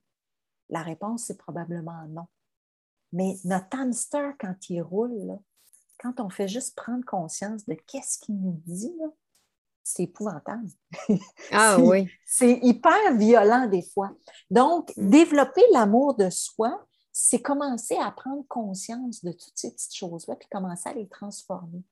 La 0.69 0.81
réponse, 0.81 1.25
c'est 1.25 1.37
probablement 1.37 2.07
non. 2.07 2.25
Mais 3.11 3.35
notre 3.43 3.77
hamster, 3.77 4.33
quand 4.39 4.69
il 4.69 4.81
roule, 4.81 5.37
quand 5.99 6.19
on 6.19 6.29
fait 6.29 6.47
juste 6.47 6.75
prendre 6.75 7.05
conscience 7.05 7.65
de 7.65 7.73
qu'est-ce 7.73 8.17
qu'il 8.17 8.39
nous 8.39 8.61
dit, 8.65 8.95
c'est 9.83 10.03
épouvantable. 10.03 10.67
Ah 11.51 11.77
oui. 11.79 12.07
C'est 12.25 12.59
hyper 12.61 13.15
violent 13.15 13.67
des 13.67 13.81
fois. 13.81 14.11
Donc, 14.49 14.91
mm. 14.95 15.09
développer 15.09 15.63
l'amour 15.73 16.15
de 16.15 16.29
soi, 16.29 16.85
c'est 17.11 17.41
commencer 17.41 17.97
à 17.97 18.11
prendre 18.11 18.43
conscience 18.47 19.23
de 19.23 19.31
toutes 19.31 19.53
ces 19.55 19.71
petites 19.71 19.95
choses-là, 19.95 20.35
puis 20.35 20.47
commencer 20.49 20.89
à 20.89 20.93
les 20.93 21.07
transformer. 21.07 21.83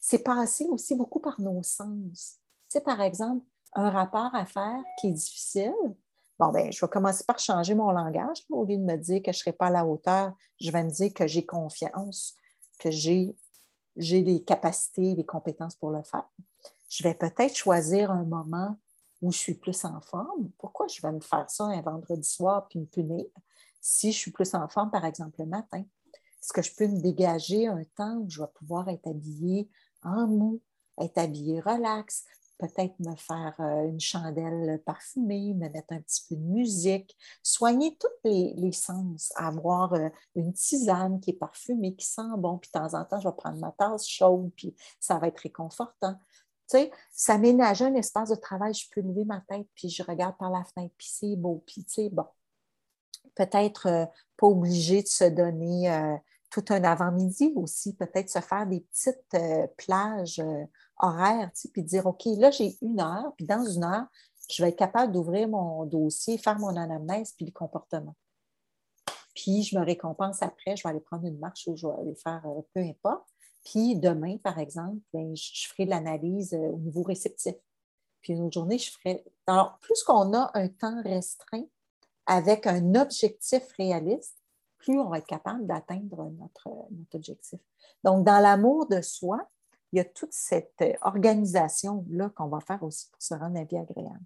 C'est 0.00 0.18
passer 0.18 0.66
aussi 0.66 0.94
beaucoup 0.94 1.20
par 1.20 1.40
nos 1.40 1.62
sens. 1.62 2.38
Tu 2.68 2.78
sais, 2.78 2.80
par 2.80 3.00
exemple, 3.00 3.44
un 3.74 3.90
rapport 3.90 4.34
à 4.34 4.44
faire 4.44 4.82
qui 5.00 5.08
est 5.08 5.12
difficile, 5.12 5.74
bon, 6.38 6.48
ben, 6.48 6.70
je 6.70 6.80
vais 6.84 6.90
commencer 6.90 7.24
par 7.24 7.38
changer 7.38 7.74
mon 7.74 7.90
langage. 7.90 8.38
Au 8.50 8.64
lieu 8.64 8.76
de 8.76 8.82
me 8.82 8.96
dire 8.96 9.22
que 9.22 9.32
je 9.32 9.38
ne 9.38 9.40
serai 9.40 9.52
pas 9.52 9.66
à 9.66 9.70
la 9.70 9.86
hauteur, 9.86 10.34
je 10.60 10.70
vais 10.70 10.84
me 10.84 10.90
dire 10.90 11.12
que 11.14 11.26
j'ai 11.26 11.44
confiance, 11.44 12.34
que 12.78 12.90
j'ai 12.90 13.34
les 13.96 14.42
capacités, 14.44 15.14
les 15.14 15.24
compétences 15.24 15.76
pour 15.76 15.90
le 15.90 16.02
faire. 16.02 16.28
Je 16.88 17.02
vais 17.02 17.14
peut-être 17.14 17.56
choisir 17.56 18.10
un 18.10 18.24
moment 18.24 18.78
où 19.22 19.32
je 19.32 19.38
suis 19.38 19.54
plus 19.54 19.84
en 19.84 20.00
forme. 20.00 20.50
Pourquoi 20.58 20.86
je 20.88 21.00
vais 21.02 21.12
me 21.12 21.20
faire 21.20 21.48
ça 21.50 21.64
un 21.64 21.80
vendredi 21.80 22.28
soir 22.28 22.68
puis 22.68 22.80
me 22.80 22.86
punir 22.86 23.24
si 23.80 24.12
je 24.12 24.18
suis 24.18 24.30
plus 24.30 24.54
en 24.54 24.68
forme, 24.68 24.90
par 24.90 25.04
exemple, 25.04 25.40
le 25.40 25.46
matin? 25.46 25.84
Est-ce 26.46 26.52
que 26.52 26.62
je 26.62 26.74
peux 26.74 26.86
me 26.86 27.00
dégager 27.00 27.66
un 27.66 27.82
temps 27.96 28.16
où 28.18 28.30
je 28.30 28.40
vais 28.40 28.48
pouvoir 28.54 28.88
être 28.88 29.08
habillée 29.08 29.68
en 30.02 30.26
mou, 30.26 30.60
être 31.00 31.18
habillée 31.18 31.60
relax, 31.60 32.24
peut-être 32.58 32.98
me 33.00 33.14
faire 33.16 33.54
euh, 33.60 33.88
une 33.88 34.00
chandelle 34.00 34.80
parfumée, 34.84 35.54
me 35.54 35.68
mettre 35.68 35.92
un 35.92 36.00
petit 36.00 36.24
peu 36.28 36.36
de 36.36 36.40
musique, 36.40 37.16
soigner 37.42 37.96
tous 37.98 38.08
les, 38.24 38.72
sens, 38.72 39.32
avoir 39.36 39.92
euh, 39.94 40.08
une 40.34 40.52
tisane 40.52 41.20
qui 41.20 41.30
est 41.30 41.38
parfumée, 41.38 41.94
qui 41.94 42.06
sent 42.06 42.22
bon, 42.38 42.58
puis 42.58 42.70
de 42.72 42.78
temps 42.78 42.94
en 42.94 43.04
temps, 43.04 43.20
je 43.20 43.28
vais 43.28 43.34
prendre 43.34 43.58
ma 43.58 43.72
tasse 43.72 44.06
chaude, 44.06 44.50
puis 44.56 44.74
ça 45.00 45.18
va 45.18 45.28
être 45.28 45.40
réconfortant. 45.40 46.18
Sais, 46.66 46.90
s'aménager 47.12 47.84
un 47.84 47.94
espace 47.94 48.30
de 48.30 48.34
travail, 48.34 48.74
je 48.74 48.88
peux 48.90 49.00
lever 49.00 49.24
ma 49.24 49.40
tête, 49.48 49.68
puis 49.74 49.88
je 49.88 50.02
regarde 50.02 50.36
par 50.36 50.50
la 50.50 50.64
fenêtre, 50.64 50.94
puis 50.98 51.08
c'est 51.08 51.36
beau, 51.36 51.62
puis 51.66 51.84
tu 51.84 51.94
sais, 51.94 52.08
bon. 52.10 52.26
Peut-être 53.36 53.86
euh, 53.86 54.06
pas 54.36 54.46
obligé 54.46 55.02
de 55.02 55.08
se 55.08 55.24
donner 55.24 56.18
tout 56.50 56.64
un 56.70 56.82
avant-midi 56.84 57.52
aussi, 57.54 57.94
peut-être 57.94 58.30
se 58.30 58.40
faire 58.40 58.66
des 58.66 58.80
petites 58.80 59.36
plages 59.76 60.42
horaire, 60.98 61.50
puis 61.72 61.82
dire, 61.82 62.06
OK, 62.06 62.24
là, 62.38 62.50
j'ai 62.50 62.76
une 62.82 63.00
heure, 63.00 63.32
puis 63.36 63.46
dans 63.46 63.64
une 63.64 63.84
heure, 63.84 64.06
je 64.50 64.62
vais 64.62 64.70
être 64.70 64.76
capable 64.76 65.12
d'ouvrir 65.12 65.48
mon 65.48 65.84
dossier, 65.84 66.38
faire 66.38 66.58
mon 66.58 66.76
anamnèse, 66.76 67.32
puis 67.32 67.46
le 67.46 67.52
comportement. 67.52 68.14
Puis 69.34 69.64
je 69.64 69.78
me 69.78 69.84
récompense 69.84 70.42
après, 70.42 70.76
je 70.76 70.82
vais 70.82 70.90
aller 70.90 71.00
prendre 71.00 71.26
une 71.26 71.38
marche 71.38 71.66
ou 71.66 71.76
je 71.76 71.86
vais 71.86 71.94
aller 72.00 72.14
faire 72.14 72.42
euh, 72.46 72.62
peu 72.72 72.80
importe. 72.80 73.28
Puis 73.66 73.96
demain, 73.96 74.38
par 74.38 74.60
exemple, 74.60 75.00
ben, 75.12 75.34
je 75.34 75.68
ferai 75.68 75.86
de 75.86 75.90
l'analyse 75.90 76.54
euh, 76.54 76.70
au 76.70 76.78
niveau 76.78 77.02
réceptif. 77.02 77.56
Puis 78.20 78.32
une 78.32 78.42
autre 78.42 78.54
journée, 78.54 78.78
je 78.78 78.92
ferai. 78.92 79.24
Alors, 79.48 79.78
plus 79.80 80.04
qu'on 80.04 80.32
a 80.34 80.52
un 80.54 80.68
temps 80.68 81.02
restreint 81.02 81.64
avec 82.26 82.68
un 82.68 82.94
objectif 82.94 83.64
réaliste, 83.76 84.38
plus 84.78 85.00
on 85.00 85.08
va 85.08 85.18
être 85.18 85.26
capable 85.26 85.66
d'atteindre 85.66 86.30
notre, 86.38 86.68
notre 86.92 87.16
objectif. 87.16 87.58
Donc, 88.04 88.24
dans 88.24 88.38
l'amour 88.38 88.86
de 88.86 89.00
soi, 89.00 89.48
il 89.92 89.96
y 89.96 90.00
a 90.00 90.04
toute 90.04 90.32
cette 90.32 90.80
euh, 90.82 90.92
organisation-là 91.00 92.30
qu'on 92.36 92.46
va 92.46 92.60
faire 92.60 92.84
aussi 92.84 93.10
pour 93.10 93.20
se 93.20 93.34
rendre 93.34 93.54
la 93.54 93.64
vie 93.64 93.78
agréable. 93.78 94.22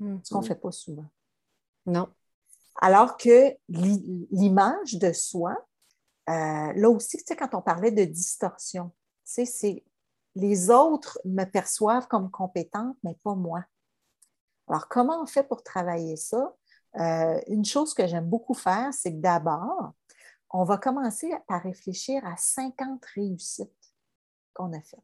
Ce 0.00 0.04
qu'on 0.04 0.10
ne 0.10 0.44
mm-hmm. 0.44 0.46
fait 0.48 0.54
pas 0.56 0.72
souvent. 0.72 1.06
Non. 1.86 2.08
Alors 2.80 3.16
que 3.16 3.56
l'image 3.68 4.94
de 4.94 5.12
soi, 5.12 5.56
euh, 6.28 6.72
là 6.74 6.88
aussi, 6.88 7.18
tu 7.18 7.24
sais, 7.26 7.36
quand 7.36 7.54
on 7.54 7.62
parlait 7.62 7.90
de 7.90 8.04
distorsion, 8.04 8.90
tu 9.24 9.32
sais, 9.32 9.44
c'est 9.44 9.84
les 10.34 10.70
autres 10.70 11.18
me 11.24 11.44
perçoivent 11.44 12.08
comme 12.08 12.30
compétente, 12.30 12.96
mais 13.02 13.16
pas 13.22 13.34
moi. 13.34 13.64
Alors, 14.68 14.88
comment 14.88 15.22
on 15.22 15.26
fait 15.26 15.42
pour 15.42 15.62
travailler 15.62 16.16
ça? 16.16 16.54
Euh, 16.98 17.40
une 17.48 17.64
chose 17.64 17.94
que 17.94 18.06
j'aime 18.06 18.28
beaucoup 18.28 18.54
faire, 18.54 18.92
c'est 18.92 19.12
que 19.12 19.20
d'abord, 19.20 19.92
on 20.50 20.64
va 20.64 20.78
commencer 20.78 21.32
par 21.48 21.62
réfléchir 21.62 22.24
à 22.26 22.36
50 22.36 23.04
réussites 23.14 23.70
qu'on 24.54 24.72
a 24.72 24.80
fait. 24.80 25.02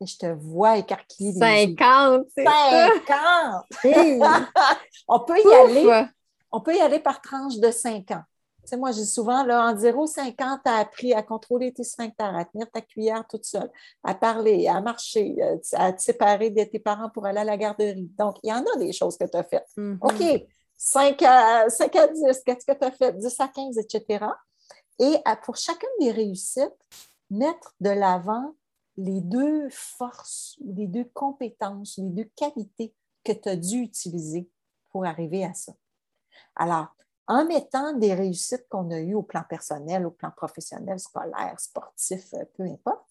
Et 0.00 0.06
je 0.06 0.16
te 0.16 0.26
vois 0.26 0.78
écarquiller 0.78 1.32
50, 1.32 2.26
c'est 2.34 2.44
50! 2.44 3.66
on 5.08 5.20
peut 5.20 5.38
y 5.38 5.54
aller. 5.54 6.06
On 6.50 6.60
peut 6.60 6.74
y 6.74 6.80
aller 6.80 7.00
par 7.00 7.20
tranche 7.20 7.58
de 7.58 7.70
5 7.70 8.10
ans. 8.12 8.22
Tu 8.68 8.74
sais, 8.74 8.76
moi, 8.76 8.92
j'ai 8.92 9.06
souvent, 9.06 9.44
là, 9.44 9.70
en 9.70 9.74
0,50, 9.74 10.34
tu 10.36 10.70
as 10.70 10.76
appris 10.76 11.14
à 11.14 11.22
contrôler 11.22 11.72
tes 11.72 11.84
sphincters, 11.84 12.36
à 12.36 12.44
tenir 12.44 12.70
ta 12.70 12.82
cuillère 12.82 13.26
toute 13.26 13.46
seule, 13.46 13.70
à 14.04 14.14
parler, 14.14 14.68
à 14.68 14.82
marcher, 14.82 15.36
euh, 15.40 15.56
à 15.72 15.94
te 15.94 16.02
séparer 16.02 16.50
de 16.50 16.64
tes 16.64 16.78
parents 16.78 17.08
pour 17.08 17.24
aller 17.24 17.38
à 17.38 17.44
la 17.44 17.56
garderie. 17.56 18.12
Donc, 18.18 18.36
il 18.42 18.50
y 18.50 18.52
en 18.52 18.62
a 18.62 18.76
des 18.76 18.92
choses 18.92 19.16
que 19.16 19.24
tu 19.24 19.38
as 19.38 19.44
faites. 19.44 19.70
Mm-hmm. 19.78 19.98
OK, 20.02 20.46
5 20.76 21.22
à, 21.22 21.70
5 21.70 21.96
à 21.96 22.08
10, 22.08 22.42
qu'est-ce 22.44 22.66
que 22.66 22.78
tu 22.78 22.84
as 22.84 22.90
fait? 22.90 23.16
10 23.16 23.40
à 23.40 23.48
15, 23.48 23.78
etc. 23.78 24.26
Et 24.98 25.16
pour 25.44 25.56
chacune 25.56 25.88
des 26.00 26.10
réussites, 26.10 26.76
mettre 27.30 27.74
de 27.80 27.88
l'avant 27.88 28.54
les 28.98 29.22
deux 29.22 29.66
forces, 29.70 30.58
les 30.60 30.88
deux 30.88 31.08
compétences, 31.14 31.96
les 31.96 32.10
deux 32.10 32.30
qualités 32.36 32.94
que 33.24 33.32
tu 33.32 33.48
as 33.48 33.56
dû 33.56 33.78
utiliser 33.78 34.46
pour 34.90 35.06
arriver 35.06 35.42
à 35.42 35.54
ça. 35.54 35.72
Alors, 36.54 36.88
en 37.28 37.44
mettant 37.44 37.92
des 37.92 38.14
réussites 38.14 38.66
qu'on 38.68 38.90
a 38.90 38.98
eues 38.98 39.14
au 39.14 39.22
plan 39.22 39.44
personnel, 39.48 40.06
au 40.06 40.10
plan 40.10 40.30
professionnel, 40.30 40.98
scolaire, 40.98 41.60
sportif, 41.60 42.32
euh, 42.34 42.44
peu 42.54 42.64
importe, 42.64 43.04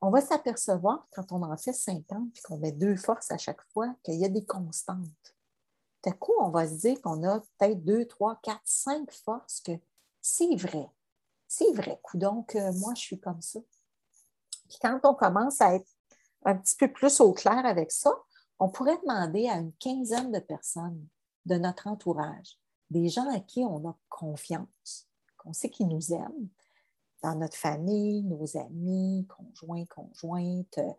on 0.00 0.10
va 0.10 0.20
s'apercevoir 0.20 1.06
quand 1.12 1.30
on 1.30 1.42
en 1.42 1.56
fait 1.56 1.72
50 1.72 2.36
et 2.36 2.40
qu'on 2.42 2.58
met 2.58 2.72
deux 2.72 2.96
forces 2.96 3.30
à 3.30 3.38
chaque 3.38 3.62
fois 3.72 3.94
qu'il 4.02 4.14
y 4.14 4.24
a 4.24 4.28
des 4.28 4.44
constantes. 4.44 5.36
D'un 6.02 6.12
coup, 6.12 6.32
on 6.40 6.50
va 6.50 6.66
se 6.66 6.74
dire 6.74 7.00
qu'on 7.00 7.22
a 7.22 7.40
peut-être 7.40 7.84
deux, 7.84 8.06
trois, 8.06 8.40
quatre, 8.42 8.62
cinq 8.64 9.12
forces 9.12 9.60
que 9.60 9.72
c'est 10.20 10.56
vrai. 10.56 10.90
C'est 11.46 11.72
vrai. 11.72 12.00
Donc, 12.14 12.54
moi, 12.54 12.94
je 12.96 13.00
suis 13.00 13.20
comme 13.20 13.40
ça. 13.40 13.60
Puis 14.68 14.78
quand 14.80 14.98
on 15.04 15.14
commence 15.14 15.60
à 15.60 15.74
être 15.74 15.88
un 16.44 16.56
petit 16.56 16.74
peu 16.76 16.90
plus 16.90 17.20
au 17.20 17.32
clair 17.32 17.64
avec 17.64 17.92
ça, 17.92 18.10
on 18.58 18.68
pourrait 18.68 18.98
demander 19.02 19.48
à 19.48 19.58
une 19.58 19.72
quinzaine 19.74 20.32
de 20.32 20.40
personnes 20.40 21.06
de 21.46 21.56
notre 21.56 21.86
entourage, 21.86 22.58
des 22.92 23.08
gens 23.08 23.28
à 23.30 23.40
qui 23.40 23.64
on 23.64 23.88
a 23.88 23.96
confiance, 24.08 25.08
qu'on 25.38 25.52
sait 25.52 25.70
qu'ils 25.70 25.88
nous 25.88 26.12
aiment, 26.12 26.48
dans 27.22 27.36
notre 27.36 27.56
famille, 27.56 28.22
nos 28.22 28.56
amis, 28.56 29.26
conjoints, 29.28 29.84
conjointes, 29.86 30.78
euh, 30.78 30.92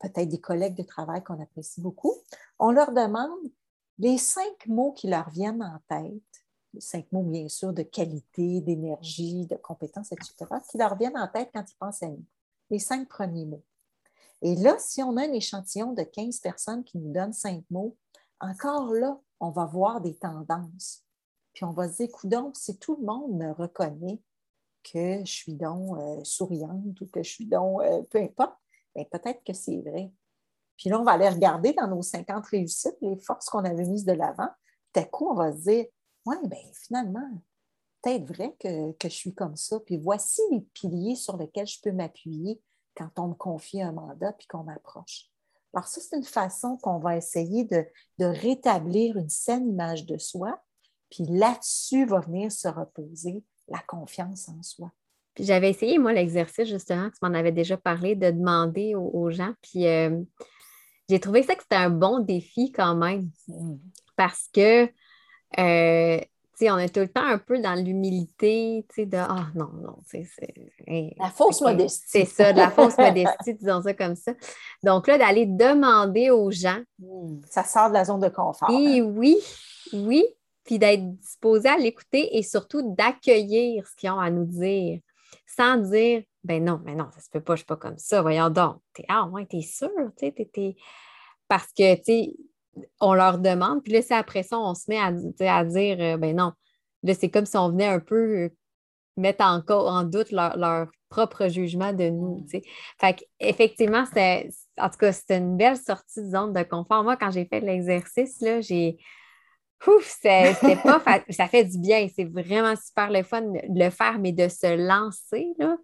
peut-être 0.00 0.28
des 0.28 0.40
collègues 0.40 0.76
de 0.76 0.82
travail 0.82 1.22
qu'on 1.22 1.40
apprécie 1.40 1.80
beaucoup, 1.80 2.14
on 2.58 2.70
leur 2.70 2.92
demande 2.92 3.50
les 3.98 4.18
cinq 4.18 4.66
mots 4.66 4.92
qui 4.92 5.08
leur 5.08 5.28
viennent 5.30 5.62
en 5.62 5.78
tête, 5.88 6.44
les 6.72 6.80
cinq 6.80 7.10
mots 7.12 7.22
bien 7.22 7.48
sûr 7.48 7.72
de 7.72 7.82
qualité, 7.82 8.60
d'énergie, 8.62 9.46
de 9.46 9.56
compétence, 9.56 10.12
etc., 10.12 10.34
qui 10.70 10.78
leur 10.78 10.96
viennent 10.96 11.18
en 11.18 11.28
tête 11.28 11.50
quand 11.52 11.64
ils 11.70 11.76
pensent 11.76 12.02
à 12.02 12.08
nous 12.08 12.24
les 12.70 12.78
cinq 12.78 13.08
premiers 13.08 13.46
mots. 13.46 13.64
Et 14.42 14.54
là, 14.56 14.76
si 14.78 15.02
on 15.02 15.16
a 15.16 15.22
un 15.22 15.32
échantillon 15.32 15.92
de 15.92 16.02
15 16.02 16.40
personnes 16.40 16.84
qui 16.84 16.98
nous 16.98 17.12
donnent 17.12 17.32
cinq 17.32 17.64
mots, 17.70 17.96
encore 18.40 18.92
là, 18.92 19.18
on 19.40 19.50
va 19.50 19.64
voir 19.64 20.00
des 20.00 20.14
tendances. 20.14 21.05
Puis 21.56 21.64
on 21.64 21.70
va 21.70 21.88
se 21.88 22.02
dire, 22.02 22.10
donc, 22.24 22.54
si 22.54 22.78
tout 22.78 22.96
le 23.00 23.06
monde 23.06 23.32
me 23.32 23.50
reconnaît 23.50 24.20
que 24.84 25.24
je 25.24 25.32
suis 25.32 25.54
donc 25.54 25.98
euh, 25.98 26.22
souriante 26.22 27.00
ou 27.00 27.06
que 27.06 27.22
je 27.22 27.30
suis 27.30 27.46
donc, 27.46 27.80
euh, 27.80 28.02
peu 28.10 28.18
importe, 28.18 28.52
bien, 28.94 29.04
peut-être 29.10 29.42
que 29.42 29.54
c'est 29.54 29.80
vrai. 29.80 30.12
Puis 30.76 30.90
là, 30.90 31.00
on 31.00 31.02
va 31.02 31.12
aller 31.12 31.30
regarder 31.30 31.72
dans 31.72 31.88
nos 31.88 32.02
50 32.02 32.44
réussites 32.44 32.98
les 33.00 33.16
forces 33.16 33.48
qu'on 33.48 33.64
avait 33.64 33.86
mises 33.86 34.04
de 34.04 34.12
l'avant. 34.12 34.50
Tout 34.92 35.00
à 35.00 35.04
coup, 35.04 35.30
on 35.30 35.34
va 35.34 35.50
se 35.50 35.62
dire, 35.62 35.86
oui, 36.26 36.36
bien, 36.44 36.70
finalement, 36.74 37.26
peut-être 38.02 38.26
vrai 38.26 38.54
que, 38.60 38.94
je 39.02 39.14
suis 39.14 39.34
comme 39.34 39.56
ça. 39.56 39.80
Puis 39.80 39.96
voici 39.96 40.42
les 40.50 40.60
piliers 40.74 41.16
sur 41.16 41.38
lesquels 41.38 41.66
je 41.66 41.80
peux 41.82 41.92
m'appuyer 41.92 42.60
quand 42.94 43.18
on 43.18 43.28
me 43.28 43.34
confie 43.34 43.80
un 43.80 43.92
mandat 43.92 44.34
puis 44.34 44.46
qu'on 44.46 44.64
m'approche. 44.64 45.30
Alors, 45.72 45.88
ça, 45.88 46.02
c'est 46.02 46.16
une 46.16 46.22
façon 46.22 46.76
qu'on 46.76 46.98
va 46.98 47.16
essayer 47.16 47.64
de, 47.64 47.86
rétablir 48.18 49.16
une 49.16 49.30
saine 49.30 49.70
image 49.70 50.04
de 50.04 50.18
soi. 50.18 50.62
Puis 51.10 51.24
là-dessus 51.28 52.06
va 52.06 52.20
venir 52.20 52.50
se 52.50 52.68
reposer 52.68 53.42
la 53.68 53.78
confiance 53.86 54.48
en 54.48 54.62
soi. 54.62 54.90
Puis 55.34 55.44
j'avais 55.44 55.70
essayé, 55.70 55.98
moi, 55.98 56.12
l'exercice, 56.12 56.68
justement, 56.68 57.10
tu 57.10 57.18
m'en 57.22 57.36
avais 57.36 57.52
déjà 57.52 57.76
parlé, 57.76 58.14
de 58.14 58.30
demander 58.30 58.94
aux, 58.94 59.30
gens. 59.30 59.52
Puis 59.60 59.86
euh, 59.86 60.18
j'ai 61.08 61.20
trouvé 61.20 61.42
ça 61.42 61.54
que 61.54 61.62
c'était 61.62 61.76
un 61.76 61.90
bon 61.90 62.20
défi 62.20 62.72
quand 62.72 62.94
même. 62.94 63.28
Mmh. 63.48 63.74
Parce 64.16 64.48
que 64.52 64.88
euh, 65.58 66.20
on 66.62 66.78
est 66.78 66.94
tout 66.94 67.00
le 67.00 67.08
temps 67.08 67.24
un 67.24 67.38
peu 67.38 67.58
dans 67.58 67.74
l'humilité, 67.74 68.86
de 68.96 69.16
Ah 69.16 69.48
non, 69.54 69.68
non, 69.74 69.98
c'est. 70.06 70.26
la 70.86 71.30
fausse 71.30 71.60
modestie. 71.60 72.04
C'est 72.06 72.24
ça, 72.24 72.52
de 72.52 72.58
la 72.58 72.70
fausse 72.70 72.96
modestie, 72.98 73.54
disons 73.54 73.82
ça 73.82 73.94
comme 73.94 74.16
ça. 74.16 74.32
Donc 74.82 75.06
là, 75.06 75.18
d'aller 75.18 75.46
demander 75.46 76.30
aux 76.30 76.50
gens. 76.50 76.80
Hmm, 76.98 77.40
ça 77.48 77.64
sort 77.64 77.88
de 77.88 77.94
la 77.94 78.04
zone 78.04 78.20
de 78.20 78.28
confort. 78.28 78.70
Et 78.70 79.00
hein. 79.00 79.12
oui, 79.14 79.36
oui, 79.92 80.24
puis 80.66 80.78
d'être 80.78 81.16
disposé 81.18 81.68
à 81.68 81.78
l'écouter 81.78 82.36
et 82.36 82.42
surtout 82.42 82.94
d'accueillir 82.94 83.86
ce 83.86 83.96
qu'ils 83.96 84.10
ont 84.10 84.20
à 84.20 84.30
nous 84.30 84.44
dire, 84.44 85.00
sans 85.46 85.78
dire 85.78 86.22
ben 86.46 86.64
non, 86.64 86.80
mais 86.84 86.94
non, 86.94 87.08
ça 87.12 87.20
se 87.20 87.28
peut 87.28 87.40
pas, 87.40 87.54
je 87.54 87.58
suis 87.58 87.66
pas 87.66 87.76
comme 87.76 87.98
ça, 87.98 88.22
voyons 88.22 88.50
donc. 88.50 88.80
ah 89.08 89.26
ouais, 89.26 89.46
t'es 89.46 89.62
sûr, 89.62 89.90
tu 90.16 90.32
sais, 90.36 90.76
Parce 91.48 91.72
que, 91.72 91.96
tu 91.96 92.02
sais, 92.04 92.36
on 93.00 93.14
leur 93.14 93.38
demande, 93.38 93.82
puis 93.82 93.92
là, 93.92 94.02
c'est 94.02 94.14
après 94.14 94.42
ça, 94.42 94.58
on 94.58 94.74
se 94.74 94.84
met 94.88 94.98
à, 94.98 95.12
à 95.58 95.64
dire, 95.64 95.96
euh, 96.00 96.16
ben 96.16 96.36
non, 96.36 96.52
là, 97.02 97.14
c'est 97.14 97.30
comme 97.30 97.46
si 97.46 97.56
on 97.56 97.70
venait 97.70 97.86
un 97.86 98.00
peu 98.00 98.44
euh, 98.44 98.48
mettre 99.16 99.44
en, 99.44 99.60
en 99.68 100.04
doute 100.04 100.30
leur, 100.30 100.88
propre 101.08 101.48
jugement 101.48 101.92
de 101.92 102.10
nous. 102.10 102.44
Mm. 102.52 102.60
Fait 103.00 103.26
effectivement, 103.38 104.04
c'est, 104.12 104.50
en 104.76 104.90
tout 104.90 104.98
cas, 104.98 105.12
c'était 105.12 105.38
une 105.38 105.56
belle 105.56 105.76
sortie 105.76 106.22
de 106.22 106.30
zone 106.30 106.52
de 106.52 106.62
confort. 106.62 107.04
Moi, 107.04 107.16
quand 107.16 107.30
j'ai 107.30 107.44
fait 107.44 107.60
l'exercice, 107.60 108.40
là, 108.40 108.60
j'ai, 108.60 108.98
Ouf, 109.86 110.18
c'était 110.20 110.76
pas 110.76 111.02
ça 111.30 111.48
fait 111.48 111.64
du 111.64 111.78
bien. 111.78 112.08
C'est 112.14 112.24
vraiment 112.24 112.74
super 112.76 113.10
le 113.10 113.22
fun 113.22 113.42
de 113.42 113.60
le 113.68 113.90
faire, 113.90 114.18
mais 114.18 114.32
de 114.32 114.48
se 114.48 114.76
lancer. 114.76 115.48
Là. 115.58 115.76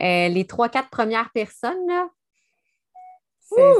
Euh, 0.00 0.28
les 0.28 0.46
trois, 0.46 0.68
quatre 0.68 0.90
premières 0.90 1.30
personnes, 1.32 1.86
là, 1.86 2.08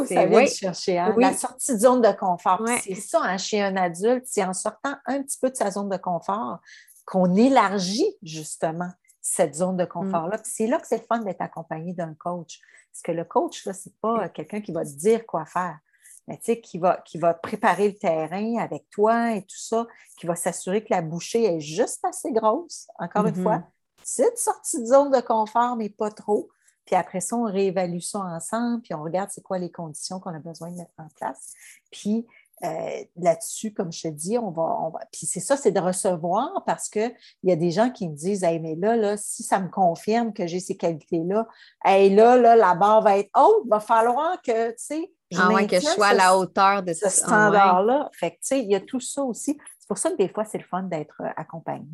ça 0.07 0.27
vient 0.27 0.43
de 0.43 0.49
chercher. 0.49 0.99
Hein? 0.99 1.15
La 1.19 1.33
sortie 1.33 1.75
de 1.75 1.79
zone 1.79 2.01
de 2.01 2.13
confort. 2.13 2.63
C'est 2.83 2.95
ça, 2.95 3.21
hein, 3.23 3.39
chez 3.39 3.61
un 3.61 3.77
adulte, 3.77 4.25
c'est 4.27 4.45
en 4.45 4.53
sortant 4.53 4.95
un 5.07 5.23
petit 5.23 5.39
peu 5.41 5.51
de 5.51 5.57
sa 5.57 5.71
zone 5.71 5.89
de 5.89 5.97
confort 5.97 6.59
qu'on 7.05 7.35
élargit 7.35 8.17
justement 8.23 8.91
cette 9.21 9.55
zone 9.55 9.77
de 9.77 9.85
mm. 9.85 9.89
confort-là. 9.89 10.39
C'est 10.45 10.67
là 10.67 10.79
que 10.79 10.87
c'est 10.87 10.99
le 10.99 11.05
fun 11.07 11.21
d'être 11.21 11.41
accompagné 11.41 11.93
d'un 11.93 12.15
coach. 12.15 12.61
Parce 12.93 13.03
que 13.03 13.13
le 13.13 13.25
coach, 13.25 13.63
ce 13.65 13.71
n'est 13.71 13.95
pas 14.01 14.29
quelqu'un 14.29 14.61
qui 14.61 14.73
va 14.73 14.85
te 14.85 14.91
dire 14.91 15.27
quoi 15.27 15.45
faire, 15.45 15.79
mais 16.27 16.39
qui 16.39 16.79
va, 16.79 17.03
qui 17.05 17.19
va 17.19 17.35
préparer 17.35 17.89
le 17.89 17.95
terrain 17.95 18.57
avec 18.59 18.89
toi 18.91 19.35
et 19.35 19.43
tout 19.43 19.59
ça, 19.59 19.87
qui 20.19 20.27
va 20.27 20.35
s'assurer 20.35 20.83
que 20.83 20.91
la 20.91 21.03
bouchée 21.03 21.45
est 21.45 21.61
juste 21.61 22.05
assez 22.05 22.33
grosse, 22.33 22.89
encore 22.99 23.27
une 23.27 23.35
mm-hmm. 23.35 23.43
fois. 23.43 23.63
C'est 24.03 24.29
une 24.29 24.37
sortie 24.37 24.81
de 24.81 24.87
zone 24.87 25.11
de 25.11 25.21
confort, 25.21 25.77
mais 25.77 25.89
pas 25.89 26.11
trop. 26.11 26.49
Puis 26.85 26.95
après 26.95 27.21
ça, 27.21 27.37
on 27.37 27.45
réévalue 27.45 27.99
ça 27.99 28.21
ensemble, 28.21 28.81
puis 28.83 28.95
on 28.95 29.03
regarde 29.03 29.31
c'est 29.33 29.43
quoi 29.43 29.59
les 29.59 29.71
conditions 29.71 30.21
qu'on 30.21 30.35
a 30.35 30.39
besoin 30.39 30.71
de 30.71 30.77
mettre 30.77 30.95
en 30.99 31.09
place. 31.17 31.53
Puis 31.91 32.27
euh, 32.65 33.05
là-dessus, 33.17 33.75
comme 33.75 33.93
je 33.93 34.03
te 34.03 34.09
dis, 34.09 34.39
on 34.39 34.51
va, 34.51 34.91
Puis 35.13 35.27
c'est 35.27 35.41
ça, 35.41 35.57
c'est 35.57 35.73
de 35.73 35.81
recevoir 35.81 36.65
parce 36.65 36.89
qu'il 36.89 37.15
y 37.43 37.53
a 37.53 37.57
des 37.57 37.71
gens 37.71 37.91
qui 37.91 38.09
me 38.09 38.15
disent 38.15 38.45
Hey, 38.45 38.61
mais 38.61 38.77
là, 38.77 38.97
là, 38.97 39.17
si 39.19 39.43
ça 39.43 39.61
me 39.61 39.69
confirme 39.69 40.33
que 40.33 40.47
j'ai 40.47 40.61
ces 40.61 40.77
qualités-là, 40.77 41.47
hey, 41.85 42.15
là, 42.15 42.37
là, 42.37 42.57
la 42.57 42.75
barre 42.75 43.03
va 43.03 43.19
être 43.19 43.31
haute, 43.37 43.63
il 43.67 43.69
va 43.69 43.81
falloir 43.81 44.41
que, 44.41 44.71
tu 44.71 44.77
sais, 44.79 45.13
je 45.31 45.41
ah 45.41 45.65
que 45.65 45.77
je 45.77 45.87
sois 45.87 46.09
à 46.09 46.15
la 46.15 46.37
hauteur 46.37 46.83
de 46.83 46.93
ce 46.93 47.09
standard-là. 47.09 48.09
Fait 48.13 48.33
que, 48.33 48.37
tu 48.37 48.41
sais, 48.43 48.61
il 48.61 48.71
y 48.71 48.75
a 48.75 48.81
tout 48.81 49.01
ça 49.01 49.23
aussi. 49.23 49.59
C'est 49.79 49.89
pour 49.89 49.99
ça 49.99 50.11
que 50.11 50.17
des 50.17 50.29
fois, 50.29 50.45
c'est 50.45 50.59
le 50.59 50.65
fun 50.65 50.85
d'être 50.85 51.21
euh, 51.21 51.31
accompagné. 51.37 51.89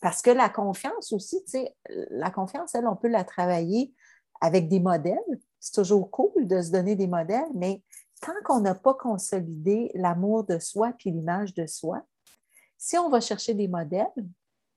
Parce 0.00 0.20
que 0.20 0.30
la 0.30 0.48
confiance 0.48 1.12
aussi, 1.12 1.42
tu 1.44 1.52
sais, 1.52 1.74
la 2.10 2.30
confiance, 2.30 2.74
elle, 2.74 2.86
on 2.86 2.96
peut 2.96 3.08
la 3.08 3.24
travailler 3.24 3.94
avec 4.40 4.68
des 4.68 4.80
modèles. 4.80 5.16
C'est 5.58 5.74
toujours 5.74 6.10
cool 6.10 6.46
de 6.46 6.60
se 6.60 6.70
donner 6.70 6.96
des 6.96 7.06
modèles, 7.06 7.48
mais 7.54 7.82
tant 8.20 8.34
qu'on 8.44 8.60
n'a 8.60 8.74
pas 8.74 8.94
consolidé 8.94 9.90
l'amour 9.94 10.44
de 10.44 10.58
soi 10.58 10.92
puis 10.98 11.10
l'image 11.10 11.54
de 11.54 11.66
soi, 11.66 12.02
si 12.76 12.98
on 12.98 13.08
va 13.08 13.20
chercher 13.20 13.54
des 13.54 13.68
modèles, 13.68 14.06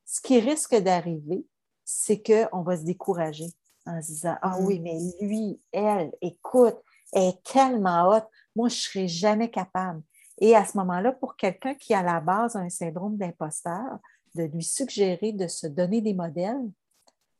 ce 0.06 0.22
qui 0.22 0.40
risque 0.40 0.76
d'arriver, 0.76 1.46
c'est 1.84 2.22
qu'on 2.22 2.62
va 2.62 2.78
se 2.78 2.84
décourager 2.84 3.48
en 3.86 4.02
se 4.02 4.08
disant 4.08 4.36
Ah 4.42 4.58
oui, 4.60 4.80
mm. 4.80 4.84
mais 4.84 5.00
lui, 5.22 5.62
elle, 5.72 6.12
écoute, 6.22 6.78
est 7.14 7.44
tellement 7.44 8.10
haute, 8.10 8.28
moi, 8.56 8.70
je 8.70 8.76
ne 8.76 8.80
serai 8.80 9.08
jamais 9.08 9.50
capable. 9.50 10.02
Et 10.40 10.56
à 10.56 10.66
ce 10.66 10.78
moment-là, 10.78 11.12
pour 11.12 11.36
quelqu'un 11.36 11.76
qui 11.76 11.94
a 11.94 12.00
à 12.00 12.04
la 12.04 12.20
base 12.20 12.56
un 12.56 12.70
syndrome 12.70 13.18
d'imposteur, 13.18 14.00
de 14.36 14.44
lui 14.44 14.64
suggérer 14.64 15.32
de 15.34 15.48
se 15.48 15.68
donner 15.68 16.02
des 16.02 16.14
modèles, 16.14 16.70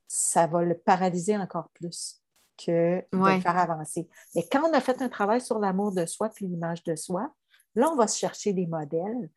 ça 0.08 0.48
va 0.48 0.64
le 0.64 0.78
paralyser 0.78 1.38
encore 1.38 1.70
plus 1.70 2.22
que 2.58 2.98
de 3.00 3.18
le 3.18 3.40
faire 3.40 3.58
avancer. 3.58 4.10
Mais 4.36 4.46
quand 4.52 4.68
on 4.68 4.74
a 4.74 4.82
fait 4.82 5.02
un 5.02 5.08
travail 5.10 5.40
sur 5.40 5.60
l'amour 5.60 5.94
de 5.94 6.06
soi 6.06 6.30
puis 6.30 6.48
l'image 6.48 6.84
de 6.84 6.96
soi, 6.96 7.32
là, 7.76 7.90
on 7.92 7.96
va 7.96 8.08
se 8.08 8.18
chercher 8.18 8.54
des 8.54 8.66
modèles. 8.66 9.30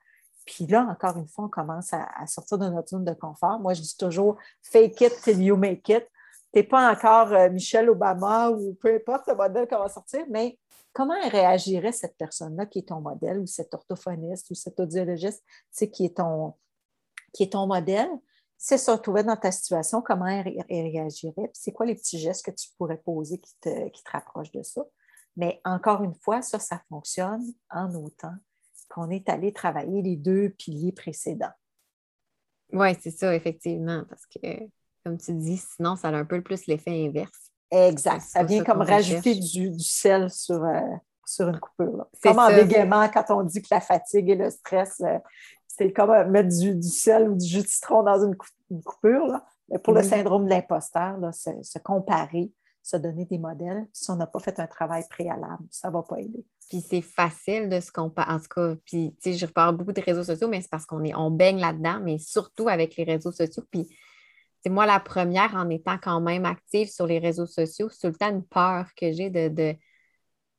Puis 0.45 0.67
là, 0.67 0.85
encore 0.91 1.17
une 1.17 1.29
fois, 1.29 1.45
on 1.45 1.49
commence 1.49 1.93
à, 1.93 2.27
sortir 2.27 2.59
de 2.59 2.69
notre 2.69 2.89
zone 2.89 3.05
de 3.05 3.13
confort. 3.13 3.61
Moi, 3.61 3.75
je 3.75 3.83
dis 3.83 3.97
toujours 3.97 4.39
fake 4.63 5.01
it 5.03 5.21
till 5.23 5.41
you 5.41 5.57
make 5.57 5.89
it. 5.89 6.05
N'es 6.55 6.63
pas 6.63 6.93
encore 6.93 7.33
euh, 7.33 7.51
Michelle 7.51 7.89
Obama 7.89 8.51
ou 8.51 8.75
peu 8.75 8.95
importe 8.95 9.29
le 9.29 9.35
modèle 9.35 9.67
qu'on 9.67 9.79
va 9.79 9.89
sortir, 9.89 10.25
mais 10.29 10.59
comment 10.93 11.15
réagirait 11.31 11.93
cette 11.93 12.17
personne-là 12.17 12.67
qui 12.67 12.81
est 12.81 12.89
ton 12.89 13.01
modèle 13.01 13.39
ou 13.39 13.47
cet 13.47 13.73
orthophoniste 13.75 14.51
ou 14.51 14.55
cet 14.55 14.79
audiologiste 14.79 15.43
qui 15.93 16.05
est 16.05 16.17
ton, 16.17 16.55
qui 17.33 17.45
est 17.45 17.53
ton 17.53 17.67
modèle? 17.67 18.11
c'est 18.65 18.79
ça, 18.79 18.93
retrouver 18.93 19.25
dans 19.25 19.37
ta 19.37 19.51
situation, 19.51 20.03
comment 20.03 20.29
elle, 20.29 20.63
réagirait, 20.71 21.51
c'est 21.53 21.73
quoi 21.73 21.85
les 21.85 21.97
petits 21.97 22.21
gestes 22.21 22.45
que 22.45 22.53
tu 22.53 22.69
pourrais 22.79 22.97
poser 22.97 23.39
qui 23.39 23.57
te, 23.61 23.89
qui 23.89 24.05
te 24.05 24.11
rapprochent 24.13 24.53
de 24.53 24.63
ça? 24.63 24.85
Mais 25.37 25.61
encore 25.65 26.05
une 26.05 26.15
fois, 26.15 26.43
ça, 26.43 26.61
ça 26.61 26.81
fonctionne 26.89 27.43
en 27.71 27.93
autant 27.97 28.35
qu'on 28.89 29.11
est 29.11 29.29
allé 29.29 29.53
travailler 29.53 30.01
les 30.01 30.15
deux 30.15 30.51
piliers 30.51 30.93
précédents. 30.93 31.51
Oui, 32.73 32.91
c'est 33.01 33.11
ça, 33.11 33.35
effectivement, 33.35 34.05
parce 34.09 34.27
que, 34.27 34.39
comme 35.05 35.19
tu 35.19 35.33
dis, 35.33 35.57
sinon, 35.57 35.97
ça 35.97 36.09
a 36.09 36.13
un 36.13 36.25
peu 36.25 36.41
plus 36.41 36.67
l'effet 36.67 37.07
inverse. 37.07 37.51
Exact. 37.71 38.21
Ça 38.21 38.43
vient 38.43 38.63
comme 38.63 38.83
rajouter 38.83 39.35
du, 39.35 39.79
sel 39.81 40.31
sur, 40.31 40.63
euh, 40.63 40.81
sur 41.25 41.49
une 41.49 41.59
coupure. 41.59 42.07
Comme 42.23 42.39
en 42.39 42.49
bégaiement, 42.49 43.09
quand 43.09 43.25
on 43.31 43.43
dit 43.43 43.63
que 43.63 43.69
la 43.71 43.81
fatigue 43.81 44.29
et 44.29 44.35
le 44.35 44.51
stress 44.51 45.01
euh, 45.01 45.19
c'est 45.77 45.93
comme 45.93 46.31
mettre 46.31 46.51
du, 46.51 46.83
sel 46.83 47.29
ou 47.29 47.35
du 47.35 47.47
jus 47.47 47.63
de 47.63 47.67
citron 47.67 48.03
dans 48.03 48.25
une, 48.25 48.37
coupure. 48.85 49.41
Mais 49.71 49.79
pour 49.79 49.95
le 49.95 50.01
mm-hmm. 50.01 50.09
syndrome 50.09 50.45
de 50.45 50.51
l'imposteur, 50.51 51.19
se, 51.33 51.79
comparer, 51.79 52.53
se 52.83 52.97
donner 52.97 53.25
des 53.25 53.39
modèles, 53.39 53.87
si 53.93 54.11
on 54.11 54.17
n'a 54.17 54.27
pas 54.27 54.41
fait 54.41 54.59
un 54.61 54.67
travail 54.67 55.05
préalable, 55.09 55.65
ça 55.71 55.89
ne 55.89 55.95
va 55.95 56.03
pas 56.03 56.21
aider. 56.21 56.45
Puis 56.69 56.81
c'est 56.81 57.01
facile 57.01 57.69
de 57.69 57.81
se 57.81 57.91
comparer. 57.91 58.33
En 58.33 58.39
tout 58.39 58.49
cas, 58.55 58.75
puis 58.85 59.15
tu 59.23 59.33
sais, 59.33 59.39
je 59.39 59.47
reparle 59.47 59.77
beaucoup 59.77 59.93
des 59.93 60.03
réseaux 60.03 60.25
sociaux, 60.25 60.49
mais 60.49 60.61
c'est 60.61 60.71
parce 60.71 60.85
qu'on 60.85 61.05
est, 61.05 61.15
on 61.15 61.31
baigne 61.31 61.59
là-dedans, 61.59 62.01
mais 62.03 62.19
surtout 62.19 62.69
avec 62.69 62.97
les 62.97 63.05
réseaux 63.05 63.33
sociaux. 63.33 63.63
Puis 63.71 63.89
c'est 64.63 64.71
moi 64.71 64.87
la 64.87 65.01
première 65.01 65.55
en 65.55 65.69
étant 65.71 65.99
quand 65.99 66.21
même 66.21 66.45
active 66.45 66.89
sur 66.89 67.07
les 67.07 67.19
réseaux 67.19 67.47
sociaux, 67.47 67.89
c'est 67.91 68.01
tout 68.01 68.07
le 68.07 68.15
temps 68.15 68.31
une 68.31 68.45
peur 68.45 68.87
que 68.97 69.13
j'ai 69.13 69.31
de 69.31 69.77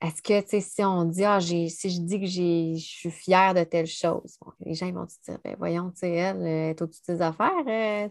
est-ce 0.04 0.22
que, 0.22 0.42
tu 0.42 0.50
sais, 0.50 0.60
si 0.60 0.84
on 0.84 1.06
dit, 1.06 1.24
ah, 1.24 1.40
si 1.40 1.70
je 1.70 2.02
dis 2.02 2.20
que 2.20 2.26
je 2.26 2.76
suis 2.78 3.10
fière 3.10 3.54
de 3.54 3.64
telle 3.64 3.88
chose, 3.88 4.38
les 4.60 4.74
gens 4.74 4.92
vont 4.92 5.08
se 5.08 5.16
dire, 5.24 5.40
ben 5.46 5.56
voyons, 5.58 5.92
tu 5.92 6.00
sais, 6.00 6.12
elle, 6.12 6.46
est 6.46 6.82
au-dessus 6.82 7.00
de 7.08 7.16
ses 7.16 7.22
affaires, 7.22 7.52
euh. 7.66 8.10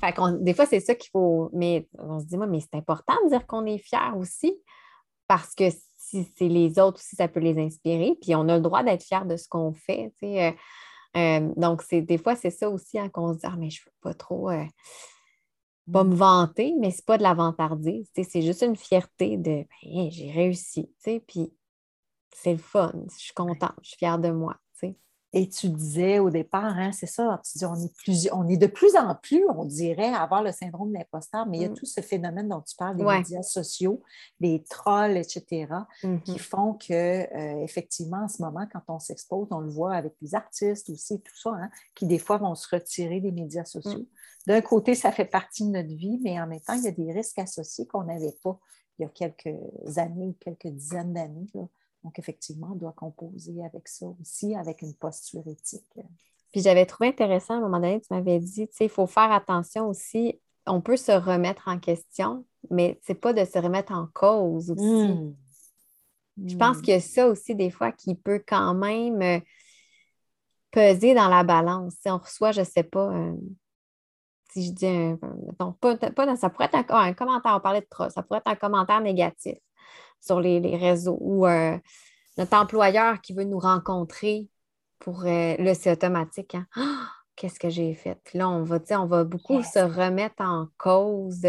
Fait 0.00 0.14
des 0.40 0.54
fois, 0.54 0.66
c'est 0.66 0.78
ça 0.78 0.94
qu'il 0.94 1.10
faut, 1.10 1.50
mais 1.52 1.88
on 1.98 2.20
se 2.20 2.26
dit, 2.26 2.36
moi, 2.36 2.46
mais 2.46 2.60
c'est 2.60 2.76
important 2.78 3.14
de 3.24 3.30
dire 3.30 3.44
qu'on 3.48 3.66
est 3.66 3.78
fier 3.78 4.14
aussi, 4.16 4.54
parce 5.26 5.56
que 5.56 5.64
si 5.96 6.32
c'est 6.38 6.46
les 6.46 6.78
autres 6.78 7.00
aussi, 7.00 7.16
ça 7.16 7.26
peut 7.26 7.40
les 7.40 7.58
inspirer, 7.58 8.14
puis 8.22 8.36
on 8.36 8.48
a 8.48 8.54
le 8.54 8.62
droit 8.62 8.84
d'être 8.84 9.02
fier 9.02 9.26
de 9.26 9.36
ce 9.36 9.48
qu'on 9.48 9.72
fait, 9.72 10.12
sais. 10.20 10.56
Euh, 11.16 11.20
euh, 11.20 11.52
donc, 11.56 11.82
c'est, 11.82 12.02
des 12.02 12.18
fois, 12.18 12.36
c'est 12.36 12.50
ça 12.50 12.70
aussi 12.70 12.98
hein, 12.98 13.08
qu'on 13.08 13.32
se 13.34 13.38
dit, 13.38 13.46
ah, 13.46 13.56
mais 13.58 13.70
je 13.70 13.80
ne 13.82 13.86
veux 13.86 13.96
pas 14.00 14.14
trop 14.14 14.50
pas 15.92 16.04
me 16.04 16.14
vanter, 16.14 16.72
mais 16.78 16.90
c'est 16.90 17.04
pas 17.04 17.18
de 17.18 17.22
la 17.22 17.34
vantardise. 17.34 18.08
C'est 18.14 18.42
juste 18.42 18.62
une 18.62 18.76
fierté 18.76 19.36
de 19.36 19.64
ben, 19.82 20.10
j'ai 20.10 20.30
réussi. 20.30 20.88
Puis 21.26 21.52
c'est 22.34 22.52
le 22.52 22.58
fun. 22.58 22.92
Je 23.12 23.16
suis 23.16 23.34
contente, 23.34 23.74
je 23.82 23.88
suis 23.88 23.98
fière 23.98 24.18
de 24.18 24.30
moi. 24.30 24.56
Et 25.32 25.48
tu 25.48 25.68
disais 25.68 26.18
au 26.18 26.28
départ, 26.28 26.76
hein, 26.76 26.90
c'est 26.92 27.06
ça, 27.06 27.40
tu 27.44 27.58
dis, 27.58 27.64
on 27.64 27.76
est, 27.76 27.94
plus, 27.96 28.28
on 28.32 28.48
est 28.48 28.56
de 28.56 28.66
plus 28.66 28.96
en 28.96 29.14
plus, 29.14 29.44
on 29.48 29.64
dirait, 29.64 30.12
avoir 30.12 30.42
le 30.42 30.50
syndrome 30.50 30.90
de 30.90 30.98
l'imposteur, 30.98 31.46
mais 31.46 31.58
il 31.58 31.62
y 31.62 31.64
a 31.66 31.68
mm. 31.68 31.74
tout 31.74 31.86
ce 31.86 32.00
phénomène 32.00 32.48
dont 32.48 32.60
tu 32.60 32.74
parles, 32.76 32.96
des 32.96 33.04
médias 33.04 33.42
sociaux, 33.42 34.02
des 34.40 34.64
trolls, 34.68 35.16
etc., 35.16 35.68
qui 36.00 36.06
mm-hmm. 36.06 36.38
font 36.38 36.74
que, 36.74 36.92
euh, 36.92 37.62
effectivement, 37.62 38.24
en 38.24 38.28
ce 38.28 38.42
moment, 38.42 38.66
quand 38.72 38.82
on 38.88 38.98
s'expose, 38.98 39.46
on 39.52 39.60
le 39.60 39.70
voit 39.70 39.94
avec 39.94 40.14
les 40.20 40.34
artistes 40.34 40.90
aussi, 40.90 41.20
tout 41.20 41.36
ça, 41.36 41.50
hein, 41.50 41.70
qui 41.94 42.06
des 42.06 42.18
fois 42.18 42.38
vont 42.38 42.56
se 42.56 42.68
retirer 42.74 43.20
des 43.20 43.32
médias 43.32 43.64
sociaux. 43.64 44.00
Mm. 44.00 44.06
D'un 44.48 44.60
côté, 44.62 44.94
ça 44.94 45.12
fait 45.12 45.26
partie 45.26 45.64
de 45.64 45.70
notre 45.70 45.94
vie, 45.94 46.18
mais 46.22 46.40
en 46.40 46.46
même 46.46 46.60
temps, 46.60 46.74
il 46.74 46.82
y 46.82 46.88
a 46.88 46.92
des 46.92 47.12
risques 47.12 47.38
associés 47.38 47.86
qu'on 47.86 48.04
n'avait 48.04 48.36
pas 48.42 48.58
il 49.00 49.04
y 49.04 49.06
a 49.06 49.08
quelques 49.08 49.98
années, 49.98 50.34
quelques 50.40 50.68
dizaines 50.68 51.14
d'années. 51.14 51.46
Donc, 52.04 52.18
effectivement, 52.18 52.70
on 52.72 52.76
doit 52.76 52.92
composer 52.92 53.62
avec 53.64 53.86
ça 53.88 54.06
aussi, 54.20 54.54
avec 54.54 54.82
une 54.82 54.94
posture 54.94 55.46
éthique. 55.46 55.84
Puis 56.52 56.62
j'avais 56.62 56.86
trouvé 56.86 57.10
intéressant, 57.10 57.54
à 57.54 57.56
un 57.58 57.60
moment 57.60 57.78
donné, 57.78 58.00
tu 58.00 58.08
m'avais 58.10 58.38
dit, 58.38 58.66
tu 58.68 58.74
sais, 58.74 58.84
il 58.86 58.90
faut 58.90 59.06
faire 59.06 59.30
attention 59.30 59.88
aussi, 59.88 60.40
on 60.66 60.80
peut 60.80 60.96
se 60.96 61.12
remettre 61.12 61.68
en 61.68 61.78
question, 61.78 62.44
mais 62.70 62.98
c'est 63.02 63.14
pas 63.14 63.32
de 63.32 63.44
se 63.44 63.58
remettre 63.58 63.92
en 63.92 64.08
cause 64.12 64.70
aussi. 64.70 64.82
Hmm. 64.82 65.34
Je 66.46 66.56
pense 66.56 66.78
qu'il 66.78 66.94
y 66.94 66.96
a 66.96 67.00
ça 67.00 67.28
aussi 67.28 67.54
des 67.54 67.70
fois 67.70 67.92
qui 67.92 68.14
peut 68.14 68.42
quand 68.46 68.72
même 68.72 69.20
euh, 69.20 69.40
peser 70.70 71.14
dans 71.14 71.28
la 71.28 71.44
balance. 71.44 71.94
Si 72.00 72.08
on 72.08 72.18
reçoit, 72.18 72.52
je 72.52 72.60
ne 72.60 72.64
sais 72.64 72.82
pas, 72.82 73.12
si 74.52 74.66
je 74.66 74.72
dis 74.72 74.86
un, 74.86 75.18
pas, 75.80 76.36
ça 76.36 76.50
pourrait 76.50 76.70
être 76.72 76.92
un, 76.92 77.12
commentaire, 77.12 77.54
on 77.56 77.60
parlait 77.60 77.82
de 77.82 77.86
trop, 77.88 78.08
ça 78.08 78.22
pourrait 78.22 78.38
être 78.38 78.48
un 78.48 78.56
commentaire 78.56 79.00
négatif 79.00 79.58
sur 80.20 80.40
les, 80.40 80.76
réseaux 80.76 81.18
ou 81.20 81.46
euh, 81.46 81.76
notre 82.36 82.56
employeur 82.56 83.20
qui 83.20 83.32
veut 83.32 83.44
nous 83.44 83.58
rencontrer 83.58 84.48
pour 84.98 85.24
euh, 85.24 85.56
là, 85.58 85.74
c'est 85.74 85.92
automatique. 85.92 86.54
Hein. 86.54 86.66
Qu'est-ce 87.36 87.58
que 87.58 87.70
j'ai 87.70 87.94
fait? 87.94 88.18
Puis 88.24 88.38
là, 88.38 88.48
on 88.48 88.64
va, 88.64 88.78
on 88.90 89.06
va 89.06 89.24
beaucoup 89.24 89.62
se 89.62 89.78
remettre 89.78 90.42
en 90.42 90.68
cause. 90.76 91.46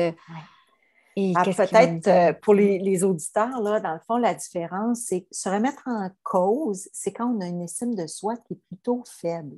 Ah, 1.36 1.44
peut-être 1.44 2.08
euh, 2.08 2.34
pour 2.42 2.54
les, 2.54 3.04
auditeurs, 3.04 3.62
là, 3.62 3.82
dans 3.82 3.94
le 3.94 4.00
fond, 4.08 4.18
la 4.18 4.34
différence, 4.34 5.02
c'est 5.08 5.28
se 5.30 5.50
remettre 5.50 5.84
en 5.86 6.10
cause, 6.24 6.88
c'est 6.94 7.12
quand 7.12 7.28
on 7.28 7.42
a 7.42 7.48
une 7.48 7.62
estime 7.62 7.96
de 7.96 8.08
soi 8.08 8.36
qui 8.38 8.54
est 8.54 8.62
plutôt 8.68 9.04
faible. 9.06 9.58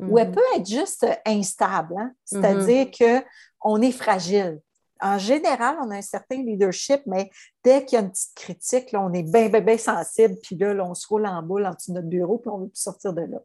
Ou 0.00 0.18
elle 0.18 0.30
mm-hmm. 0.30 0.34
peut 0.34 0.56
être 0.56 0.68
juste 0.68 1.06
instable, 1.24 1.94
hein. 1.98 2.12
mm-hmm. 2.12 2.14
c'est-à-dire 2.24 3.26
qu'on 3.62 3.80
est 3.80 3.92
fragile. 3.92 4.60
En 5.00 5.18
général, 5.18 5.76
on 5.82 5.90
a 5.90 5.96
un 5.96 6.02
certain 6.02 6.36
leadership, 6.42 7.02
mais 7.06 7.30
dès 7.62 7.84
qu'il 7.84 7.96
y 7.96 8.00
a 8.00 8.04
une 8.04 8.10
petite 8.10 8.34
critique, 8.34 8.92
là, 8.92 9.02
on 9.02 9.12
est 9.12 9.22
bien, 9.22 9.48
bien, 9.48 9.60
bien 9.60 9.78
sensible, 9.78 10.36
puis 10.42 10.56
là, 10.56 10.74
on 10.84 10.94
se 10.94 11.06
roule 11.06 11.26
en 11.26 11.42
boule 11.42 11.66
en 11.66 11.74
dessous 11.74 11.92
de 11.92 11.96
notre 11.96 12.08
bureau, 12.08 12.38
puis 12.38 12.50
on 12.50 12.58
ne 12.58 12.62
veut 12.64 12.70
plus 12.70 12.80
sortir 12.80 13.12
de 13.12 13.22
là. 13.22 13.38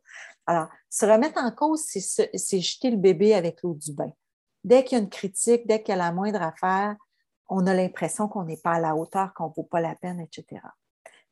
Alors, 0.46 0.68
se 0.90 1.06
remettre 1.06 1.40
en 1.40 1.52
cause, 1.52 1.84
c'est 1.84 2.60
jeter 2.60 2.92
le 2.92 2.98
bébé 2.98 3.34
avec 3.34 3.62
l'eau 3.64 3.74
du 3.74 3.94
bain. 3.94 4.12
Dès 4.64 4.84
qu'il 4.84 4.98
y 4.98 5.02
a 5.02 5.04
une 5.04 5.10
critique, 5.10 5.68
dès 5.68 5.82
qu'il 5.82 5.90
y 5.90 5.98
a 5.98 5.98
la 5.98 6.12
moindre 6.12 6.42
affaire, 6.42 6.96
on 7.48 7.66
a 7.66 7.74
l'impression 7.74 8.28
qu'on 8.28 8.44
n'est 8.44 8.58
pas 8.58 8.74
à 8.74 8.80
la 8.80 8.96
hauteur, 8.96 9.34
qu'on 9.34 9.50
ne 9.50 9.54
vaut 9.56 9.64
pas 9.64 9.82
la 9.82 9.96
peine, 9.96 10.20
etc. 10.20 10.62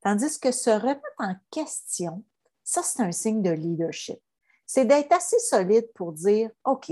Tandis 0.02 0.40
que 0.40 0.52
se 0.52 0.70
remettre 0.70 1.02
en 1.20 1.36
question, 1.52 2.24
ça, 2.64 2.84
c'est 2.84 3.02
un 3.02 3.12
signe 3.12 3.42
de 3.42 3.52
leadership. 3.52 4.20
C'est 4.66 4.86
d'être 4.86 5.14
assez 5.14 5.40
solide 5.40 5.90
pour 5.94 6.12
dire, 6.12 6.50
OK, 6.66 6.92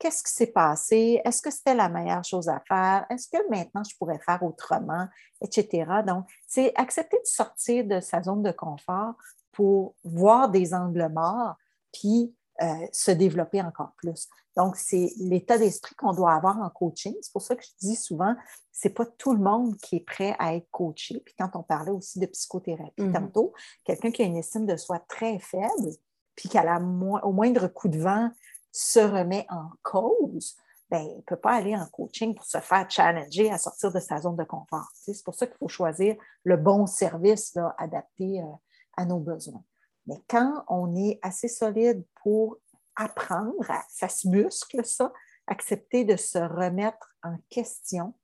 qu'est-ce 0.00 0.24
qui 0.24 0.32
s'est 0.32 0.48
passé? 0.48 1.20
Est-ce 1.24 1.40
que 1.42 1.50
c'était 1.50 1.74
la 1.74 1.88
meilleure 1.88 2.24
chose 2.24 2.48
à 2.48 2.60
faire? 2.66 3.06
Est-ce 3.10 3.28
que 3.28 3.48
maintenant 3.48 3.84
je 3.84 3.94
pourrais 3.96 4.18
faire 4.18 4.42
autrement? 4.42 5.06
Etc. 5.42 5.86
Donc, 6.06 6.26
c'est 6.48 6.72
accepter 6.74 7.18
de 7.18 7.26
sortir 7.26 7.84
de 7.84 8.00
sa 8.00 8.22
zone 8.22 8.42
de 8.42 8.50
confort 8.50 9.14
pour 9.52 9.94
voir 10.02 10.48
des 10.48 10.74
angles 10.74 11.08
morts, 11.12 11.54
puis 11.92 12.34
euh, 12.62 12.86
se 12.92 13.10
développer 13.10 13.62
encore 13.62 13.92
plus. 13.96 14.28
Donc, 14.56 14.76
c'est 14.76 15.12
l'état 15.18 15.58
d'esprit 15.58 15.94
qu'on 15.94 16.12
doit 16.12 16.32
avoir 16.32 16.58
en 16.58 16.70
coaching. 16.70 17.14
C'est 17.20 17.32
pour 17.32 17.42
ça 17.42 17.54
que 17.54 17.62
je 17.62 17.86
dis 17.86 17.96
souvent, 17.96 18.34
ce 18.72 18.88
n'est 18.88 18.94
pas 18.94 19.06
tout 19.06 19.32
le 19.32 19.38
monde 19.38 19.76
qui 19.76 19.96
est 19.96 20.04
prêt 20.04 20.34
à 20.38 20.54
être 20.54 20.68
coaché. 20.70 21.20
Puis 21.24 21.34
quand 21.38 21.50
on 21.54 21.62
parlait 21.62 21.90
aussi 21.90 22.18
de 22.18 22.26
psychothérapie 22.26 23.02
mm-hmm. 23.02 23.12
tantôt, 23.12 23.52
quelqu'un 23.84 24.10
qui 24.10 24.22
a 24.22 24.24
une 24.24 24.36
estime 24.36 24.66
de 24.66 24.76
soi 24.76 24.98
très 25.08 25.38
faible, 25.38 25.90
puis 26.36 26.48
qui 26.48 26.56
a 26.56 26.78
au 26.78 27.32
moindre 27.32 27.68
coup 27.68 27.88
de 27.88 27.98
vent 27.98 28.30
se 28.72 29.00
remet 29.00 29.46
en 29.48 29.70
cause, 29.82 30.56
ben, 30.90 31.02
il 31.02 31.16
ne 31.18 31.22
peut 31.22 31.36
pas 31.36 31.54
aller 31.54 31.76
en 31.76 31.86
coaching 31.86 32.34
pour 32.34 32.44
se 32.44 32.58
faire 32.58 32.90
challenger 32.90 33.50
à 33.50 33.58
sortir 33.58 33.92
de 33.92 34.00
sa 34.00 34.20
zone 34.20 34.36
de 34.36 34.44
confort. 34.44 34.88
C'est 34.94 35.22
pour 35.24 35.34
ça 35.34 35.46
qu'il 35.46 35.56
faut 35.56 35.68
choisir 35.68 36.16
le 36.44 36.56
bon 36.56 36.86
service 36.86 37.56
adapté 37.78 38.40
euh, 38.40 38.46
à 38.96 39.04
nos 39.04 39.20
besoins. 39.20 39.62
Mais 40.06 40.16
quand 40.28 40.64
on 40.68 40.96
est 40.96 41.20
assez 41.22 41.48
solide 41.48 42.04
pour 42.22 42.58
apprendre, 42.96 43.64
ça 43.88 44.08
se 44.08 44.26
muscle, 44.28 44.84
ça, 44.84 45.12
accepter 45.46 46.04
de 46.04 46.16
se 46.16 46.38
remettre 46.38 47.14
en 47.22 47.36
question, 47.48 48.14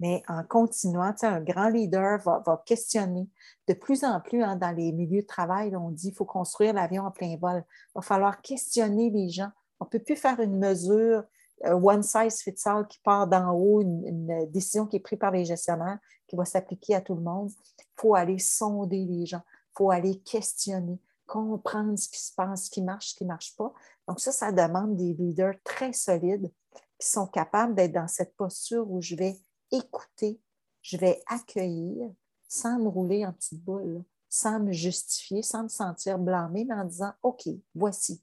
mais 0.00 0.22
en 0.28 0.42
continuant, 0.44 1.14
un 1.22 1.40
grand 1.40 1.68
leader 1.68 2.18
va, 2.18 2.62
questionner. 2.66 3.28
De 3.66 3.74
plus 3.74 4.04
en 4.04 4.20
plus, 4.20 4.42
hein, 4.42 4.56
dans 4.56 4.70
les 4.70 4.92
milieux 4.92 5.22
de 5.22 5.26
travail, 5.26 5.74
on 5.74 5.90
dit 5.90 6.08
qu'il 6.08 6.16
faut 6.16 6.26
construire 6.26 6.74
l'avion 6.74 7.04
en 7.04 7.10
plein 7.10 7.36
vol. 7.38 7.64
Il 7.66 7.92
va 7.94 8.02
falloir 8.02 8.42
questionner 8.42 9.10
les 9.10 9.30
gens. 9.30 9.50
On 9.80 9.84
ne 9.84 9.90
peut 9.90 9.98
plus 9.98 10.16
faire 10.16 10.40
une 10.40 10.58
mesure 10.58 11.24
euh, 11.64 11.72
one 11.72 12.02
size 12.02 12.42
fits 12.42 12.66
all 12.66 12.86
qui 12.86 12.98
part 13.00 13.26
d'en 13.26 13.52
haut, 13.52 13.80
une, 13.80 14.50
décision 14.50 14.86
qui 14.86 14.96
est 14.96 15.00
prise 15.00 15.18
par 15.18 15.30
les 15.30 15.44
gestionnaires, 15.44 15.98
qui 16.26 16.36
va 16.36 16.44
s'appliquer 16.44 16.94
à 16.94 17.00
tout 17.00 17.14
le 17.14 17.22
monde. 17.22 17.50
Il 17.78 17.84
faut 17.96 18.14
aller 18.14 18.38
sonder 18.38 19.04
les 19.04 19.26
gens, 19.26 19.42
il 19.46 19.76
faut 19.76 19.90
aller 19.90 20.18
questionner, 20.20 20.98
comprendre 21.26 21.98
ce 21.98 22.08
qui 22.08 22.20
se 22.20 22.34
passe, 22.34 22.66
ce 22.66 22.70
qui 22.70 22.82
marche, 22.82 23.10
ce 23.10 23.14
qui 23.14 23.24
ne 23.24 23.28
marche 23.28 23.56
pas. 23.56 23.72
Donc 24.06 24.20
ça, 24.20 24.32
ça 24.32 24.52
demande 24.52 24.96
des 24.96 25.14
leaders 25.14 25.54
très 25.64 25.92
solides 25.92 26.50
qui 26.98 27.08
sont 27.08 27.26
capables 27.26 27.74
d'être 27.74 27.92
dans 27.92 28.08
cette 28.08 28.36
posture 28.36 28.90
où 28.90 29.00
je 29.00 29.14
vais 29.14 29.38
écouter, 29.72 30.40
je 30.82 30.96
vais 30.96 31.22
accueillir 31.26 32.10
sans 32.48 32.78
me 32.78 32.88
rouler 32.88 33.26
en 33.26 33.32
petite 33.32 33.62
boule, 33.62 34.04
sans 34.28 34.60
me 34.60 34.72
justifier, 34.72 35.42
sans 35.42 35.64
me 35.64 35.68
sentir 35.68 36.18
blâmée, 36.18 36.64
mais 36.64 36.74
en 36.74 36.84
disant, 36.84 37.12
OK, 37.22 37.48
voici, 37.74 38.22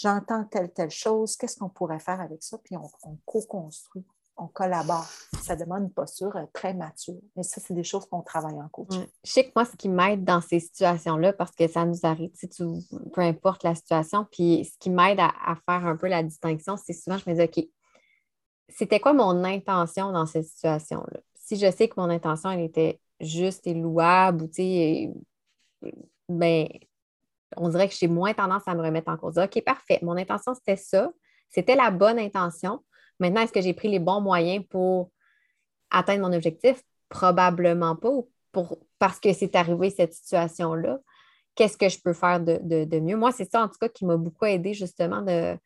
j'entends 0.00 0.44
telle, 0.44 0.72
telle 0.72 0.90
chose, 0.90 1.36
qu'est-ce 1.36 1.58
qu'on 1.58 1.68
pourrait 1.68 1.98
faire 1.98 2.20
avec 2.20 2.42
ça? 2.42 2.58
Puis 2.58 2.76
on, 2.76 3.16
co-construit, 3.24 4.04
on 4.36 4.46
collabore. 4.46 5.06
Ça 5.42 5.56
demande 5.56 5.84
une 5.84 5.92
posture 5.92 6.36
euh, 6.36 6.44
très 6.52 6.74
mature. 6.74 7.20
Mais 7.36 7.42
ça, 7.42 7.60
c'est 7.60 7.74
des 7.74 7.84
choses 7.84 8.06
qu'on 8.06 8.22
travaille 8.22 8.60
en 8.60 8.68
coaching. 8.68 9.06
Je 9.24 9.30
sais 9.30 9.44
que 9.44 9.52
moi, 9.56 9.64
ce 9.64 9.76
qui 9.76 9.88
m'aide 9.88 10.24
dans 10.24 10.40
ces 10.40 10.60
situations-là, 10.60 11.32
parce 11.32 11.52
que 11.52 11.66
ça 11.66 11.84
nous 11.84 11.98
arrive, 12.04 12.30
tu, 12.32 12.64
peu 13.12 13.20
importe 13.20 13.64
la 13.64 13.74
situation, 13.74 14.26
puis 14.30 14.64
ce 14.64 14.78
qui 14.78 14.90
m'aide 14.90 15.18
à, 15.20 15.56
faire 15.66 15.86
un 15.86 15.96
peu 15.96 16.08
la 16.08 16.22
distinction, 16.22 16.76
c'est 16.76 16.92
souvent, 16.92 17.18
je 17.18 17.28
me 17.28 17.34
dis, 17.34 17.42
OK, 17.42 17.68
c'était 18.68 19.00
quoi 19.00 19.12
mon 19.12 19.42
intention 19.44 20.12
dans 20.12 20.26
cette 20.26 20.46
situation-là? 20.46 21.20
Si 21.34 21.56
je 21.56 21.70
sais 21.70 21.88
que 21.88 21.94
mon 21.96 22.10
intention, 22.10 22.50
elle 22.50 22.60
était 22.60 23.00
juste 23.20 23.66
et 23.66 23.74
louable, 23.74 24.44
ou 24.44 24.46
tu 24.46 24.54
sais, 24.54 25.12
ben, 26.28 26.68
on 27.56 27.68
dirait 27.68 27.88
que 27.88 27.94
j'ai 27.94 28.08
moins 28.08 28.34
tendance 28.34 28.62
à 28.66 28.74
me 28.74 28.82
remettre 28.82 29.10
en 29.10 29.16
cause. 29.16 29.38
OK, 29.38 29.62
parfait. 29.64 29.98
Mon 30.02 30.16
intention, 30.16 30.54
c'était 30.54 30.76
ça. 30.76 31.10
C'était 31.48 31.76
la 31.76 31.90
bonne 31.90 32.18
intention. 32.18 32.80
Maintenant, 33.20 33.42
est-ce 33.42 33.52
que 33.52 33.60
j'ai 33.60 33.74
pris 33.74 33.88
les 33.88 33.98
bons 33.98 34.20
moyens 34.20 34.64
pour 34.68 35.10
atteindre 35.90 36.28
mon 36.28 36.32
objectif? 36.32 36.82
Probablement 37.08 37.96
pas, 37.96 38.10
pour, 38.52 38.78
parce 38.98 39.18
que 39.18 39.32
c'est 39.32 39.56
arrivé 39.56 39.90
cette 39.90 40.12
situation-là. 40.12 40.98
Qu'est-ce 41.54 41.76
que 41.76 41.88
je 41.88 42.00
peux 42.00 42.12
faire 42.12 42.40
de, 42.40 43.00
mieux? 43.00 43.16
Moi, 43.16 43.32
c'est 43.32 43.50
ça, 43.50 43.62
en 43.62 43.68
tout 43.68 43.78
cas, 43.80 43.88
qui 43.88 44.04
m'a 44.04 44.16
beaucoup 44.16 44.44
aidé 44.44 44.74
justement 44.74 45.22
de, 45.22 45.56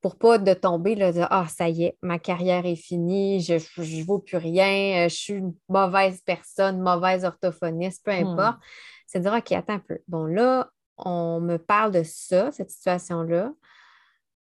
pour 0.00 0.16
pas 0.16 0.38
de 0.38 0.54
tomber, 0.54 0.94
là, 0.94 1.12
de 1.12 1.22
Ah, 1.30 1.46
ça 1.48 1.68
y 1.68 1.84
est, 1.84 1.98
ma 2.02 2.18
carrière 2.18 2.66
est 2.66 2.76
finie, 2.76 3.40
je 3.40 3.54
ne 3.54 4.04
vaux 4.04 4.20
plus 4.20 4.36
rien, 4.36 5.08
je 5.08 5.14
suis 5.14 5.32
une 5.34 5.54
mauvaise 5.68 6.20
personne, 6.20 6.80
mauvaise 6.80 7.24
orthophoniste, 7.24 8.04
peu 8.04 8.12
hmm. 8.12 8.26
importe. 8.26 8.58
C'est 9.06 9.18
de 9.18 9.24
dire 9.24 9.34
OK, 9.34 9.52
attends 9.52 9.74
un 9.74 9.80
peu. 9.80 9.98
Bon, 10.06 10.24
là, 10.24 10.70
on 11.04 11.40
me 11.40 11.56
parle 11.56 11.92
de 11.92 12.02
ça, 12.02 12.52
cette 12.52 12.70
situation-là. 12.70 13.52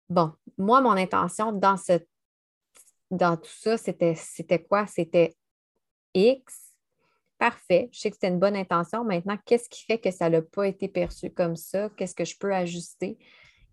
Bon, 0.10 0.32
moi, 0.58 0.82
mon 0.82 0.92
intention 0.92 1.52
dans, 1.52 1.78
cette, 1.78 2.08
dans 3.12 3.38
tout 3.38 3.50
ça, 3.50 3.78
c'était, 3.78 4.16
c'était 4.16 4.64
quoi? 4.64 4.88
C'était 4.88 5.36
X. 6.14 6.74
Parfait. 7.38 7.90
Je 7.92 8.00
sais 8.00 8.10
que 8.10 8.16
c'était 8.16 8.30
une 8.30 8.40
bonne 8.40 8.56
intention. 8.56 9.04
Maintenant, 9.04 9.38
qu'est-ce 9.46 9.70
qui 9.70 9.84
fait 9.86 10.00
que 10.00 10.10
ça 10.10 10.30
n'a 10.30 10.42
pas 10.42 10.68
été 10.68 10.88
perçu 10.88 11.30
comme 11.30 11.56
ça? 11.56 11.90
Qu'est-ce 11.96 12.16
que 12.16 12.26
je 12.26 12.38
peux 12.38 12.54
ajuster? 12.54 13.18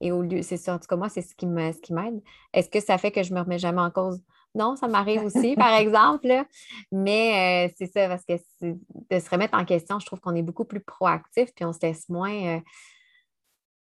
Et 0.01 0.13
au 0.13 0.23
lieu, 0.23 0.43
c'est 0.43 0.59
ça, 0.59 0.75
en 0.75 0.79
tout 0.79 0.87
cas, 0.87 0.97
moi, 0.97 1.09
c'est 1.09 1.23
ce 1.23 1.35
qui 1.35 1.47
m'aide. 1.47 2.23
Est-ce 2.53 2.69
que 2.69 2.81
ça 2.81 2.99
fait 2.99 3.11
que 3.11 3.23
je 3.23 3.31
ne 3.33 3.37
me 3.39 3.43
remets 3.43 3.59
jamais 3.59 3.81
en 3.81 3.91
cause? 3.91 4.21
Non, 4.55 4.77
ça 4.77 4.89
m'arrive 4.89 5.25
aussi, 5.25 5.57
par 5.57 5.75
exemple. 5.75 6.45
Mais 6.93 7.69
euh, 7.69 7.75
c'est 7.77 7.87
ça, 7.87 8.09
parce 8.09 8.25
que 8.25 8.35
de 8.63 9.19
se 9.19 9.31
remettre 9.31 9.57
en 9.59 9.65
question, 9.65 9.99
je 9.99 10.07
trouve 10.07 10.21
qu'on 10.21 10.35
est 10.35 10.43
beaucoup 10.43 10.65
plus 10.65 10.81
proactif, 10.81 11.53
puis 11.55 11.65
on 11.65 11.73
se 11.73 11.81
laisse 11.83 12.09
moins 12.09 12.57
euh, 12.57 12.61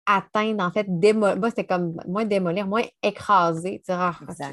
atteindre, 0.06 0.64
en 0.64 0.70
fait, 0.70 0.86
démolir. 0.88 1.38
Moi, 1.38 1.50
c'était 1.50 1.66
comme 1.66 2.00
moins 2.06 2.24
démolir, 2.24 2.66
moins 2.66 2.84
écraser. 3.02 3.82
Ah, 3.88 4.16
ben, 4.38 4.52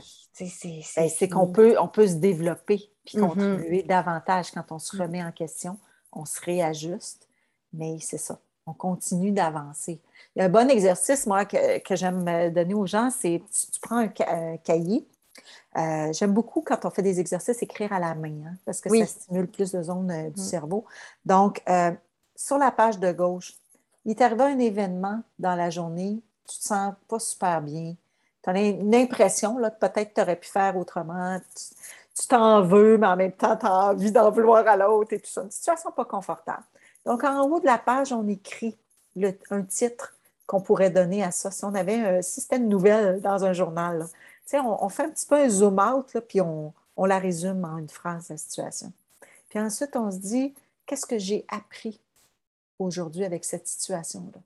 c'est 1.09 1.29
qu'on 1.29 1.51
peut, 1.51 1.75
on 1.79 1.87
peut 1.87 2.07
se 2.07 2.15
développer 2.15 2.91
puis 3.05 3.17
mm-hmm. 3.17 3.21
contribuer 3.21 3.83
davantage 3.83 4.51
quand 4.51 4.71
on 4.71 4.79
se 4.79 4.95
mm. 4.95 5.01
remet 5.01 5.23
en 5.23 5.31
question, 5.31 5.77
on 6.11 6.25
se 6.25 6.41
réajuste. 6.41 7.27
Mais 7.73 7.97
c'est 7.99 8.17
ça, 8.17 8.39
on 8.65 8.73
continue 8.73 9.31
d'avancer. 9.31 10.01
Un 10.37 10.49
bon 10.49 10.69
exercice, 10.69 11.25
moi, 11.27 11.45
que, 11.45 11.57
j'aime 11.91 12.51
donner 12.51 12.73
aux 12.73 12.85
gens, 12.85 13.09
c'est 13.09 13.41
tu, 13.51 13.79
prends 13.81 13.97
un 13.97 14.57
cahier, 14.57 15.07
euh, 15.77 16.13
j'aime 16.13 16.33
beaucoup 16.33 16.61
quand 16.61 16.85
on 16.85 16.89
fait 16.89 17.01
des 17.01 17.19
exercices 17.19 17.61
écrire 17.61 17.91
à 17.91 17.99
la 17.99 18.15
main, 18.15 18.33
hein, 18.47 18.55
parce 18.65 18.81
que 18.81 18.89
ça 18.89 19.05
stimule 19.05 19.47
plus 19.47 19.71
de 19.71 19.83
zones 19.83 20.11
euh, 20.11 20.29
du 20.29 20.41
mm. 20.41 20.43
cerveau. 20.43 20.85
Donc, 21.25 21.61
euh, 21.69 21.91
sur 22.35 22.57
la 22.57 22.71
page 22.71 22.99
de 22.99 23.11
gauche, 23.11 23.53
il 24.05 24.15
t'est 24.15 24.23
arrivé 24.23 24.43
un 24.43 24.59
événement 24.59 25.21
dans 25.39 25.55
la 25.55 25.69
journée, 25.69 26.21
tu 26.47 26.59
te 26.59 26.63
sens 26.63 26.93
pas 27.07 27.19
super 27.19 27.61
bien, 27.61 27.95
tu 28.43 28.49
as 28.49 28.59
une 28.59 28.95
impression 28.95 29.57
là, 29.57 29.71
que 29.71 29.79
peut-être 29.79 30.13
tu 30.13 30.21
aurais 30.21 30.35
pu 30.35 30.47
faire 30.47 30.77
autrement, 30.77 31.39
tu 32.17 32.27
t'en 32.27 32.61
veux, 32.61 32.97
mais 32.97 33.07
en 33.07 33.17
même 33.17 33.33
temps, 33.33 33.57
tu 33.57 33.65
as 33.65 33.89
envie 33.89 34.11
d'en 34.11 34.31
vouloir 34.31 34.65
à 34.67 34.77
l'autre 34.77 35.13
et 35.13 35.19
tout 35.19 35.29
ça. 35.29 35.41
Une 35.41 35.51
situation 35.51 35.91
pas 35.91 36.05
confortable. 36.05 36.63
Donc, 37.05 37.23
en 37.23 37.41
haut 37.49 37.59
de 37.59 37.65
la 37.65 37.77
page, 37.77 38.13
on 38.13 38.27
écrit 38.27 38.77
un 39.49 39.63
titre 39.63 40.15
qu'on 40.45 40.61
pourrait 40.61 40.89
donner 40.89 41.23
à 41.23 41.31
ça. 41.31 41.51
Si 41.51 41.65
on 41.65 41.73
avait 41.73 41.95
un 41.95 42.21
système 42.21 42.67
nouvelle 42.67 43.21
dans 43.21 43.45
un 43.45 43.53
journal, 43.53 44.05
on, 44.53 44.89
fait 44.89 45.03
un 45.03 45.09
petit 45.09 45.25
peu 45.25 45.35
un 45.35 45.49
zoom 45.49 45.79
out, 45.79 46.17
puis 46.27 46.41
on, 46.41 46.73
la 46.97 47.19
résume 47.19 47.65
en 47.65 47.77
une 47.77 47.89
phrase, 47.89 48.29
la 48.29 48.37
situation. 48.37 48.91
Puis 49.49 49.59
ensuite, 49.59 49.95
on 49.95 50.11
se 50.11 50.17
dit, 50.17 50.53
qu'est-ce 50.85 51.05
que 51.05 51.17
j'ai 51.17 51.45
appris 51.47 51.99
aujourd'hui 52.79 53.23
avec 53.23 53.43
cette 53.45 53.67
situation-là? 53.67 54.39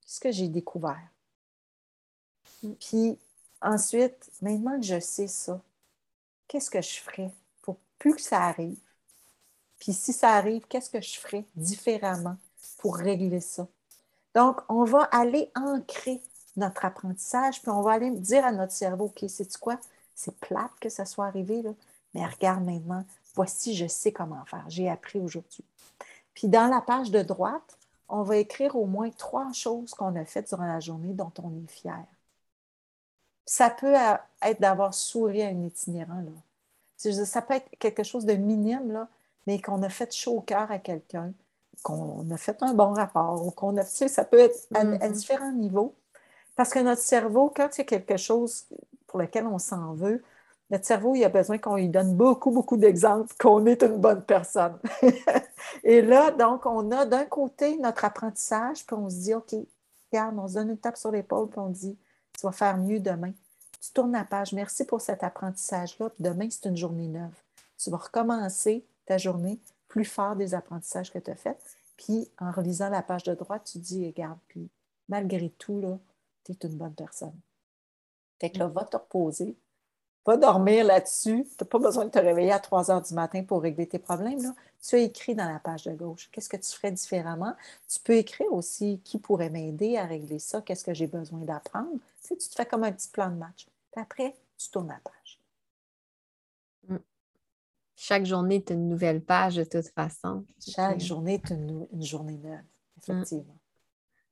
Qu'est-ce 0.00 0.20
que 0.20 0.32
j'ai 0.32 0.48
découvert? 0.48 1.08
Puis 2.80 3.18
ensuite, 3.60 4.30
maintenant 4.40 4.78
que 4.78 4.86
je 4.86 5.00
sais 5.00 5.28
ça, 5.28 5.60
qu'est-ce 6.48 6.70
que 6.70 6.82
je 6.82 7.00
ferais 7.00 7.30
pour 7.62 7.76
plus 7.98 8.14
que 8.14 8.22
ça 8.22 8.42
arrive? 8.42 8.78
Puis 9.78 9.92
si 9.92 10.12
ça 10.12 10.34
arrive, 10.34 10.66
qu'est-ce 10.68 10.90
que 10.90 11.00
je 11.00 11.18
ferais 11.18 11.44
différemment 11.56 12.36
pour 12.78 12.96
régler 12.96 13.40
ça? 13.40 13.66
Donc, 14.34 14.60
on 14.68 14.84
va 14.84 15.02
aller 15.04 15.50
ancrer 15.54 16.22
notre 16.56 16.84
apprentissage, 16.84 17.62
puis 17.62 17.70
on 17.70 17.82
va 17.82 17.92
aller 17.92 18.10
dire 18.10 18.44
à 18.44 18.52
notre 18.52 18.72
cerveau, 18.72 19.06
OK, 19.06 19.24
c'est 19.28 19.56
quoi? 19.58 19.78
C'est 20.14 20.36
plate 20.38 20.72
que 20.80 20.88
ça 20.88 21.04
soit 21.04 21.26
arrivé, 21.26 21.62
là, 21.62 21.70
mais 22.14 22.26
regarde 22.26 22.64
maintenant, 22.64 23.04
voici, 23.34 23.74
je 23.74 23.86
sais 23.86 24.12
comment 24.12 24.44
faire, 24.44 24.64
j'ai 24.68 24.88
appris 24.88 25.18
aujourd'hui. 25.18 25.64
Puis 26.34 26.48
dans 26.48 26.68
la 26.68 26.80
page 26.80 27.10
de 27.10 27.22
droite, 27.22 27.78
on 28.08 28.22
va 28.22 28.36
écrire 28.36 28.76
au 28.76 28.86
moins 28.86 29.10
trois 29.10 29.52
choses 29.52 29.94
qu'on 29.94 30.14
a 30.16 30.24
faites 30.24 30.48
durant 30.48 30.66
la 30.66 30.80
journée 30.80 31.14
dont 31.14 31.32
on 31.42 31.50
est 31.64 31.70
fier. 31.70 32.04
Ça 33.46 33.70
peut 33.70 33.94
être 34.42 34.60
d'avoir 34.60 34.94
souri 34.94 35.42
à 35.42 35.48
un 35.48 35.62
itinérant, 35.62 36.20
là. 36.20 36.32
Ça 37.24 37.42
peut 37.42 37.54
être 37.54 37.68
quelque 37.80 38.04
chose 38.04 38.24
de 38.24 38.34
minime, 38.34 38.92
là, 38.92 39.08
mais 39.46 39.60
qu'on 39.60 39.82
a 39.82 39.88
fait 39.88 40.12
chaud 40.12 40.36
au 40.36 40.40
cœur 40.40 40.70
à 40.70 40.78
quelqu'un, 40.78 41.32
qu'on 41.82 42.30
a 42.30 42.36
fait 42.36 42.62
un 42.62 42.74
bon 42.74 42.92
rapport, 42.92 43.44
ou 43.44 43.50
qu'on 43.50 43.76
a, 43.76 43.84
tu 43.84 43.90
sais, 43.90 44.08
ça 44.08 44.24
peut 44.24 44.38
être 44.38 44.68
à, 44.74 44.84
mm-hmm. 44.84 45.12
différents 45.12 45.52
niveaux. 45.52 45.94
Parce 46.56 46.70
que 46.70 46.78
notre 46.78 47.02
cerveau, 47.02 47.52
quand 47.54 47.68
c'est 47.70 47.84
quelque 47.84 48.16
chose 48.16 48.66
pour 49.06 49.18
lequel 49.18 49.46
on 49.46 49.58
s'en 49.58 49.94
veut, 49.94 50.22
notre 50.70 50.86
cerveau, 50.86 51.14
il 51.14 51.22
a 51.24 51.28
besoin 51.28 51.58
qu'on 51.58 51.76
lui 51.76 51.88
donne 51.88 52.14
beaucoup, 52.14 52.50
beaucoup 52.50 52.78
d'exemples 52.78 53.34
qu'on 53.38 53.66
est 53.66 53.82
une 53.82 53.98
bonne 53.98 54.22
personne. 54.22 54.78
Et 55.84 56.00
là, 56.00 56.30
donc, 56.30 56.64
on 56.64 56.90
a 56.90 57.04
d'un 57.04 57.26
côté 57.26 57.76
notre 57.76 58.06
apprentissage, 58.06 58.86
puis 58.86 58.96
on 58.96 59.10
se 59.10 59.16
dit, 59.16 59.34
OK, 59.34 59.54
regarde, 60.10 60.38
on 60.38 60.48
se 60.48 60.54
donne 60.54 60.70
une 60.70 60.78
tape 60.78 60.96
sur 60.96 61.10
l'épaule, 61.10 61.48
puis 61.50 61.58
on 61.58 61.68
dit, 61.68 61.98
tu 62.38 62.46
vas 62.46 62.52
faire 62.52 62.78
mieux 62.78 63.00
demain. 63.00 63.32
Tu 63.82 63.92
tournes 63.92 64.12
la 64.12 64.24
page. 64.24 64.52
Merci 64.52 64.86
pour 64.86 65.00
cet 65.00 65.22
apprentissage-là. 65.22 66.10
Demain, 66.18 66.48
c'est 66.50 66.68
une 66.68 66.76
journée 66.76 67.08
neuve. 67.08 67.34
Tu 67.76 67.90
vas 67.90 67.98
recommencer 67.98 68.84
ta 69.04 69.18
journée 69.18 69.58
plus 69.88 70.04
fort 70.04 70.36
des 70.36 70.54
apprentissages 70.54 71.12
que 71.12 71.18
tu 71.18 71.30
as 71.30 71.36
faits. 71.36 71.58
Puis, 71.98 72.30
en 72.40 72.50
relisant 72.50 72.88
la 72.88 73.02
page 73.02 73.24
de 73.24 73.34
droite, 73.34 73.68
tu 73.70 73.78
dis, 73.78 74.06
regarde, 74.06 74.38
puis 74.48 74.70
malgré 75.08 75.50
tout, 75.58 75.82
tu 76.44 76.52
es 76.52 76.68
une 76.68 76.76
bonne 76.76 76.94
personne. 76.94 77.38
Fait 78.40 78.50
que 78.50 78.58
là, 78.58 78.66
va 78.68 78.84
te 78.84 78.96
reposer, 78.96 79.56
Va 80.24 80.36
dormir 80.36 80.84
là-dessus. 80.84 81.44
Tu 81.44 81.56
n'as 81.60 81.66
pas 81.66 81.78
besoin 81.78 82.04
de 82.04 82.10
te 82.10 82.18
réveiller 82.18 82.52
à 82.52 82.60
3 82.60 82.90
heures 82.92 83.02
du 83.02 83.12
matin 83.12 83.42
pour 83.42 83.60
régler 83.60 83.88
tes 83.88 83.98
problèmes. 83.98 84.40
Là. 84.40 84.54
Tu 84.80 84.94
as 84.94 84.98
écrit 84.98 85.34
dans 85.34 85.50
la 85.50 85.58
page 85.58 85.84
de 85.84 85.92
gauche. 85.92 86.28
Qu'est-ce 86.30 86.48
que 86.48 86.56
tu 86.56 86.70
ferais 86.70 86.92
différemment? 86.92 87.54
Tu 87.88 87.98
peux 88.00 88.14
écrire 88.14 88.52
aussi 88.52 89.00
qui 89.04 89.18
pourrait 89.18 89.50
m'aider 89.50 89.96
à 89.96 90.04
régler 90.06 90.38
ça, 90.38 90.62
qu'est-ce 90.62 90.84
que 90.84 90.94
j'ai 90.94 91.08
besoin 91.08 91.40
d'apprendre. 91.40 91.90
Tu, 92.24 92.36
tu 92.36 92.48
te 92.48 92.54
fais 92.54 92.66
comme 92.66 92.84
un 92.84 92.92
petit 92.92 93.08
plan 93.08 93.30
de 93.30 93.36
match. 93.36 93.66
Puis 93.90 94.00
après, 94.00 94.36
tu 94.56 94.70
tournes 94.70 94.88
la 94.88 95.00
page. 95.02 95.40
Mm. 96.86 96.96
Chaque 97.96 98.24
journée 98.24 98.56
est 98.56 98.70
une 98.70 98.88
nouvelle 98.88 99.24
page 99.24 99.56
de 99.56 99.64
toute 99.64 99.88
façon. 99.88 100.44
Chaque 100.60 101.00
journée 101.00 101.34
est 101.34 101.50
une, 101.50 101.88
journée 102.00 102.38
neuve, 102.38 102.64
effectivement. 102.96 103.56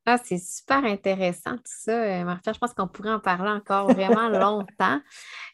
Ah, 0.06 0.18
c'est 0.22 0.38
super 0.38 0.84
intéressant 0.84 1.56
tout 1.56 1.62
ça, 1.64 1.92
euh, 1.92 2.24
Martha. 2.24 2.52
Je 2.52 2.58
pense 2.58 2.72
qu'on 2.72 2.88
pourrait 2.88 3.12
en 3.12 3.20
parler 3.20 3.50
encore 3.50 3.92
vraiment 3.92 4.28
longtemps. 4.28 5.00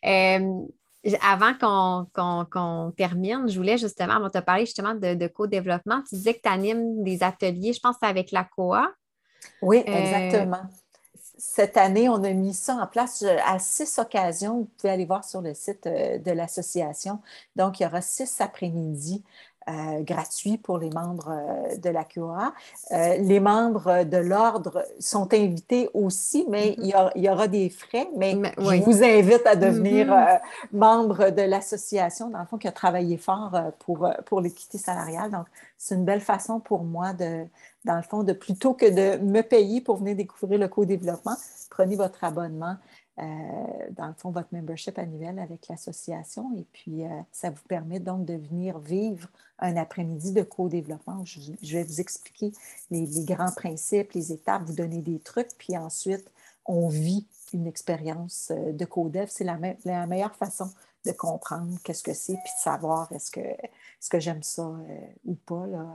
Euh, 0.04 0.62
avant 1.20 2.06
qu'on 2.14 2.92
termine, 2.96 3.48
je 3.48 3.56
voulais 3.56 3.78
justement, 3.78 4.18
on 4.20 4.28
t'a 4.28 4.42
parlé 4.42 4.66
justement 4.66 4.94
de, 4.94 5.26
co-développement. 5.26 6.02
Tu 6.08 6.16
disais 6.16 6.34
que 6.34 6.40
tu 6.42 6.48
animes 6.48 7.02
des 7.02 7.22
ateliers, 7.22 7.72
je 7.72 7.80
pense, 7.80 7.96
avec 8.02 8.32
la 8.32 8.44
COA. 8.44 8.92
Oui, 9.62 9.84
euh, 9.86 9.92
exactement. 9.92 10.62
Cette 11.38 11.76
année, 11.76 12.08
on 12.08 12.24
a 12.24 12.32
mis 12.32 12.54
ça 12.54 12.74
en 12.74 12.86
place 12.86 13.24
à 13.46 13.58
six 13.58 13.98
occasions. 13.98 14.60
Vous 14.60 14.70
pouvez 14.78 14.92
aller 14.92 15.04
voir 15.04 15.22
sur 15.22 15.42
le 15.42 15.54
site 15.54 15.84
de 15.86 16.30
l'association. 16.30 17.20
Donc, 17.56 17.78
il 17.78 17.82
y 17.82 17.86
aura 17.86 18.00
six 18.00 18.40
après-midi 18.40 19.22
euh, 19.68 20.02
gratuit 20.02 20.58
pour 20.58 20.78
les 20.78 20.90
membres 20.90 21.30
euh, 21.30 21.76
de 21.76 21.90
la 21.90 22.04
QA. 22.04 22.54
Euh, 22.92 23.16
les 23.16 23.40
membres 23.40 24.04
de 24.04 24.16
l'ordre 24.16 24.84
sont 25.00 25.34
invités 25.34 25.88
aussi, 25.92 26.46
mais 26.48 26.76
mm-hmm. 26.78 27.10
il, 27.16 27.24
y 27.24 27.28
aura, 27.28 27.48
des 27.48 27.68
frais. 27.70 28.08
Mais, 28.16 28.36
je 28.58 28.82
vous 28.84 29.02
invite 29.02 29.44
à 29.44 29.56
devenir 29.56 30.06
mm-hmm. 30.06 30.38
membre 30.72 31.30
de 31.30 31.42
l'association, 31.42 32.30
dans 32.30 32.38
le 32.38 32.46
fond, 32.46 32.58
qui 32.58 32.68
a 32.68 32.72
travaillé 32.72 33.16
fort 33.16 33.58
pour, 33.80 34.08
pour 34.26 34.40
l'équité 34.40 34.78
salariale. 34.78 35.32
Donc, 35.32 35.46
c'est 35.76 35.96
une 35.96 36.04
belle 36.04 36.20
façon 36.20 36.60
pour 36.60 36.84
moi 36.84 37.12
de, 37.12 37.44
dans 37.84 37.96
le 37.96 38.02
fond, 38.02 38.22
de 38.22 38.32
plutôt 38.32 38.72
que 38.72 38.86
de 38.86 39.22
me 39.22 39.42
payer 39.42 39.80
pour 39.80 39.96
venir 39.96 40.16
découvrir 40.16 40.60
le 40.60 40.68
co-développement, 40.68 41.36
prenez 41.70 41.96
votre 41.96 42.22
abonnement 42.24 42.76
euh, 43.18 43.22
dans 43.92 44.08
le 44.08 44.12
fond, 44.12 44.30
votre 44.30 44.52
membership 44.52 44.98
annuel 44.98 45.38
avec 45.38 45.68
l'association. 45.68 46.52
Et 46.58 46.66
puis, 46.72 47.04
euh, 47.04 47.08
ça 47.32 47.48
vous 47.48 47.62
permet 47.66 47.98
donc 47.98 48.26
de 48.26 48.34
venir 48.34 48.78
vivre 48.78 49.28
un 49.58 49.76
après-midi 49.76 50.32
de 50.32 50.42
co-développement. 50.42 51.24
Je, 51.24 51.52
vais 51.72 51.84
vous 51.84 52.00
expliquer 52.00 52.52
les, 52.90 53.08
grands 53.24 53.52
principes, 53.52 54.12
les 54.12 54.32
étapes, 54.32 54.64
vous 54.64 54.74
donner 54.74 55.00
des 55.00 55.18
trucs, 55.18 55.48
puis 55.56 55.78
ensuite, 55.78 56.30
on 56.66 56.88
vit 56.88 57.26
une 57.54 57.66
expérience 57.66 58.52
euh, 58.54 58.72
de 58.72 58.84
co-dev. 58.84 59.28
C'est 59.30 59.44
la, 59.44 60.06
meilleure 60.06 60.34
façon 60.34 60.70
de 61.06 61.12
comprendre 61.12 61.78
qu'est-ce 61.84 62.02
que 62.02 62.12
c'est, 62.12 62.34
puis 62.34 62.52
de 62.58 62.62
savoir 62.62 63.10
est-ce 63.12 63.30
que, 63.30 63.40
est 63.40 64.08
que 64.10 64.20
j'aime 64.20 64.42
ça 64.42 64.70
ou 65.24 65.34
pas. 65.46 65.66
Là. 65.68 65.86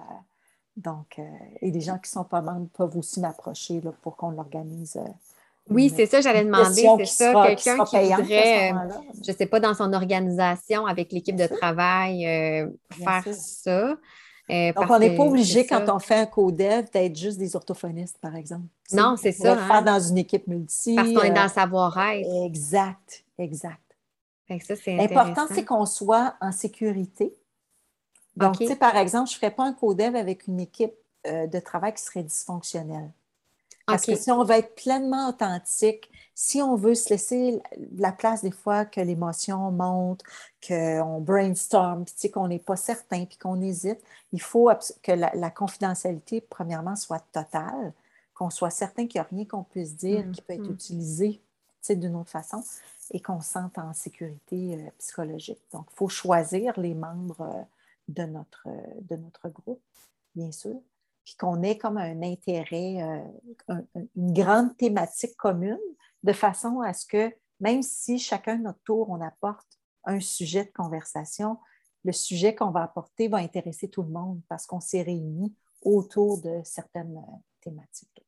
Donc, 0.78 1.19
et 1.61 1.69
les 1.69 1.82
gens 1.82 1.97
qui 1.97 2.07
ne 2.09 2.13
sont 2.13 2.24
pas 2.24 2.41
membres 2.41 2.69
peuvent 2.69 2.95
aussi 2.95 3.19
m'approcher 3.19 3.82
pour 4.01 4.15
qu'on 4.15 4.32
l'organise 4.32 4.97
oui, 5.72 5.91
c'est 5.95 6.05
ça, 6.05 6.22
j'allais 6.22 6.43
demander. 6.43 6.88
C'est 6.99 7.05
ça, 7.05 7.43
quelqu'un 7.47 7.84
qui, 7.86 7.97
voudrait, 7.97 8.72
euh, 8.72 8.76
je 9.24 9.32
ne 9.32 9.38
sais 9.38 9.45
pas, 9.45 9.59
dans 9.59 9.74
son 9.74 9.93
organisation, 9.93 10.86
avec 10.86 11.11
l'équipe 11.11 11.36
de 11.36 11.47
travail, 11.47 12.26
euh, 12.26 12.69
faire 12.91 13.24
ça. 13.34 13.97
Euh, 14.49 14.74
Donc, 14.74 14.89
on 14.89 14.99
n'est 14.99 15.15
pas 15.15 15.24
obligé, 15.24 15.65
quand 15.65 15.88
on 15.89 15.99
fait 15.99 16.15
un 16.15 16.26
codev, 16.26 16.89
d'être 16.91 17.15
juste 17.15 17.38
des 17.38 17.55
orthophonistes, 17.55 18.17
par 18.19 18.36
exemple. 18.36 18.65
Non, 18.91 19.15
c'est 19.15 19.32
ça. 19.32 19.53
On 19.53 19.55
va 19.55 19.61
faire 19.65 19.76
hein. 19.78 19.82
dans 19.82 19.99
une 19.99 20.17
équipe 20.17 20.47
multi. 20.47 20.95
Parce 20.95 21.09
qu'on 21.09 21.22
est 21.22 21.32
dans 21.32 21.43
le 21.43 21.49
savoir-être. 21.49 22.28
Exact, 22.45 23.24
exact. 23.38 23.80
L'important, 24.86 25.47
c'est 25.49 25.63
qu'on 25.63 25.86
soit 25.86 26.36
en 26.41 26.51
sécurité. 26.51 27.34
Donc, 28.36 28.57
tu 28.57 28.67
sais, 28.67 28.76
par 28.76 28.97
exemple, 28.97 29.30
je 29.30 29.36
ne 29.36 29.39
ferais 29.39 29.51
pas 29.51 29.63
un 29.63 29.74
codev 29.74 30.15
avec 30.15 30.47
une 30.47 30.59
équipe 30.59 30.93
de 31.26 31.59
travail 31.59 31.93
qui 31.93 32.01
serait 32.01 32.24
dysfonctionnelle. 32.24 33.11
Parce 33.86 34.05
que 34.05 34.15
si 34.15 34.32
on 34.32 34.43
veut 34.43 34.55
être 34.55 34.75
pleinement 34.75 35.29
authentique, 35.29 36.09
si 36.34 36.61
on 36.61 36.75
veut 36.75 36.95
se 36.95 37.09
laisser 37.09 37.61
la 37.97 38.11
place 38.11 38.41
des 38.41 38.51
fois 38.51 38.86
que 38.86 39.01
l'émotion 39.01 39.71
monte, 39.71 40.23
qu'on 40.65 41.19
brainstorm, 41.19 42.05
puis 42.05 42.32
qu'on 42.32 42.47
n'est 42.47 42.59
pas 42.59 42.75
certain, 42.75 43.25
puis 43.25 43.38
qu'on 43.38 43.61
hésite, 43.61 43.99
il 44.32 44.41
faut 44.41 44.69
que 45.03 45.11
la, 45.11 45.51
confidentialité, 45.51 46.41
premièrement, 46.41 46.95
soit 46.95 47.23
totale, 47.32 47.93
qu'on 48.34 48.49
soit 48.49 48.69
certain 48.69 49.07
qu'il 49.07 49.19
n'y 49.21 49.25
a 49.25 49.29
rien 49.29 49.45
qu'on 49.45 49.63
puisse 49.63 49.95
dire 49.95 50.25
qui 50.32 50.41
peut 50.41 50.53
être 50.53 50.61
mm-hmm. 50.61 50.73
utilisé 50.73 51.41
d'une 51.89 52.15
autre 52.15 52.29
façon 52.29 52.63
et 53.11 53.19
qu'on 53.19 53.41
se 53.41 53.51
sente 53.51 53.77
en 53.77 53.93
sécurité 53.93 54.75
euh, 54.75 54.89
psychologique. 54.99 55.59
Donc, 55.73 55.88
il 55.91 55.95
faut 55.95 56.07
choisir 56.07 56.79
les 56.79 56.93
membres 56.93 57.41
euh, 57.41 57.63
de, 58.07 58.23
notre, 58.23 58.67
euh, 58.67 59.01
de 59.09 59.15
notre 59.15 59.49
groupe, 59.49 59.82
bien 60.36 60.51
sûr 60.51 60.79
puis 61.24 61.36
qu'on 61.36 61.61
ait 61.63 61.78
comme 61.78 61.97
un 61.97 62.22
intérêt, 62.24 63.01
euh, 63.69 63.82
une 64.15 64.34
grande 64.34 64.76
thématique 64.78 65.36
commune, 65.38 65.80
de 66.24 66.34
façon 66.34 66.82
à 66.82 66.93
ce 66.93 67.05
que 67.05 67.34
même 67.59 67.84
si 67.84 68.19
chacun 68.19 68.57
de 68.57 68.63
notre 68.63 68.82
tour, 68.84 69.09
on 69.09 69.22
apporte 69.22 69.67
un 70.03 70.19
sujet 70.19 70.65
de 70.65 70.72
conversation, 70.72 71.59
le 72.03 72.11
sujet 72.11 72.55
qu'on 72.55 72.72
va 72.72 72.84
apporter 72.84 73.28
va 73.28 73.38
intéresser 73.38 73.88
tout 73.88 74.01
le 74.01 74.09
monde 74.09 74.41
parce 74.49 74.65
qu'on 74.65 74.80
s'est 74.80 75.03
réunis 75.03 75.53
autour 75.84 76.41
de 76.41 76.61
certaines 76.63 77.17
euh, 77.17 77.38
thématiques. 77.61 78.26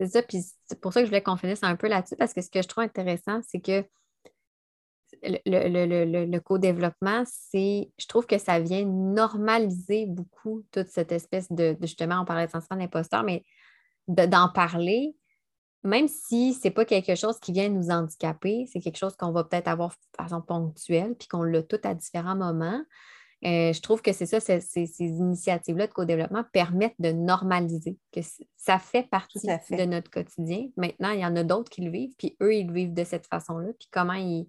C'est 0.00 0.08
ça, 0.08 0.22
puis 0.22 0.44
c'est 0.66 0.80
pour 0.80 0.92
ça 0.92 1.00
que 1.00 1.06
je 1.06 1.10
voulais 1.10 1.22
qu'on 1.22 1.36
finisse 1.36 1.62
un 1.62 1.76
peu 1.76 1.88
là-dessus, 1.88 2.16
parce 2.16 2.32
que 2.32 2.40
ce 2.40 2.50
que 2.50 2.62
je 2.62 2.68
trouve 2.68 2.84
intéressant, 2.84 3.40
c'est 3.48 3.60
que 3.60 3.84
le, 5.22 6.38
co-développement, 6.38 7.24
c'est, 7.26 7.90
je 7.98 8.06
trouve 8.06 8.26
que 8.26 8.38
ça 8.38 8.60
vient 8.60 8.84
normaliser 8.84 10.06
beaucoup 10.06 10.64
toute 10.70 10.88
cette 10.88 11.12
espèce 11.12 11.50
de, 11.50 11.76
justement, 11.80 12.20
on 12.20 12.24
parlait 12.24 12.46
de 12.46 12.50
sentiment 12.50 12.78
d'imposteur, 12.78 13.22
mais 13.22 13.44
d'en 14.08 14.48
parler, 14.48 15.14
même 15.84 16.08
si 16.08 16.54
ce 16.54 16.64
n'est 16.64 16.70
pas 16.70 16.84
quelque 16.84 17.14
chose 17.14 17.38
qui 17.38 17.52
vient 17.52 17.68
nous 17.68 17.90
handicaper, 17.90 18.66
c'est 18.72 18.80
quelque 18.80 18.98
chose 18.98 19.16
qu'on 19.16 19.32
va 19.32 19.44
peut-être 19.44 19.68
avoir 19.68 19.90
de 19.90 20.22
façon 20.22 20.40
ponctuelle, 20.40 21.14
puis 21.14 21.28
qu'on 21.28 21.42
l'a 21.42 21.62
tout 21.62 21.80
à 21.84 21.94
différents 21.94 22.36
moments. 22.36 22.82
Euh, 23.44 23.72
je 23.72 23.80
trouve 23.80 24.02
que 24.02 24.12
c'est 24.12 24.26
ça, 24.26 24.40
ces, 24.40 24.60
initiatives-là 24.98 25.86
de 25.86 25.92
co-développement 25.92 26.44
permettent 26.52 26.96
de 26.98 27.12
normaliser, 27.12 27.96
que 28.12 28.20
ça 28.56 28.80
fait 28.80 29.08
partie 29.08 29.38
de 29.38 29.84
notre 29.84 30.10
quotidien. 30.10 30.66
Maintenant, 30.76 31.10
il 31.10 31.20
y 31.20 31.26
en 31.26 31.36
a 31.36 31.44
d'autres 31.44 31.70
qui 31.70 31.82
le 31.82 31.90
vivent, 31.90 32.14
puis 32.18 32.36
eux, 32.42 32.54
ils 32.54 32.66
le 32.66 32.72
vivent 32.72 32.94
de 32.94 33.04
cette 33.04 33.28
façon-là, 33.28 33.68
puis 33.78 33.88
comment 33.92 34.14
ils, 34.14 34.48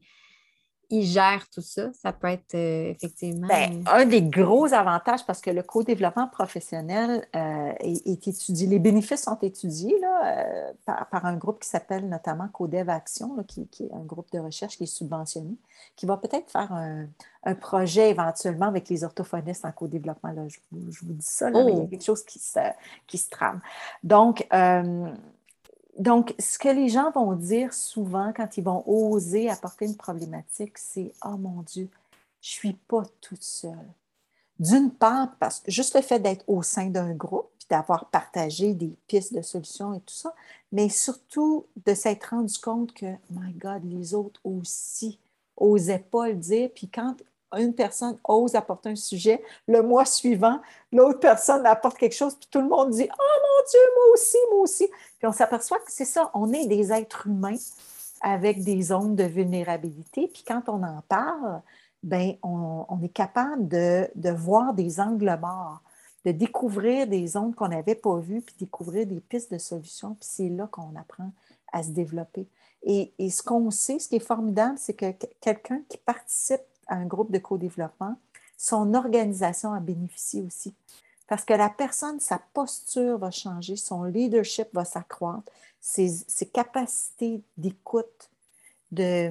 ils 0.89 1.05
gèrent 1.05 1.47
tout 1.49 1.61
ça? 1.61 1.91
Ça 1.93 2.11
peut 2.11 2.27
être 2.27 2.55
euh, 2.55 2.91
effectivement. 2.91 3.47
Ben, 3.47 3.83
un 3.87 4.05
des 4.05 4.21
gros 4.21 4.73
avantages, 4.73 5.25
parce 5.25 5.41
que 5.41 5.51
le 5.51 5.61
co-développement 5.61 6.27
professionnel 6.27 7.27
euh, 7.35 7.71
est, 7.79 8.27
étudié, 8.27 8.67
les 8.67 8.79
bénéfices 8.79 9.23
sont 9.23 9.37
étudiés 9.41 9.97
là, 9.99 10.71
euh, 10.87 11.03
par, 11.11 11.25
un 11.25 11.35
groupe 11.35 11.59
qui 11.59 11.69
s'appelle 11.69 12.09
notamment 12.09 12.47
Codev 12.47 12.89
Action, 12.89 13.35
qui, 13.47 13.69
est 13.79 13.93
un 13.93 14.03
groupe 14.03 14.31
de 14.31 14.39
recherche 14.39 14.77
qui 14.77 14.83
est 14.83 14.87
subventionné, 14.87 15.55
qui 15.95 16.05
va 16.05 16.17
peut-être 16.17 16.49
faire 16.49 16.71
un, 16.71 17.07
projet 17.61 18.09
éventuellement 18.09 18.67
avec 18.67 18.89
les 18.89 19.03
orthophonistes 19.03 19.65
en 19.65 19.71
co-développement. 19.71 20.33
Je, 20.47 20.59
je, 20.89 21.05
vous 21.05 21.13
dis 21.13 21.25
ça, 21.25 21.49
mais 21.49 21.61
il 21.61 21.69
y 21.69 21.79
a 21.79 21.83
oh! 21.83 21.87
quelque 21.87 22.03
chose 22.03 22.23
qui 22.23 22.37
se, 22.37 22.59
qui 23.07 23.17
se 23.17 23.29
trame. 23.29 23.61
Donc, 24.03 24.45
donc, 25.99 26.33
ce 26.39 26.57
que 26.57 26.69
les 26.69 26.87
gens 26.87 27.11
vont 27.11 27.33
dire 27.33 27.73
souvent 27.73 28.31
quand 28.33 28.57
ils 28.57 28.63
vont 28.63 28.83
oser 28.87 29.49
apporter 29.49 29.85
une 29.85 29.97
problématique, 29.97 30.77
c'est 30.77 31.11
Oh 31.25 31.35
mon 31.37 31.61
Dieu, 31.63 31.89
je 32.41 32.47
ne 32.47 32.59
suis 32.59 32.73
pas 32.73 33.03
toute 33.19 33.43
seule. 33.43 33.73
D'une 34.59 34.91
part, 34.91 35.35
parce 35.39 35.59
que 35.59 35.69
juste 35.69 35.95
le 35.95 36.01
fait 36.01 36.19
d'être 36.19 36.45
au 36.47 36.63
sein 36.63 36.87
d'un 36.87 37.13
groupe, 37.13 37.49
puis 37.57 37.67
d'avoir 37.69 38.05
partagé 38.05 38.73
des 38.73 38.95
pistes 39.07 39.33
de 39.33 39.41
solutions 39.41 39.93
et 39.93 39.99
tout 39.99 40.13
ça, 40.13 40.33
mais 40.71 40.87
surtout 40.87 41.65
de 41.85 41.93
s'être 41.93 42.29
rendu 42.29 42.57
compte 42.59 42.93
que, 42.93 43.07
my 43.31 43.51
God, 43.53 43.83
les 43.83 44.13
autres 44.13 44.39
aussi 44.45 45.19
n'osaient 45.59 45.99
pas 45.99 46.29
le 46.29 46.35
dire. 46.35 46.69
Puis 46.73 46.87
quand 46.87 47.15
une 47.57 47.73
personne 47.73 48.17
ose 48.23 48.55
apporter 48.55 48.89
un 48.89 48.95
sujet, 48.95 49.43
le 49.67 49.81
mois 49.81 50.05
suivant, 50.05 50.61
l'autre 50.93 51.19
personne 51.19 51.65
apporte 51.65 51.97
quelque 51.97 52.15
chose, 52.15 52.35
puis 52.35 52.47
tout 52.49 52.61
le 52.61 52.69
monde 52.69 52.91
dit 52.91 53.09
Oh 53.11 53.39
mon 53.43 53.48
Dieu, 53.69 53.79
moi 53.95 54.13
aussi, 54.13 54.37
moi 54.51 54.61
aussi. 54.61 54.87
Puis 55.17 55.27
on 55.27 55.31
s'aperçoit 55.31 55.79
que 55.79 55.91
c'est 55.91 56.05
ça, 56.05 56.31
on 56.33 56.51
est 56.53 56.67
des 56.67 56.91
êtres 56.91 57.27
humains 57.27 57.57
avec 58.21 58.63
des 58.63 58.81
zones 58.81 59.15
de 59.15 59.23
vulnérabilité. 59.23 60.27
Puis 60.27 60.43
quand 60.45 60.63
on 60.67 60.83
en 60.83 61.01
parle, 61.07 61.61
ben 62.03 62.35
on, 62.43 62.99
est 63.03 63.09
capable 63.09 63.67
de, 63.67 64.31
voir 64.31 64.73
des 64.73 64.99
angles 64.99 65.37
morts, 65.41 65.81
de 66.25 66.31
découvrir 66.31 67.07
des 67.07 67.27
zones 67.27 67.53
qu'on 67.53 67.69
n'avait 67.69 67.95
pas 67.95 68.17
vues, 68.17 68.41
puis 68.41 68.55
découvrir 68.59 69.05
des 69.05 69.19
pistes 69.19 69.51
de 69.51 69.57
solutions. 69.57 70.15
Puis 70.15 70.29
c'est 70.31 70.49
là 70.49 70.67
qu'on 70.67 70.95
apprend 70.95 71.31
à 71.71 71.83
se 71.83 71.89
développer. 71.89 72.47
Et, 72.83 73.13
et 73.19 73.29
ce 73.29 73.43
qu'on 73.43 73.71
sait, 73.71 73.99
ce 73.99 74.07
qui 74.07 74.15
est 74.15 74.19
formidable, 74.19 74.77
c'est 74.77 74.93
que 74.93 75.11
quelqu'un 75.41 75.81
qui 75.89 75.97
participe 75.97 76.61
à 76.87 76.95
un 76.95 77.05
groupe 77.05 77.31
de 77.31 77.39
co-développement, 77.39 78.15
son 78.57 78.93
organisation 78.93 79.73
a 79.73 79.79
bénéficié 79.79 80.41
aussi. 80.41 80.73
Parce 81.29 81.45
que 81.45 81.53
la 81.53 81.69
personne, 81.69 82.19
sa 82.19 82.41
posture 82.53 83.19
va 83.19 83.29
changer, 83.29 83.75
son 83.75 84.03
leadership 84.03 84.67
va 84.73 84.83
s'accroître, 84.83 85.51
ses, 85.79 86.25
capacités 86.51 87.43
d'écoute, 87.55 88.31
de, 88.91 89.29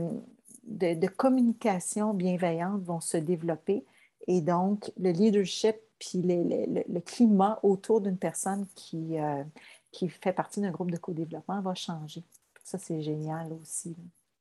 communication 1.17 2.15
bienveillante 2.15 2.83
vont 2.85 3.01
se 3.01 3.17
développer. 3.17 3.85
Et 4.29 4.41
donc, 4.41 4.93
le 4.97 5.11
leadership 5.11 5.75
puis 5.99 6.23
le, 6.23 7.01
climat 7.01 7.59
autour 7.65 8.01
d'une 8.01 8.17
personne 8.17 8.69
qui, 8.77 9.19
euh, 9.19 9.43
qui 9.91 10.09
fait 10.09 10.33
partie 10.33 10.61
d'un 10.61 10.71
groupe 10.71 10.93
de 10.93 10.99
co-développement 10.99 11.61
va 11.61 11.75
changer. 11.75 12.23
Ça, 12.63 12.79
c'est 12.79 13.03
génial 13.03 13.53
aussi. 13.55 13.97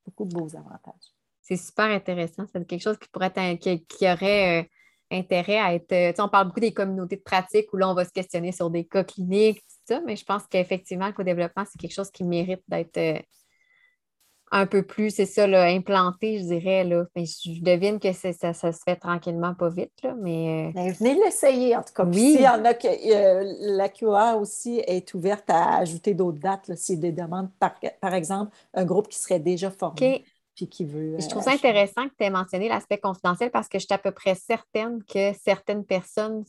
Beaucoup 0.06 0.26
de 0.26 0.36
beaux 0.36 0.56
avantages. 0.56 1.12
C'est 1.42 1.58
super 1.58 1.86
intéressant. 1.86 2.46
C'est 2.54 2.68
quelque 2.68 2.82
chose 2.84 3.00
qui 3.00 3.10
pourrait 3.10 3.34
être, 3.36 3.88
qui, 3.88 4.06
aurait 4.06 4.62
euh, 4.62 4.68
intérêt 5.12 5.58
à 5.58 5.74
être. 5.74 5.92
Euh, 5.92 6.14
on 6.20 6.30
parle 6.30 6.48
beaucoup 6.48 6.60
des 6.60 6.74
communautés 6.74 7.18
de 7.18 7.22
pratique 7.22 7.72
où 7.74 7.78
là, 7.78 7.90
on 7.90 7.94
va 7.94 8.06
se 8.06 8.12
questionner 8.12 8.52
sur 8.52 8.70
des 8.70 8.86
cas 8.86 9.04
cliniques, 9.04 9.60
tout 9.60 9.96
ça, 9.96 10.02
mais 10.06 10.16
je 10.16 10.26
pense 10.26 10.44
qu'effectivement, 10.48 11.08
le 11.08 11.14
co-développement, 11.14 11.64
c'est 11.70 11.80
quelque 11.80 11.94
chose 11.94 12.12
qui 12.12 12.24
mérite 12.24 12.62
d'être 12.68 12.98
euh, 12.98 13.20
un 14.52 14.66
peu 14.66 14.84
plus, 14.84 15.12
c'est 15.12 15.26
ça, 15.26 15.46
là, 15.46 15.64
implanté, 15.66 16.40
je 16.40 16.44
dirais. 16.46 16.84
Là. 16.84 17.06
je 17.16 17.62
devine 17.62 18.00
que 18.00 18.14
ça, 18.14 18.32
ça, 18.32 18.54
se 18.54 18.80
fait 18.86 18.96
tranquillement, 18.96 19.54
pas 19.54 19.70
vite, 19.70 19.92
là, 20.04 20.16
mais... 20.18 20.70
Euh, 20.70 20.72
ben, 20.74 20.92
venez 20.94 21.16
l'essayer, 21.16 21.76
en 21.76 21.84
tout 21.84 21.94
cas. 21.94 22.06
Oui. 22.06 22.34
S'il 22.34 22.42
y 22.42 22.48
en 22.48 22.64
a 22.64 22.74
que 22.74 22.88
la 23.78 23.90
QA 23.90 24.38
aussi 24.38 24.82
est 24.88 25.14
ouverte 25.14 25.50
à 25.50 25.78
ajouter 25.78 26.14
d'autres 26.14 26.40
dates, 26.40 26.74
s'il 26.76 26.96
y 26.96 26.98
a 27.00 27.02
des 27.02 27.12
demandes, 27.12 27.50
par, 27.60 28.14
exemple, 28.14 28.56
un 28.74 28.86
groupe 28.86 29.10
qui 29.10 29.20
serait 29.20 29.40
déjà 29.40 29.70
formé 29.70 30.24
qui 30.66 30.86
veut. 30.86 31.16
je 31.20 31.28
trouve 31.28 31.44
ça 31.44 31.52
intéressant 31.52 32.08
que 32.08 32.14
tu 32.18 32.26
aies 32.26 32.30
mentionné 32.30 32.70
l'aspect 32.70 32.98
confidentiel 32.98 33.52
parce 33.52 33.68
que 33.68 33.80
je 33.80 33.86
suis 33.86 33.94
à 33.94 33.98
peu 33.98 34.12
près 34.12 34.36
certaine 34.36 35.04
que 35.04 35.34
certaines 35.34 35.86
personnes 35.86 36.44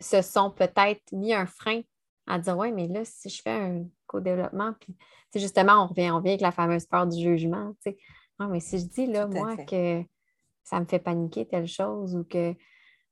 se 0.00 0.22
sont 0.22 0.50
peut-être 0.50 1.02
mis 1.12 1.32
un 1.32 1.46
frein 1.46 1.80
à 2.26 2.38
dire 2.38 2.56
Ouais, 2.56 2.72
mais 2.72 2.88
là, 2.88 3.04
si 3.04 3.28
je 3.28 3.40
fais 3.40 3.50
un 3.50 3.84
co-développement, 4.06 4.72
puis 4.78 4.94
justement, 5.34 5.84
on 5.84 5.86
revient, 5.86 6.10
on 6.10 6.20
vient 6.20 6.32
avec 6.32 6.40
la 6.40 6.52
fameuse 6.52 6.86
peur 6.86 7.06
du 7.06 7.20
jugement. 7.20 7.72
Non, 8.38 8.48
mais 8.48 8.60
si 8.60 8.78
je 8.78 8.84
dis 8.84 9.06
là, 9.06 9.26
moi, 9.26 9.56
que 9.56 10.02
ça 10.62 10.80
me 10.80 10.84
fait 10.84 10.98
paniquer 10.98 11.46
telle 11.46 11.68
chose 11.68 12.16
ou 12.16 12.24
que 12.24 12.54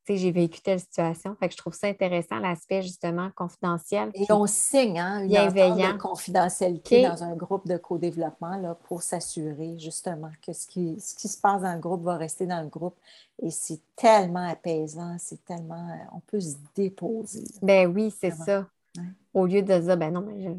j'ai 0.09 0.30
vécu 0.30 0.61
telle 0.61 0.80
situation. 0.80 1.34
Fait 1.40 1.48
que 1.48 1.52
je 1.52 1.59
trouve 1.59 1.74
ça 1.74 1.86
intéressant, 1.86 2.38
l'aspect 2.38 2.82
justement 2.82 3.30
confidentiel. 3.34 4.11
Et 4.14 4.30
on 4.30 4.46
signe 4.46 4.98
hein, 4.98 5.22
une 5.22 5.28
de 5.28 5.98
confidentialité 5.98 7.02
dans 7.02 7.22
un 7.24 7.34
groupe 7.34 7.66
de 7.66 7.76
co-développement 7.76 8.76
pour 8.84 9.02
s'assurer 9.02 9.78
justement 9.78 10.30
que 10.44 10.52
ce 10.52 10.66
qui, 10.66 11.00
ce 11.00 11.14
qui 11.14 11.28
se 11.28 11.40
passe 11.40 11.62
dans 11.62 11.72
le 11.74 11.80
groupe 11.80 12.02
va 12.02 12.16
rester 12.16 12.46
dans 12.46 12.61
le 12.61 12.68
groupe. 12.68 12.96
Et 13.42 13.50
c'est 13.50 13.80
tellement 13.96 14.48
apaisant, 14.48 15.16
c'est 15.18 15.44
tellement. 15.44 15.88
On 16.12 16.20
peut 16.20 16.40
se 16.40 16.57
déposer. 16.74 17.44
Ben 17.62 17.92
oui, 17.92 18.14
c'est 18.16 18.32
ça. 18.32 18.66
Au 19.32 19.46
lieu 19.46 19.62
de 19.62 19.78
dire, 19.78 19.96
ben 19.96 20.12
non, 20.12 20.20
mais 20.20 20.57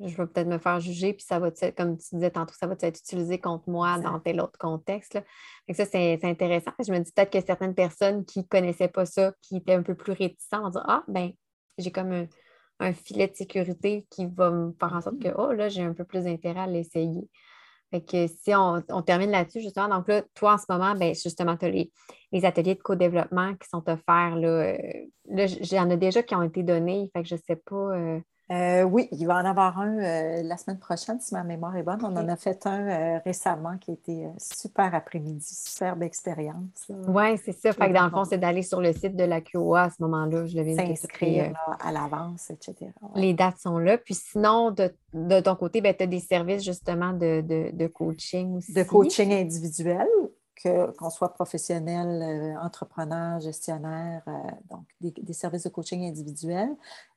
je, 0.00 0.16
vais 0.16 0.26
peut-être 0.26 0.46
me 0.46 0.58
faire 0.58 0.80
juger, 0.80 1.12
puis 1.12 1.24
ça 1.24 1.38
va, 1.38 1.50
comme 1.76 1.98
tu 1.98 2.14
disais 2.14 2.30
tantôt, 2.30 2.54
ça 2.58 2.66
va 2.66 2.74
être 2.80 2.98
utilisé 2.98 3.40
contre 3.40 3.68
moi 3.68 3.98
dans 3.98 4.20
tel 4.20 4.40
autre 4.40 4.58
contexte. 4.58 5.14
Là. 5.14 5.22
ça, 5.74 5.84
c'est 5.84 6.24
intéressant. 6.24 6.72
Je 6.78 6.92
me 6.92 6.98
dis 6.98 7.12
peut-être 7.12 7.32
que 7.32 7.44
certaines 7.44 7.74
personnes 7.74 8.24
qui 8.24 8.40
ne 8.40 8.44
connaissaient 8.44 8.88
pas 8.88 9.06
ça, 9.06 9.32
qui 9.42 9.56
étaient 9.56 9.74
un 9.74 9.82
peu 9.82 9.94
plus 9.94 10.12
réticentes, 10.12 10.62
vont 10.62 10.70
dire 10.70 10.84
Ah, 10.86 11.04
ben, 11.08 11.32
j'ai 11.78 11.90
comme 11.90 12.26
un, 12.80 12.92
filet 12.92 13.26
de 13.28 13.34
sécurité 13.34 14.06
qui 14.10 14.26
va 14.26 14.50
me 14.50 14.72
faire 14.78 14.94
en 14.94 15.00
sorte 15.00 15.18
que, 15.18 15.28
oh, 15.36 15.52
là, 15.52 15.68
j'ai 15.68 15.82
un 15.82 15.94
peu 15.94 16.04
plus 16.04 16.24
d'intérêt 16.24 16.60
à 16.60 16.66
l'essayer. 16.66 17.28
Fait 17.90 18.04
que 18.04 18.26
si 18.26 18.54
on, 18.54 18.82
termine 19.02 19.30
là-dessus, 19.30 19.62
justement, 19.62 19.88
donc 19.88 20.08
là, 20.08 20.22
toi, 20.34 20.54
en 20.54 20.58
ce 20.58 20.66
moment, 20.68 20.94
ben, 20.94 21.14
justement, 21.14 21.56
tu 21.56 21.64
as 21.64 21.70
les, 21.70 21.90
ateliers 22.44 22.74
de 22.74 22.82
co-développement 22.82 23.54
qui 23.54 23.68
sont 23.68 23.82
offerts. 23.88 24.36
Là, 24.36 24.48
euh, 24.48 24.76
là 25.30 25.46
j'en 25.46 25.88
ai 25.90 25.96
déjà 25.96 26.22
qui 26.22 26.34
ont 26.34 26.42
été 26.42 26.62
donnés. 26.62 27.10
Fait 27.14 27.22
que 27.22 27.28
je 27.28 27.34
ne 27.34 27.40
sais 27.40 27.56
pas. 27.56 27.96
Euh, 27.96 28.20
euh, 28.50 28.82
oui, 28.82 29.08
il 29.12 29.26
va 29.26 29.36
en 29.36 29.44
avoir 29.44 29.78
un 29.78 29.98
euh, 29.98 30.42
la 30.42 30.56
semaine 30.56 30.78
prochaine, 30.78 31.20
si 31.20 31.34
ma 31.34 31.44
mémoire 31.44 31.76
est 31.76 31.82
bonne. 31.82 31.98
On 32.02 32.16
en 32.16 32.28
a 32.28 32.36
fait 32.36 32.66
un 32.66 32.88
euh, 32.88 33.18
récemment 33.24 33.76
qui 33.78 33.92
était 33.92 34.26
super 34.38 34.94
après-midi, 34.94 35.44
superbe 35.44 36.02
expérience. 36.02 36.90
Oui, 37.08 37.36
c'est 37.44 37.52
ça. 37.52 37.72
Fait 37.72 37.88
que 37.88 37.94
dans 37.94 38.04
le 38.04 38.10
fond, 38.10 38.24
c'est 38.24 38.38
d'aller 38.38 38.62
sur 38.62 38.80
le 38.80 38.92
site 38.94 39.16
de 39.16 39.24
la 39.24 39.42
QOA 39.42 39.82
à 39.82 39.90
ce 39.90 40.02
moment-là. 40.02 40.46
Je 40.46 40.56
l'avais 40.56 40.74
S'inscrire 40.74 41.52
à 41.80 41.92
l'avance, 41.92 42.50
etc. 42.50 42.90
Les 43.14 43.34
dates 43.34 43.58
sont 43.58 43.78
là. 43.78 43.98
Puis 43.98 44.14
sinon, 44.14 44.70
de, 44.70 45.40
ton 45.40 45.54
côté, 45.56 45.80
ben, 45.80 45.94
tu 45.94 46.04
as 46.04 46.06
des 46.06 46.20
services 46.20 46.64
justement 46.64 47.12
de, 47.12 47.42
de 47.72 47.86
coaching 47.86 48.56
aussi. 48.56 48.72
De 48.72 48.82
coaching 48.82 49.32
individuel 49.32 50.06
qu'on 50.62 51.10
soit 51.10 51.34
professionnel, 51.34 52.22
euh, 52.22 52.60
entrepreneur, 52.60 53.40
gestionnaire, 53.40 54.22
euh, 54.26 54.32
donc 54.70 54.84
des, 55.00 55.32
services 55.32 55.64
de 55.64 55.68
coaching 55.68 56.08
individuel. 56.08 56.68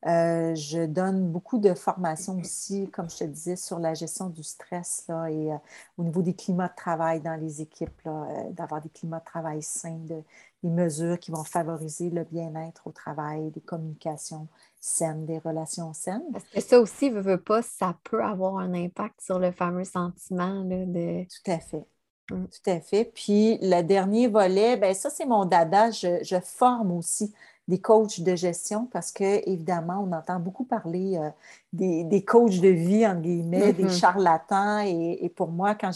Euh, 0.06 0.54
je 0.56 0.86
donne 0.86 1.32
beaucoup 1.32 1.58
de 1.58 1.74
formations 1.74 2.38
aussi, 2.40 2.90
comme 2.92 3.10
je 3.10 3.18
te 3.18 3.24
disais, 3.24 3.56
sur 3.56 3.80
la 3.80 3.94
gestion 3.94 4.30
du 4.30 4.44
stress 4.44 5.06
là, 5.08 5.28
et 5.30 5.50
au 5.98 6.04
niveau 6.04 6.22
des 6.22 6.36
climats 6.36 6.68
de 6.68 6.76
travail 6.76 7.22
dans 7.22 7.40
les 7.40 7.62
équipes, 7.62 8.08
d'avoir 8.52 8.82
des 8.82 8.90
climats 8.90 9.20
de 9.20 9.26
travail 9.26 9.62
sains, 9.62 10.00
de, 10.06 10.24
des 10.64 10.70
mesures 10.70 11.20
qui 11.20 11.32
vont 11.32 11.44
favoriser 11.44 12.10
le 12.10 12.24
bien-être 12.24 12.86
au 12.86 12.92
travail, 12.92 13.50
des 13.52 13.62
communications 13.62 14.48
saines, 14.80 15.26
des 15.26 15.40
relations 15.40 15.94
saines. 15.94 16.24
Parce 16.32 16.46
que 16.46 16.62
ça 16.62 16.80
aussi, 16.80 17.10
veut, 17.10 17.22
veut 17.22 17.42
pas, 17.42 17.62
ça 17.62 17.96
peut 18.04 18.24
avoir 18.24 18.58
un 18.58 18.74
impact 18.74 19.22
sur 19.22 19.40
le 19.40 19.52
fameux 19.52 19.86
sentiment 19.86 20.64
là, 20.64 20.86
de... 20.86 21.24
Tout 21.24 21.52
à 21.52 21.60
fait. 21.60 21.86
Mm, 22.32 22.46
tout 22.46 22.70
à 22.70 22.80
fait. 22.80 23.06
Puis 23.06 23.58
le 23.62 23.82
dernier 23.82 24.28
volet, 24.28 24.78
bien, 24.78 24.94
ça, 24.94 25.10
c'est 25.10 25.26
mon 25.26 25.46
dada. 25.46 25.92
Je, 25.92 26.40
forme 26.44 26.92
aussi 26.92 27.34
des 27.68 27.80
coachs 27.80 28.22
de 28.22 28.36
gestion 28.36 28.88
parce 28.92 29.12
que, 29.12 29.48
évidemment, 29.50 30.06
on 30.08 30.12
entend 30.12 30.40
beaucoup 30.40 30.64
parler 30.64 31.18
euh, 31.18 31.30
des, 31.74 32.24
coachs 32.26 32.60
de 32.60 32.70
vie, 32.70 33.06
entre 33.06 33.22
guillemets, 33.22 33.74
des 33.74 33.86
mm-hmm. 33.86 34.00
charlatans. 34.00 34.80
Et, 34.80 35.32
pour 35.36 35.50
moi, 35.50 35.76
quand 35.76 35.92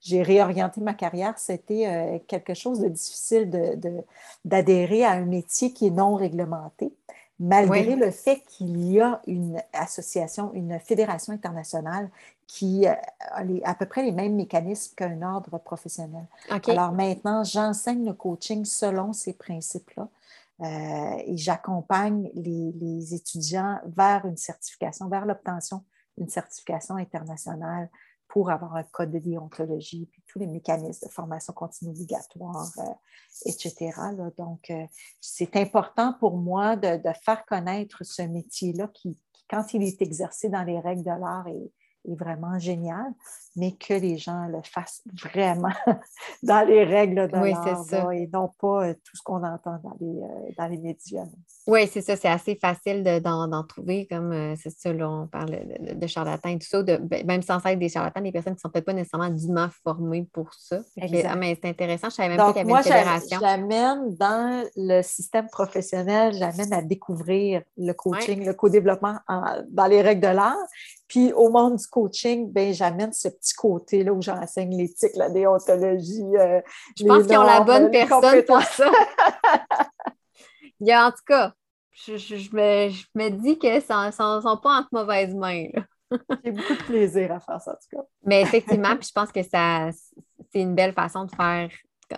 j'ai 0.00 0.22
réorienté 0.22 0.80
ma 0.80 0.94
carrière, 0.94 1.38
c'était 1.38 1.86
euh, 1.86 2.18
quelque 2.26 2.54
chose 2.54 2.80
de 2.80 2.88
difficile 2.88 3.50
d'adhérer 4.44 5.00
de, 5.00 5.04
à 5.04 5.10
un 5.12 5.24
métier 5.24 5.72
qui 5.72 5.86
est 5.86 5.90
non 5.90 6.14
réglementé 6.14 6.92
malgré 7.42 7.96
le 7.96 8.10
fait 8.10 8.42
qu'il 8.46 8.92
y 8.92 9.00
a 9.00 9.20
une 9.26 9.60
association, 9.72 10.52
une 10.54 10.78
fédération 10.78 11.32
internationale 11.32 12.08
qui 12.46 12.86
euh, 12.86 12.92
a 13.32 13.42
à 13.64 13.74
peu 13.74 13.86
près 13.86 14.02
les 14.02 14.12
mêmes 14.12 14.36
mécanismes 14.36 14.94
qu'un 14.94 15.22
ordre 15.22 15.58
professionnel. 15.58 16.24
Alors 16.68 16.92
maintenant, 16.92 17.42
j'enseigne 17.42 18.06
le 18.06 18.12
coaching 18.12 18.64
selon 18.64 19.12
ces 19.12 19.32
principes-là. 19.32 20.08
Euh, 20.60 21.22
et 21.26 21.36
j'accompagne 21.36 22.30
les, 22.34 23.14
étudiants 23.14 23.80
vers 23.86 24.24
une 24.26 24.36
certification, 24.36 25.08
vers 25.08 25.26
l'obtention 25.26 25.82
d'une 26.16 26.28
certification 26.28 26.96
internationale 26.96 27.88
pour 28.32 28.50
avoir 28.50 28.76
un 28.76 28.82
code 28.82 29.10
de 29.10 29.18
déontologie, 29.18 30.08
puis 30.10 30.22
tous 30.26 30.38
les 30.38 30.46
mécanismes 30.46 31.06
de 31.06 31.12
formation 31.12 31.52
continue 31.52 31.90
obligatoire, 31.90 32.70
euh, 32.78 32.82
etc. 33.44 33.92
Donc, 34.38 34.72
c'est 35.20 35.54
important 35.56 36.14
pour 36.18 36.38
moi 36.38 36.76
de, 36.76 36.98
faire 37.22 37.44
connaître 37.44 38.02
ce 38.04 38.22
métier-là 38.22 38.88
qui, 38.94 39.18
quand 39.50 39.74
il 39.74 39.82
est 39.82 40.00
exercé 40.00 40.48
dans 40.48 40.62
les 40.62 40.80
règles 40.80 41.04
de 41.04 41.10
l'art, 41.10 41.46
est, 41.46 41.70
est 42.04 42.14
vraiment 42.14 42.58
génial, 42.58 43.12
mais 43.56 43.72
que 43.72 43.94
les 43.94 44.16
gens 44.16 44.46
le 44.46 44.60
fassent 44.62 45.02
vraiment 45.22 45.68
dans 46.42 46.66
les 46.66 46.84
règles 46.84 47.28
de 47.28 47.38
oui, 47.38 47.52
l'art 47.52 48.12
et 48.12 48.28
non 48.32 48.50
pas 48.58 48.88
euh, 48.88 48.94
tout 48.94 49.16
ce 49.16 49.22
qu'on 49.22 49.42
entend 49.42 49.78
dans 49.82 49.96
les, 50.00 50.22
euh, 50.22 50.52
dans 50.58 50.66
les 50.66 50.78
médias. 50.78 51.26
Oui, 51.66 51.86
c'est 51.86 52.00
ça, 52.00 52.16
c'est 52.16 52.28
assez 52.28 52.56
facile 52.56 53.02
d'en 53.22 53.64
trouver, 53.64 54.06
comme 54.06 54.32
euh, 54.32 54.54
c'est 54.60 54.70
ça, 54.70 54.92
là, 54.92 55.08
on 55.08 55.26
parle 55.26 55.50
de, 55.80 56.06
charlatans 56.06 56.50
et 56.50 56.58
tout 56.58 56.66
ça, 56.66 56.82
de, 56.82 56.96
ben, 56.96 57.26
même 57.26 57.42
sans 57.42 57.64
être 57.64 57.78
des 57.78 57.88
charlatans, 57.88 58.22
des 58.22 58.32
personnes 58.32 58.54
qui 58.54 58.58
ne 58.58 58.68
sont 58.68 58.70
peut-être 58.70 58.86
pas 58.86 58.92
nécessairement 58.92 59.30
dûment 59.30 59.68
formées 59.84 60.28
pour 60.32 60.52
ça. 60.54 60.80
Ah, 61.00 61.36
mais 61.36 61.58
c'est 61.60 61.68
intéressant, 61.68 62.10
je 62.10 62.14
savais 62.14 62.30
même 62.30 62.38
pas 62.38 62.52
qu'il 62.52 62.56
y 62.56 62.60
avait 62.60 62.68
moi, 62.68 62.78
une 62.78 62.84
fédération. 62.84 63.38
J'amène 63.40 64.16
dans 64.16 64.64
le 64.76 65.02
système 65.02 65.48
professionnel, 65.48 66.34
j'amène 66.34 66.72
à 66.72 66.82
découvrir 66.82 67.62
le 67.76 67.92
coaching, 67.92 68.44
le 68.44 68.54
co-développement 68.54 69.18
dans 69.28 69.86
les 69.86 70.02
règles 70.02 70.22
de 70.22 70.34
l'art, 70.34 70.56
Puis 71.12 71.30
au 71.34 71.50
monde 71.50 71.76
du 71.76 71.86
coaching, 71.88 72.50
ben, 72.50 72.72
j'amène 72.72 73.12
ce 73.12 73.28
petit 73.28 73.52
côté-là 73.52 74.14
où 74.14 74.22
j'enseigne 74.22 74.74
l'éthique, 74.74 75.14
la 75.14 75.28
déontologie. 75.28 76.24
Euh, 76.38 76.62
je 76.98 77.04
pense 77.04 77.26
qu'ils 77.26 77.36
ont 77.36 77.42
la 77.42 77.60
bonne 77.60 77.90
personne 77.90 78.42
pour 78.46 78.62
ça. 78.62 78.90
Il 80.80 80.88
y 80.88 80.90
a, 80.90 81.06
en 81.06 81.10
tout 81.10 81.24
cas, 81.26 81.52
je, 81.92 82.56
me, 82.56 83.28
dis 83.28 83.58
que 83.58 83.78
ça 83.80 84.06
ne 84.06 84.10
sont, 84.10 84.56
pas 84.56 84.78
entre 84.78 84.88
mauvaises 84.90 85.34
mains. 85.34 85.66
J'ai 86.44 86.50
beaucoup 86.50 86.72
de 86.72 86.84
plaisir 86.84 87.30
à 87.30 87.40
faire 87.40 87.60
ça, 87.60 87.72
en 87.72 87.74
tout 87.74 87.98
cas. 87.98 88.04
Mais 88.24 88.40
effectivement, 88.40 88.96
puis 88.96 89.08
je 89.08 89.12
pense 89.12 89.30
que 89.30 89.42
ça 89.42 89.90
c'est 90.50 90.60
une 90.62 90.74
belle 90.74 90.94
façon 90.94 91.26
de 91.26 91.34
faire, 91.34 91.70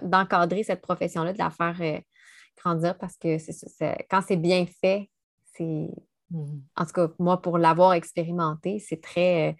d'encadrer 0.03 0.63
cette 0.63 0.83
profession-là, 0.83 1.33
de 1.33 1.39
la 1.39 1.51
faire 1.51 1.77
euh, 1.81 1.99
grandir 2.57 2.97
parce 2.97 3.17
que 3.17 3.39
quand 4.09 4.21
c'est 4.23 4.37
bien 4.37 4.67
fait, 4.67 5.11
c'est. 5.57 5.89
En 6.77 6.85
tout 6.85 6.93
cas, 6.93 7.09
moi, 7.19 7.41
pour 7.41 7.59
l'avoir 7.59 7.93
expérimenté, 7.95 8.79
c'est 8.79 9.01
très, 9.01 9.51
euh, 9.51 9.55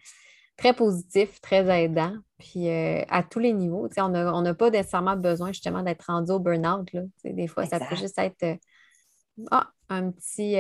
très 0.57 0.75
positif, 0.75 1.41
très 1.41 1.67
aidant. 1.85 2.15
Puis 2.39 2.69
euh, 2.69 3.03
à 3.09 3.23
tous 3.23 3.39
les 3.39 3.53
niveaux, 3.53 3.89
on 3.97 4.43
n'a 4.43 4.55
pas 4.55 4.71
nécessairement 4.71 5.17
besoin 5.17 5.53
justement 5.53 5.83
d'être 5.83 6.07
rendu 6.07 6.31
au 6.33 6.39
burn-out. 6.39 6.89
Des 7.25 7.47
fois, 7.47 7.67
ça 7.67 7.81
peut 7.81 7.97
juste 7.97 8.19
être 8.19 8.59
ah, 9.51 9.71
un 9.89 10.11
petit, 10.11 10.55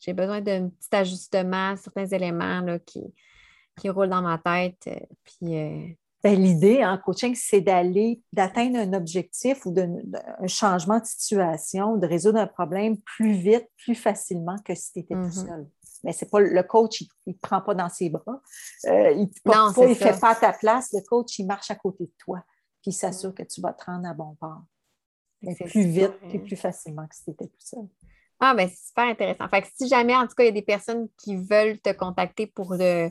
j'ai 0.00 0.12
besoin 0.12 0.40
d'un 0.40 0.68
petit 0.68 0.88
ajustement, 0.92 1.76
certains 1.76 2.06
éléments 2.06 2.60
là, 2.60 2.78
qui, 2.78 3.02
qui 3.78 3.88
roulent 3.88 4.08
dans 4.08 4.22
ma 4.22 4.38
tête. 4.38 4.88
puis 5.24 5.96
ben, 6.26 6.42
l'idée 6.42 6.84
en 6.84 6.98
coaching, 6.98 7.36
c'est 7.36 7.60
d'aller, 7.60 8.20
d'atteindre 8.32 8.78
un 8.78 8.92
objectif 8.94 9.64
ou 9.64 9.72
un 9.78 10.46
changement 10.48 10.98
de 10.98 11.04
situation, 11.04 11.96
de 11.96 12.06
résoudre 12.06 12.38
un 12.38 12.48
problème 12.48 13.00
plus 13.02 13.34
vite, 13.34 13.68
plus 13.76 13.94
facilement 13.94 14.56
que 14.64 14.74
si 14.74 14.92
tu 14.92 14.98
étais 15.00 15.14
tout 15.14 15.20
mm-hmm. 15.20 15.46
seul. 15.46 15.66
Mais 16.02 16.12
c'est 16.12 16.28
pas 16.28 16.40
le 16.40 16.62
coach, 16.64 17.02
il 17.02 17.08
ne 17.28 17.32
te 17.32 17.38
prend 17.38 17.60
pas 17.60 17.74
dans 17.74 17.88
ses 17.88 18.10
bras. 18.10 18.40
Euh, 18.86 19.12
il 19.12 19.28
ne 19.28 19.94
fait 19.94 20.20
pas 20.20 20.30
à 20.30 20.34
ta 20.34 20.52
place. 20.52 20.92
Le 20.92 21.00
coach, 21.06 21.38
il 21.38 21.46
marche 21.46 21.70
à 21.70 21.76
côté 21.76 22.04
de 22.04 22.12
toi. 22.18 22.44
Puis 22.82 22.90
il 22.90 22.92
s'assure 22.92 23.32
que 23.32 23.44
tu 23.44 23.60
vas 23.60 23.72
te 23.72 23.84
rendre 23.84 24.08
à 24.08 24.12
bon 24.12 24.36
port. 24.40 24.62
plus 25.42 25.86
vite 25.86 26.12
et 26.32 26.40
plus 26.40 26.56
facilement 26.56 27.06
que 27.06 27.14
si 27.14 27.24
tu 27.24 27.30
étais 27.30 27.46
tout 27.46 27.60
seul. 27.60 27.86
Ah, 28.38 28.54
ben 28.54 28.68
c'est 28.68 28.88
super 28.88 29.04
intéressant. 29.04 29.48
Fait 29.48 29.62
que 29.62 29.68
si 29.74 29.88
jamais, 29.88 30.14
en 30.14 30.26
tout 30.26 30.34
cas, 30.36 30.42
il 30.42 30.46
y 30.46 30.50
a 30.50 30.52
des 30.52 30.62
personnes 30.62 31.08
qui 31.16 31.36
veulent 31.36 31.80
te 31.80 31.92
contacter 31.92 32.46
pour 32.46 32.74
le, 32.74 33.08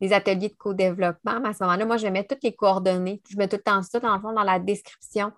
des 0.00 0.12
ateliers 0.12 0.48
de 0.48 0.54
co-développement. 0.56 1.40
Mais 1.40 1.48
à 1.48 1.52
ce 1.52 1.64
moment-là, 1.64 1.84
moi, 1.84 1.96
je 1.96 2.06
mets 2.06 2.24
toutes 2.24 2.44
les 2.44 2.54
coordonnées. 2.54 3.20
Je 3.28 3.36
mets 3.36 3.48
tout 3.48 3.56
le 3.56 3.62
temps 3.62 3.82
ça, 3.82 3.98
dans 3.98 4.14
le 4.14 4.20
fond, 4.20 4.32
dans 4.32 4.44
la 4.44 4.60
description 4.60 5.32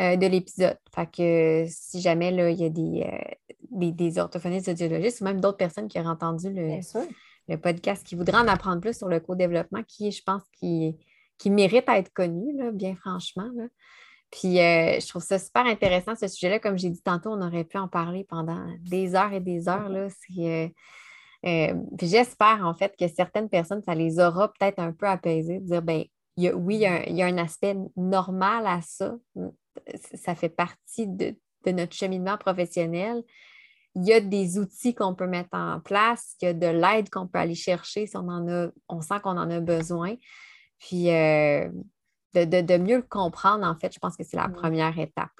euh, 0.00 0.16
de 0.16 0.26
l'épisode. 0.26 0.78
Fait 0.94 1.06
que 1.06 1.64
si 1.68 2.00
jamais 2.00 2.32
là, 2.32 2.50
il 2.50 2.58
y 2.58 2.64
a 2.64 2.68
des, 2.68 3.06
euh, 3.06 3.34
des, 3.70 3.92
des, 3.92 4.18
orthophonistes 4.18 4.68
audiologistes 4.68 5.20
ou 5.20 5.24
même 5.24 5.40
d'autres 5.40 5.58
personnes 5.58 5.88
qui 5.88 6.00
auraient 6.00 6.08
entendu 6.08 6.50
le, 6.50 6.80
le, 7.48 7.56
podcast 7.58 8.04
qui 8.04 8.16
voudraient 8.16 8.38
en 8.38 8.48
apprendre 8.48 8.80
plus 8.80 8.96
sur 8.96 9.08
le 9.08 9.20
co-développement, 9.20 9.82
qui, 9.86 10.10
je 10.10 10.22
pense, 10.24 10.42
qui, 10.58 10.96
qui 11.38 11.50
mérite 11.50 11.88
à 11.88 11.98
être 11.98 12.12
connu, 12.12 12.56
là, 12.56 12.72
bien 12.72 12.96
franchement. 12.96 13.48
Là. 13.54 13.64
Puis 14.30 14.60
euh, 14.60 15.00
je 15.00 15.08
trouve 15.08 15.22
ça 15.22 15.38
super 15.38 15.66
intéressant, 15.66 16.14
ce 16.14 16.28
sujet-là. 16.28 16.60
Comme 16.60 16.78
j'ai 16.78 16.90
dit 16.90 17.02
tantôt, 17.02 17.30
on 17.30 17.42
aurait 17.42 17.64
pu 17.64 17.78
en 17.78 17.88
parler 17.88 18.24
pendant 18.24 18.64
des 18.80 19.14
heures 19.14 19.32
et 19.32 19.40
des 19.40 19.68
heures. 19.68 19.88
Là. 19.88 20.08
C'est, 20.08 20.72
euh, 21.46 21.74
j'espère 22.00 22.64
en 22.64 22.74
fait 22.74 22.94
que 22.98 23.08
certaines 23.08 23.48
personnes, 23.48 23.82
ça 23.82 23.94
les 23.94 24.20
aura 24.20 24.52
peut-être 24.52 24.78
un 24.78 24.92
peu 24.92 25.06
apaisées, 25.06 25.58
de 25.58 25.66
dire 25.66 25.82
ben, 25.82 26.04
oui, 26.36 26.76
il 26.76 27.16
y, 27.16 27.22
a, 27.22 27.26
un 27.26 27.38
aspect 27.38 27.76
normal 27.96 28.66
à 28.66 28.80
ça. 28.82 29.16
Ça 30.14 30.34
fait 30.34 30.48
partie 30.48 31.06
de, 31.06 31.34
notre 31.66 31.94
cheminement 31.94 32.38
professionnel. 32.38 33.22
Il 33.96 34.06
y 34.06 34.12
a 34.12 34.20
des 34.20 34.58
outils 34.58 34.94
qu'on 34.94 35.14
peut 35.14 35.26
mettre 35.26 35.50
en 35.52 35.80
place, 35.80 36.36
il 36.40 36.44
y 36.44 36.48
a 36.48 36.54
de 36.54 36.66
l'aide 36.66 37.10
qu'on 37.10 37.26
peut 37.26 37.40
aller 37.40 37.56
chercher 37.56 38.06
si 38.06 38.16
on 38.16 38.28
en 38.28 38.48
a, 38.48 38.68
on 38.88 39.00
sent 39.00 39.20
qu'on 39.22 39.36
en 39.36 39.50
a 39.50 39.60
besoin. 39.60 40.14
Puis 40.78 41.08
de, 42.34 42.78
mieux 42.78 42.96
le 42.96 43.02
comprendre, 43.02 43.66
en 43.66 43.76
fait, 43.76 43.92
je 43.92 43.98
pense 43.98 44.16
que 44.16 44.24
c'est 44.24 44.36
la 44.36 44.48
mmh. 44.48 44.52
première 44.52 44.98
étape. 44.98 45.30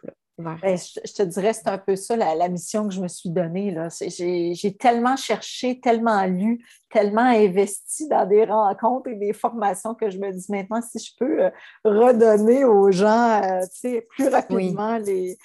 Ben, 0.40 0.56
je, 0.62 1.12
te 1.12 1.22
dirais, 1.22 1.52
c'est 1.52 1.68
un 1.68 1.78
peu 1.78 1.96
ça 1.96 2.16
la, 2.16 2.48
mission 2.48 2.88
que 2.88 2.94
je 2.94 3.00
me 3.00 3.08
suis 3.08 3.30
donnée. 3.30 3.76
J'ai 4.00 4.76
tellement 4.76 5.16
cherché, 5.16 5.80
tellement 5.80 6.24
lu, 6.26 6.64
tellement 6.90 7.22
investi 7.22 8.08
dans 8.08 8.26
des 8.26 8.44
rencontres 8.44 9.10
et 9.10 9.16
des 9.16 9.32
formations 9.32 9.94
que 9.94 10.10
je 10.10 10.18
me 10.18 10.32
dis 10.32 10.46
maintenant, 10.48 10.80
si 10.82 10.98
je 10.98 11.12
peux 11.18 11.44
euh, 11.44 11.50
redonner 11.84 12.64
aux 12.64 12.90
gens 12.90 13.42
euh, 13.42 14.00
plus 14.10 14.28
rapidement 14.28 14.98
les, 14.98 15.36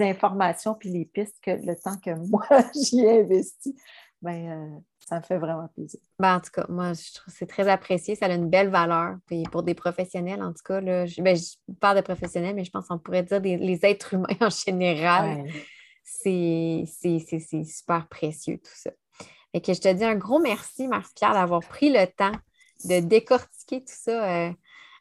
informations 0.00 0.74
puis 0.74 0.88
les 0.88 1.04
pistes 1.04 1.36
que 1.42 1.52
le 1.52 1.76
temps 1.76 1.96
que 2.04 2.10
moi 2.28 2.44
j'y 2.74 3.00
ai 3.00 3.20
investi, 3.20 3.76
ben, 4.22 4.48
euh, 4.50 4.78
ça 5.08 5.16
me 5.16 5.22
fait 5.22 5.38
vraiment 5.38 5.68
plaisir. 5.68 6.00
Ben, 6.18 6.36
en 6.36 6.40
tout 6.40 6.50
cas, 6.52 6.66
moi, 6.68 6.92
je 6.92 7.14
trouve 7.14 7.32
que 7.32 7.38
c'est 7.38 7.46
très 7.46 7.66
apprécié. 7.66 8.14
Ça 8.14 8.26
a 8.26 8.34
une 8.34 8.50
belle 8.50 8.68
valeur. 8.68 9.16
Puis 9.26 9.42
pour 9.44 9.62
des 9.62 9.74
professionnels, 9.74 10.42
en 10.42 10.52
tout 10.52 10.62
cas, 10.64 10.80
là, 10.80 11.06
je, 11.06 11.22
ben, 11.22 11.36
parle 11.80 11.96
de 11.96 12.02
professionnels, 12.02 12.54
mais 12.54 12.64
je 12.64 12.70
pense 12.70 12.88
qu'on 12.88 12.98
pourrait 12.98 13.22
dire 13.22 13.40
des, 13.40 13.56
les 13.56 13.80
êtres 13.86 14.14
humains 14.14 14.26
en 14.40 14.50
général. 14.50 15.44
C'est 16.04 16.84
super 16.86 18.06
précieux, 18.08 18.58
tout 18.58 18.70
ça. 18.74 18.90
Et 19.54 19.62
que 19.62 19.72
je 19.72 19.80
te 19.80 19.92
dis 19.92 20.04
un 20.04 20.14
gros 20.14 20.40
merci, 20.40 20.86
Marie-Pierre, 20.88 21.32
d'avoir 21.32 21.60
pris 21.60 21.90
le 21.90 22.06
temps 22.06 22.36
de 22.84 23.00
décortiquer 23.00 23.80
tout 23.80 23.94
ça 23.96 24.48
euh, 24.48 24.52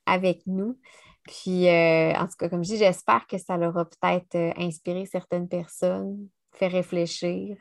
avec 0.05 0.47
nous. 0.47 0.79
Puis, 1.23 1.67
euh, 1.67 2.13
en 2.13 2.27
tout 2.27 2.37
cas, 2.39 2.47
comme 2.47 2.63
je 2.63 2.69
dis, 2.69 2.77
j'espère 2.77 3.27
que 3.27 3.37
ça 3.37 3.57
leur 3.57 3.77
a 3.77 3.83
peut-être 3.83 4.35
euh, 4.35 4.53
inspiré 4.55 5.05
certaines 5.05 5.49
personnes, 5.49 6.29
fait 6.53 6.67
réfléchir, 6.67 7.57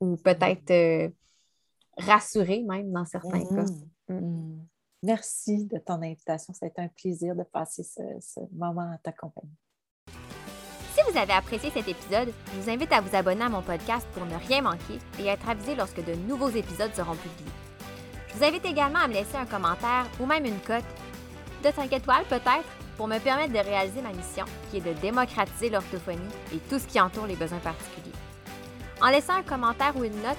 ou 0.00 0.16
peut-être 0.16 1.12
rassurer 1.96 2.62
même 2.62 2.92
dans 2.92 3.04
certains 3.04 3.40
cas. 3.40 3.64
Mm-hmm. 3.64 3.88
Mm. 4.08 4.14
Mm. 4.14 4.66
Merci 5.02 5.66
de 5.66 5.78
ton 5.78 6.02
invitation. 6.02 6.52
Ça 6.52 6.66
a 6.66 6.68
été 6.68 6.80
un 6.80 6.88
plaisir 6.88 7.34
de 7.36 7.42
passer 7.42 7.82
ce, 7.82 8.40
moment 8.52 8.90
à 8.92 8.98
ta 8.98 9.12
compagnie. 9.12 9.54
Si 10.94 11.00
vous 11.10 11.18
avez 11.18 11.34
apprécié 11.34 11.70
cet 11.70 11.86
épisode, 11.86 12.32
je 12.52 12.60
vous 12.60 12.70
invite 12.70 12.92
à 12.92 13.00
vous 13.00 13.14
abonner 13.14 13.44
à 13.44 13.48
mon 13.48 13.62
podcast 13.62 14.06
pour 14.14 14.24
ne 14.24 14.34
rien 14.34 14.62
manquer 14.62 14.98
et 15.20 15.26
être 15.26 15.48
avisé 15.48 15.74
lorsque 15.74 16.02
de 16.04 16.14
nouveaux 16.14 16.48
épisodes 16.48 16.94
seront 16.94 17.14
publiés. 17.14 17.52
Je 18.28 18.38
vous 18.38 18.44
invite 18.44 18.64
également 18.64 19.00
à 19.00 19.08
me 19.08 19.12
laisser 19.12 19.36
un 19.36 19.46
commentaire 19.46 20.06
ou 20.18 20.26
même 20.26 20.44
une 20.44 20.60
cote 20.60 20.84
de 21.62 21.70
5 21.70 21.92
étoiles 21.92 22.24
peut-être 22.28 22.68
pour 22.96 23.08
me 23.08 23.18
permettre 23.18 23.52
de 23.52 23.58
réaliser 23.58 24.00
ma 24.00 24.12
mission 24.12 24.46
qui 24.70 24.78
est 24.78 24.80
de 24.80 24.98
démocratiser 25.00 25.68
l'orthophonie 25.68 26.18
et 26.54 26.58
tout 26.70 26.78
ce 26.78 26.86
qui 26.86 27.00
entoure 27.00 27.26
les 27.26 27.36
besoins 27.36 27.58
particuliers. 27.58 28.12
En 29.02 29.08
laissant 29.08 29.34
un 29.34 29.42
commentaire 29.42 29.94
ou 29.96 30.04
une 30.04 30.22
note, 30.22 30.38